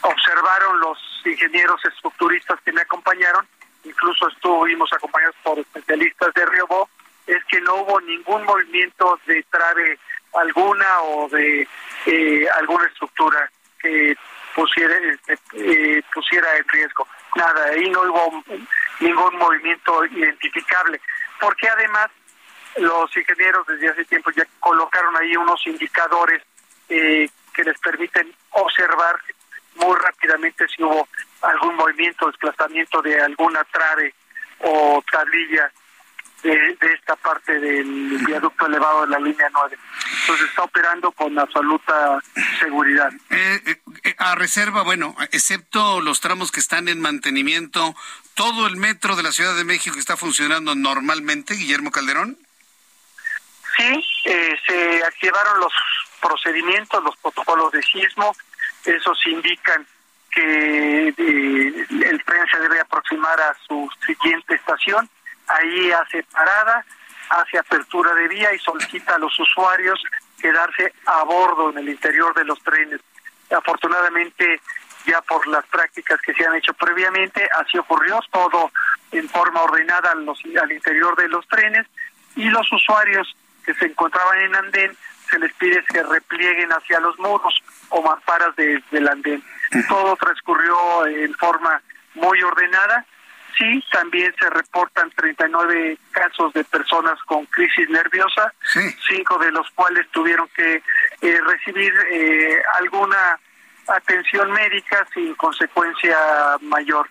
observaron 0.00 0.80
los 0.80 0.98
ingenieros 1.26 1.84
estructuristas 1.84 2.58
que 2.64 2.72
me 2.72 2.80
acompañaron, 2.80 3.46
incluso 3.84 4.26
estuvimos 4.28 4.90
acompañados 4.90 5.36
por 5.42 5.58
especialistas 5.58 6.32
de 6.32 6.46
Riobó, 6.46 6.88
es 7.26 7.44
que 7.44 7.60
no 7.60 7.74
hubo 7.74 8.00
ningún 8.00 8.42
movimiento 8.44 9.20
de 9.26 9.44
trave 9.50 9.98
alguna 10.34 11.02
o 11.02 11.28
de 11.28 11.66
eh, 12.06 12.46
alguna 12.58 12.86
estructura 12.86 13.50
que 13.80 14.16
pusiera, 14.54 14.94
eh, 15.54 16.02
pusiera 16.12 16.56
en 16.56 16.68
riesgo. 16.68 17.06
Nada, 17.36 17.64
ahí 17.66 17.88
no 17.90 18.02
hubo 18.02 18.44
ningún 19.00 19.36
movimiento 19.38 20.04
identificable, 20.06 21.00
porque 21.40 21.68
además 21.68 22.08
los 22.76 23.16
ingenieros 23.16 23.66
desde 23.66 23.90
hace 23.90 24.04
tiempo 24.04 24.30
ya 24.30 24.46
colocaron 24.60 25.16
ahí 25.16 25.36
unos 25.36 25.66
indicadores 25.66 26.42
eh, 26.88 27.28
que 27.54 27.64
les 27.64 27.78
permiten 27.80 28.32
observar 28.50 29.16
muy 29.76 29.96
rápidamente 29.96 30.66
si 30.68 30.82
hubo 30.82 31.08
algún 31.42 31.74
movimiento, 31.76 32.26
desplazamiento 32.26 33.02
de 33.02 33.20
alguna 33.20 33.64
trave 33.64 34.14
o 34.60 35.02
tablilla 35.10 35.70
de, 36.42 36.76
esta 36.94 37.16
parte 37.16 37.58
del 37.58 38.18
viaducto 38.26 38.66
elevado 38.66 39.02
de 39.02 39.08
la 39.08 39.18
línea 39.18 39.48
9. 39.52 39.78
Entonces 40.20 40.48
está 40.48 40.62
operando 40.62 41.12
con 41.12 41.38
absoluta 41.38 42.18
seguridad. 42.58 43.12
Eh, 43.30 43.62
eh, 43.66 43.76
eh, 44.04 44.14
a 44.18 44.34
reserva, 44.34 44.82
bueno, 44.82 45.14
excepto 45.30 46.00
los 46.00 46.20
tramos 46.20 46.50
que 46.50 46.60
están 46.60 46.88
en 46.88 47.00
mantenimiento, 47.00 47.94
¿todo 48.34 48.66
el 48.66 48.76
metro 48.76 49.16
de 49.16 49.22
la 49.22 49.32
Ciudad 49.32 49.56
de 49.56 49.64
México 49.64 49.98
está 49.98 50.16
funcionando 50.16 50.74
normalmente, 50.74 51.54
Guillermo 51.54 51.90
Calderón? 51.90 52.36
Sí, 53.76 54.04
se 54.24 55.04
activaron 55.04 55.60
los 55.60 55.72
procedimientos, 56.20 57.02
los 57.02 57.16
protocolos 57.16 57.72
de 57.72 57.82
sismo, 57.82 58.36
esos 58.84 59.18
indican 59.26 59.86
que 60.30 61.08
el 61.08 62.22
tren 62.24 62.46
se 62.50 62.58
debe 62.58 62.80
aproximar 62.80 63.40
a 63.40 63.54
su 63.66 63.88
siguiente 64.06 64.54
estación 64.54 65.08
ahí 65.58 65.92
hace 65.92 66.22
parada, 66.24 66.84
hace 67.30 67.58
apertura 67.58 68.14
de 68.14 68.28
vía 68.28 68.54
y 68.54 68.58
solicita 68.58 69.14
a 69.14 69.18
los 69.18 69.38
usuarios 69.38 70.02
quedarse 70.40 70.92
a 71.06 71.24
bordo 71.24 71.70
en 71.70 71.78
el 71.78 71.88
interior 71.88 72.34
de 72.34 72.44
los 72.44 72.60
trenes. 72.62 73.00
Afortunadamente, 73.50 74.60
ya 75.06 75.20
por 75.22 75.46
las 75.46 75.64
prácticas 75.66 76.20
que 76.20 76.34
se 76.34 76.46
han 76.46 76.54
hecho 76.54 76.72
previamente, 76.74 77.48
así 77.58 77.78
ocurrió 77.78 78.20
todo 78.30 78.70
en 79.10 79.28
forma 79.28 79.62
ordenada 79.62 80.12
al 80.12 80.72
interior 80.72 81.16
de 81.16 81.28
los 81.28 81.46
trenes 81.48 81.86
y 82.36 82.44
los 82.48 82.70
usuarios 82.72 83.36
que 83.64 83.74
se 83.74 83.86
encontraban 83.86 84.40
en 84.40 84.54
andén 84.54 84.96
se 85.30 85.38
les 85.38 85.52
pide 85.54 85.82
que 85.84 86.02
replieguen 86.02 86.70
hacia 86.70 87.00
los 87.00 87.18
muros 87.18 87.54
o 87.88 88.02
mamparas 88.02 88.54
del 88.56 89.08
andén. 89.08 89.42
Todo 89.88 90.16
transcurrió 90.16 91.06
en 91.06 91.32
forma 91.34 91.80
muy 92.14 92.42
ordenada 92.42 93.06
Sí, 93.58 93.84
también 93.92 94.34
se 94.38 94.48
reportan 94.50 95.10
39 95.10 95.98
casos 96.10 96.52
de 96.54 96.64
personas 96.64 97.18
con 97.26 97.44
crisis 97.46 97.88
nerviosa, 97.90 98.52
cinco 99.08 99.38
de 99.38 99.52
los 99.52 99.70
cuales 99.72 100.06
tuvieron 100.10 100.48
que 100.56 100.82
eh, 101.20 101.40
recibir 101.46 101.92
eh, 102.10 102.62
alguna 102.80 103.38
atención 103.88 104.50
médica 104.52 105.06
sin 105.12 105.34
consecuencia 105.34 106.16
mayor. 106.62 107.08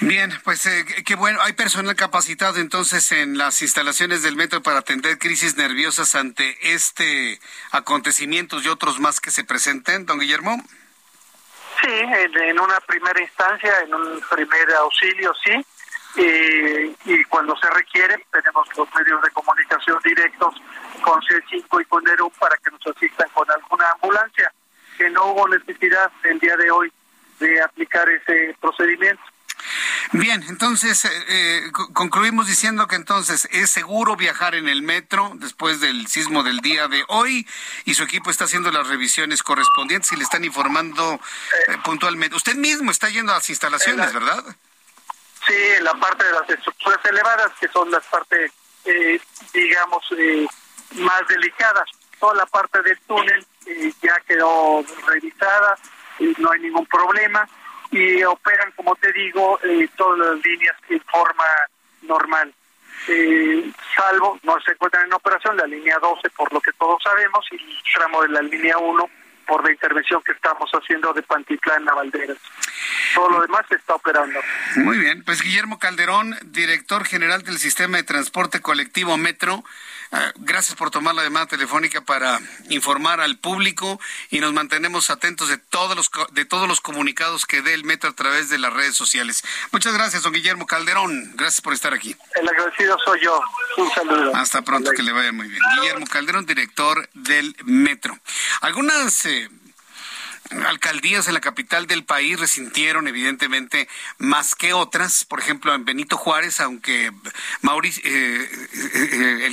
Bien, 0.00 0.32
pues 0.44 0.66
eh, 0.66 0.84
qué 1.06 1.14
bueno. 1.14 1.40
Hay 1.42 1.54
personal 1.54 1.96
capacitado 1.96 2.58
entonces 2.58 3.12
en 3.12 3.38
las 3.38 3.62
instalaciones 3.62 4.22
del 4.22 4.36
metro 4.36 4.62
para 4.62 4.80
atender 4.80 5.18
crisis 5.18 5.56
nerviosas 5.56 6.14
ante 6.14 6.74
este 6.74 7.40
acontecimientos 7.70 8.64
y 8.64 8.68
otros 8.68 9.00
más 9.00 9.20
que 9.20 9.30
se 9.30 9.44
presenten, 9.44 10.04
don 10.04 10.18
Guillermo. 10.18 10.62
Sí, 11.80 11.90
en, 11.90 12.58
una 12.58 12.80
primera 12.80 13.20
instancia, 13.20 13.80
en 13.80 13.94
un 13.94 14.20
primer 14.30 14.72
auxilio, 14.74 15.32
sí. 15.44 15.64
y 17.04 17.24
cuando 17.24 17.56
se 17.56 17.68
requiere, 17.70 18.24
tenemos 18.32 18.66
los 18.76 18.88
medios 18.94 19.22
de 19.22 19.30
comunicación 19.30 19.98
directos 20.02 20.54
con 21.02 21.20
C5 21.20 21.82
y 21.82 21.84
con 21.84 22.08
ERU 22.08 22.30
para 22.38 22.56
que 22.56 22.70
nos 22.70 22.86
asistan 22.96 23.28
con 23.34 23.50
alguna 23.50 23.90
ambulancia, 23.92 24.52
que 24.96 25.10
no 25.10 25.26
hubo 25.26 25.48
necesidad 25.48 26.10
el 26.24 26.38
día 26.38 26.56
de 26.56 26.70
hoy 26.70 26.92
de 27.38 27.60
aplicar 27.60 28.08
ese 28.08 28.56
procedimiento. 28.60 29.22
Bien, 30.12 30.44
entonces 30.48 31.04
eh, 31.04 31.10
eh, 31.28 31.72
concluimos 31.92 32.46
diciendo 32.46 32.86
que 32.86 32.96
entonces 32.96 33.48
es 33.50 33.70
seguro 33.70 34.16
viajar 34.16 34.54
en 34.54 34.68
el 34.68 34.82
metro 34.82 35.32
después 35.34 35.80
del 35.80 36.06
sismo 36.06 36.42
del 36.42 36.60
día 36.60 36.88
de 36.88 37.04
hoy 37.08 37.46
y 37.84 37.94
su 37.94 38.04
equipo 38.04 38.30
está 38.30 38.44
haciendo 38.44 38.70
las 38.70 38.86
revisiones 38.86 39.42
correspondientes 39.42 40.12
y 40.12 40.16
le 40.16 40.24
están 40.24 40.44
informando 40.44 41.20
eh, 41.68 41.76
puntualmente. 41.84 42.36
Usted 42.36 42.54
mismo 42.54 42.90
está 42.90 43.08
yendo 43.08 43.32
a 43.32 43.36
las 43.36 43.50
instalaciones, 43.50 44.12
¿verdad? 44.12 44.44
Sí, 45.46 45.54
la 45.82 45.94
parte 45.94 46.24
de 46.24 46.32
las 46.32 46.48
estructuras 46.48 47.04
elevadas, 47.04 47.52
que 47.60 47.68
son 47.68 47.90
las 47.90 48.04
partes, 48.06 48.52
digamos, 49.52 50.04
más 50.94 51.28
delicadas. 51.28 51.88
Toda 52.18 52.34
la 52.34 52.46
parte 52.46 52.82
del 52.82 52.98
túnel 53.00 53.46
ya 54.02 54.18
quedó 54.26 54.84
revisada, 55.06 55.78
no 56.38 56.50
hay 56.50 56.60
ningún 56.60 56.86
problema 56.86 57.48
y 57.90 58.22
operan, 58.24 58.72
como 58.72 58.94
te 58.96 59.12
digo, 59.12 59.58
eh, 59.62 59.88
todas 59.96 60.18
las 60.18 60.44
líneas 60.44 60.76
en 60.88 61.00
forma 61.02 61.44
normal. 62.02 62.52
Eh, 63.08 63.70
salvo, 63.94 64.38
no 64.42 64.58
se 64.60 64.72
encuentran 64.72 65.06
en 65.06 65.12
operación 65.14 65.56
la 65.56 65.66
línea 65.66 65.98
12, 65.98 66.30
por 66.30 66.52
lo 66.52 66.60
que 66.60 66.72
todos 66.72 67.02
sabemos, 67.02 67.46
y 67.52 67.56
el 67.56 67.82
tramo 67.94 68.22
de 68.22 68.28
la 68.30 68.42
línea 68.42 68.78
1 68.78 69.10
por 69.46 69.64
la 69.64 69.72
intervención 69.72 70.22
que 70.22 70.32
estamos 70.32 70.70
haciendo 70.72 71.12
de 71.12 71.22
Pantitlán 71.22 71.88
a 71.88 71.94
Valderas. 71.94 72.38
Todo 73.14 73.30
lo 73.30 73.42
demás 73.42 73.64
está 73.70 73.94
operando. 73.94 74.38
Muy 74.76 74.98
bien, 74.98 75.24
pues 75.24 75.42
Guillermo 75.42 75.78
Calderón, 75.78 76.36
director 76.44 77.04
general 77.04 77.42
del 77.42 77.58
Sistema 77.58 77.96
de 77.96 78.02
Transporte 78.02 78.60
Colectivo 78.60 79.16
Metro, 79.16 79.64
Ah, 80.12 80.32
gracias 80.36 80.76
por 80.76 80.90
tomar 80.90 81.14
la 81.14 81.24
llamada 81.24 81.46
telefónica 81.46 82.00
para 82.00 82.38
informar 82.70 83.20
al 83.20 83.38
público 83.38 84.00
y 84.30 84.38
nos 84.38 84.52
mantenemos 84.52 85.10
atentos 85.10 85.48
de 85.48 85.58
todos 85.58 85.96
los 85.96 86.10
de 86.32 86.44
todos 86.44 86.68
los 86.68 86.80
comunicados 86.80 87.44
que 87.44 87.60
dé 87.60 87.74
el 87.74 87.84
metro 87.84 88.10
a 88.10 88.12
través 88.14 88.48
de 88.48 88.58
las 88.58 88.72
redes 88.72 88.94
sociales. 88.94 89.42
Muchas 89.72 89.94
gracias, 89.94 90.22
don 90.22 90.32
Guillermo 90.32 90.66
Calderón. 90.66 91.32
Gracias 91.34 91.60
por 91.60 91.72
estar 91.72 91.92
aquí. 91.92 92.16
El 92.36 92.48
agradecido 92.48 92.96
soy 93.04 93.20
yo. 93.20 93.40
Un 93.76 93.90
saludo. 93.90 94.34
Hasta 94.34 94.62
pronto, 94.62 94.90
que 94.92 95.02
le 95.02 95.12
vaya 95.12 95.32
muy 95.32 95.48
bien. 95.48 95.60
Guillermo 95.76 96.06
Calderón, 96.06 96.46
director 96.46 97.08
del 97.14 97.54
metro. 97.64 98.18
Algunas 98.60 99.24
eh, 99.26 99.48
alcaldías 100.66 101.28
en 101.28 101.34
la 101.34 101.40
capital 101.40 101.86
del 101.86 102.04
país 102.04 102.38
resintieron 102.38 103.08
evidentemente 103.08 103.88
más 104.18 104.54
que 104.54 104.72
otras. 104.72 105.24
Por 105.24 105.40
ejemplo, 105.40 105.74
en 105.74 105.84
Benito 105.84 106.16
Juárez, 106.16 106.60
aunque 106.60 107.12
Mauricio, 107.62 108.02
eh, 108.04 108.48
eh, 108.84 109.52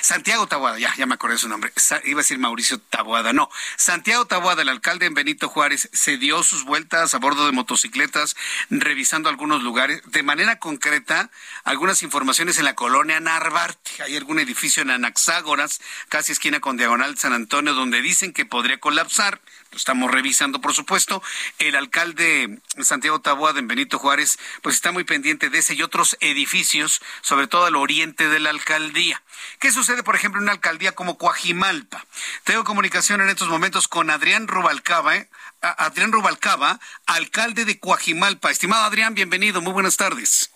Santiago 0.00 0.46
Taboada, 0.46 0.78
ya, 0.78 0.94
ya 0.96 1.06
me 1.06 1.14
acordé 1.14 1.38
su 1.38 1.48
nombre, 1.48 1.72
iba 2.04 2.20
a 2.20 2.22
decir 2.22 2.38
Mauricio 2.38 2.78
Taboada, 2.80 3.32
no, 3.32 3.50
Santiago 3.76 4.26
Taboada, 4.26 4.62
el 4.62 4.68
alcalde 4.68 5.06
en 5.06 5.14
Benito 5.14 5.48
Juárez, 5.48 5.88
se 5.92 6.16
dio 6.16 6.42
sus 6.42 6.64
vueltas 6.64 7.14
a 7.14 7.18
bordo 7.18 7.46
de 7.46 7.52
motocicletas, 7.52 8.36
revisando 8.70 9.28
algunos 9.28 9.62
lugares. 9.62 10.02
De 10.06 10.22
manera 10.22 10.58
concreta, 10.58 11.30
algunas 11.64 12.02
informaciones 12.02 12.58
en 12.58 12.64
la 12.64 12.74
colonia 12.74 13.20
Narvarte. 13.20 14.02
Hay 14.02 14.16
algún 14.16 14.38
edificio 14.38 14.82
en 14.82 14.90
Anaxágoras, 14.90 15.80
casi 16.08 16.32
esquina 16.32 16.60
con 16.60 16.76
Diagonal 16.76 17.18
San 17.18 17.32
Antonio, 17.32 17.74
donde 17.74 18.02
dicen 18.02 18.32
que 18.32 18.44
podría 18.44 18.78
colapsar 18.78 19.40
lo 19.70 19.76
estamos 19.76 20.10
revisando, 20.10 20.60
por 20.60 20.72
supuesto. 20.72 21.22
El 21.58 21.76
alcalde 21.76 22.58
Santiago 22.80 23.20
Taboada 23.20 23.58
en 23.58 23.68
Benito 23.68 23.98
Juárez, 23.98 24.38
pues 24.62 24.76
está 24.76 24.92
muy 24.92 25.04
pendiente 25.04 25.50
de 25.50 25.58
ese 25.58 25.74
y 25.74 25.82
otros 25.82 26.16
edificios, 26.20 27.00
sobre 27.20 27.46
todo 27.46 27.66
al 27.66 27.76
oriente 27.76 28.28
de 28.28 28.40
la 28.40 28.50
alcaldía. 28.50 29.22
¿Qué 29.58 29.70
sucede, 29.70 30.02
por 30.02 30.16
ejemplo, 30.16 30.40
en 30.40 30.44
una 30.44 30.52
alcaldía 30.52 30.92
como 30.92 31.18
Coajimalpa? 31.18 32.04
Tengo 32.44 32.64
comunicación 32.64 33.20
en 33.20 33.28
estos 33.28 33.48
momentos 33.48 33.88
con 33.88 34.10
Adrián 34.10 34.48
Rubalcaba, 34.48 35.16
¿eh? 35.16 35.28
Adrián 35.60 36.12
Rubalcaba, 36.12 36.80
alcalde 37.06 37.64
de 37.64 37.78
Coajimalpa. 37.78 38.50
Estimado 38.50 38.84
Adrián, 38.84 39.14
bienvenido, 39.14 39.60
muy 39.60 39.72
buenas 39.72 39.96
tardes. 39.96 40.50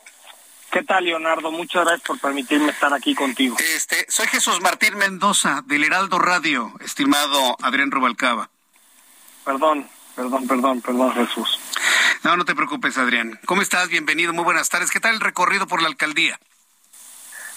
¿Qué 0.71 0.83
tal, 0.83 1.05
Leonardo? 1.05 1.53
Muchas 1.53 1.85
gracias 1.85 2.07
por 2.07 2.19
permitirme 2.19 2.71
estar 2.71 2.95
aquí 2.95 3.15
contigo. 3.15 3.57
Este, 3.59 4.07
soy 4.09 4.27
Jesús 4.29 4.63
Martín 4.63 4.97
Mendoza, 4.97 5.63
del 5.67 5.85
Heraldo 5.85 6.19
Radio, 6.19 6.73
estimado 6.81 7.59
Adrián 7.61 7.91
Rubalcaba. 7.91 8.49
Perdón, 9.45 9.89
perdón, 10.15 10.47
perdón, 10.47 10.81
perdón, 10.81 11.13
Jesús. 11.15 11.59
No, 12.23 12.37
no 12.37 12.45
te 12.45 12.55
preocupes, 12.55 12.97
Adrián. 12.99 13.39
¿Cómo 13.45 13.63
estás? 13.63 13.89
Bienvenido, 13.89 14.33
muy 14.33 14.45
buenas 14.45 14.69
tardes. 14.69 14.91
¿Qué 14.91 15.01
tal 15.01 15.15
el 15.15 15.21
recorrido 15.21 15.67
por 15.67 15.83
la 15.83 15.89
alcaldía? 15.89 16.39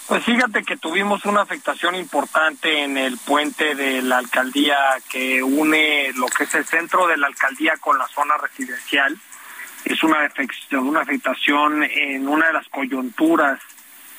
Pues 0.08 0.24
fíjate 0.24 0.62
que 0.62 0.76
tuvimos 0.76 1.24
una 1.24 1.42
afectación 1.42 1.94
importante 1.96 2.84
en 2.84 2.96
el 2.96 3.18
puente 3.18 3.74
de 3.74 4.02
la 4.02 4.18
alcaldía 4.18 4.76
que 5.08 5.42
une 5.42 6.12
lo 6.14 6.26
que 6.26 6.44
es 6.44 6.54
el 6.54 6.64
centro 6.64 7.06
de 7.06 7.16
la 7.16 7.26
alcaldía 7.26 7.76
con 7.78 7.98
la 7.98 8.06
zona 8.08 8.36
residencial. 8.36 9.16
Es 9.84 10.02
una 10.02 10.24
afectación, 10.24 10.86
una 10.86 11.00
afectación 11.02 11.82
en 11.84 12.28
una 12.28 12.48
de 12.48 12.52
las 12.52 12.68
coyunturas 12.68 13.60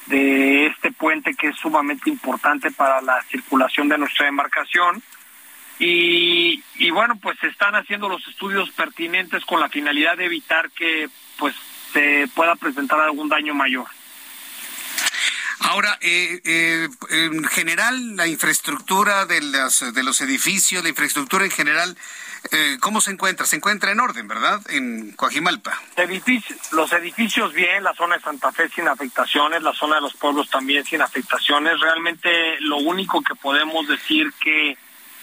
de 0.07 0.68
este 0.68 0.91
puente 0.91 1.35
que 1.35 1.48
es 1.48 1.56
sumamente 1.57 2.10
importante 2.10 2.72
para 2.72 3.02
la 3.02 3.22
circulación 3.23 3.89
de 3.89 3.98
nuestra 3.98 4.27
embarcación 4.27 5.02
y, 5.80 6.64
y 6.76 6.90
bueno, 6.91 7.18
pues 7.22 7.38
se 7.40 7.48
están 7.48 7.76
haciendo 7.76 8.10
los 8.10 8.28
estudios 8.28 8.70
pertinentes 8.72 9.45
con 9.45 9.60
la 9.60 9.70
finalidad 9.70 10.18
de 10.18 10.26
evitar 10.26 10.72
que 10.72 11.10
pues 11.38 11.56
se 11.94 12.28
pueda 12.36 12.56
presentar 12.56 12.99
algún 12.99 13.30
daño 13.30 13.54
mayor. 13.54 13.88
Ahora, 15.60 15.98
eh, 16.02 16.40
eh, 16.45 16.88
en 17.10 17.44
general, 17.45 18.16
la 18.16 18.28
infraestructura 18.28 19.26
de, 19.26 19.41
las, 19.41 19.94
de 19.94 20.04
los 20.04 20.22
edificios, 20.22 20.84
la 20.84 20.90
infraestructura 20.90 21.45
en 21.45 21.52
general, 21.52 21.98
eh, 22.52 22.78
¿cómo 22.80 23.02
se 23.02 23.12
encuentra? 23.12 23.45
Se 23.45 23.56
encuentra 23.56 23.91
en 23.91 23.99
orden, 23.99 24.28
¿verdad? 24.28 24.62
En 24.70 25.12
Coajimalpa. 25.14 25.82
los 26.72 26.94
edificios 26.94 27.54
bien, 27.54 27.84
la 27.84 27.94
zona 27.95 28.16
de 28.16 28.22
Santa 28.22 28.52
Fe 28.52 28.70
sin 28.70 28.88
afectaciones, 28.88 29.64
la 29.64 29.74
zona 29.74 29.95
de 29.95 30.02
los 30.02 30.14
pueblos 30.14 30.49
también 30.49 30.86
sin 30.86 31.02
afectaciones. 31.02 31.80
Realmente 31.80 32.60
lo 32.62 32.78
único 32.78 33.22
que 33.22 33.36
podemos 33.36 33.88
decir 33.88 34.32
que 34.40 34.78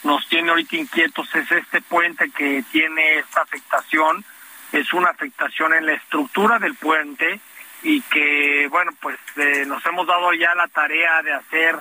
nos 0.04 0.28
tiene 0.28 0.50
ahorita 0.50 0.76
inquietos 0.76 1.34
es 1.34 1.50
este 1.50 1.80
puente 1.80 2.30
que 2.30 2.62
tiene 2.70 3.18
esta 3.18 3.42
afectación, 3.42 4.24
es 4.72 4.92
una 4.92 5.10
afectación 5.10 5.72
en 5.74 5.86
la 5.86 5.94
estructura 5.94 6.58
del 6.58 6.74
puente 6.74 7.40
y 7.82 8.00
que, 8.02 8.68
bueno, 8.70 8.92
pues 9.00 9.18
eh, 9.36 9.64
nos 9.66 9.84
hemos 9.86 10.06
dado 10.06 10.32
ya 10.34 10.54
la 10.54 10.68
tarea 10.68 11.22
de 11.22 11.32
hacer 11.32 11.76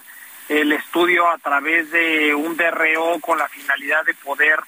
el 0.50 0.72
estudio 0.72 1.30
a 1.30 1.38
través 1.38 1.92
de 1.92 2.36
un 2.36 2.58
DRO 2.58 3.20
con 3.20 3.38
la 3.38 3.48
finalidad 3.48 4.06
de 4.06 4.14
poder 4.14 4.60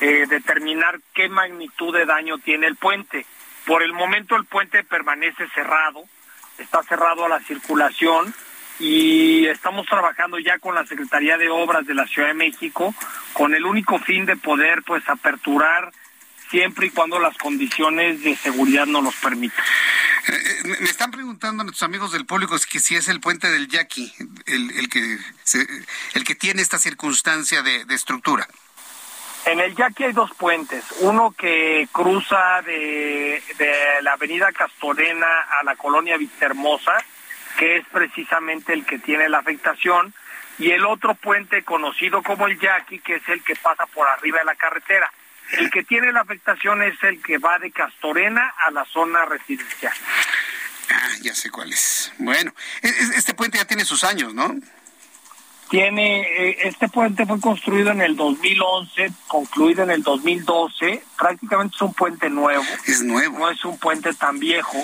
eh, 0.00 0.26
determinar 0.28 0.98
qué 1.14 1.28
magnitud 1.28 1.94
de 1.94 2.06
daño 2.06 2.38
tiene 2.38 2.66
el 2.66 2.76
puente. 2.76 3.26
Por 3.66 3.82
el 3.82 3.92
momento 3.92 4.36
el 4.36 4.44
puente 4.44 4.84
permanece 4.84 5.48
cerrado, 5.54 6.04
está 6.58 6.82
cerrado 6.82 7.24
a 7.24 7.28
la 7.28 7.40
circulación, 7.40 8.34
y 8.82 9.46
estamos 9.46 9.86
trabajando 9.86 10.40
ya 10.40 10.58
con 10.58 10.74
la 10.74 10.84
Secretaría 10.84 11.38
de 11.38 11.48
Obras 11.48 11.86
de 11.86 11.94
la 11.94 12.04
Ciudad 12.08 12.28
de 12.28 12.34
México 12.34 12.92
con 13.32 13.54
el 13.54 13.64
único 13.64 14.00
fin 14.00 14.26
de 14.26 14.36
poder 14.36 14.82
pues 14.82 15.08
aperturar 15.08 15.92
siempre 16.50 16.88
y 16.88 16.90
cuando 16.90 17.20
las 17.20 17.38
condiciones 17.38 18.24
de 18.24 18.34
seguridad 18.34 18.86
nos 18.86 19.04
los 19.04 19.14
permitan. 19.14 19.64
Eh, 20.26 20.32
eh, 20.32 20.76
me 20.80 20.90
están 20.90 21.12
preguntando 21.12 21.62
nuestros 21.62 21.84
amigos 21.84 22.10
del 22.10 22.26
público 22.26 22.56
que 22.68 22.80
si 22.80 22.96
es 22.96 23.06
el 23.06 23.20
puente 23.20 23.48
del 23.50 23.68
Yaqui 23.68 24.12
el, 24.46 24.88
que 24.88 25.16
el 26.14 26.24
que 26.24 26.34
tiene 26.34 26.60
esta 26.60 26.78
circunstancia 26.80 27.62
de, 27.62 27.84
estructura. 27.90 28.48
En 29.46 29.60
el 29.60 29.76
Yaqui 29.76 30.04
hay 30.04 30.12
dos 30.12 30.32
puentes, 30.34 30.84
uno 31.00 31.32
que 31.38 31.88
cruza 31.92 32.62
de, 32.62 33.40
de 33.58 34.02
la 34.02 34.14
avenida 34.14 34.50
Castorena 34.50 35.42
a 35.60 35.62
la 35.62 35.76
colonia 35.76 36.16
Vistahermosa, 36.16 36.92
que 37.62 37.76
es 37.76 37.86
precisamente 37.92 38.72
el 38.72 38.84
que 38.84 38.98
tiene 38.98 39.28
la 39.28 39.38
afectación, 39.38 40.12
y 40.58 40.72
el 40.72 40.84
otro 40.84 41.14
puente 41.14 41.62
conocido 41.62 42.20
como 42.20 42.48
el 42.48 42.58
Yaqui, 42.58 42.98
que 42.98 43.14
es 43.14 43.28
el 43.28 43.40
que 43.44 43.54
pasa 43.54 43.86
por 43.86 44.04
arriba 44.08 44.40
de 44.40 44.46
la 44.46 44.56
carretera. 44.56 45.08
El 45.52 45.70
que 45.70 45.84
tiene 45.84 46.10
la 46.10 46.22
afectación 46.22 46.82
es 46.82 47.00
el 47.04 47.22
que 47.22 47.38
va 47.38 47.60
de 47.60 47.70
Castorena 47.70 48.52
a 48.66 48.72
la 48.72 48.84
zona 48.86 49.26
residencial. 49.26 49.92
Ah, 50.90 51.10
ya 51.20 51.36
sé 51.36 51.50
cuál 51.50 51.72
es. 51.72 52.12
Bueno, 52.18 52.52
e-, 52.82 52.88
este 53.14 53.32
puente 53.32 53.58
ya 53.58 53.64
tiene 53.64 53.84
sus 53.84 54.02
años, 54.02 54.34
¿no? 54.34 54.56
Tiene, 55.70 56.22
eh, 56.22 56.58
este 56.64 56.88
puente 56.88 57.26
fue 57.26 57.40
construido 57.40 57.92
en 57.92 58.00
el 58.00 58.16
2011, 58.16 59.08
concluido 59.28 59.84
en 59.84 59.92
el 59.92 60.02
2012, 60.02 61.04
prácticamente 61.16 61.76
es 61.76 61.82
un 61.82 61.94
puente 61.94 62.28
nuevo. 62.28 62.64
Es 62.88 63.02
nuevo. 63.02 63.38
No 63.38 63.50
es 63.50 63.64
un 63.64 63.78
puente 63.78 64.12
tan 64.14 64.40
viejo. 64.40 64.82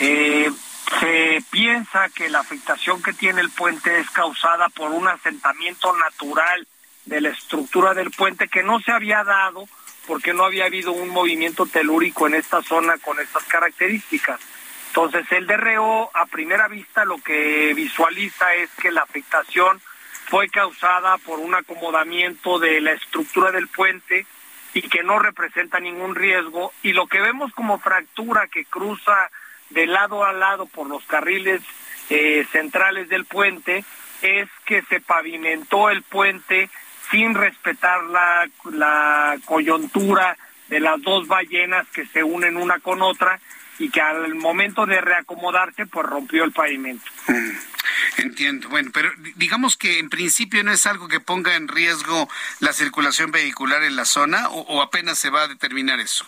Eh, 0.00 0.50
se 1.00 1.42
piensa 1.50 2.08
que 2.10 2.28
la 2.28 2.40
afectación 2.40 3.02
que 3.02 3.12
tiene 3.12 3.40
el 3.40 3.50
puente 3.50 3.98
es 3.98 4.10
causada 4.10 4.68
por 4.68 4.90
un 4.90 5.08
asentamiento 5.08 5.94
natural 5.96 6.66
de 7.04 7.20
la 7.20 7.30
estructura 7.30 7.94
del 7.94 8.10
puente 8.10 8.48
que 8.48 8.62
no 8.62 8.80
se 8.80 8.92
había 8.92 9.24
dado 9.24 9.66
porque 10.06 10.32
no 10.32 10.44
había 10.44 10.66
habido 10.66 10.92
un 10.92 11.08
movimiento 11.08 11.66
telúrico 11.66 12.26
en 12.26 12.34
esta 12.34 12.62
zona 12.62 12.96
con 12.98 13.18
estas 13.18 13.44
características. 13.44 14.40
Entonces 14.88 15.26
el 15.32 15.46
DRO 15.46 16.10
a 16.14 16.26
primera 16.26 16.68
vista 16.68 17.04
lo 17.04 17.18
que 17.18 17.74
visualiza 17.74 18.54
es 18.54 18.70
que 18.80 18.92
la 18.92 19.02
afectación 19.02 19.80
fue 20.26 20.48
causada 20.48 21.18
por 21.18 21.38
un 21.38 21.54
acomodamiento 21.54 22.58
de 22.58 22.80
la 22.80 22.92
estructura 22.92 23.50
del 23.52 23.68
puente 23.68 24.26
y 24.74 24.82
que 24.82 25.02
no 25.02 25.18
representa 25.18 25.80
ningún 25.80 26.14
riesgo 26.14 26.72
y 26.82 26.92
lo 26.92 27.06
que 27.06 27.20
vemos 27.20 27.52
como 27.52 27.78
fractura 27.78 28.46
que 28.46 28.64
cruza 28.64 29.30
de 29.70 29.86
lado 29.86 30.24
a 30.24 30.32
lado 30.32 30.66
por 30.66 30.88
los 30.88 31.04
carriles 31.04 31.62
eh, 32.10 32.46
centrales 32.52 33.08
del 33.08 33.24
puente 33.24 33.84
es 34.22 34.48
que 34.64 34.82
se 34.82 35.00
pavimentó 35.00 35.90
el 35.90 36.02
puente 36.02 36.70
sin 37.10 37.34
respetar 37.34 38.02
la, 38.04 38.48
la 38.72 39.36
coyuntura 39.44 40.36
de 40.68 40.80
las 40.80 41.00
dos 41.02 41.28
ballenas 41.28 41.86
que 41.88 42.06
se 42.06 42.22
unen 42.22 42.56
una 42.56 42.78
con 42.80 43.02
otra 43.02 43.40
y 43.78 43.90
que 43.90 44.00
al 44.00 44.34
momento 44.34 44.86
de 44.86 45.00
reacomodarse 45.00 45.86
pues 45.86 46.06
rompió 46.06 46.44
el 46.44 46.52
pavimento. 46.52 47.04
Mm, 47.28 48.22
entiendo. 48.22 48.68
Bueno, 48.68 48.90
pero 48.92 49.10
digamos 49.36 49.76
que 49.76 49.98
en 49.98 50.08
principio 50.08 50.62
no 50.64 50.72
es 50.72 50.86
algo 50.86 51.08
que 51.08 51.20
ponga 51.20 51.56
en 51.56 51.68
riesgo 51.68 52.28
la 52.60 52.72
circulación 52.72 53.30
vehicular 53.30 53.82
en 53.84 53.96
la 53.96 54.04
zona 54.04 54.48
o, 54.48 54.82
apenas 54.82 55.18
se 55.18 55.30
va 55.30 55.42
a 55.42 55.48
determinar 55.48 56.00
eso. 56.00 56.26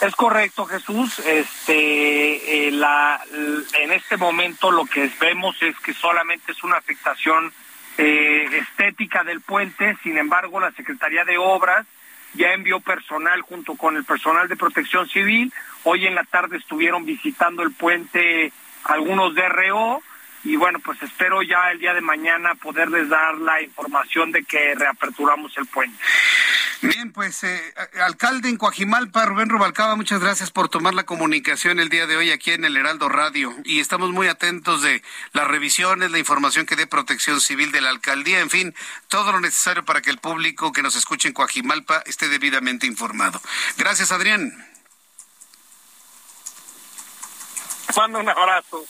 Es 0.00 0.14
correcto, 0.14 0.66
Jesús. 0.66 1.18
Este, 1.20 2.68
eh, 2.68 2.80
en 3.80 3.92
este 3.92 4.16
momento 4.16 4.70
lo 4.70 4.84
que 4.84 5.10
vemos 5.20 5.56
es 5.62 5.78
que 5.80 5.94
solamente 5.94 6.52
es 6.52 6.62
una 6.62 6.76
afectación 6.76 7.52
eh, 7.96 8.46
estética 8.52 9.24
del 9.24 9.40
puente. 9.40 9.96
Sin 10.02 10.18
embargo, 10.18 10.60
la 10.60 10.72
Secretaría 10.72 11.24
de 11.24 11.38
Obras 11.38 11.86
ya 12.34 12.52
envió 12.52 12.80
personal 12.80 13.40
junto 13.40 13.74
con 13.76 13.96
el 13.96 14.04
personal 14.04 14.48
de 14.48 14.56
Protección 14.56 15.08
Civil. 15.08 15.52
Hoy 15.84 16.06
en 16.06 16.14
la 16.14 16.24
tarde 16.24 16.58
estuvieron 16.58 17.06
visitando 17.06 17.62
el 17.62 17.72
puente 17.72 18.52
algunos 18.84 19.34
DRO 19.34 20.02
y 20.46 20.54
bueno, 20.56 20.78
pues 20.78 21.02
espero 21.02 21.42
ya 21.42 21.72
el 21.72 21.80
día 21.80 21.92
de 21.92 22.00
mañana 22.00 22.54
poderles 22.54 23.08
dar 23.08 23.36
la 23.38 23.60
información 23.60 24.30
de 24.30 24.44
que 24.44 24.74
reaperturamos 24.76 25.56
el 25.58 25.66
puente. 25.66 25.98
Bien, 26.82 27.10
pues 27.10 27.42
eh, 27.42 27.74
alcalde 28.00 28.48
en 28.48 28.56
Coajimalpa, 28.56 29.24
Rubén 29.24 29.48
Rubalcaba, 29.48 29.96
muchas 29.96 30.20
gracias 30.20 30.52
por 30.52 30.68
tomar 30.68 30.94
la 30.94 31.04
comunicación 31.04 31.80
el 31.80 31.88
día 31.88 32.06
de 32.06 32.16
hoy 32.16 32.30
aquí 32.30 32.52
en 32.52 32.64
el 32.64 32.76
Heraldo 32.76 33.08
Radio 33.08 33.52
y 33.64 33.80
estamos 33.80 34.12
muy 34.12 34.28
atentos 34.28 34.82
de 34.82 35.02
las 35.32 35.48
revisiones, 35.48 36.12
la 36.12 36.18
información 36.18 36.64
que 36.64 36.76
dé 36.76 36.86
Protección 36.86 37.40
Civil 37.40 37.72
de 37.72 37.80
la 37.80 37.90
alcaldía, 37.90 38.40
en 38.40 38.50
fin, 38.50 38.74
todo 39.08 39.32
lo 39.32 39.40
necesario 39.40 39.84
para 39.84 40.00
que 40.00 40.10
el 40.10 40.18
público 40.18 40.72
que 40.72 40.82
nos 40.82 40.94
escuche 40.94 41.26
en 41.26 41.34
Coajimalpa 41.34 42.04
esté 42.06 42.28
debidamente 42.28 42.86
informado. 42.86 43.40
Gracias, 43.78 44.12
Adrián. 44.12 44.52
Mando 47.96 48.20
un 48.20 48.28
abrazo. 48.28 48.84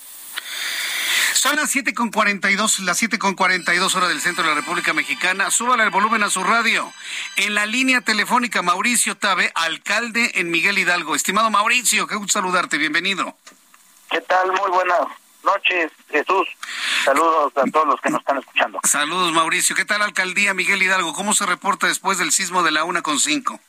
Son 1.47 1.55
las 1.55 1.71
siete 1.71 1.95
con 1.95 2.11
dos, 2.11 2.81
las 2.81 2.99
siete 2.99 3.21
con 3.21 3.37
dos 3.37 3.95
horas 3.95 4.09
del 4.09 4.21
centro 4.21 4.43
de 4.43 4.49
la 4.49 4.57
República 4.57 4.93
Mexicana. 4.93 5.49
Súbale 5.53 5.85
el 5.85 5.91
volumen 5.91 6.25
a 6.25 6.29
su 6.29 6.43
radio. 6.43 6.93
En 7.37 7.55
la 7.55 7.67
línea 7.67 8.01
telefónica, 8.01 8.63
Mauricio 8.63 9.17
Tabe, 9.17 9.53
alcalde 9.55 10.33
en 10.35 10.51
Miguel 10.51 10.77
Hidalgo. 10.77 11.15
Estimado 11.15 11.49
Mauricio, 11.49 12.09
qué 12.09 12.17
gusto 12.17 12.41
saludarte, 12.41 12.79
bienvenido. 12.79 13.37
¿Qué 14.11 14.21
tal? 14.23 14.51
Muy 14.51 14.71
buenas 14.73 15.07
noches, 15.45 15.93
Jesús. 16.11 16.49
Saludos 17.05 17.53
a 17.57 17.71
todos 17.71 17.87
los 17.87 18.01
que 18.01 18.11
nos 18.11 18.23
están 18.23 18.39
escuchando. 18.39 18.81
Saludos, 18.83 19.33
Mauricio. 19.33 19.77
¿Qué 19.77 19.85
tal, 19.85 20.03
alcaldía 20.03 20.53
Miguel 20.53 20.83
Hidalgo? 20.83 21.13
¿Cómo 21.13 21.33
se 21.33 21.47
reporta 21.47 21.87
después 21.87 22.19
del 22.19 22.33
sismo 22.33 22.65
de 22.65 22.73
la 22.73 22.83
una 22.83 23.03
con 23.03 23.21
cinco? 23.21 23.61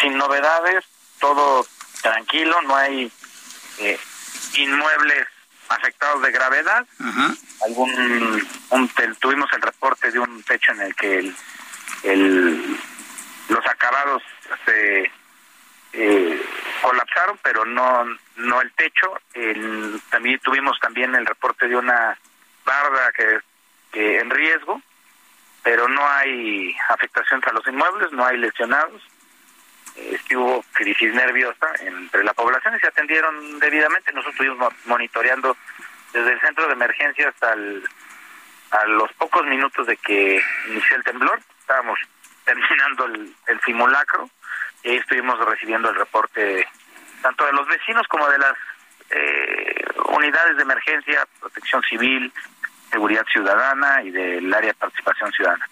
Sin 0.00 0.18
novedades, 0.18 0.84
todo 1.20 1.64
tranquilo, 2.02 2.60
no 2.62 2.74
hay 2.74 3.12
eh, 3.78 4.00
inmuebles 4.56 5.28
afectados 5.70 6.22
de 6.22 6.32
gravedad. 6.32 6.86
Algún 7.64 8.46
tuvimos 9.20 9.50
el 9.52 9.62
reporte 9.62 10.10
de 10.10 10.18
un 10.18 10.42
techo 10.42 10.72
en 10.72 10.80
el 10.82 10.94
que 10.94 11.32
el, 12.02 12.78
los 13.48 13.66
acabados 13.66 14.22
se 14.66 15.10
eh, 15.92 16.42
colapsaron, 16.82 17.38
pero 17.42 17.64
no 17.64 18.04
no 18.36 18.60
el 18.60 18.72
techo. 18.72 19.14
también 20.10 20.38
tuvimos 20.40 20.78
también 20.80 21.14
el 21.14 21.26
reporte 21.26 21.68
de 21.68 21.76
una 21.76 22.18
barda 22.64 23.12
que, 23.12 23.40
que 23.92 24.18
en 24.18 24.30
riesgo, 24.30 24.80
pero 25.62 25.88
no 25.88 26.06
hay 26.08 26.74
afectaciones 26.88 27.46
a 27.46 27.52
los 27.52 27.66
inmuebles, 27.66 28.12
no 28.12 28.24
hay 28.24 28.38
lesionados 28.38 29.02
este, 29.96 30.36
hubo 30.36 30.64
crisis 30.72 31.12
nerviosa 31.14 31.68
entre 31.80 32.24
la 32.24 32.32
población 32.34 32.76
y 32.76 32.80
se 32.80 32.88
atendieron 32.88 33.58
debidamente. 33.58 34.12
Nosotros 34.12 34.34
estuvimos 34.34 34.72
monitoreando 34.86 35.56
desde 36.12 36.32
el 36.32 36.40
centro 36.40 36.66
de 36.66 36.72
emergencia 36.72 37.28
hasta 37.28 37.52
a 37.52 38.84
los 38.86 39.12
pocos 39.14 39.44
minutos 39.46 39.86
de 39.86 39.96
que 39.96 40.42
inició 40.68 40.96
el 40.96 41.04
temblor. 41.04 41.40
Estábamos 41.60 41.98
terminando 42.44 43.06
el, 43.06 43.60
simulacro 43.64 44.28
y 44.82 44.90
ahí 44.90 44.96
estuvimos 44.96 45.38
recibiendo 45.44 45.90
el 45.90 45.96
reporte 45.96 46.66
tanto 47.22 47.44
de 47.44 47.52
los 47.52 47.68
vecinos 47.68 48.06
como 48.08 48.28
de 48.28 48.38
las 48.38 48.54
eh, 49.10 49.84
unidades 50.06 50.56
de 50.56 50.62
emergencia, 50.62 51.26
protección 51.38 51.82
civil, 51.82 52.32
seguridad 52.90 53.24
ciudadana 53.30 54.02
y 54.02 54.10
del 54.10 54.52
área 54.52 54.70
de 54.70 54.74
participación 54.74 55.32
ciudadana. 55.32 55.68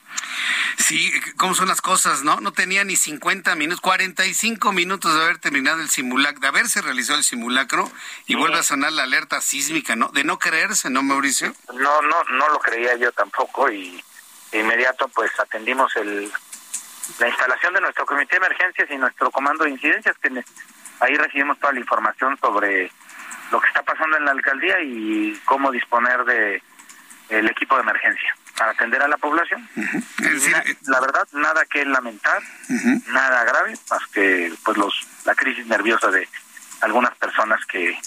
Sí, 0.77 1.13
cómo 1.37 1.55
son 1.55 1.69
las 1.69 1.81
cosas, 1.81 2.23
¿no? 2.23 2.41
No 2.41 2.53
tenía 2.53 2.85
ni 2.85 2.97
50 2.97 3.55
minutos, 3.57 3.81
45 3.81 4.73
minutos 4.73 5.15
de 5.15 5.23
haber 5.23 5.39
terminado 5.39 5.81
el 5.81 5.91
simulacro, 5.91 6.41
de 6.41 6.49
haberse 6.49 6.81
realizado 6.81 7.19
el 7.19 7.25
simulacro 7.25 7.91
y 8.27 8.37
vuelve 8.37 8.59
a 8.59 8.63
sonar 8.63 8.93
la 8.93 9.03
alerta 9.03 9.41
sísmica, 9.41 9.97
¿no? 9.97 10.09
De 10.09 10.25
no 10.25 10.39
creerse, 10.39 10.89
¿no, 10.91 11.03
Mauricio? 11.03 11.55
No, 11.75 12.03
no, 12.03 12.25
no 12.31 12.49
lo 12.51 12.59
creía 12.61 12.97
yo 12.97 13.13
tampoco 13.13 13.71
y 13.71 14.03
de 14.53 14.61
inmediato 14.61 15.09
pues 15.09 15.31
atendimos 15.39 15.95
el 15.97 16.33
la 17.19 17.29
instalación 17.29 17.75
de 17.75 17.81
nuestro 17.81 18.05
comité 18.05 18.39
de 18.39 18.47
emergencias 18.47 18.91
y 18.91 18.97
nuestro 18.97 19.31
comando 19.31 19.65
de 19.65 19.71
incidencias 19.71 20.17
que 20.19 20.45
ahí 21.01 21.15
recibimos 21.15 21.59
toda 21.59 21.73
la 21.73 21.81
información 21.81 22.37
sobre 22.39 22.93
lo 23.51 23.61
que 23.61 23.69
está 23.69 23.83
pasando 23.83 24.17
en 24.17 24.27
la 24.27 24.33
alcaldía 24.33 24.81
y 24.83 25.41
cómo 25.45 25.71
disponer 25.71 26.25
de 26.25 26.63
el 27.29 27.49
equipo 27.49 27.77
de 27.77 27.83
emergencia 27.83 28.35
para 28.57 28.73
atender 28.73 29.03
a 29.03 29.09
la 29.09 29.17
población. 29.17 29.69
Eh, 29.77 30.77
la 30.87 31.01
verdad, 31.01 31.29
nada 31.33 31.65
que 31.67 31.85
lamentar, 31.85 32.43
nada 33.09 33.45
grave, 33.45 33.75
más 33.91 34.07
que 34.09 34.53
pues 34.65 34.77
los 34.77 35.07
la 35.25 35.35
crisis 35.35 35.67
nerviosa 35.67 36.09
de 36.11 36.29
algunas 36.81 37.15
personas 37.17 37.65
que, 37.67 37.99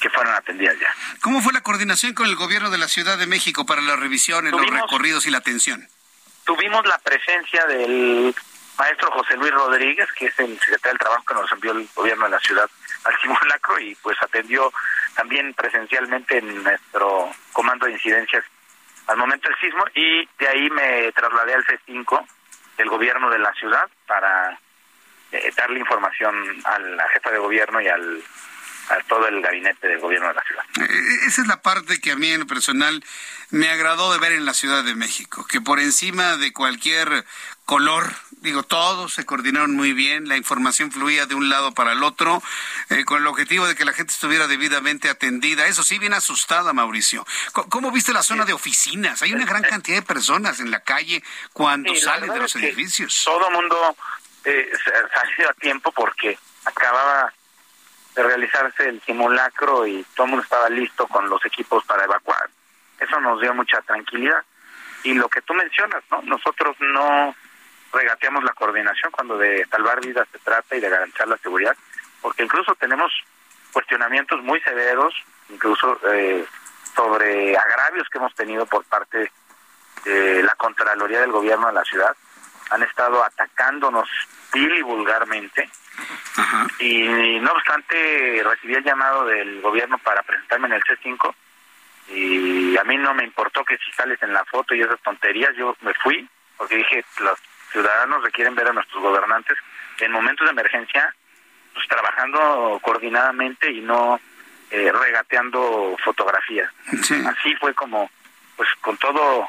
que 0.00 0.10
fueron 0.10 0.34
atendidas 0.34 0.78
ya. 0.78 0.94
¿Cómo 1.20 1.40
fue 1.40 1.52
la 1.52 1.62
coordinación 1.62 2.14
con 2.14 2.26
el 2.26 2.36
gobierno 2.36 2.70
de 2.70 2.78
la 2.78 2.88
Ciudad 2.88 3.18
de 3.18 3.26
México 3.26 3.66
para 3.66 3.80
las 3.80 3.98
revisiones, 3.98 4.52
los 4.52 4.68
recorridos 4.68 5.26
y 5.26 5.30
la 5.30 5.38
atención? 5.38 5.88
Tuvimos 6.44 6.84
la 6.86 6.98
presencia 6.98 7.64
del 7.66 8.34
maestro 8.78 9.10
José 9.12 9.36
Luis 9.36 9.52
Rodríguez, 9.52 10.08
que 10.12 10.26
es 10.26 10.38
el 10.38 10.58
secretario 10.58 10.92
del 10.92 10.98
Trabajo 10.98 11.24
que 11.26 11.34
nos 11.34 11.50
envió 11.52 11.72
el 11.72 11.88
gobierno 11.94 12.24
de 12.24 12.30
la 12.32 12.40
ciudad 12.40 12.68
al 13.04 13.20
simulacro 13.20 13.78
y 13.78 13.94
pues 13.96 14.16
atendió 14.22 14.72
también 15.14 15.54
presencialmente 15.54 16.38
en 16.38 16.62
nuestro 16.62 17.30
comando 17.52 17.86
de 17.86 17.92
incidencias 17.92 18.44
al 19.06 19.16
momento 19.16 19.48
del 19.48 19.58
sismo 19.58 19.84
y 19.94 20.28
de 20.38 20.48
ahí 20.48 20.70
me 20.70 21.12
trasladé 21.12 21.54
al 21.54 21.64
C5 21.64 22.26
del 22.78 22.88
gobierno 22.88 23.30
de 23.30 23.38
la 23.38 23.52
ciudad 23.54 23.88
para 24.06 24.58
eh, 25.32 25.52
darle 25.56 25.80
información 25.80 26.34
a 26.64 26.78
la 26.78 27.08
jefa 27.08 27.30
de 27.30 27.38
gobierno 27.38 27.80
y 27.80 27.88
al 27.88 28.22
a 28.88 28.98
todo 29.08 29.26
el 29.28 29.40
gabinete 29.40 29.88
del 29.88 30.00
gobierno 30.00 30.28
de 30.28 30.34
la 30.34 30.42
ciudad. 30.42 30.64
Eh, 30.80 31.18
esa 31.26 31.42
es 31.42 31.48
la 31.48 31.62
parte 31.62 32.00
que 32.00 32.12
a 32.12 32.16
mí 32.16 32.30
en 32.30 32.40
lo 32.40 32.46
personal 32.46 33.02
me 33.50 33.68
agradó 33.68 34.12
de 34.12 34.18
ver 34.18 34.32
en 34.32 34.44
la 34.44 34.54
Ciudad 34.54 34.82
de 34.84 34.94
México, 34.94 35.46
que 35.46 35.60
por 35.60 35.78
encima 35.78 36.36
de 36.36 36.52
cualquier 36.52 37.24
color, 37.64 38.12
digo, 38.40 38.62
todos 38.62 39.14
se 39.14 39.24
coordinaron 39.24 39.74
muy 39.74 39.92
bien, 39.92 40.28
la 40.28 40.36
información 40.36 40.90
fluía 40.90 41.26
de 41.26 41.34
un 41.34 41.48
lado 41.48 41.72
para 41.72 41.92
el 41.92 42.02
otro, 42.02 42.42
eh, 42.90 43.04
con 43.04 43.22
el 43.22 43.26
objetivo 43.26 43.66
de 43.66 43.74
que 43.74 43.84
la 43.84 43.92
gente 43.92 44.12
estuviera 44.12 44.46
debidamente 44.46 45.08
atendida. 45.08 45.66
Eso 45.66 45.82
sí, 45.82 45.98
bien 45.98 46.14
asustada, 46.14 46.72
Mauricio. 46.72 47.24
¿Cómo, 47.52 47.90
viste 47.90 48.12
la 48.12 48.22
zona 48.22 48.44
de 48.44 48.52
oficinas? 48.52 49.22
Hay 49.22 49.32
una 49.32 49.46
gran 49.46 49.62
cantidad 49.62 49.98
de 49.98 50.02
personas 50.02 50.60
en 50.60 50.70
la 50.70 50.80
calle 50.80 51.22
cuando 51.52 51.94
salen 51.94 52.32
de 52.32 52.40
los 52.40 52.56
edificios. 52.56 53.22
Todo 53.24 53.48
el 53.48 53.54
mundo 53.54 53.96
eh, 54.44 54.70
salió 55.14 55.50
a 55.50 55.54
tiempo 55.54 55.92
porque 55.92 56.38
acababa 56.64 57.32
de 58.14 58.22
realizarse 58.22 58.88
el 58.88 59.00
simulacro 59.02 59.86
y 59.86 60.04
todo 60.14 60.24
el 60.26 60.30
mundo 60.30 60.44
estaba 60.44 60.68
listo 60.68 61.06
con 61.06 61.28
los 61.28 61.44
equipos 61.44 61.84
para 61.84 62.04
evacuar. 62.04 62.48
Eso 62.98 63.20
nos 63.20 63.40
dio 63.40 63.54
mucha 63.54 63.80
tranquilidad. 63.82 64.42
Y 65.02 65.14
lo 65.14 65.28
que 65.28 65.42
tú 65.42 65.52
mencionas, 65.54 66.02
¿no? 66.10 66.22
Nosotros 66.22 66.76
no 66.80 67.34
regateamos 67.92 68.44
la 68.44 68.52
coordinación 68.52 69.12
cuando 69.12 69.36
de 69.38 69.66
salvar 69.66 70.00
vidas 70.00 70.26
se 70.32 70.38
trata 70.38 70.76
y 70.76 70.80
de 70.80 70.88
garantizar 70.88 71.28
la 71.28 71.36
seguridad, 71.38 71.76
porque 72.20 72.42
incluso 72.42 72.74
tenemos 72.76 73.12
cuestionamientos 73.72 74.42
muy 74.42 74.60
severos, 74.60 75.14
incluso 75.48 75.98
eh, 76.12 76.44
sobre 76.94 77.56
agravios 77.56 78.08
que 78.08 78.18
hemos 78.18 78.34
tenido 78.34 78.66
por 78.66 78.84
parte 78.84 79.30
de 80.04 80.42
la 80.42 80.54
Contraloría 80.54 81.20
del 81.20 81.32
Gobierno 81.32 81.66
de 81.66 81.72
la 81.72 81.84
ciudad. 81.84 82.16
Han 82.70 82.82
estado 82.82 83.22
atacándonos 83.24 84.08
vil 84.54 84.76
y 84.78 84.82
vulgarmente. 84.82 85.68
Y 86.78 87.38
no 87.40 87.52
obstante, 87.52 88.42
recibí 88.42 88.74
el 88.74 88.84
llamado 88.84 89.26
del 89.26 89.60
gobierno 89.60 89.98
para 89.98 90.22
presentarme 90.22 90.68
en 90.68 90.74
el 90.74 90.82
C5 90.82 91.34
y 92.08 92.76
a 92.76 92.84
mí 92.84 92.96
no 92.96 93.14
me 93.14 93.24
importó 93.24 93.64
que 93.64 93.78
si 93.78 93.90
sales 93.92 94.22
en 94.22 94.32
la 94.32 94.44
foto 94.44 94.74
y 94.74 94.82
esas 94.82 95.00
tonterías, 95.00 95.54
yo 95.56 95.76
me 95.82 95.94
fui 95.94 96.28
porque 96.56 96.76
dije, 96.76 97.04
los 97.20 97.38
ciudadanos 97.72 98.22
requieren 98.22 98.54
ver 98.54 98.68
a 98.68 98.72
nuestros 98.72 99.02
gobernantes 99.02 99.56
en 100.00 100.12
momentos 100.12 100.46
de 100.46 100.52
emergencia 100.52 101.14
pues 101.72 101.88
trabajando 101.88 102.78
coordinadamente 102.82 103.70
y 103.70 103.80
no 103.80 104.20
eh, 104.70 104.92
regateando 104.92 105.96
fotografías. 106.04 106.70
Así 107.26 107.54
fue 107.56 107.74
como, 107.74 108.10
pues 108.56 108.68
con 108.80 108.96
todo 108.98 109.48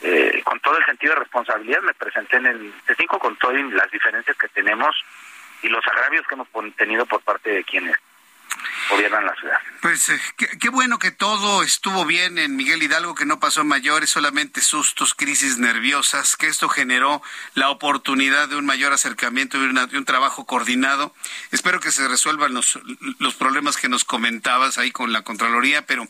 eh, 0.00 0.40
con 0.44 0.60
todo 0.60 0.78
el 0.78 0.84
sentido 0.86 1.14
de 1.14 1.20
responsabilidad 1.20 1.82
me 1.82 1.94
presenté 1.94 2.36
en 2.36 2.46
el 2.46 2.72
C5 2.86 3.18
con 3.18 3.36
todas 3.36 3.60
las 3.72 3.90
diferencias 3.90 4.36
que 4.36 4.48
tenemos 4.48 4.94
y 5.62 5.68
los 5.68 5.84
agravios 5.86 6.26
que 6.26 6.34
hemos 6.34 6.48
tenido 6.76 7.04
por 7.06 7.20
parte 7.22 7.50
de 7.50 7.64
quienes 7.64 7.96
gobiernan 8.90 9.26
la 9.26 9.34
ciudad. 9.34 9.58
Pues 9.80 10.08
eh, 10.08 10.20
qué, 10.36 10.68
bueno 10.70 10.98
que 10.98 11.10
todo 11.10 11.62
estuvo 11.62 12.04
bien 12.04 12.38
en 12.38 12.56
Miguel 12.56 12.82
Hidalgo, 12.82 13.14
que 13.14 13.26
no 13.26 13.38
pasó 13.38 13.62
mayores, 13.64 14.10
solamente 14.10 14.60
sustos, 14.60 15.14
crisis 15.14 15.58
nerviosas, 15.58 16.36
que 16.36 16.48
esto 16.48 16.68
generó 16.68 17.22
la 17.54 17.70
oportunidad 17.70 18.48
de 18.48 18.56
un 18.56 18.66
mayor 18.66 18.92
acercamiento 18.92 19.56
y 19.56 19.72
de 19.72 19.98
un 19.98 20.04
trabajo 20.04 20.46
coordinado. 20.46 21.14
Espero 21.52 21.78
que 21.80 21.92
se 21.92 22.08
resuelvan 22.08 22.54
los, 22.54 22.78
los 23.18 23.34
problemas 23.34 23.76
que 23.76 23.88
nos 23.88 24.04
comentabas 24.04 24.78
ahí 24.78 24.90
con 24.90 25.12
la 25.12 25.22
Contraloría, 25.22 25.86
pero 25.86 26.08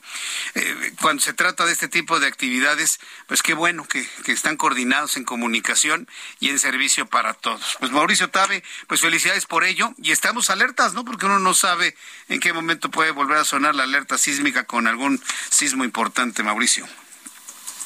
eh, 0.55 0.93
cuando 1.01 1.23
se 1.23 1.35
trata 1.35 1.67
de 1.67 1.73
este 1.73 1.89
tipo 1.89 2.21
de 2.21 2.27
actividades, 2.27 3.01
pues 3.27 3.43
qué 3.43 3.53
bueno 3.53 3.87
que, 3.87 4.09
que 4.25 4.33
están 4.33 4.57
coordinados 4.57 5.17
en 5.17 5.25
comunicación 5.25 6.09
y 6.41 6.49
en 6.49 6.59
servicio 6.59 7.07
para 7.07 7.35
todos. 7.35 7.77
Pues 7.81 7.93
Mauricio 7.93 8.31
Tabe, 8.31 8.65
pues 8.87 9.01
felicidades 9.01 9.47
por 9.47 9.65
ello 9.65 9.93
y 9.99 10.13
estamos 10.13 10.51
alertas, 10.51 10.95
¿no? 10.95 11.05
Porque 11.05 11.27
uno 11.27 11.39
no 11.39 11.55
sabe 11.55 11.95
qué 12.41 12.53
momento 12.53 12.91
puede 12.91 13.11
volver 13.11 13.39
a 13.39 13.45
sonar 13.45 13.75
la 13.75 13.85
alerta 13.85 14.19
sísmica 14.19 14.65
con 14.65 14.87
algún 14.87 15.21
sismo 15.51 15.85
importante, 15.85 16.43
Mauricio. 16.43 16.87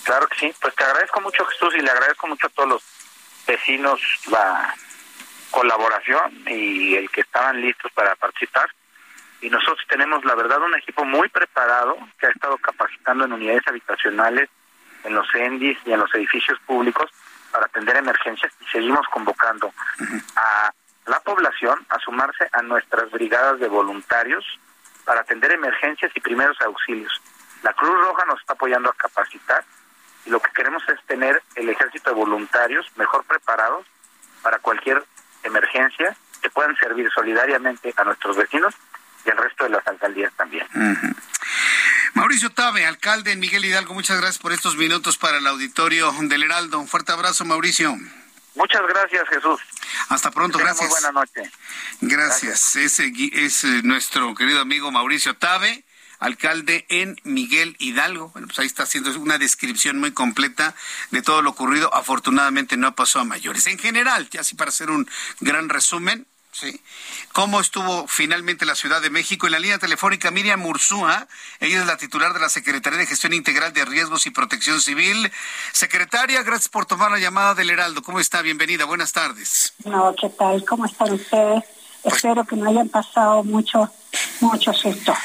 Claro 0.04 0.26
que 0.28 0.38
sí, 0.38 0.54
pues 0.60 0.74
te 0.74 0.84
agradezco 0.84 1.20
mucho 1.20 1.44
Jesús 1.46 1.74
y 1.76 1.82
le 1.82 1.90
agradezco 1.90 2.26
mucho 2.26 2.46
a 2.46 2.50
todos 2.50 2.68
los 2.68 2.82
vecinos 3.46 4.00
la 4.30 4.74
colaboración 5.50 6.42
y 6.46 6.94
el 6.96 7.10
que 7.10 7.20
estaban 7.20 7.60
listos 7.60 7.92
para 7.92 8.16
participar. 8.16 8.68
Y 9.40 9.50
nosotros 9.50 9.84
tenemos, 9.88 10.24
la 10.24 10.34
verdad, 10.34 10.62
un 10.62 10.74
equipo 10.74 11.04
muy 11.04 11.28
preparado 11.28 11.96
que 12.18 12.26
ha 12.26 12.30
estado 12.30 12.56
capacitando 12.58 13.24
en 13.24 13.32
unidades 13.32 13.66
habitacionales, 13.66 14.48
en 15.04 15.14
los 15.14 15.26
ENDIs 15.34 15.78
y 15.84 15.92
en 15.92 16.00
los 16.00 16.14
edificios 16.14 16.58
públicos 16.60 17.10
para 17.50 17.66
atender 17.66 17.96
emergencias 17.96 18.52
y 18.60 18.64
seguimos 18.70 19.06
convocando 19.08 19.72
a 20.36 20.72
la 21.06 21.20
población 21.20 21.78
a 21.88 21.98
sumarse 21.98 22.48
a 22.52 22.62
nuestras 22.62 23.10
brigadas 23.10 23.58
de 23.60 23.68
voluntarios 23.68 24.44
para 25.04 25.20
atender 25.20 25.52
emergencias 25.52 26.12
y 26.14 26.20
primeros 26.20 26.60
auxilios. 26.60 27.12
La 27.62 27.72
Cruz 27.72 27.98
Roja 28.00 28.24
nos 28.26 28.40
está 28.40 28.52
apoyando 28.54 28.90
a 28.90 28.94
capacitar 28.94 29.64
y 30.24 30.30
lo 30.30 30.40
que 30.40 30.52
queremos 30.52 30.82
es 30.88 31.04
tener 31.06 31.42
el 31.56 31.68
ejército 31.68 32.10
de 32.10 32.16
voluntarios 32.16 32.86
mejor 32.96 33.24
preparados 33.24 33.86
para 34.42 34.58
cualquier 34.58 35.04
emergencia 35.42 36.16
que 36.40 36.50
puedan 36.50 36.76
servir 36.76 37.08
solidariamente 37.14 37.92
a 37.96 38.04
nuestros 38.04 38.36
vecinos 38.36 38.74
y 39.24 39.30
al 39.30 39.36
resto 39.38 39.64
de 39.64 39.70
las 39.70 39.86
alcaldías 39.86 40.32
también. 40.34 40.66
Mauricio 42.14 42.50
Tabe, 42.50 42.86
alcalde 42.86 43.32
en 43.32 43.40
Miguel 43.40 43.64
Hidalgo, 43.64 43.94
muchas 43.94 44.18
gracias 44.18 44.38
por 44.38 44.52
estos 44.52 44.76
minutos 44.76 45.16
para 45.16 45.38
el 45.38 45.46
auditorio 45.46 46.12
del 46.20 46.42
Heraldo. 46.42 46.78
Un 46.78 46.88
fuerte 46.88 47.12
abrazo, 47.12 47.44
Mauricio. 47.44 47.96
Muchas 48.54 48.82
gracias, 48.86 49.28
Jesús. 49.28 49.60
Hasta 50.08 50.30
pronto, 50.30 50.58
gracias. 50.58 50.90
Muy 50.90 51.00
buena 51.00 51.12
noche. 51.12 51.50
Gracias. 52.00 52.76
Ese 52.76 53.12
es 53.32 53.64
eh, 53.64 53.80
nuestro 53.82 54.34
querido 54.34 54.60
amigo 54.60 54.90
Mauricio 54.90 55.36
Tabe 55.36 55.84
alcalde 56.22 56.86
en 56.88 57.20
Miguel 57.24 57.74
Hidalgo. 57.80 58.28
Bueno, 58.28 58.46
pues 58.46 58.60
ahí 58.60 58.66
está 58.66 58.84
haciendo 58.84 59.10
una 59.18 59.38
descripción 59.38 59.98
muy 59.98 60.12
completa 60.12 60.74
de 61.10 61.20
todo 61.20 61.42
lo 61.42 61.50
ocurrido. 61.50 61.92
Afortunadamente 61.92 62.76
no 62.76 62.94
pasó 62.94 63.18
a 63.18 63.24
mayores. 63.24 63.66
En 63.66 63.78
general, 63.78 64.28
ya 64.30 64.42
así 64.42 64.54
para 64.54 64.68
hacer 64.68 64.90
un 64.90 65.08
gran 65.40 65.68
resumen, 65.68 66.26
Sí. 66.52 66.78
¿Cómo 67.32 67.60
estuvo 67.60 68.06
finalmente 68.06 68.66
la 68.66 68.74
Ciudad 68.74 69.00
de 69.00 69.08
México? 69.08 69.46
En 69.46 69.52
la 69.52 69.58
línea 69.58 69.78
telefónica 69.78 70.30
Miriam 70.30 70.60
Mursúa, 70.60 71.26
ella 71.60 71.80
es 71.80 71.86
la 71.86 71.96
titular 71.96 72.34
de 72.34 72.40
la 72.40 72.50
Secretaría 72.50 72.98
de 72.98 73.06
Gestión 73.06 73.32
Integral 73.32 73.72
de 73.72 73.86
Riesgos 73.86 74.26
y 74.26 74.30
Protección 74.30 74.80
Civil. 74.82 75.32
Secretaria, 75.72 76.42
gracias 76.42 76.68
por 76.68 76.84
tomar 76.84 77.10
la 77.10 77.18
llamada 77.18 77.54
del 77.54 77.70
Heraldo. 77.70 78.02
¿Cómo 78.02 78.20
está? 78.20 78.42
Bienvenida, 78.42 78.84
buenas 78.84 79.12
tardes. 79.12 79.72
No, 79.84 80.14
¿qué 80.20 80.28
tal? 80.28 80.62
¿Cómo 80.66 80.84
están 80.84 81.12
ustedes? 81.12 81.64
Pues 82.02 82.16
Espero 82.16 82.44
que 82.44 82.56
no 82.56 82.68
hayan 82.68 82.88
pasado 82.88 83.44
mucho, 83.44 83.90
mucho 84.40 84.72
susto. 84.72 85.16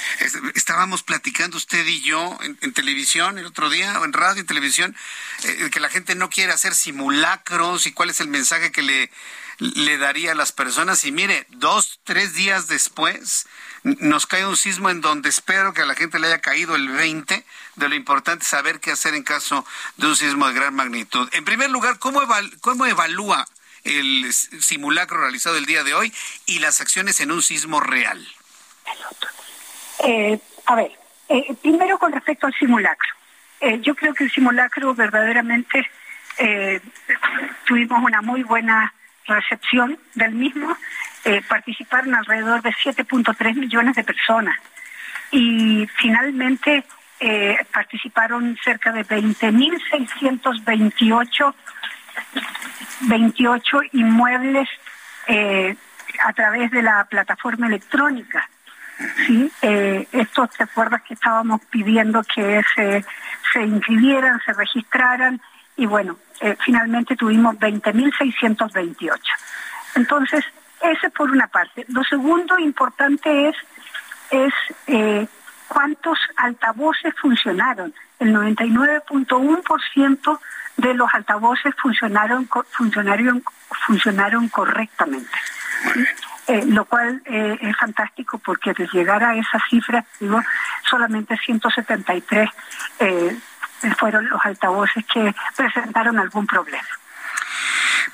Estábamos 0.54 1.02
platicando 1.04 1.58
usted 1.58 1.86
y 1.88 2.04
yo 2.04 2.38
en, 2.42 2.74
televisión 2.74 3.40
el 3.40 3.48
otro 3.48 3.70
día, 3.70 4.00
o 4.00 4.06
en 4.06 4.14
radio, 4.14 4.42
en 4.42 4.48
televisión, 4.48 4.96
eh, 5.44 5.70
que 5.72 5.80
la 5.80 5.90
gente 5.90 6.14
no 6.14 6.30
quiere 6.30 6.54
hacer 6.54 6.76
simulacros 6.76 7.88
y 7.88 7.94
cuál 7.94 8.12
es 8.12 8.22
el 8.22 8.28
mensaje 8.28 8.72
que 8.72 8.84
le 8.84 9.12
le 9.60 9.98
daría 9.98 10.32
a 10.32 10.36
las 10.36 10.52
personas. 10.52 11.04
Y 11.06 11.12
mire, 11.12 11.46
dos, 11.50 12.00
tres 12.04 12.34
días 12.34 12.68
después 12.68 13.48
nos 13.84 14.28
cae 14.28 14.46
un 14.46 14.58
sismo 14.58 14.90
en 14.90 15.02
donde 15.02 15.30
espero 15.30 15.74
que 15.74 15.82
a 15.82 15.86
la 15.86 15.96
gente 15.96 16.20
le 16.20 16.28
haya 16.28 16.42
caído 16.42 16.76
el 16.76 16.90
20 16.90 17.46
de 17.76 17.90
lo 17.90 17.96
importante 17.96 18.46
saber 18.46 18.80
qué 18.80 18.92
hacer 18.92 19.14
en 19.14 19.24
caso 19.24 19.66
de 19.98 20.08
un 20.08 20.16
sismo 20.16 20.48
de 20.48 20.54
gran 20.54 20.74
magnitud. 20.74 21.30
En 21.34 21.46
primer 21.46 21.70
lugar, 21.70 22.00
¿cómo, 22.00 22.22
cómo 22.62 22.86
evalúa 22.86 23.46
el 23.84 24.34
simulacro 24.34 25.22
realizado 25.22 25.58
el 25.58 25.66
día 25.66 25.84
de 25.84 25.94
hoy 25.94 26.14
y 26.46 26.60
las 26.60 26.82
acciones 26.82 27.22
en 27.22 27.32
un 27.32 27.42
sismo 27.42 27.80
real? 27.80 28.28
Eh, 30.04 30.40
a 30.66 30.76
ver, 30.76 30.92
eh, 31.30 31.56
primero 31.62 31.98
con 31.98 32.12
respecto 32.12 32.48
al 32.48 32.54
simulacro. 32.56 33.10
Eh, 33.60 33.80
yo 33.82 33.96
creo 33.96 34.14
que 34.14 34.26
el 34.26 34.32
simulacro 34.32 34.94
verdaderamente 34.94 35.90
tuvimos 37.66 38.04
una 38.04 38.22
muy 38.22 38.44
buena 38.44 38.94
recepción 39.28 40.00
del 40.16 40.34
mismo, 40.34 40.76
eh, 41.26 41.42
participaron 41.48 42.16
alrededor 42.16 42.62
de 42.62 42.72
7.3 42.72 43.56
millones 43.56 43.96
de 43.96 44.04
personas 44.04 44.56
y 45.32 45.88
finalmente 45.98 46.84
eh, 47.20 47.58
participaron 47.74 48.56
cerca 48.64 48.92
de 48.92 49.04
20.628 49.06 51.54
28 53.02 53.80
inmuebles 53.94 54.68
eh, 55.28 55.76
a 56.26 56.34
través 56.34 56.72
de 56.72 56.82
la 56.82 57.06
plataforma 57.06 57.68
electrónica. 57.68 58.50
¿sí? 59.28 59.52
estos, 59.62 60.50
¿te 60.52 60.64
acuerdas 60.64 61.04
que 61.04 61.14
estábamos 61.14 61.62
pidiendo 61.66 62.24
que 62.24 62.64
se, 62.74 63.06
se 63.54 63.62
inscribieran, 63.62 64.42
se 64.44 64.54
registraran? 64.54 65.40
Y 65.78 65.86
bueno, 65.86 66.18
eh, 66.42 66.58
finalmente 66.64 67.16
tuvimos 67.16 67.56
20.628. 67.56 69.20
Entonces, 69.96 70.46
ese 70.82 71.10
por 71.12 71.32
una 71.32 71.48
parte. 71.48 71.86
Lo 71.88 72.04
segundo 72.04 72.60
importante 72.60 73.48
es, 73.50 73.56
es 74.32 74.54
eh, 74.88 75.26
cuántos 75.68 76.18
altavoces 76.36 77.14
funcionaron. 77.20 77.94
El 78.20 78.36
99.1% 78.36 80.40
de 80.78 80.96
los 80.96 81.14
altavoces 81.14 81.76
funcionaron, 81.82 82.50
funcionaron, 82.72 83.44
funcionaron 83.86 84.50
correctamente. 84.50 85.30
Eh, 86.48 86.64
lo 86.66 86.86
cual 86.86 87.22
es 87.26 87.78
fantástico 87.78 88.38
porque 88.38 88.72
de 88.74 88.88
llegar 88.94 89.22
a 89.22 89.36
esa 89.36 89.60
cifra, 89.70 90.06
digo, 90.20 90.42
solamente 90.90 91.38
173 91.38 92.50
fueron 94.00 94.28
los 94.30 94.44
altavoces 94.44 95.06
que 95.06 95.34
presentaron 95.56 96.20
algún 96.20 96.48
problema. 96.48 96.88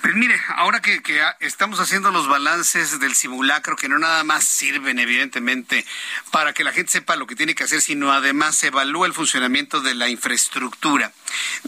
Pues 0.02 0.15
mire, 0.15 0.40
ahora 0.56 0.81
que, 0.81 1.02
estamos 1.40 1.80
haciendo 1.80 2.11
los 2.11 2.27
balances 2.27 2.99
del 2.99 3.15
simulacro, 3.15 3.77
que 3.77 3.88
no 3.88 3.99
nada 3.99 4.23
más 4.26 4.44
sirven 4.44 4.99
evidentemente 4.99 5.85
para 6.30 6.52
que 6.52 6.65
la 6.65 6.73
gente 6.73 6.91
sepa 6.91 7.15
lo 7.15 7.26
que 7.26 7.35
tiene 7.38 7.56
que 7.56 7.64
hacer, 7.64 7.81
sino 7.81 8.11
además 8.11 8.61
evalúa 8.64 9.07
el 9.07 9.14
funcionamiento 9.14 9.80
de 9.80 9.95
la 9.95 10.10
infraestructura. 10.10 11.14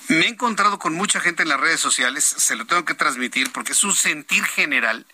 Me 0.09 0.25
he 0.25 0.27
encontrado 0.27 0.79
con 0.79 0.93
mucha 0.93 1.21
gente 1.21 1.43
en 1.43 1.49
las 1.49 1.59
redes 1.59 1.79
sociales, 1.79 2.25
se 2.25 2.55
lo 2.57 2.65
tengo 2.65 2.83
que 2.83 2.93
transmitir 2.93 3.51
porque 3.53 3.71
es 3.71 3.83
un 3.83 3.95
sentir 3.95 4.43
general 4.43 5.05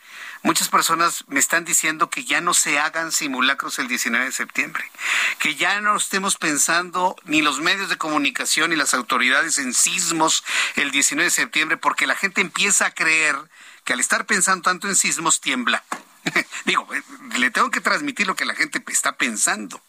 Muchas 0.44 0.70
personas 0.70 1.24
me 1.28 1.40
están 1.40 1.66
diciendo 1.66 2.10
que 2.10 2.24
ya 2.24 2.42
no 2.42 2.56
se 2.56 2.80
hagan 2.80 3.12
simulacros 3.12 3.78
el 3.78 3.88
19 3.88 4.26
de 4.26 4.32
septiembre, 4.32 4.84
que 5.38 5.56
ya 5.56 5.80
no 5.82 5.96
estemos 5.96 6.38
pensando 6.38 7.16
ni 7.26 7.42
los 7.44 7.60
medios 7.60 7.90
de 7.90 7.98
comunicación 7.98 8.72
ni 8.72 8.76
las 8.76 8.96
autoridades 8.96 9.60
en 9.60 9.74
sismos 9.74 10.44
el 10.76 10.90
19 10.90 11.26
de 11.26 11.32
septiembre, 11.32 11.78
porque 11.78 12.08
la 12.08 12.16
gente 12.16 12.42
empieza 12.42 12.88
a 12.88 12.92
creer 12.92 13.36
que 13.84 13.94
al 13.94 14.00
estar 14.00 14.26
pensando 14.26 14.64
tanto 14.64 14.88
en 14.88 14.96
sismos 14.96 15.42
tiembla. 15.42 15.84
Digo, 16.66 16.88
eh, 16.94 17.04
le 17.38 17.52
tengo 17.52 17.70
que 17.70 17.82
transmitir 17.82 18.26
lo 18.28 18.36
que 18.36 18.46
la 18.46 18.56
gente 18.56 18.84
está 18.88 19.14
pensando. 19.14 19.82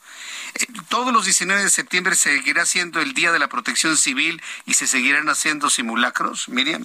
Eh, 0.55 0.67
todos 0.89 1.13
los 1.13 1.25
19 1.25 1.63
de 1.63 1.71
septiembre 1.71 2.15
seguirá 2.15 2.67
siendo 2.67 3.01
el 3.01 3.15
Día 3.15 3.33
de 3.33 3.39
la 3.39 3.49
Protección 3.49 3.97
Civil 3.97 4.43
y 4.67 4.75
se 4.75 4.87
seguirán 4.87 5.29
haciendo 5.29 5.71
simulacros, 5.71 6.49
Miriam. 6.49 6.85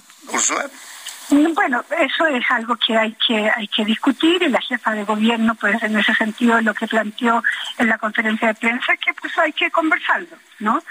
Bueno, 1.30 1.84
eso 2.00 2.26
es 2.26 2.50
algo 2.50 2.74
que 2.76 2.96
hay 2.96 3.14
que 3.26 3.50
hay 3.54 3.68
que 3.68 3.84
discutir 3.84 4.42
y 4.42 4.48
la 4.48 4.60
jefa 4.62 4.92
de 4.92 5.04
gobierno, 5.04 5.54
pues 5.56 5.82
en 5.82 5.98
ese 5.98 6.14
sentido, 6.14 6.58
lo 6.62 6.72
que 6.72 6.86
planteó 6.86 7.42
en 7.76 7.88
la 7.88 7.98
conferencia 7.98 8.48
de 8.48 8.54
prensa, 8.54 8.96
que 8.96 9.12
pues 9.12 9.36
hay 9.36 9.52
que 9.52 9.70
conversarlo, 9.70 10.38
¿no? 10.60 10.82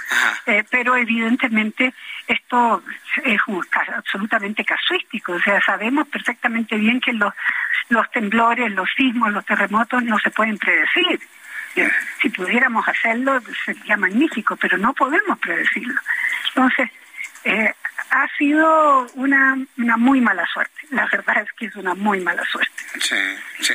Eh, 0.45 0.63
pero 0.69 0.95
evidentemente 0.95 1.91
esto 2.27 2.83
es 3.23 3.39
absolutamente 3.95 4.63
casuístico, 4.63 5.33
o 5.33 5.39
sea, 5.39 5.59
sabemos 5.61 6.07
perfectamente 6.07 6.75
bien 6.75 7.01
que 7.01 7.13
los, 7.13 7.33
los 7.89 8.09
temblores, 8.11 8.71
los 8.71 8.89
sismos, 8.95 9.31
los 9.31 9.45
terremotos 9.45 10.03
no 10.03 10.19
se 10.19 10.29
pueden 10.29 10.57
predecir. 10.59 11.19
Si 12.21 12.29
pudiéramos 12.29 12.87
hacerlo 12.87 13.39
sería 13.65 13.97
magnífico, 13.97 14.55
pero 14.55 14.77
no 14.77 14.93
podemos 14.93 15.37
predecirlo. 15.39 15.99
Entonces, 16.49 16.89
eh, 17.43 17.73
ha 18.09 18.27
sido 18.37 19.07
una, 19.15 19.57
una 19.77 19.97
muy 19.97 20.21
mala 20.21 20.45
suerte. 20.53 20.73
La 20.91 21.07
verdad 21.11 21.43
es 21.43 21.51
que 21.53 21.65
es 21.65 21.75
una 21.75 21.93
muy 21.93 22.19
mala 22.21 22.43
suerte. 22.45 22.83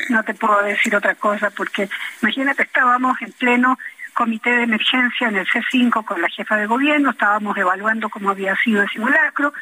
No 0.08 0.22
te 0.22 0.34
puedo 0.34 0.62
decir 0.62 0.94
otra 0.96 1.14
cosa 1.14 1.50
porque 1.50 1.88
imagínate, 2.22 2.62
estábamos 2.62 3.20
en 3.22 3.32
pleno 3.32 3.78
comité 4.14 4.50
de 4.50 4.64
emergencia 4.64 5.28
en 5.28 5.36
el 5.36 5.46
C5 5.46 6.04
con 6.04 6.20
la 6.20 6.28
jefa 6.28 6.56
de 6.56 6.66
gobierno, 6.66 7.10
estábamos 7.10 7.56
evaluando 7.56 8.10
cómo 8.10 8.30
había 8.30 8.54
sido 8.56 8.82
el 8.82 8.88
simulacro 8.90 9.52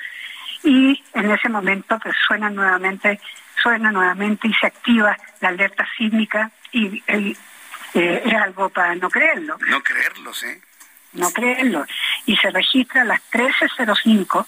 y 0.62 1.02
en 1.14 1.30
ese 1.30 1.48
momento 1.48 1.98
pues 2.02 2.14
suena 2.26 2.50
nuevamente, 2.50 3.20
suena 3.62 3.92
nuevamente 3.92 4.48
y 4.48 4.54
se 4.54 4.66
activa 4.66 5.16
la 5.40 5.48
alerta 5.48 5.86
sísmica 5.96 6.50
y, 6.72 7.02
eh, 7.06 7.36
es 7.92 8.34
algo 8.34 8.68
para 8.68 8.94
no 8.94 9.10
creerlo. 9.10 9.56
No 9.68 9.82
creerlo, 9.82 10.32
sí. 10.32 10.48
No 11.12 11.30
creerlo. 11.30 11.86
Y 12.26 12.36
se 12.36 12.50
registra 12.50 13.02
a 13.02 13.04
las 13.04 13.20
13.05, 13.32 14.46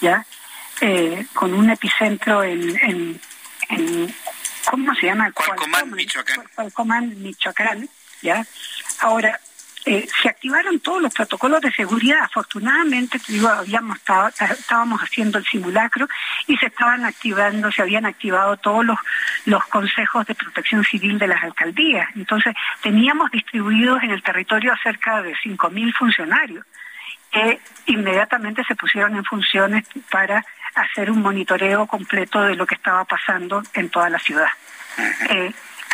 ¿ya? 0.00 0.24
Eh, 0.80 1.26
con 1.32 1.54
un 1.54 1.70
epicentro 1.70 2.44
en, 2.44 3.20
en, 3.68 4.14
¿cómo 4.70 4.94
se 4.94 5.06
llama? 5.06 5.32
Cualcomán, 5.32 5.90
Michoacán. 5.90 6.44
Cualcomán, 6.54 7.22
Michoacán, 7.22 7.88
¿ya? 8.22 8.46
Ahora, 9.00 9.40
eh, 9.88 10.04
se 10.20 10.28
activaron 10.28 10.80
todos 10.80 11.00
los 11.00 11.14
protocolos 11.14 11.60
de 11.60 11.70
seguridad. 11.70 12.18
Afortunadamente, 12.22 13.20
digo, 13.28 13.48
habíamos 13.48 13.98
estado, 13.98 14.28
estábamos 14.28 15.00
haciendo 15.00 15.38
el 15.38 15.44
simulacro 15.44 16.08
y 16.48 16.56
se 16.56 16.66
estaban 16.66 17.04
activando, 17.04 17.70
se 17.70 17.82
habían 17.82 18.04
activado 18.04 18.56
todos 18.56 18.84
los, 18.84 18.98
los 19.44 19.64
consejos 19.66 20.26
de 20.26 20.34
protección 20.34 20.82
civil 20.82 21.20
de 21.20 21.28
las 21.28 21.40
alcaldías. 21.44 22.08
Entonces, 22.16 22.52
teníamos 22.82 23.30
distribuidos 23.30 24.02
en 24.02 24.10
el 24.10 24.24
territorio 24.24 24.72
a 24.72 24.82
cerca 24.82 25.22
de 25.22 25.36
5.000 25.36 25.94
funcionarios 25.94 26.66
que 27.30 27.60
inmediatamente 27.86 28.64
se 28.64 28.74
pusieron 28.74 29.14
en 29.14 29.24
funciones 29.24 29.84
para 30.10 30.44
hacer 30.74 31.12
un 31.12 31.22
monitoreo 31.22 31.86
completo 31.86 32.42
de 32.42 32.56
lo 32.56 32.66
que 32.66 32.74
estaba 32.74 33.04
pasando 33.04 33.62
en 33.74 33.88
toda 33.88 34.10
la 34.10 34.18
ciudad 34.18 34.48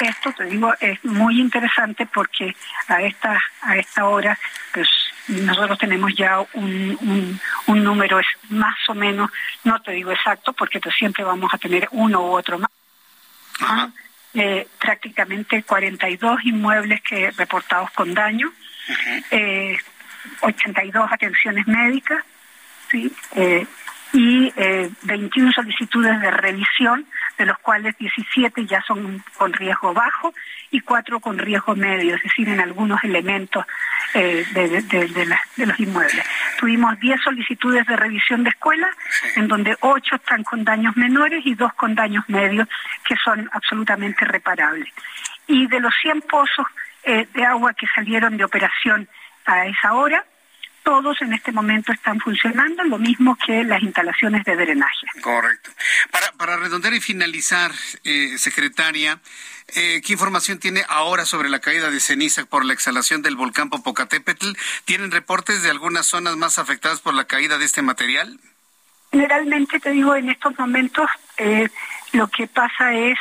esto, 0.03 0.33
te 0.33 0.45
digo, 0.45 0.73
es 0.81 1.05
muy 1.05 1.41
interesante 1.41 2.07
porque 2.07 2.55
a 2.89 3.03
esta, 3.03 3.43
a 3.63 3.77
esta 3.77 4.05
hora, 4.07 4.39
pues 4.73 4.89
nosotros 5.29 5.79
tenemos 5.79 6.15
ya 6.15 6.41
un, 6.55 7.39
un, 7.67 7.85
número 7.85 8.19
es 8.19 8.27
más 8.51 8.77
o 8.89 8.95
menos, 8.95 9.31
no 9.65 9.81
te 9.81 9.93
digo 9.93 10.13
exacto, 10.13 10.53
porque 10.53 10.81
pues 10.81 10.95
siempre 10.97 11.25
vamos 11.25 11.53
a 11.53 11.59
tener 11.59 11.89
uno 11.93 12.21
u 12.21 12.37
otro 12.37 12.59
más. 12.59 12.71
Eh, 14.35 14.67
prácticamente 14.79 15.63
42 15.63 16.45
inmuebles 16.45 17.03
que 17.03 17.31
reportados 17.33 17.91
con 17.91 18.15
daño, 18.15 18.51
82 20.41 21.05
eh, 21.05 21.09
atenciones 21.11 21.67
médicas, 21.67 22.25
¿sí? 22.91 23.13
Eh, 23.37 23.67
y 24.13 24.53
21 25.03 25.53
solicitudes 25.53 26.21
de 26.21 26.31
revisión 26.31 27.07
de 27.39 27.47
los 27.47 27.59
cuales 27.59 27.97
17 27.99 28.67
ya 28.67 28.83
son 28.83 29.23
con 29.37 29.53
riesgo 29.53 29.93
bajo 29.93 30.35
y 30.71 30.81
4 30.81 31.21
con 31.21 31.39
riesgo 31.39 31.75
medio, 31.75 32.15
es 32.15 32.23
decir, 32.23 32.49
en 32.49 32.61
algunos 32.61 33.03
elementos 33.05 33.65
eh, 34.15 34.45
de, 34.53 35.67
los 35.67 35.81
inmuebles. 35.81 36.25
Tuvimos 36.59 36.99
10 37.01 37.21
solicitudes 37.23 37.87
de 37.87 37.97
revisión 37.97 38.45
de 38.45 38.51
escuela, 38.51 38.89
en 39.37 39.49
donde 39.49 39.77
8 39.81 40.17
están 40.17 40.45
con 40.45 40.65
daños 40.65 40.97
menores 40.97 41.43
y 41.45 41.55
2 41.55 41.73
con 41.75 41.95
daños 41.95 42.25
medios, 42.29 42.69
que 43.05 43.17
son 43.25 43.49
absolutamente 43.53 44.25
reparables. 44.25 44.89
Y 45.47 45.67
de 45.67 45.81
los 45.81 45.95
100 46.01 46.23
pozos 46.23 46.67
eh, 47.05 47.27
de 47.35 47.45
agua 47.45 47.75
que 47.75 47.87
salieron 47.95 48.37
de 48.37 48.45
operación 48.45 49.09
a 49.47 49.67
esa 49.67 49.95
hora, 49.95 50.25
todos 50.83 51.21
en 51.23 51.33
este 51.33 51.53
momento 51.53 51.93
están 51.93 52.19
funcionando, 52.21 52.85
lo 52.85 52.99
mismo 52.99 53.37
que 53.37 53.65
las 53.65 53.83
instalaciones 53.83 54.45
de 54.45 54.57
drenaje. 54.57 55.07
Correcto. 55.21 55.71
Para, 56.11 56.33
para 56.33 56.57
redondear 56.57 56.95
y 56.95 57.01
finalizar, 57.01 57.73
eh, 58.05 58.37
secretaria, 58.39 59.21
eh, 59.75 60.01
¿qué 60.05 60.13
información 60.13 60.59
tiene 60.59 60.85
ahora 60.89 61.25
sobre 61.25 61.49
la 61.49 61.61
caída 61.61 61.91
de 61.91 62.01
ceniza 62.01 62.45
por 62.45 62.65
la 62.65 62.73
exhalación 62.73 63.23
del 63.23 63.37
volcán 63.37 63.71
Popocatépetl? 63.71 64.53
¿Tienen 64.85 65.11
reportes 65.11 65.63
de 65.63 65.71
algunas 65.71 66.07
zonas 66.07 66.37
más 66.37 66.59
afectadas 66.59 67.01
por 67.01 67.15
la 67.15 67.25
caída 67.25 67.59
de 67.59 67.65
este 67.65 67.83
material? 67.83 68.39
Generalmente, 69.11 69.79
te 69.79 69.91
digo, 69.91 70.17
en 70.17 70.31
estos 70.31 70.59
momentos 70.59 71.09
eh, 71.37 71.69
lo 72.13 72.29
que 72.29 72.47
pasa 72.47 72.95
es 72.95 73.19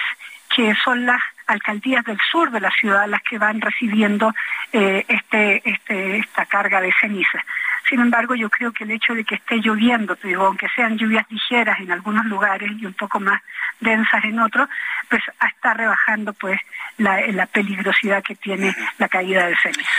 que 0.55 0.73
son 0.83 1.05
las 1.05 1.21
alcaldías 1.47 2.03
del 2.05 2.17
sur 2.31 2.51
de 2.51 2.59
la 2.59 2.71
ciudad 2.71 3.07
las 3.07 3.21
que 3.23 3.37
van 3.37 3.61
recibiendo 3.61 4.33
eh, 4.71 5.05
este, 5.07 5.61
este, 5.69 6.17
esta 6.17 6.45
carga 6.45 6.81
de 6.81 6.93
ceniza. 6.99 7.43
Sin 7.89 7.99
embargo, 7.99 8.35
yo 8.35 8.49
creo 8.49 8.71
que 8.71 8.83
el 8.83 8.91
hecho 8.91 9.13
de 9.13 9.23
que 9.23 9.35
esté 9.35 9.57
lloviendo, 9.57 10.17
digo, 10.23 10.45
aunque 10.45 10.67
sean 10.75 10.97
lluvias 10.97 11.25
ligeras 11.29 11.79
en 11.79 11.91
algunos 11.91 12.25
lugares 12.25 12.71
y 12.79 12.85
un 12.85 12.93
poco 12.93 13.19
más 13.19 13.41
densas 13.79 14.23
en 14.23 14.39
otros, 14.39 14.69
pues 15.09 15.21
está 15.45 15.73
rebajando 15.73 16.33
pues 16.33 16.59
la, 16.97 17.19
la 17.27 17.47
peligrosidad 17.47 18.23
que 18.23 18.35
tiene 18.35 18.73
la 18.97 19.09
caída 19.09 19.47
de 19.47 19.55
ceniza. 19.57 19.89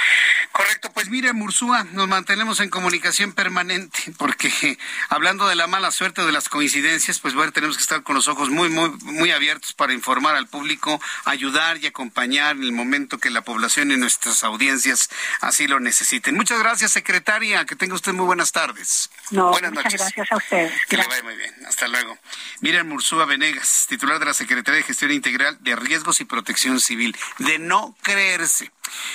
Correcto, 0.53 0.93
pues 0.93 1.09
mire, 1.09 1.33
Mursúa, 1.33 1.85
nos 1.93 2.09
mantenemos 2.09 2.61
en 2.61 2.69
comunicación 2.69 3.33
permanente, 3.33 4.13
porque 4.19 4.79
hablando 5.09 5.49
de 5.49 5.55
la 5.55 5.67
mala 5.67 5.91
suerte 5.91 6.25
de 6.25 6.33
las 6.33 6.49
coincidencias, 6.51 7.19
pues 7.21 7.35
bueno, 7.35 7.53
tenemos 7.53 7.77
que 7.77 7.83
estar 7.83 8.03
con 8.03 8.15
los 8.15 8.29
ojos 8.29 8.51
muy, 8.51 8.69
muy, 8.69 8.91
muy 9.03 9.31
abiertos 9.31 9.73
para 9.73 9.95
informar 9.95 10.37
al 10.37 10.49
público, 10.49 11.01
ayudar 11.25 11.79
y 11.79 11.87
acompañar 11.87 12.57
en 12.57 12.65
el 12.65 12.73
momento 12.73 13.19
que 13.19 13.31
la 13.31 13.43
población 13.43 13.93
y 13.93 13.97
nuestras 13.97 14.45
audiencias 14.45 15.09
así 15.41 15.67
lo 15.67 15.81
necesiten. 15.81 16.35
Muchas 16.35 16.59
gracias, 16.59 16.93
secretaria, 16.93 17.65
que 17.65 17.75
tenga 17.75 17.95
usted 17.95 18.13
muy 18.13 18.27
buenas 18.27 18.53
tardes. 18.53 19.11
No, 19.31 19.51
buenas 19.51 19.73
muchas 19.73 19.95
gracias 19.95 20.31
a 20.31 20.37
ustedes. 20.37 20.73
Que 20.89 20.99
le 20.99 21.07
vaya 21.07 21.23
muy 21.23 21.37
bien, 21.37 21.55
hasta 21.67 21.89
luego. 21.89 22.19
Miren, 22.61 22.89
Mursúa 22.89 23.25
Venegas, 23.25 23.87
titular 23.89 24.19
de 24.19 24.27
la 24.27 24.35
Secretaría 24.35 24.79
de 24.79 24.85
Gestión 24.85 25.13
Integral 25.13 25.57
de 25.61 25.77
Riesgos 25.77 26.21
y 26.21 26.25
Protección 26.27 26.79
Civil, 26.79 27.17
de 27.39 27.59
no 27.59 27.97
creerse. 28.03 28.71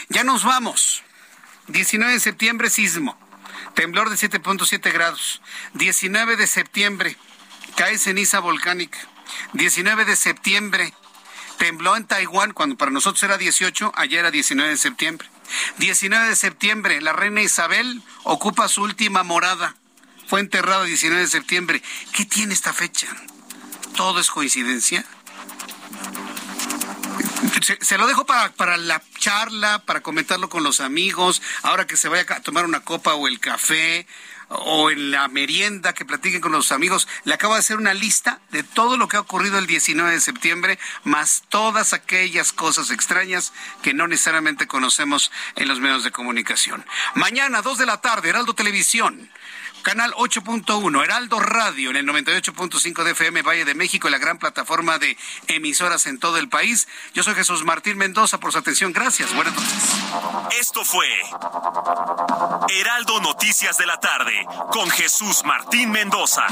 Ya 0.10 0.24
nos 0.24 0.44
vamos. 0.44 1.04
19 1.68 2.14
de 2.14 2.20
septiembre, 2.20 2.70
sismo. 2.70 3.18
Temblor 3.76 4.10
de 4.10 4.16
7.7 4.16 4.92
grados. 4.92 5.42
19 5.74 6.36
de 6.36 6.48
septiembre, 6.48 7.18
cae 7.76 7.98
ceniza 7.98 8.40
volcánica. 8.40 8.98
19 9.54 10.06
de 10.06 10.16
septiembre, 10.16 10.94
tembló 11.58 11.98
en 11.98 12.06
Taiwán, 12.06 12.54
cuando 12.54 12.78
para 12.78 12.92
nosotros 12.92 13.22
era 13.24 13.38
18, 13.38 13.92
ayer 13.96 14.20
era 14.20 14.32
19 14.32 14.70
de 14.70 14.78
septiembre. 14.78 15.30
19 15.78 16.30
de 16.30 16.36
septiembre, 16.36 17.02
la 17.02 17.14
reina 17.14 17.42
Isabel 17.42 18.02
ocupa 18.24 18.68
su 18.68 18.84
última 18.84 19.24
morada. 19.24 19.76
Fue 20.28 20.40
enterrada 20.40 20.86
19 20.86 21.22
de 21.22 21.28
septiembre. 21.28 21.82
¿Qué 22.14 22.26
tiene 22.26 22.54
esta 22.54 22.74
fecha? 22.74 23.08
¿Todo 23.96 24.20
es 24.20 24.30
coincidencia? 24.30 25.06
Se, 27.82 27.98
lo 27.98 28.08
dejo 28.08 28.26
para, 28.26 28.52
para 28.54 28.78
la 28.78 29.02
charla, 29.20 29.84
para 29.86 30.02
comentarlo 30.02 30.50
con 30.50 30.64
los 30.64 30.80
amigos, 30.80 31.42
ahora 31.64 31.88
que 31.88 31.98
se 31.98 32.10
vaya 32.10 32.26
a 32.30 32.42
tomar 32.42 32.66
una 32.66 32.82
copa 32.82 33.14
o 33.16 33.28
el 33.28 33.40
café 33.40 34.08
o 34.50 34.90
en 34.90 35.12
la 35.12 35.28
merienda 35.28 35.94
que 35.94 36.06
platiquen 36.06 36.42
con 36.42 36.52
los 36.52 36.72
amigos. 36.72 37.08
Le 37.26 37.34
acabo 37.34 37.54
de 37.54 37.60
hacer 37.60 37.78
una 37.78 37.94
lista 37.94 38.40
de 38.52 38.64
todo 38.64 38.98
lo 38.98 39.08
que 39.08 39.18
ha 39.18 39.22
ocurrido 39.22 39.58
el 39.60 39.68
19 39.68 40.12
de 40.12 40.22
septiembre, 40.22 40.80
más 41.04 41.44
todas 41.50 41.94
aquellas 41.94 42.54
cosas 42.54 42.92
extrañas 42.92 43.54
que 43.82 43.94
no 43.94 44.08
necesariamente 44.08 44.68
conocemos 44.68 45.32
en 45.56 45.68
los 45.68 45.80
medios 45.80 46.04
de 46.04 46.12
comunicación. 46.12 46.86
Mañana, 47.16 47.62
2 47.62 47.78
de 47.78 47.86
la 47.86 48.02
tarde, 48.02 48.30
Heraldo 48.30 48.54
Televisión 48.54 49.30
canal 49.84 50.14
8.1, 50.14 51.04
Heraldo 51.04 51.40
Radio 51.40 51.90
en 51.90 51.98
el 51.98 52.06
98.5 52.06 53.04
de 53.04 53.12
FM 53.12 53.42
Valle 53.42 53.66
de 53.66 53.76
México 53.76 54.10
la 54.10 54.18
gran 54.18 54.38
plataforma 54.38 54.98
de 55.00 55.18
emisoras 55.48 56.06
en 56.06 56.20
todo 56.20 56.38
el 56.38 56.50
país. 56.50 56.88
Yo 57.14 57.24
soy 57.24 57.36
Jesús 57.36 57.64
Martín 57.64 57.98
Mendoza 57.98 58.40
por 58.40 58.52
su 58.52 58.58
atención. 58.58 58.94
Gracias. 58.94 59.34
Buenas 59.34 59.54
noches. 59.54 59.84
Esto 60.60 60.84
fue 60.84 61.08
Heraldo 62.70 63.22
Noticias 63.22 63.78
de 63.78 63.86
la 63.86 64.00
tarde 64.00 64.46
con 64.72 64.90
Jesús 64.90 65.44
Martín 65.46 65.92
Mendoza. 65.92 66.46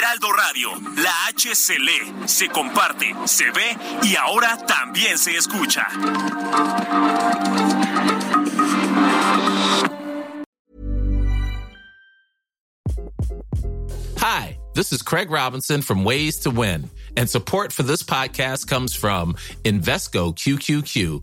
Heraldo 0.00 0.32
Radio, 0.32 0.70
la 0.96 1.12
H 1.28 1.54
se 1.54 1.78
lee, 1.78 2.26
se 2.26 2.48
comparte, 2.48 3.14
se 3.26 3.50
ve 3.50 3.76
y 4.02 4.16
ahora 4.16 4.56
también 4.66 5.18
se 5.18 5.36
escucha. 5.36 5.86
Hi, 14.16 14.58
this 14.74 14.92
is 14.92 15.02
Craig 15.02 15.30
Robinson 15.30 15.82
from 15.82 16.04
Ways 16.04 16.38
to 16.40 16.50
Win, 16.50 16.88
and 17.16 17.28
support 17.28 17.72
for 17.72 17.82
this 17.82 18.02
podcast 18.02 18.66
comes 18.66 18.94
from 18.94 19.34
Invesco 19.64 20.34
QQQ 20.34 21.22